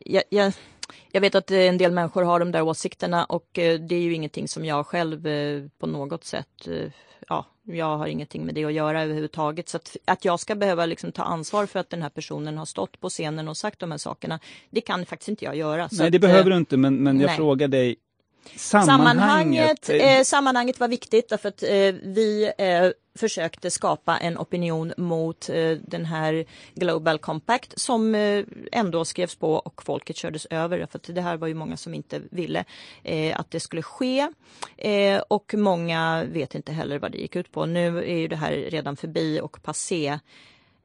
jag, 0.05 0.24
jag 0.30 0.53
Jag 1.11 1.22
vet 1.22 1.36
att 1.36 1.51
en 1.51 1.78
del 1.78 1.91
människor 1.91 2.24
har 2.24 2.39
de 2.39 2.51
där 2.51 2.61
åsikterna 2.61 3.26
och 3.26 3.59
eh, 3.59 3.80
det 3.80 3.95
är 3.95 4.01
ju 4.01 4.13
ingenting 4.13 4.47
som 4.47 4.65
jag 4.65 4.88
själv 4.88 5.28
eh, 5.28 5.63
på 5.80 5.88
något 5.88 6.24
sätt 6.24 6.67
eh, 6.67 6.91
ja, 7.30 7.45
jag 7.63 7.97
har 7.97 8.07
ingenting 8.07 8.45
med 8.45 8.55
det 8.55 8.65
att 8.65 8.74
göra 8.74 9.03
överhuvudtaget. 9.03 9.70
Så 9.70 9.78
att, 9.78 9.97
att 10.05 10.26
jag 10.26 10.39
ska 10.39 10.55
behöva 10.55 10.86
liksom 10.86 11.11
ta 11.11 11.24
ansvar 11.24 11.65
för 11.65 11.80
att 11.80 11.89
den 11.89 12.01
här 12.01 12.09
personen 12.09 12.57
har 12.57 12.65
stått 12.65 12.99
på 12.99 13.09
scenen 13.09 13.47
och 13.47 13.57
sagt 13.57 13.80
de 13.80 13.91
här 13.91 13.97
sakerna, 13.97 14.39
det 14.70 14.82
kan 14.82 15.05
faktiskt 15.05 15.30
inte 15.30 15.45
jag 15.45 15.55
göra. 15.55 15.89
Nej, 15.91 16.11
det 16.11 16.17
att, 16.17 16.22
behöver 16.22 16.51
du 16.51 16.57
inte, 16.57 16.78
men, 16.78 16.95
men 17.03 17.20
jag 17.20 17.28
nej. 17.28 17.38
frågar 17.38 17.67
dig 17.67 17.95
Sammanhanget, 18.56 19.90
eh, 19.90 20.24
sammanhanget 20.24 20.80
var 20.80 20.88
viktigt 20.88 21.30
därför 21.30 21.50
att 21.50 21.64
eh, 21.64 21.70
vi 22.04 22.52
eh, 22.58 22.92
försökte 23.20 23.72
skapa 23.72 24.18
en 24.18 24.38
opinion 24.38 24.94
mot 24.98 25.50
eh, 25.50 25.72
den 25.72 26.06
här 26.06 26.46
Global 26.74 27.20
Compact 27.20 27.80
som 27.80 28.16
eh, 28.16 28.44
ändå 28.72 29.06
skrevs 29.06 29.36
på 29.36 29.54
och 29.54 29.84
folket 29.84 30.16
kördes 30.16 30.46
över. 30.46 30.88
För 30.92 31.00
att 31.00 31.16
det 31.16 31.22
här 31.22 31.38
var 31.38 31.48
ju 31.48 31.54
många 31.54 31.78
som 31.78 31.94
inte 31.94 32.22
ville 32.32 32.66
eh, 33.04 33.40
att 33.40 33.52
det 33.52 33.60
skulle 33.60 33.82
ske. 33.82 34.28
Eh, 34.78 35.22
och 35.28 35.54
många 35.58 36.24
vet 36.24 36.56
inte 36.56 36.72
heller 36.72 37.00
vad 37.00 37.12
det 37.12 37.18
gick 37.18 37.36
ut 37.36 37.52
på. 37.52 37.66
Nu 37.66 37.98
är 37.98 38.18
ju 38.18 38.28
det 38.28 38.36
här 38.36 38.52
redan 38.52 38.98
förbi 38.98 39.40
och 39.42 39.64
passé. 39.64 40.20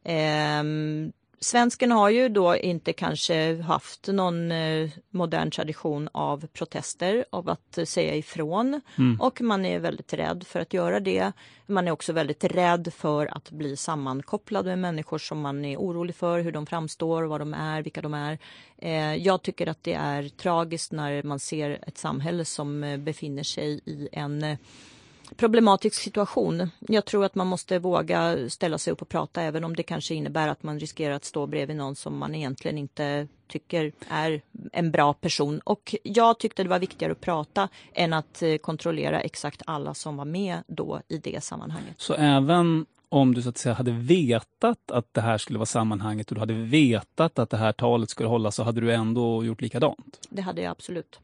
Ehm, 0.05 1.13
Svensken 1.45 1.93
har 1.93 2.11
ju 2.11 2.29
då 2.29 2.57
inte 2.57 2.93
kanske 2.93 3.63
haft 3.63 4.09
någon 4.09 4.53
eh, 4.53 4.91
modern 5.11 5.51
tradition 5.51 6.09
av 6.13 6.47
protester, 6.47 7.25
av 7.31 7.49
att 7.49 7.79
säga 7.85 8.15
ifrån. 8.15 8.81
Mm. 8.99 9.21
Och 9.21 9.41
man 9.41 9.65
är 9.65 9.79
väldigt 9.79 10.13
rädd 10.13 10.45
för 10.47 10.61
att 10.61 10.73
göra 10.73 11.01
det. 11.01 11.33
Man 11.67 11.89
är 11.89 11.93
också 11.93 12.13
väldigt 12.13 12.45
rädd 12.45 12.93
för 12.97 13.37
att 13.37 13.51
bli 13.51 13.77
sammankopplad 13.77 14.67
med 14.67 14.79
människor 14.79 15.19
som 15.19 15.41
man 15.41 15.65
är 15.65 15.77
orolig 15.77 16.17
för, 16.17 16.41
hur 16.41 16.53
de 16.53 16.67
framstår, 16.67 17.23
vad 17.23 17.41
de 17.41 17.55
är, 17.55 17.83
vilka 17.83 18.03
de 18.03 18.15
är. 18.15 18.39
Eh, 18.79 19.15
jag 19.15 19.43
tycker 19.43 19.67
att 19.67 19.85
det 19.85 19.95
är 19.95 20.29
tragiskt 20.29 20.93
när 20.93 21.23
man 21.23 21.39
ser 21.39 21.85
ett 21.87 21.99
samhälle 21.99 22.45
som 22.45 22.85
eh, 22.85 22.97
befinner 22.97 23.43
sig 23.43 23.81
i 23.85 24.09
en 24.13 24.57
problematisk 25.37 26.03
situation. 26.03 26.71
Jag 26.81 27.05
tror 27.05 27.25
att 27.25 27.35
man 27.35 27.47
måste 27.47 27.79
våga 27.79 28.51
ställa 28.51 28.79
sig 28.79 28.93
upp 28.93 29.03
och 29.03 29.09
prata 29.09 29.43
även 29.43 29.65
om 29.65 29.77
det 29.77 29.83
kanske 29.83 30.15
innebär 30.15 30.49
att 30.49 30.63
man 30.63 30.81
riskerar 30.81 31.15
att 31.15 31.25
stå 31.25 31.47
bredvid 31.47 31.77
någon 31.77 31.97
som 31.97 32.19
man 32.19 32.35
egentligen 32.35 32.79
inte 32.79 33.29
tycker 33.49 33.93
är 34.09 34.43
en 34.73 34.91
bra 34.91 35.13
person. 35.13 35.61
Och 35.65 35.95
jag 36.03 36.39
tyckte 36.39 36.63
det 36.63 36.69
var 36.69 36.79
viktigare 36.79 37.13
att 37.13 37.21
prata 37.21 37.69
än 37.93 38.13
att 38.13 38.43
eh, 38.43 38.57
kontrollera 38.57 39.21
exakt 39.21 39.63
alla 39.67 39.95
som 39.95 40.17
var 40.17 40.25
med 40.25 40.59
då 40.67 41.01
i 41.09 41.19
det 41.19 41.45
sammanhanget. 41.45 41.95
Så 41.97 42.15
även 42.15 42.87
om 43.09 43.35
du 43.35 43.43
så 43.43 43.49
att 43.49 43.59
säga 43.59 43.75
hade 43.75 43.93
vetat 43.93 44.91
att 44.91 45.15
det 45.15 45.21
här 45.21 45.39
skulle 45.39 45.59
vara 45.59 45.67
sammanhanget 45.67 46.29
och 46.31 46.35
du 46.35 46.41
hade 46.41 46.55
vetat 46.55 47.39
att 47.39 47.51
det 47.51 47.57
här 47.57 47.73
talet 47.73 48.11
skulle 48.11 48.29
hållas 48.29 48.55
så 48.55 48.63
hade 48.63 48.81
du 48.81 48.93
ändå 48.93 49.45
gjort 49.45 49.61
likadant? 49.61 50.27
Det 50.31 50.43
hade 50.43 50.63
jag 50.63 50.71
absolut. 50.71 51.21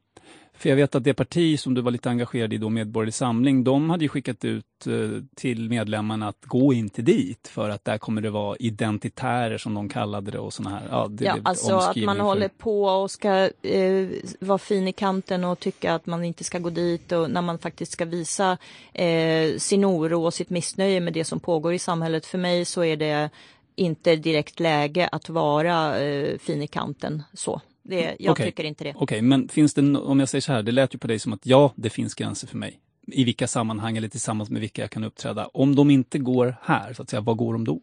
För 0.60 0.68
jag 0.68 0.76
vet 0.76 0.94
att 0.94 1.04
det 1.04 1.14
parti 1.14 1.60
som 1.60 1.74
du 1.74 1.80
var 1.80 1.90
lite 1.90 2.10
engagerad 2.10 2.52
i 2.52 2.58
då, 2.58 2.68
Medborgerlig 2.68 3.14
Samling, 3.14 3.64
de 3.64 3.90
hade 3.90 4.04
ju 4.04 4.08
skickat 4.08 4.44
ut 4.44 4.64
eh, 4.86 4.92
till 5.36 5.68
medlemmarna 5.68 6.28
att 6.28 6.44
gå 6.44 6.72
inte 6.72 7.02
dit 7.02 7.48
för 7.48 7.70
att 7.70 7.84
där 7.84 7.98
kommer 7.98 8.20
det 8.22 8.30
vara 8.30 8.56
identitärer 8.56 9.58
som 9.58 9.74
de 9.74 9.88
kallade 9.88 10.30
det 10.30 10.38
och 10.38 10.52
såna 10.52 10.70
här. 10.70 10.82
Ja, 10.90 11.06
det 11.10 11.24
Ja, 11.24 11.36
alltså 11.44 11.74
att 11.74 11.96
man 11.96 12.16
för- 12.16 12.22
håller 12.24 12.48
på 12.48 12.84
och 12.84 13.10
ska 13.10 13.50
eh, 13.62 14.08
vara 14.40 14.58
fin 14.58 14.88
i 14.88 14.92
kanten 14.92 15.44
och 15.44 15.58
tycka 15.60 15.94
att 15.94 16.06
man 16.06 16.24
inte 16.24 16.44
ska 16.44 16.58
gå 16.58 16.70
dit 16.70 17.12
och 17.12 17.30
när 17.30 17.42
man 17.42 17.58
faktiskt 17.58 17.92
ska 17.92 18.04
visa 18.04 18.58
eh, 18.92 19.56
sin 19.58 19.84
oro 19.84 20.24
och 20.24 20.34
sitt 20.34 20.50
missnöje 20.50 21.00
med 21.00 21.12
det 21.12 21.24
som 21.24 21.40
pågår 21.40 21.72
i 21.72 21.78
samhället. 21.78 22.26
För 22.26 22.38
mig 22.38 22.64
så 22.64 22.84
är 22.84 22.96
det 22.96 23.30
inte 23.76 24.16
direkt 24.16 24.60
läge 24.60 25.08
att 25.12 25.28
vara 25.28 25.98
eh, 26.00 26.38
fin 26.38 26.62
i 26.62 26.66
kanten 26.66 27.22
så. 27.34 27.60
Det, 27.82 28.16
jag 28.18 28.32
Okej. 28.32 28.46
tycker 28.46 28.64
inte 28.64 28.84
det. 28.84 28.94
Okej, 28.96 29.22
men 29.22 29.48
finns 29.48 29.74
det, 29.74 29.98
om 29.98 30.20
jag 30.20 30.28
säger 30.28 30.42
så 30.42 30.52
här, 30.52 30.62
det 30.62 30.72
lät 30.72 30.94
ju 30.94 30.98
på 30.98 31.06
dig 31.06 31.18
som 31.18 31.32
att 31.32 31.46
ja, 31.46 31.72
det 31.76 31.90
finns 31.90 32.14
gränser 32.14 32.46
för 32.46 32.56
mig. 32.56 32.80
I 33.06 33.24
vilka 33.24 33.46
sammanhang 33.46 33.96
eller 33.96 34.08
tillsammans 34.08 34.50
med 34.50 34.60
vilka 34.60 34.82
jag 34.82 34.90
kan 34.90 35.04
uppträda. 35.04 35.46
Om 35.46 35.74
de 35.74 35.90
inte 35.90 36.18
går 36.18 36.56
här, 36.62 36.92
så 36.92 37.02
att 37.02 37.10
säga, 37.10 37.20
vad 37.20 37.36
går 37.36 37.52
de 37.52 37.64
då? 37.64 37.80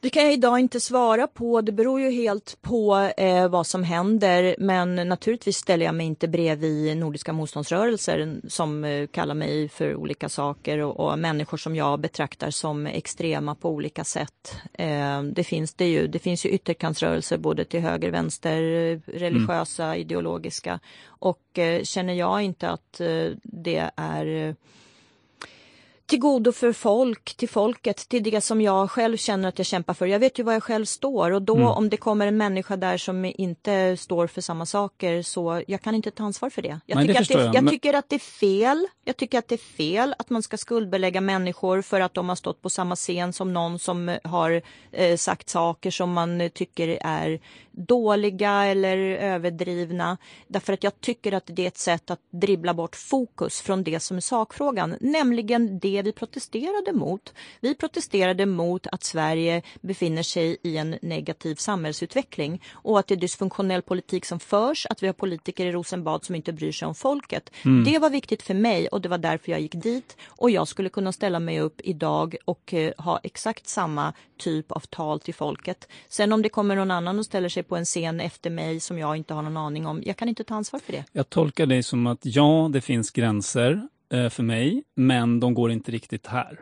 Det 0.00 0.10
kan 0.10 0.22
jag 0.22 0.32
idag 0.32 0.60
inte 0.60 0.80
svara 0.80 1.26
på. 1.26 1.60
Det 1.60 1.72
beror 1.72 2.00
ju 2.00 2.10
helt 2.10 2.58
på 2.62 3.10
eh, 3.16 3.48
vad 3.48 3.66
som 3.66 3.84
händer. 3.84 4.56
Men 4.58 4.94
naturligtvis 4.94 5.56
ställer 5.56 5.86
jag 5.86 5.94
mig 5.94 6.06
inte 6.06 6.28
bredvid 6.28 6.96
Nordiska 6.96 7.32
motståndsrörelser 7.32 8.40
som 8.48 8.84
eh, 8.84 9.06
kallar 9.06 9.34
mig 9.34 9.68
för 9.68 9.96
olika 9.96 10.28
saker 10.28 10.78
och, 10.78 11.00
och 11.00 11.18
människor 11.18 11.56
som 11.56 11.76
jag 11.76 12.00
betraktar 12.00 12.50
som 12.50 12.86
extrema 12.86 13.54
på 13.54 13.70
olika 13.70 14.04
sätt. 14.04 14.56
Eh, 14.72 15.22
det, 15.22 15.44
finns 15.44 15.74
det, 15.74 15.88
ju, 15.88 16.06
det 16.06 16.18
finns 16.18 16.46
ju 16.46 16.50
ytterkantsrörelser 16.50 17.38
både 17.38 17.64
till 17.64 17.80
höger, 17.80 18.10
vänster, 18.10 18.62
eh, 18.62 18.98
religiösa, 19.06 19.96
ideologiska. 19.96 20.80
Och 21.06 21.58
eh, 21.58 21.82
känner 21.82 22.14
jag 22.14 22.42
inte 22.42 22.68
att 22.68 23.00
eh, 23.00 23.30
det 23.42 23.90
är 23.96 24.54
till 26.08 26.18
godo 26.18 26.52
för 26.52 26.72
folk, 26.72 27.36
till 27.36 27.48
folket, 27.48 27.96
till 28.08 28.22
det 28.22 28.40
som 28.40 28.60
jag 28.60 28.90
själv 28.90 29.16
känner 29.16 29.48
att 29.48 29.58
jag 29.58 29.66
kämpar 29.66 29.94
för. 29.94 30.06
Jag 30.06 30.18
vet 30.18 30.38
ju 30.38 30.42
var 30.42 30.52
jag 30.52 30.62
själv 30.62 30.84
står 30.84 31.30
och 31.30 31.42
då 31.42 31.54
Mm. 31.56 31.68
om 31.68 31.88
det 31.88 31.96
kommer 31.96 32.26
en 32.26 32.36
människa 32.36 32.76
där 32.76 32.96
som 32.96 33.24
inte 33.24 33.96
står 33.96 34.26
för 34.26 34.40
samma 34.40 34.66
saker 34.66 35.22
så 35.22 35.62
jag 35.66 35.82
kan 35.82 35.94
inte 35.94 36.10
ta 36.10 36.24
ansvar 36.24 36.50
för 36.50 36.62
det. 36.62 36.80
Jag, 36.86 36.96
Nej, 36.96 37.06
det 37.06 37.14
tycker, 37.14 37.22
att 37.22 37.28
det, 37.40 37.44
jag, 37.46 37.54
jag 37.54 37.64
men- 37.64 37.70
tycker 37.70 37.94
att 37.94 38.08
det 38.08 38.16
är 38.16 38.18
fel. 38.18 38.86
Jag 39.04 39.16
tycker 39.16 39.38
att 39.38 39.48
det 39.48 39.54
är 39.54 39.76
fel 39.76 40.14
att 40.18 40.30
man 40.30 40.42
ska 40.42 40.56
skuldbelägga 40.56 41.20
människor 41.20 41.82
för 41.82 42.00
att 42.00 42.14
de 42.14 42.28
har 42.28 42.36
stått 42.36 42.62
på 42.62 42.70
samma 42.70 42.96
scen 42.96 43.32
som 43.32 43.52
någon 43.52 43.78
som 43.78 44.08
eh, 44.08 44.18
har 44.24 44.62
eh, 44.92 45.16
sagt 45.16 45.48
saker 45.48 45.90
som 45.90 46.12
man 46.12 46.40
eh, 46.40 46.48
tycker 46.48 46.98
är 47.00 47.40
dåliga 47.78 48.64
eller 48.64 48.96
överdrivna. 48.98 50.18
Därför 50.48 50.72
att 50.72 50.84
jag 50.84 51.00
tycker 51.00 51.32
att 51.32 51.44
det 51.46 51.62
är 51.62 51.68
ett 51.68 51.78
sätt 51.78 52.10
att 52.10 52.20
dribbla 52.30 52.74
bort 52.74 52.96
fokus 52.96 53.60
från 53.60 53.84
det 53.84 54.00
som 54.00 54.16
är 54.16 54.20
sakfrågan, 54.20 54.96
nämligen 55.00 55.78
det 55.78 56.02
vi 56.02 56.12
protesterade 56.12 56.92
mot. 56.92 57.32
Vi 57.60 57.74
protesterade 57.74 58.46
mot 58.46 58.86
att 58.86 59.04
Sverige 59.04 59.62
befinner 59.80 60.22
sig 60.22 60.56
i 60.62 60.76
en 60.76 60.98
negativ 61.02 61.54
samhällsutveckling 61.54 62.62
och 62.72 62.98
att 62.98 63.06
det 63.06 63.14
är 63.14 63.16
dysfunktionell 63.16 63.82
politik 63.82 64.24
som 64.24 64.40
förs, 64.40 64.86
att 64.86 65.02
vi 65.02 65.06
har 65.06 65.14
politiker 65.14 65.66
i 65.66 65.72
Rosenbad 65.72 66.24
som 66.24 66.34
inte 66.34 66.52
bryr 66.52 66.72
sig 66.72 66.88
om 66.88 66.94
folket. 66.94 67.50
Mm. 67.64 67.84
Det 67.84 67.98
var 67.98 68.10
viktigt 68.10 68.42
för 68.42 68.54
mig 68.54 68.88
och 68.88 69.00
det 69.00 69.08
var 69.08 69.18
därför 69.18 69.52
jag 69.52 69.60
gick 69.60 69.74
dit 69.74 70.16
och 70.26 70.50
jag 70.50 70.68
skulle 70.68 70.88
kunna 70.88 71.12
ställa 71.12 71.40
mig 71.40 71.60
upp 71.60 71.80
idag 71.84 72.36
och 72.44 72.74
eh, 72.74 72.92
ha 72.98 73.20
exakt 73.22 73.68
samma 73.68 74.12
typ 74.38 74.72
av 74.72 74.80
tal 74.80 75.20
till 75.20 75.34
folket. 75.34 75.88
Sen 76.08 76.32
om 76.32 76.42
det 76.42 76.48
kommer 76.48 76.76
någon 76.76 76.90
annan 76.90 77.18
och 77.18 77.24
ställer 77.24 77.48
sig 77.48 77.62
på 77.68 77.76
en 77.76 77.84
scen 77.84 78.20
efter 78.20 78.50
mig 78.50 78.80
som 78.80 78.98
jag 78.98 79.16
inte 79.16 79.34
har 79.34 79.42
någon 79.42 79.56
aning 79.56 79.86
om, 79.86 80.02
jag 80.06 80.16
kan 80.16 80.28
inte 80.28 80.44
ta 80.44 80.54
ansvar 80.54 80.80
för 80.80 80.92
det. 80.92 81.04
Jag 81.12 81.30
tolkar 81.30 81.66
dig 81.66 81.82
som 81.82 82.06
att 82.06 82.20
ja, 82.22 82.70
det 82.72 82.80
finns 82.80 83.10
gränser 83.10 83.88
eh, 84.12 84.28
för 84.28 84.42
mig, 84.42 84.82
men 84.94 85.40
de 85.40 85.54
går 85.54 85.70
inte 85.70 85.92
riktigt 85.92 86.26
här. 86.26 86.60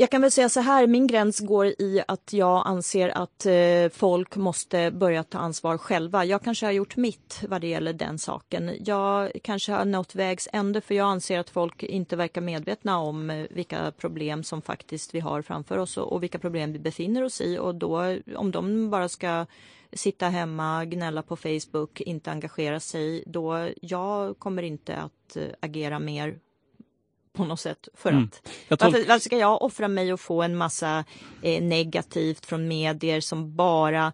Jag 0.00 0.10
kan 0.10 0.20
väl 0.20 0.30
säga 0.30 0.48
så 0.48 0.60
här, 0.60 0.86
min 0.86 1.06
gräns 1.06 1.40
går 1.40 1.66
i 1.66 2.02
att 2.08 2.32
jag 2.32 2.62
anser 2.66 3.08
att 3.08 3.46
eh, 3.46 3.88
folk 3.92 4.36
måste 4.36 4.90
börja 4.90 5.24
ta 5.24 5.38
ansvar 5.38 5.78
själva. 5.78 6.24
Jag 6.24 6.42
kanske 6.42 6.66
har 6.66 6.72
gjort 6.72 6.96
mitt 6.96 7.44
vad 7.48 7.60
det 7.60 7.66
gäller 7.66 7.92
den 7.92 8.18
saken. 8.18 8.76
Jag 8.84 9.30
kanske 9.42 9.72
har 9.72 9.84
nått 9.84 10.14
vägs 10.14 10.48
ände 10.52 10.80
för 10.80 10.94
jag 10.94 11.06
anser 11.06 11.38
att 11.38 11.50
folk 11.50 11.82
inte 11.82 12.16
verkar 12.16 12.40
medvetna 12.40 12.98
om 12.98 13.30
eh, 13.30 13.46
vilka 13.50 13.92
problem 13.98 14.44
som 14.44 14.62
faktiskt 14.62 15.14
vi 15.14 15.20
har 15.20 15.42
framför 15.42 15.78
oss 15.78 15.96
och, 15.96 16.12
och 16.12 16.22
vilka 16.22 16.38
problem 16.38 16.72
vi 16.72 16.78
befinner 16.78 17.22
oss 17.22 17.40
i 17.40 17.58
och 17.58 17.74
då 17.74 18.16
om 18.36 18.50
de 18.50 18.90
bara 18.90 19.08
ska 19.08 19.46
sitta 19.92 20.28
hemma, 20.28 20.84
gnälla 20.84 21.22
på 21.22 21.36
Facebook, 21.36 22.00
inte 22.00 22.30
engagera 22.30 22.80
sig, 22.80 23.24
då 23.26 23.68
jag 23.82 24.38
kommer 24.38 24.62
inte 24.62 24.96
att 24.96 25.36
eh, 25.36 25.42
agera 25.60 25.98
mer 25.98 26.38
på 27.32 27.44
något 27.44 27.60
sätt 27.60 27.88
för 27.94 28.10
Mm. 28.10 28.24
att 28.68 28.80
tolk- 28.80 28.92
varför, 28.92 29.08
varför 29.08 29.20
ska 29.24 29.38
jag 29.38 29.62
offra 29.62 29.88
mig 29.88 30.12
och 30.12 30.20
få 30.20 30.42
en 30.42 30.56
massa 30.56 31.04
eh, 31.42 31.62
negativt 31.62 32.46
från 32.46 32.68
medier 32.68 33.20
som 33.20 33.56
bara 33.56 34.12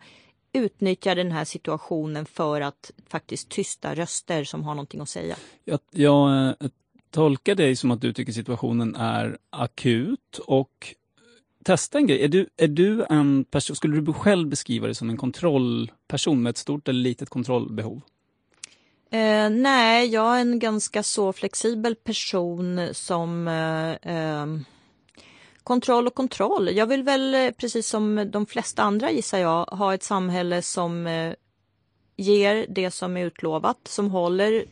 utnyttjar 0.52 1.14
den 1.16 1.32
här 1.32 1.44
situationen 1.44 2.26
för 2.26 2.60
att 2.60 2.90
faktiskt 3.08 3.48
tysta 3.48 3.94
röster 3.94 4.44
som 4.44 4.64
har 4.64 4.74
någonting 4.74 5.00
att 5.00 5.08
säga. 5.08 5.36
Jag, 5.64 5.78
jag 5.90 6.46
eh, 6.48 6.54
tolkar 7.10 7.54
dig 7.54 7.76
som 7.76 7.90
att 7.90 8.00
du 8.00 8.12
tycker 8.12 8.32
situationen 8.32 8.94
är 8.94 9.38
akut 9.50 10.38
och 10.46 10.94
testa 11.64 11.98
en 11.98 12.06
grej. 12.06 12.24
Är 12.24 12.28
du, 12.28 12.48
är 12.56 12.68
du 12.68 13.04
en 13.10 13.44
person, 13.44 13.76
skulle 13.76 14.00
du 14.00 14.12
själv 14.12 14.48
beskriva 14.48 14.86
dig 14.86 14.94
som 14.94 15.10
en 15.10 15.16
kontrollperson 15.16 16.42
med 16.42 16.50
ett 16.50 16.56
stort 16.56 16.88
eller 16.88 17.00
litet 17.00 17.28
kontrollbehov? 17.28 18.00
Eh, 19.11 19.50
nej, 19.50 20.09
jag 20.09 20.36
är 20.36 20.40
en 20.40 20.59
ganska 20.59 21.02
så 21.02 21.32
flexibel 21.32 21.94
person 21.94 22.88
som 22.92 23.48
eh, 23.48 23.90
eh, 23.92 24.46
kontroll 25.62 26.07
och 26.07 26.14
kontroll. 26.14 26.76
Jag 26.76 26.86
vill 26.86 27.02
väl 27.02 27.34
eh, 27.34 27.50
precis 27.50 27.88
som 27.88 28.30
de 28.30 28.46
flesta 28.46 28.82
andra 28.82 29.11
gissar 29.11 29.38
jag 29.38 29.64
ha 29.64 29.94
ett 29.94 30.02
samhälle 30.02 30.62
som 30.62 31.07
eh, 31.07 31.32
ger 32.16 32.66
det 32.68 32.90
som 32.90 33.16
är 33.16 33.26
utlovat, 33.26 33.78
som 33.84 34.11
håller 34.11 34.64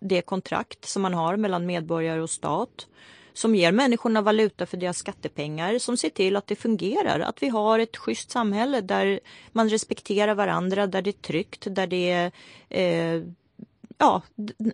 det 0.00 0.22
kontrakt 0.22 0.84
som 0.84 1.02
man 1.02 1.14
har 1.14 1.36
mellan 1.36 1.66
medborgare 1.66 2.20
och 2.20 2.30
stat. 2.30 2.86
som 3.34 3.54
ger 3.54 3.72
människorna 3.72 4.20
valuta 4.22 4.66
för 4.66 4.76
deras 4.76 4.98
skattepengar, 4.98 5.78
som 5.78 5.96
ser 5.96 6.10
till 6.10 6.36
att 6.36 6.46
det 6.46 6.56
fungerar, 6.56 7.20
att 7.20 7.42
vi 7.42 7.48
har 7.48 7.78
ett 7.78 7.96
schysst 7.96 8.30
samhälle 8.30 8.80
där 8.80 9.20
man 9.52 9.68
respekterar 9.68 10.34
varandra, 10.34 10.86
där 10.86 11.02
det 11.02 11.10
är 11.10 11.22
tryggt, 11.22 11.66
där 11.70 11.86
det 11.86 12.10
är 12.10 12.32
eh, 12.68 13.22
ja, 14.02 14.22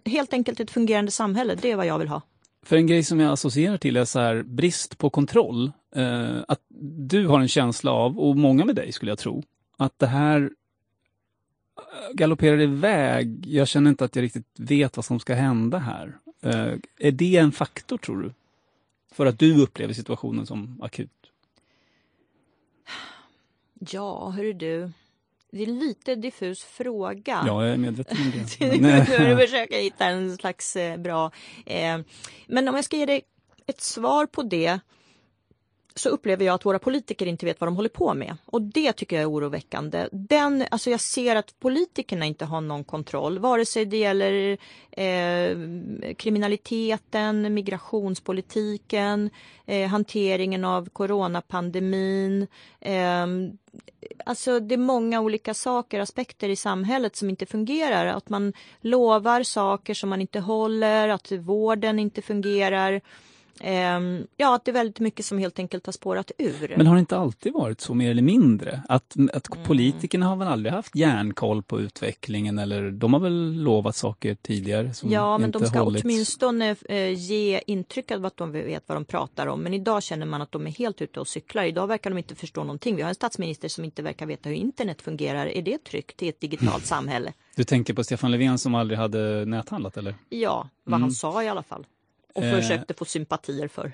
helt 0.05 0.33
enkelt 0.33 0.61
ett 0.61 0.71
fungerande 0.71 1.11
samhälle. 1.11 1.55
Det 1.55 1.71
är 1.71 1.77
vad 1.77 1.87
jag 1.87 1.99
vill 1.99 2.09
ha. 2.09 2.23
För 2.63 2.77
en 2.77 2.87
grej 2.87 3.05
som 3.05 3.21
jag 3.21 3.33
associerar 3.33 3.79
till 3.79 3.97
är 3.97 4.05
så 4.05 4.21
här, 4.21 4.43
brist 4.43 4.99
på 4.99 5.11
kontroll. 5.11 5.73
Eh, 5.95 6.37
att 6.49 6.61
du 7.11 7.27
har 7.27 7.41
en 7.41 7.49
känsla 7.49 7.91
av, 7.91 8.19
och 8.19 8.37
många 8.37 8.65
med 8.65 8.77
dig 8.77 8.93
skulle 8.93 9.11
jag 9.11 9.19
tro, 9.19 9.43
att 9.77 9.99
det 9.99 10.07
här 10.07 10.51
galopperar 12.13 12.61
iväg. 12.61 13.47
Jag 13.47 13.69
känner 13.69 13.91
inte 13.91 14.05
att 14.05 14.17
jag 14.17 14.23
riktigt 14.23 14.47
vet 14.59 14.97
vad 14.97 15.05
som 15.05 15.21
ska 15.21 15.35
hända 15.35 15.79
här. 15.79 16.19
Eh, 16.43 16.73
är 16.99 17.13
det 17.13 17.37
en 17.37 17.53
faktor 17.53 17.99
tror 17.99 18.23
du? 18.23 18.33
För 19.13 19.27
att 19.27 19.39
du 19.39 19.63
upplever 19.63 19.95
situationen 19.95 20.47
som 20.47 20.83
akut? 20.83 21.11
Ja, 23.91 24.31
hörru 24.31 24.53
du. 24.53 24.91
Det 25.51 25.63
är 25.63 25.69
en 25.69 25.79
lite 25.79 26.15
diffus 26.15 26.65
fråga. 26.65 27.45
Ja, 27.47 27.63
jag 27.65 27.73
är 27.73 27.77
medveten 27.77 28.17
om 28.19 28.33
det. 28.59 29.19
Jag 29.29 29.41
försöker 29.41 29.81
hitta 29.81 30.05
en 30.05 30.37
slags 30.37 30.77
eh, 30.77 30.97
bra... 30.97 31.31
Eh, 31.67 31.99
men 32.47 32.69
om 32.69 32.75
jag 32.75 32.85
ska 32.85 32.97
ge 32.97 33.07
dig 33.07 33.23
ett 33.67 33.81
svar 33.81 34.27
på 34.27 34.43
det 34.43 34.79
så 35.99 36.09
upplever 36.09 36.45
jag 36.45 36.55
att 36.55 36.67
våra 36.67 36.79
politiker 36.79 37.27
inte 37.27 37.47
vet 37.47 37.61
vad 37.61 37.69
de 37.69 37.77
håller 37.77 37.89
på 37.89 38.15
med. 38.15 38.37
Och 38.45 38.63
det 38.63 38.93
tycker 38.93 39.17
jag 39.17 39.23
är 39.23 39.31
oroväckande. 39.31 40.09
Den, 40.13 40.65
alltså 40.71 40.91
jag 40.91 41.01
ser 41.01 41.37
att 41.37 41.61
politikerna 41.61 42.27
inte 42.27 42.45
har 42.45 42.61
någon 42.61 42.85
kontroll, 42.85 43.39
vare 43.39 43.67
sig 43.67 43.85
det 43.85 43.97
gäller 43.97 44.59
eh, 44.91 46.15
kriminaliteten, 46.15 47.55
migrationspolitiken, 47.55 49.31
eh, 49.67 49.89
hanteringen 49.89 50.65
av 50.65 50.89
coronapandemin. 50.89 52.47
Eh, 52.81 53.27
alltså 54.27 54.61
det 54.61 54.75
är 54.75 54.79
många 54.79 55.21
olika 55.21 55.55
saker, 55.55 56.01
aspekter 56.01 56.49
i 56.49 56.57
samhället 56.57 57.17
som 57.17 57.31
inte 57.31 57.47
fungerar. 57.47 58.07
Att 58.07 58.29
man 58.29 58.53
lovar 58.81 59.43
saker 59.43 59.95
som 59.95 60.11
man 60.11 60.21
inte 60.21 60.41
håller, 60.41 61.09
att 61.09 61.33
vården 61.33 61.99
inte 61.99 62.23
fungerar. 62.23 63.01
Ehm, 63.61 64.27
ja, 64.37 64.55
att 64.55 64.65
det 64.65 64.71
är 64.71 64.73
väldigt 64.73 65.01
mycket 65.01 65.27
som 65.27 65.39
helt 65.39 65.59
enkelt 65.59 65.87
har 65.87 65.93
spårat 65.93 66.31
ur. 66.39 66.75
Men 66.77 66.87
har 66.87 66.95
det 66.95 67.01
inte 67.01 67.17
alltid 67.17 67.53
varit 67.53 67.81
så 67.81 67.95
mer 67.95 68.11
eller 68.11 68.23
mindre? 68.23 68.83
Att, 68.89 69.17
att 69.33 69.53
mm. 69.53 69.65
politikerna 69.65 70.27
har 70.27 70.37
väl 70.37 70.49
aldrig 70.49 70.73
haft 70.73 70.97
järnkoll 70.97 71.63
på 71.63 71.81
utvecklingen 71.81 72.59
eller 72.59 72.91
de 72.91 73.13
har 73.13 73.21
väl 73.21 73.63
lovat 73.63 73.97
saker 73.97 74.35
tidigare 74.35 74.95
som 74.95 75.11
Ja, 75.11 75.39
men 75.39 75.49
inte 75.49 75.59
de 75.59 75.67
ska 75.67 75.79
hållits. 75.79 76.05
åtminstone 76.05 76.77
eh, 76.89 77.13
ge 77.13 77.61
intryck 77.67 78.11
av 78.11 78.27
att 78.27 78.37
de 78.37 78.53
vet 78.53 78.85
vad 78.87 78.97
de 78.97 79.05
pratar 79.05 79.47
om. 79.47 79.61
Men 79.61 79.75
idag 79.75 80.03
känner 80.03 80.27
man 80.27 80.43
att 80.43 80.53
de 80.53 80.67
är 80.67 80.71
helt 80.71 81.03
ute 81.03 81.21
och 81.21 81.29
cyklar. 81.29 81.65
Idag 81.65 81.87
verkar 81.87 82.11
de 82.11 82.19
inte 82.19 82.35
förstå 82.35 82.61
någonting. 82.61 82.97
Vi 82.97 83.03
har 83.03 83.09
en 83.09 83.15
statsminister 83.15 83.69
som 83.69 83.85
inte 83.85 84.03
verkar 84.03 84.27
veta 84.27 84.49
hur 84.49 84.57
internet 84.57 85.03
fungerar. 85.03 85.47
Är 85.47 85.63
det 85.63 85.85
tryggt 85.85 86.23
i 86.23 86.29
ett 86.29 86.41
digitalt 86.41 86.87
samhälle? 86.87 87.33
Du 87.57 87.65
tänker 87.65 87.95
på 87.95 88.05
Stefan 88.05 88.31
Löfven 88.31 88.59
som 88.59 88.75
aldrig 88.75 88.99
hade 88.99 89.45
näthandlat 89.45 89.97
eller? 89.97 90.15
Ja, 90.29 90.69
vad 90.85 90.93
mm. 90.93 91.03
han 91.03 91.11
sa 91.11 91.43
i 91.43 91.49
alla 91.49 91.63
fall 91.63 91.87
och 92.39 92.45
eh. 92.45 92.61
försökte 92.61 92.95
få 92.95 93.05
sympatier 93.05 93.69
för. 93.69 93.93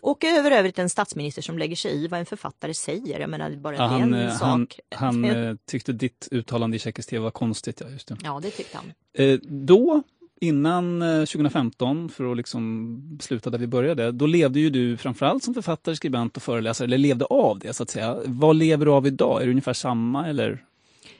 Och 0.00 0.24
över 0.24 0.50
övrigt 0.50 0.78
en 0.78 0.90
statsminister 0.90 1.42
som 1.42 1.58
lägger 1.58 1.76
sig 1.76 2.04
i 2.04 2.08
vad 2.08 2.20
en 2.20 2.26
författare 2.26 2.74
säger. 2.74 3.20
Jag 3.20 3.30
menar, 3.30 3.50
bara 3.50 3.76
ja, 3.76 3.86
han, 3.86 4.14
en 4.14 4.30
sak. 4.30 4.80
Han, 4.90 5.24
han 5.24 5.24
eh, 5.48 5.56
tyckte 5.66 5.92
ditt 5.92 6.28
uttalande 6.30 6.76
i 6.76 6.80
tjeckisk 6.80 7.10
tv 7.10 7.22
var 7.22 7.30
konstigt. 7.30 7.80
Ja, 7.80 7.90
just 7.90 8.08
det. 8.08 8.16
ja, 8.22 8.40
det 8.42 8.50
tyckte 8.50 8.76
han. 8.76 8.92
Eh, 9.12 9.38
då, 9.42 10.02
innan 10.40 11.00
2015, 11.00 12.08
för 12.08 12.30
att 12.30 12.36
liksom 12.36 13.18
sluta 13.22 13.50
där 13.50 13.58
vi 13.58 13.66
började, 13.66 14.12
då 14.12 14.26
levde 14.26 14.60
ju 14.60 14.70
du 14.70 14.96
framförallt 14.96 15.44
som 15.44 15.54
författare, 15.54 15.96
skribent 15.96 16.36
och 16.36 16.42
föreläsare, 16.42 16.86
eller 16.86 16.98
levde 16.98 17.24
av 17.24 17.58
det 17.58 17.72
så 17.72 17.82
att 17.82 17.90
säga. 17.90 18.18
Vad 18.24 18.56
lever 18.56 18.86
du 18.86 18.92
av 18.92 19.06
idag? 19.06 19.42
Är 19.42 19.44
det 19.44 19.50
ungefär 19.50 19.72
samma 19.72 20.28
eller? 20.28 20.64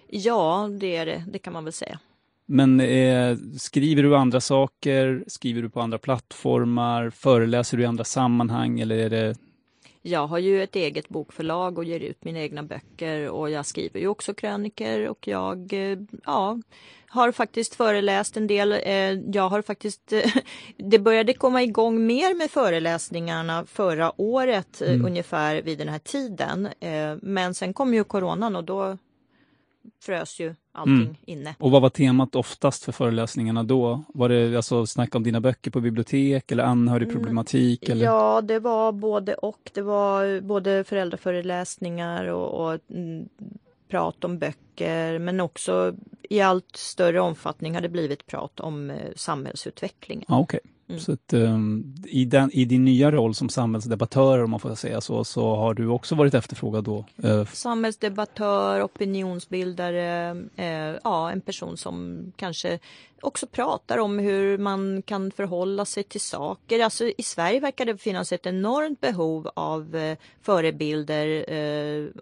Ja, 0.09 0.69
det 0.81 0.97
är 0.97 1.07
det. 1.07 1.25
Det 1.29 1.39
kan 1.39 1.53
man 1.53 1.65
väl 1.65 1.73
säga. 1.73 1.99
Men 2.47 2.81
eh, 2.81 3.37
skriver 3.59 4.03
du 4.03 4.17
andra 4.17 4.41
saker? 4.41 5.25
Skriver 5.27 5.63
du 5.63 5.71
på 5.71 5.81
andra 5.81 5.99
plattformar? 5.99 7.11
Föreläser 7.11 7.77
du 7.77 7.83
i 7.83 7.87
andra 7.87 8.05
sammanhang? 8.05 8.81
Eller 8.81 8.97
är 8.97 9.11
det... 9.11 9.35
Jag 10.03 10.27
har 10.27 10.39
ju 10.39 10.63
ett 10.63 10.77
eget 10.77 11.09
bokförlag 11.09 11.79
och 11.79 11.85
ger 11.85 12.01
ut 12.01 12.25
mina 12.25 12.41
egna 12.41 12.63
böcker 12.63 13.29
och 13.29 13.51
jag 13.51 13.67
skriver 13.67 14.01
ju 14.01 14.09
också 14.09 14.35
kröniker 14.35 15.09
och 15.09 15.29
jag 15.29 15.73
eh, 15.73 15.99
ja, 16.25 16.59
har 17.09 17.33
faktiskt 17.33 17.75
föreläst 17.75 18.37
en 18.37 18.47
del. 18.47 18.73
Eh, 18.73 18.93
jag 19.11 19.49
har 19.49 19.63
faktiskt, 19.63 20.13
det 20.77 20.99
började 20.99 21.33
komma 21.33 21.63
igång 21.63 22.07
mer 22.07 22.35
med 22.35 22.51
föreläsningarna 22.51 23.67
förra 23.67 24.21
året 24.21 24.81
mm. 24.81 25.07
ungefär 25.07 25.63
vid 25.63 25.79
den 25.79 25.89
här 25.89 25.99
tiden. 25.99 26.69
Men 27.23 27.55
sen 27.55 27.75
kom 27.75 27.95
ju 27.95 28.05
coronan 28.05 28.57
och 28.57 28.65
då 28.65 28.99
frös 30.03 30.41
ju 30.41 30.55
allting 30.75 30.95
mm. 30.95 31.17
inne. 31.25 31.55
Och 31.59 31.71
vad 31.71 31.83
var 31.83 31.91
temat 31.91 32.35
oftast 32.35 32.85
för 32.85 32.93
föreläsningarna 32.93 33.63
då? 33.63 34.05
Var 34.09 34.29
det 34.29 34.57
alltså 34.57 34.87
snack 34.87 35.15
om 35.15 35.23
dina 35.23 35.41
böcker 35.41 35.71
på 35.71 35.81
bibliotek 35.81 36.53
eller 36.53 36.65
anhörigproblematik? 36.65 37.89
Mm. 37.89 37.97
Eller? 37.99 38.07
Ja, 38.07 38.41
det 38.41 38.59
var 38.59 38.93
både 38.93 39.35
och. 39.35 39.71
Det 39.75 39.83
var 39.83 40.41
både 40.41 40.85
föräldraföreläsningar 40.85 42.25
och, 42.25 42.67
och 42.67 42.79
mm, 42.91 43.29
prat 43.89 44.25
om 44.25 44.39
böcker 44.39 45.19
men 45.19 45.41
också 45.41 45.95
i 46.23 46.41
allt 46.41 46.77
större 46.77 47.21
omfattning 47.21 47.75
har 47.75 47.81
det 47.81 47.89
blivit 47.89 48.27
prat 48.27 48.61
om 48.61 48.91
eh, 48.91 48.97
samhällsutvecklingen. 49.17 50.27
Ah, 50.29 50.41
okay. 50.41 50.61
Mm. 50.89 51.01
Så 51.01 51.13
att, 51.13 51.33
um, 51.33 51.95
i, 52.07 52.25
den, 52.25 52.51
i, 52.53 52.65
din 52.65 52.85
nya 52.85 53.11
roll 53.11 53.35
som 53.35 53.49
samhällsdebattör, 53.49 54.45
om 54.45 54.51
man 54.51 54.61
får 54.61 54.75
säga 54.75 55.01
så, 55.01 55.25
så 55.25 55.55
har 55.55 55.75
du 55.75 55.89
också 55.89 56.15
varit 56.15 56.35
efterfrågad 56.35 56.85
då? 56.85 57.05
Uh, 57.25 57.45
Samhällsdebattör, 57.45 58.83
opinionsbildare, 58.83 60.35
uh, 60.59 60.99
ja 61.05 61.31
en 61.31 61.41
person 61.41 61.77
som 61.77 62.25
kanske 62.37 62.79
också 63.21 63.47
pratar 63.47 63.99
om 63.99 64.19
hur 64.19 64.59
man 64.59 65.03
kan 65.03 65.31
förhålla 65.31 65.85
sig 65.85 66.03
till 66.03 66.21
saker. 66.21 66.85
Alltså, 66.85 67.05
I 67.05 67.23
Sverige 67.23 67.61
verkar 67.61 67.85
det 67.85 67.99
finnas 67.99 68.33
ett 68.33 68.47
enormt 68.47 69.01
behov 69.01 69.51
av 69.55 69.97
uh, 69.97 70.17
förebilder 70.43 71.25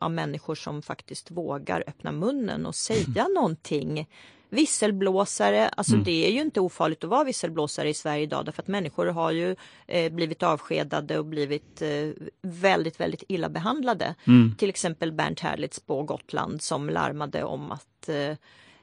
av 0.01 0.11
människor 0.11 0.55
som 0.55 0.83
faktiskt 0.83 1.31
vågar 1.31 1.85
öppna 1.87 2.13
munnen 2.13 2.67
och 2.67 2.75
säga 2.75 3.23
mm. 3.23 3.33
någonting 3.35 4.07
Visselblåsare, 4.53 5.69
alltså 5.69 5.93
mm. 5.93 6.05
det 6.05 6.27
är 6.27 6.31
ju 6.31 6.41
inte 6.41 6.61
ofarligt 6.61 7.05
att 7.05 7.11
vara 7.11 7.25
visselblåsare 7.25 7.89
i 7.89 7.95
Sverige 7.95 8.23
idag 8.23 8.45
därför 8.45 8.63
att 8.63 8.69
människor 8.69 9.07
har 9.07 9.31
ju 9.31 9.57
eh, 9.87 10.13
blivit 10.13 10.43
avskedade 10.43 11.19
och 11.19 11.25
blivit 11.25 11.83
eh, 11.83 12.09
väldigt, 12.43 13.01
väldigt 13.01 13.23
illa 13.29 13.49
behandlade. 13.49 14.15
Mm. 14.27 14.55
Till 14.59 14.69
exempel 14.69 15.13
Bernt 15.13 15.41
Herlitz 15.41 15.81
på 15.81 16.03
Gotland 16.03 16.63
som 16.63 16.91
larmade 16.91 17.45
om 17.45 17.73
att 17.73 18.09
eh, 18.09 18.37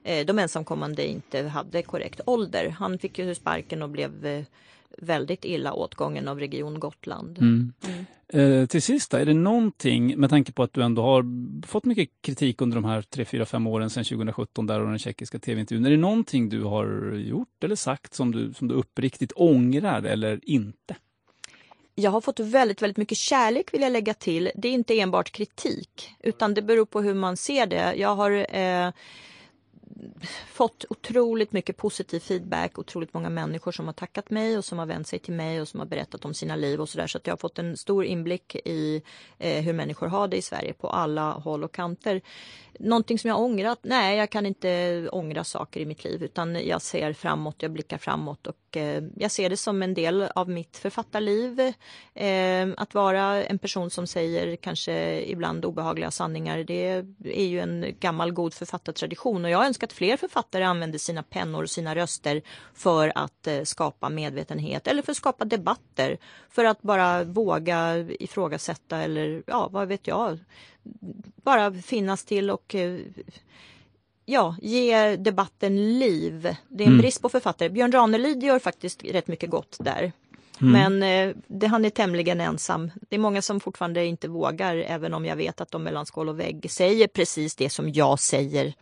eh 0.03 0.25
de 0.25 0.39
ensamkommande 0.39 1.07
inte 1.07 1.41
hade 1.43 1.81
korrekt 1.81 2.21
ålder. 2.25 2.69
Han 2.69 2.99
fick 2.99 3.19
ju 3.19 3.35
sparken 3.35 3.81
och 3.81 3.89
blev 3.89 4.25
eh, 4.25 4.43
väldigt 4.97 5.45
illa 5.45 5.73
åtgången 5.73 6.27
av 6.27 6.39
Region 6.39 6.79
Gotland. 6.79 7.37
Mm. 7.37 7.73
Mm. 7.87 8.05
Eh, 8.33 8.67
till 8.67 8.81
sist, 8.81 9.13
är 9.13 9.25
det 9.25 9.33
någonting, 9.33 10.19
med 10.19 10.29
tanke 10.29 10.51
på 10.51 10.63
att 10.63 10.73
du 10.73 10.83
ändå 10.83 11.01
har 11.01 11.25
fått 11.67 11.85
mycket 11.85 12.09
kritik 12.21 12.61
under 12.61 12.75
de 12.75 12.85
här 12.85 13.01
3, 13.01 13.25
4, 13.25 13.45
5 13.45 13.67
åren 13.67 13.89
sedan 13.89 14.03
2017 14.03 14.67
där 14.67 14.81
och 14.81 14.89
den 14.89 14.99
tjeckiska 14.99 15.39
tv-intervjun. 15.39 15.85
Är 15.85 15.89
det 15.89 15.97
någonting 15.97 16.49
du 16.49 16.63
har 16.63 17.13
gjort 17.15 17.63
eller 17.63 17.75
sagt 17.75 18.13
som 18.13 18.31
du, 18.31 18.53
som 18.53 18.67
du 18.67 18.75
uppriktigt 18.75 19.31
ångrar 19.35 20.03
eller 20.03 20.39
inte? 20.43 20.95
Jag 21.95 22.11
har 22.11 22.21
fått 22.21 22.39
väldigt, 22.39 22.81
väldigt 22.81 22.97
mycket 22.97 23.17
kärlek 23.17 23.73
vill 23.73 23.81
jag 23.81 23.91
lägga 23.91 24.13
till. 24.13 24.51
Det 24.55 24.67
är 24.67 24.71
inte 24.71 24.99
enbart 24.99 25.31
kritik 25.31 26.11
utan 26.19 26.53
det 26.53 26.61
beror 26.61 26.85
på 26.85 27.01
hur 27.01 27.13
man 27.13 27.37
ser 27.37 27.65
det. 27.65 27.93
Jag 27.95 28.15
har 28.15 28.55
eh, 28.55 28.91
fått 30.47 30.85
otroligt 30.89 31.51
mycket 31.51 31.77
positiv 31.77 32.19
feedback, 32.19 32.80
otroligt 32.80 33.13
många 33.13 33.30
människor 33.30 33.71
som 33.71 33.85
har 33.85 33.93
tackat 33.93 34.30
mig 34.30 34.57
och 34.57 34.65
som 34.65 34.80
har 34.80 34.85
vänt 34.85 35.07
sig 35.07 35.19
till 35.19 35.34
mig 35.34 35.61
och 35.61 35.67
som 35.67 35.80
har 35.80 35.88
berättat 35.88 36.26
om 36.26 36.34
sina 36.34 36.55
liv 36.55 36.81
och 36.81 36.89
sådär. 36.89 37.07
Så 37.07 37.17
att 37.17 37.27
jag 37.27 37.31
har 37.31 37.38
fått 37.38 37.59
en 37.59 37.77
stor 37.77 38.05
inblick 38.05 38.55
i 38.55 39.01
eh, 39.38 39.63
hur 39.63 39.73
människor 39.73 40.07
har 40.07 40.27
det 40.27 40.38
i 40.38 40.41
Sverige 40.41 40.73
på 40.73 40.89
alla 40.89 41.31
håll 41.31 41.63
och 41.63 41.71
kanter. 41.71 42.21
Någonting 42.81 43.19
som 43.19 43.30
jag 43.30 43.39
ångrat? 43.39 43.80
Nej, 43.81 44.18
jag 44.18 44.30
kan 44.30 44.45
inte 44.45 45.10
ångra 45.11 45.43
saker 45.43 45.80
i 45.80 45.85
mitt 45.85 46.03
liv 46.03 46.23
utan 46.23 46.68
jag 46.68 46.81
ser 46.81 47.14
framåt, 47.14 47.56
jag 47.60 47.72
blickar 47.72 47.97
framåt 47.97 48.47
och 48.47 48.77
eh, 48.77 49.03
jag 49.15 49.31
ser 49.31 49.49
det 49.49 49.57
som 49.57 49.84
en 49.84 49.93
del 49.93 50.22
av 50.35 50.49
mitt 50.49 50.77
författarliv. 50.77 51.60
Eh, 52.14 52.68
att 52.77 52.93
vara 52.93 53.43
en 53.43 53.60
person 53.60 53.89
som 53.89 54.07
säger 54.07 54.56
kanske 54.56 55.22
ibland 55.22 55.65
obehagliga 55.65 56.11
sanningar, 56.11 56.64
det 56.64 57.03
är 57.23 57.45
ju 57.45 57.60
en 57.60 57.85
gammal 57.99 58.31
god 58.31 58.53
författartradition 58.53 59.45
och 59.45 59.51
jag 59.51 59.65
önskar 59.65 59.88
att 59.88 59.93
fler 59.93 60.18
författare 60.18 60.64
använder 60.64 60.99
sina 60.99 61.23
pennor 61.23 61.64
och 61.64 61.69
sina 61.69 61.95
röster 61.95 62.41
för 62.73 63.11
att 63.15 63.47
eh, 63.47 63.64
skapa 63.64 64.10
medvetenhet 64.10 64.88
eller 64.88 65.01
för 65.01 65.11
att 65.11 65.18
skapa 65.18 65.45
debatter. 65.45 66.18
För 66.49 66.65
att 66.65 66.81
bara 66.81 67.23
våga 67.23 67.97
ifrågasätta 68.19 68.97
eller 68.97 69.43
ja, 69.47 69.69
vad 69.72 69.88
vet 69.88 70.07
jag, 70.07 70.39
bara 71.43 71.73
finnas 71.73 72.26
till 72.26 72.49
och 72.49 72.76
eh, 72.76 72.99
ja, 74.26 74.56
ge 74.61 75.15
debatten 75.15 75.99
liv. 75.99 76.56
Det 76.68 76.84
är 76.84 76.88
en 76.88 76.93
mm. 76.93 77.01
brist 77.01 77.22
på 77.22 77.30
författare. 77.30 77.69
Björn 77.69 77.91
Ranelid 77.91 78.43
gör 78.43 78.60
faktiskt 78.60 79.03
rätt 79.03 79.27
mycket 79.27 79.49
gott 79.49 79.77
där. 79.80 80.11
Men 80.60 81.03
eh, 81.03 81.35
det, 81.47 81.68
han 81.68 81.85
är 81.85 81.89
tämligen 81.89 82.41
ensam. 82.41 82.91
Det 83.10 83.15
är 83.15 83.19
många 83.19 83.41
som 83.41 83.60
fortfarande 83.60 84.06
inte 84.06 84.27
vågar, 84.27 84.76
även 84.76 85.14
om 85.14 85.26
jag 85.26 85.35
vet 85.35 85.61
att 85.61 85.72
de 85.72 85.84
mellan 85.84 86.06
skål 86.06 86.30
och 86.30 86.39
vägg 86.39 86.72
säger 86.72 87.07
precis 87.07 87.56
det 87.56 87.69
som 87.69 87.89
jag 87.89 88.19
säger. 88.19 88.73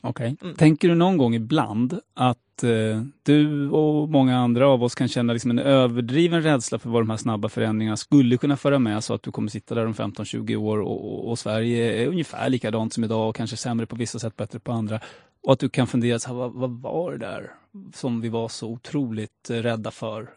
Okej. 0.00 0.36
Okay. 0.40 0.54
Tänker 0.54 0.88
du 0.88 0.94
någon 0.94 1.16
gång 1.16 1.34
ibland 1.34 2.00
att 2.14 2.38
eh, 2.64 3.02
du 3.22 3.70
och 3.70 4.08
många 4.08 4.38
andra 4.38 4.68
av 4.68 4.82
oss 4.82 4.94
kan 4.94 5.08
känna 5.08 5.32
liksom 5.32 5.50
en 5.50 5.58
överdriven 5.58 6.42
rädsla 6.42 6.78
för 6.78 6.90
vad 6.90 7.02
de 7.02 7.10
här 7.10 7.16
snabba 7.16 7.48
förändringarna 7.48 7.96
skulle 7.96 8.36
kunna 8.36 8.56
föra 8.56 8.78
med 8.78 9.04
så 9.04 9.14
att 9.14 9.22
du 9.22 9.32
kommer 9.32 9.48
sitta 9.48 9.74
där 9.74 9.86
om 9.86 9.94
15-20 9.94 10.56
år 10.56 10.78
och, 10.78 11.14
och, 11.14 11.30
och, 11.30 11.38
Sverige 11.38 12.02
är 12.02 12.06
ungefär 12.06 12.48
likadant 12.48 12.92
som 12.92 13.04
idag 13.04 13.28
och 13.28 13.36
kanske 13.36 13.56
sämre 13.56 13.86
på 13.86 13.96
vissa 13.96 14.18
sätt, 14.18 14.36
bättre 14.36 14.58
på 14.58 14.72
andra. 14.72 15.00
Och 15.42 15.52
att 15.52 15.58
du 15.58 15.68
kan 15.68 15.86
fundera, 15.86 16.18
så 16.18 16.28
här, 16.28 16.34
vad, 16.34 16.52
vad 16.52 16.70
var 16.70 17.12
det 17.12 17.18
där 17.18 17.50
som 17.94 18.20
vi 18.20 18.28
var 18.28 18.48
så 18.48 18.68
otroligt 18.68 19.50
eh, 19.50 19.56
rädda 19.56 19.90
för 19.90 20.30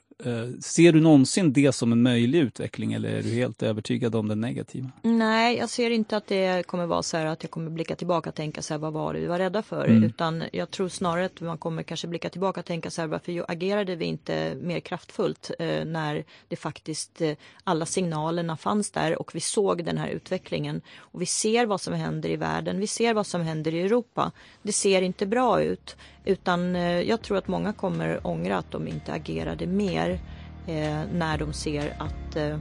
ser 0.62 0.92
du 0.92 1.02
någonsin 1.02 1.54
det 1.54 1.72
som 1.72 1.92
en 1.92 2.02
möjlig 2.02 2.40
utveckling 2.40 2.94
eller 2.94 3.10
är 3.10 3.24
du 3.24 3.30
helt 3.30 3.64
övertygad 3.64 4.16
om 4.16 4.28
den 4.28 4.42
negativa? 4.42 4.92
Nej, 5.02 5.58
jag 5.58 5.70
ser 5.70 5.90
inte 5.90 6.18
att 6.18 6.28
det 6.28 6.68
kommer 6.68 6.86
vara 6.86 7.04
så 7.04 7.18
här 7.18 7.26
att 7.26 7.44
jag 7.44 7.52
kommer 7.52 7.72
blicka 7.72 7.96
tillbaka 7.96 8.30
och 8.30 8.36
tänka 8.36 8.62
så 8.62 8.74
här, 8.74 8.80
vad 8.80 8.94
var 8.94 9.14
det 9.14 9.20
vi 9.20 9.26
var 9.26 9.40
rädda 9.40 9.62
för? 9.62 9.86
Mm. 9.86 10.04
Utan 10.04 10.44
jag 10.52 10.72
tror 10.72 10.90
snarare 10.90 11.26
att 11.26 11.42
man 11.42 11.58
kommer 11.58 11.84
kanske 11.84 12.08
blicka 12.08 12.30
tillbaka 12.30 12.60
och 12.60 12.66
tänka 12.66 12.90
så 12.90 13.02
här, 13.02 13.08
varför 13.08 13.46
agerade 13.48 13.96
vi 13.96 14.06
inte 14.06 14.56
mer 14.62 14.80
kraftfullt 14.80 15.52
eh, 15.60 15.86
när 15.86 16.24
det 16.48 16.56
faktiskt 16.56 17.22
eh, 17.22 17.36
alla 17.64 17.86
signalerna 17.86 18.58
fanns 18.58 18.92
där 18.92 19.20
och 19.20 19.36
vi 19.36 19.40
såg 19.40 19.86
den 19.86 19.98
här 19.98 20.08
utvecklingen. 20.08 20.82
Och 20.98 21.22
vi 21.22 21.26
ser 21.26 21.66
vad 21.66 21.82
som 21.82 21.94
händer 21.94 22.30
i 22.30 22.36
världen, 22.36 22.80
vi 22.80 22.88
ser 22.88 23.14
vad 23.14 23.28
som 23.28 23.42
händer 23.42 23.74
i 23.74 23.82
Europa. 23.82 24.32
Det 24.62 24.74
ser 24.74 25.02
inte 25.02 25.26
bra 25.26 25.62
ut. 25.62 25.96
Utan 26.26 26.76
eh, 26.76 27.02
jag 27.02 27.22
tror 27.22 27.38
att 27.38 27.48
många 27.48 27.74
kommer 27.74 28.28
ångra 28.28 28.58
att 28.58 28.72
de 28.72 28.88
inte 28.88 29.14
agerade 29.14 29.68
mer 29.68 30.20
eh, 30.68 31.02
när 31.14 31.38
de 31.38 31.54
ser 31.54 31.94
att 32.00 32.36
eh, 32.36 32.58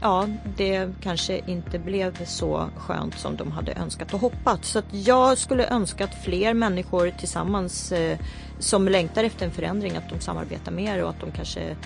ja, 0.00 0.28
det 0.56 0.90
kanske 1.02 1.40
inte 1.46 1.78
blev 1.78 2.24
så 2.24 2.68
skönt 2.76 3.18
som 3.18 3.36
de 3.36 3.52
hade 3.52 3.72
önskat 3.72 4.14
och 4.14 4.20
hoppats. 4.20 4.68
Så 4.68 4.82
jag 4.90 5.38
skulle 5.38 5.66
önska 5.66 6.04
att 6.04 6.24
fler 6.24 6.54
människor 6.54 7.10
tillsammans 7.18 7.92
eh, 7.92 8.18
som 8.58 8.88
längtar 8.88 9.24
efter 9.24 9.46
en 9.46 9.52
förändring, 9.52 9.96
att 9.96 10.08
de 10.08 10.20
samarbetar 10.20 10.72
mer 10.72 11.02
och 11.02 11.10
att 11.10 11.20
de 11.20 11.30
kanske 11.30 11.76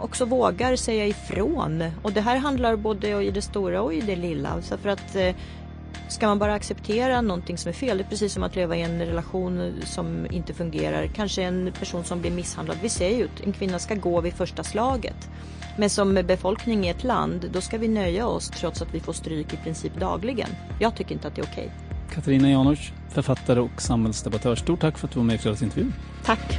också 0.00 0.24
vågar 0.24 0.76
säga 0.76 1.06
ifrån. 1.06 1.84
Och 2.02 2.12
det 2.12 2.20
här 2.20 2.36
handlar 2.36 2.76
både 2.76 3.22
i 3.22 3.30
det 3.30 3.42
stora 3.42 3.82
och 3.82 3.94
i 3.94 4.00
det 4.00 4.16
lilla. 4.16 4.62
Så 4.62 4.76
för 4.78 4.88
att 4.88 5.16
eh, 5.16 5.34
Ska 6.08 6.26
man 6.26 6.38
bara 6.38 6.54
acceptera 6.54 7.20
någonting 7.20 7.58
som 7.58 7.68
är 7.68 7.72
fel, 7.72 7.98
det 7.98 8.04
är 8.04 8.08
precis 8.08 8.32
som 8.32 8.42
att 8.42 8.56
leva 8.56 8.76
i 8.76 8.82
en 8.82 8.98
relation 8.98 9.72
som 9.84 10.26
inte 10.30 10.54
fungerar. 10.54 11.06
Kanske 11.06 11.42
en 11.42 11.72
person 11.78 12.04
som 12.04 12.20
blir 12.20 12.30
misshandlad. 12.30 12.76
Vi 12.82 12.88
säger 12.88 13.18
ju 13.18 13.24
att 13.24 13.40
en 13.46 13.52
kvinna 13.52 13.78
ska 13.78 13.94
gå 13.94 14.20
vid 14.20 14.32
första 14.32 14.64
slaget. 14.64 15.28
Men 15.78 15.90
som 15.90 16.14
befolkning 16.14 16.86
i 16.86 16.88
ett 16.88 17.04
land, 17.04 17.50
då 17.52 17.60
ska 17.60 17.78
vi 17.78 17.88
nöja 17.88 18.26
oss 18.26 18.50
trots 18.50 18.82
att 18.82 18.94
vi 18.94 19.00
får 19.00 19.12
stryk 19.12 19.54
i 19.54 19.56
princip 19.56 20.00
dagligen. 20.00 20.48
Jag 20.80 20.96
tycker 20.96 21.12
inte 21.12 21.28
att 21.28 21.34
det 21.34 21.40
är 21.40 21.46
okej. 21.46 21.70
Katarina 22.10 22.50
Janouch, 22.50 22.92
författare 23.08 23.60
och 23.60 23.82
samhällsdebattör. 23.82 24.54
Stort 24.56 24.80
tack 24.80 24.98
för 24.98 25.06
att 25.06 25.12
du 25.12 25.18
var 25.18 25.26
med 25.26 25.34
i 25.34 25.38
Fredagsintervjun. 25.38 25.94
Tack. 26.24 26.58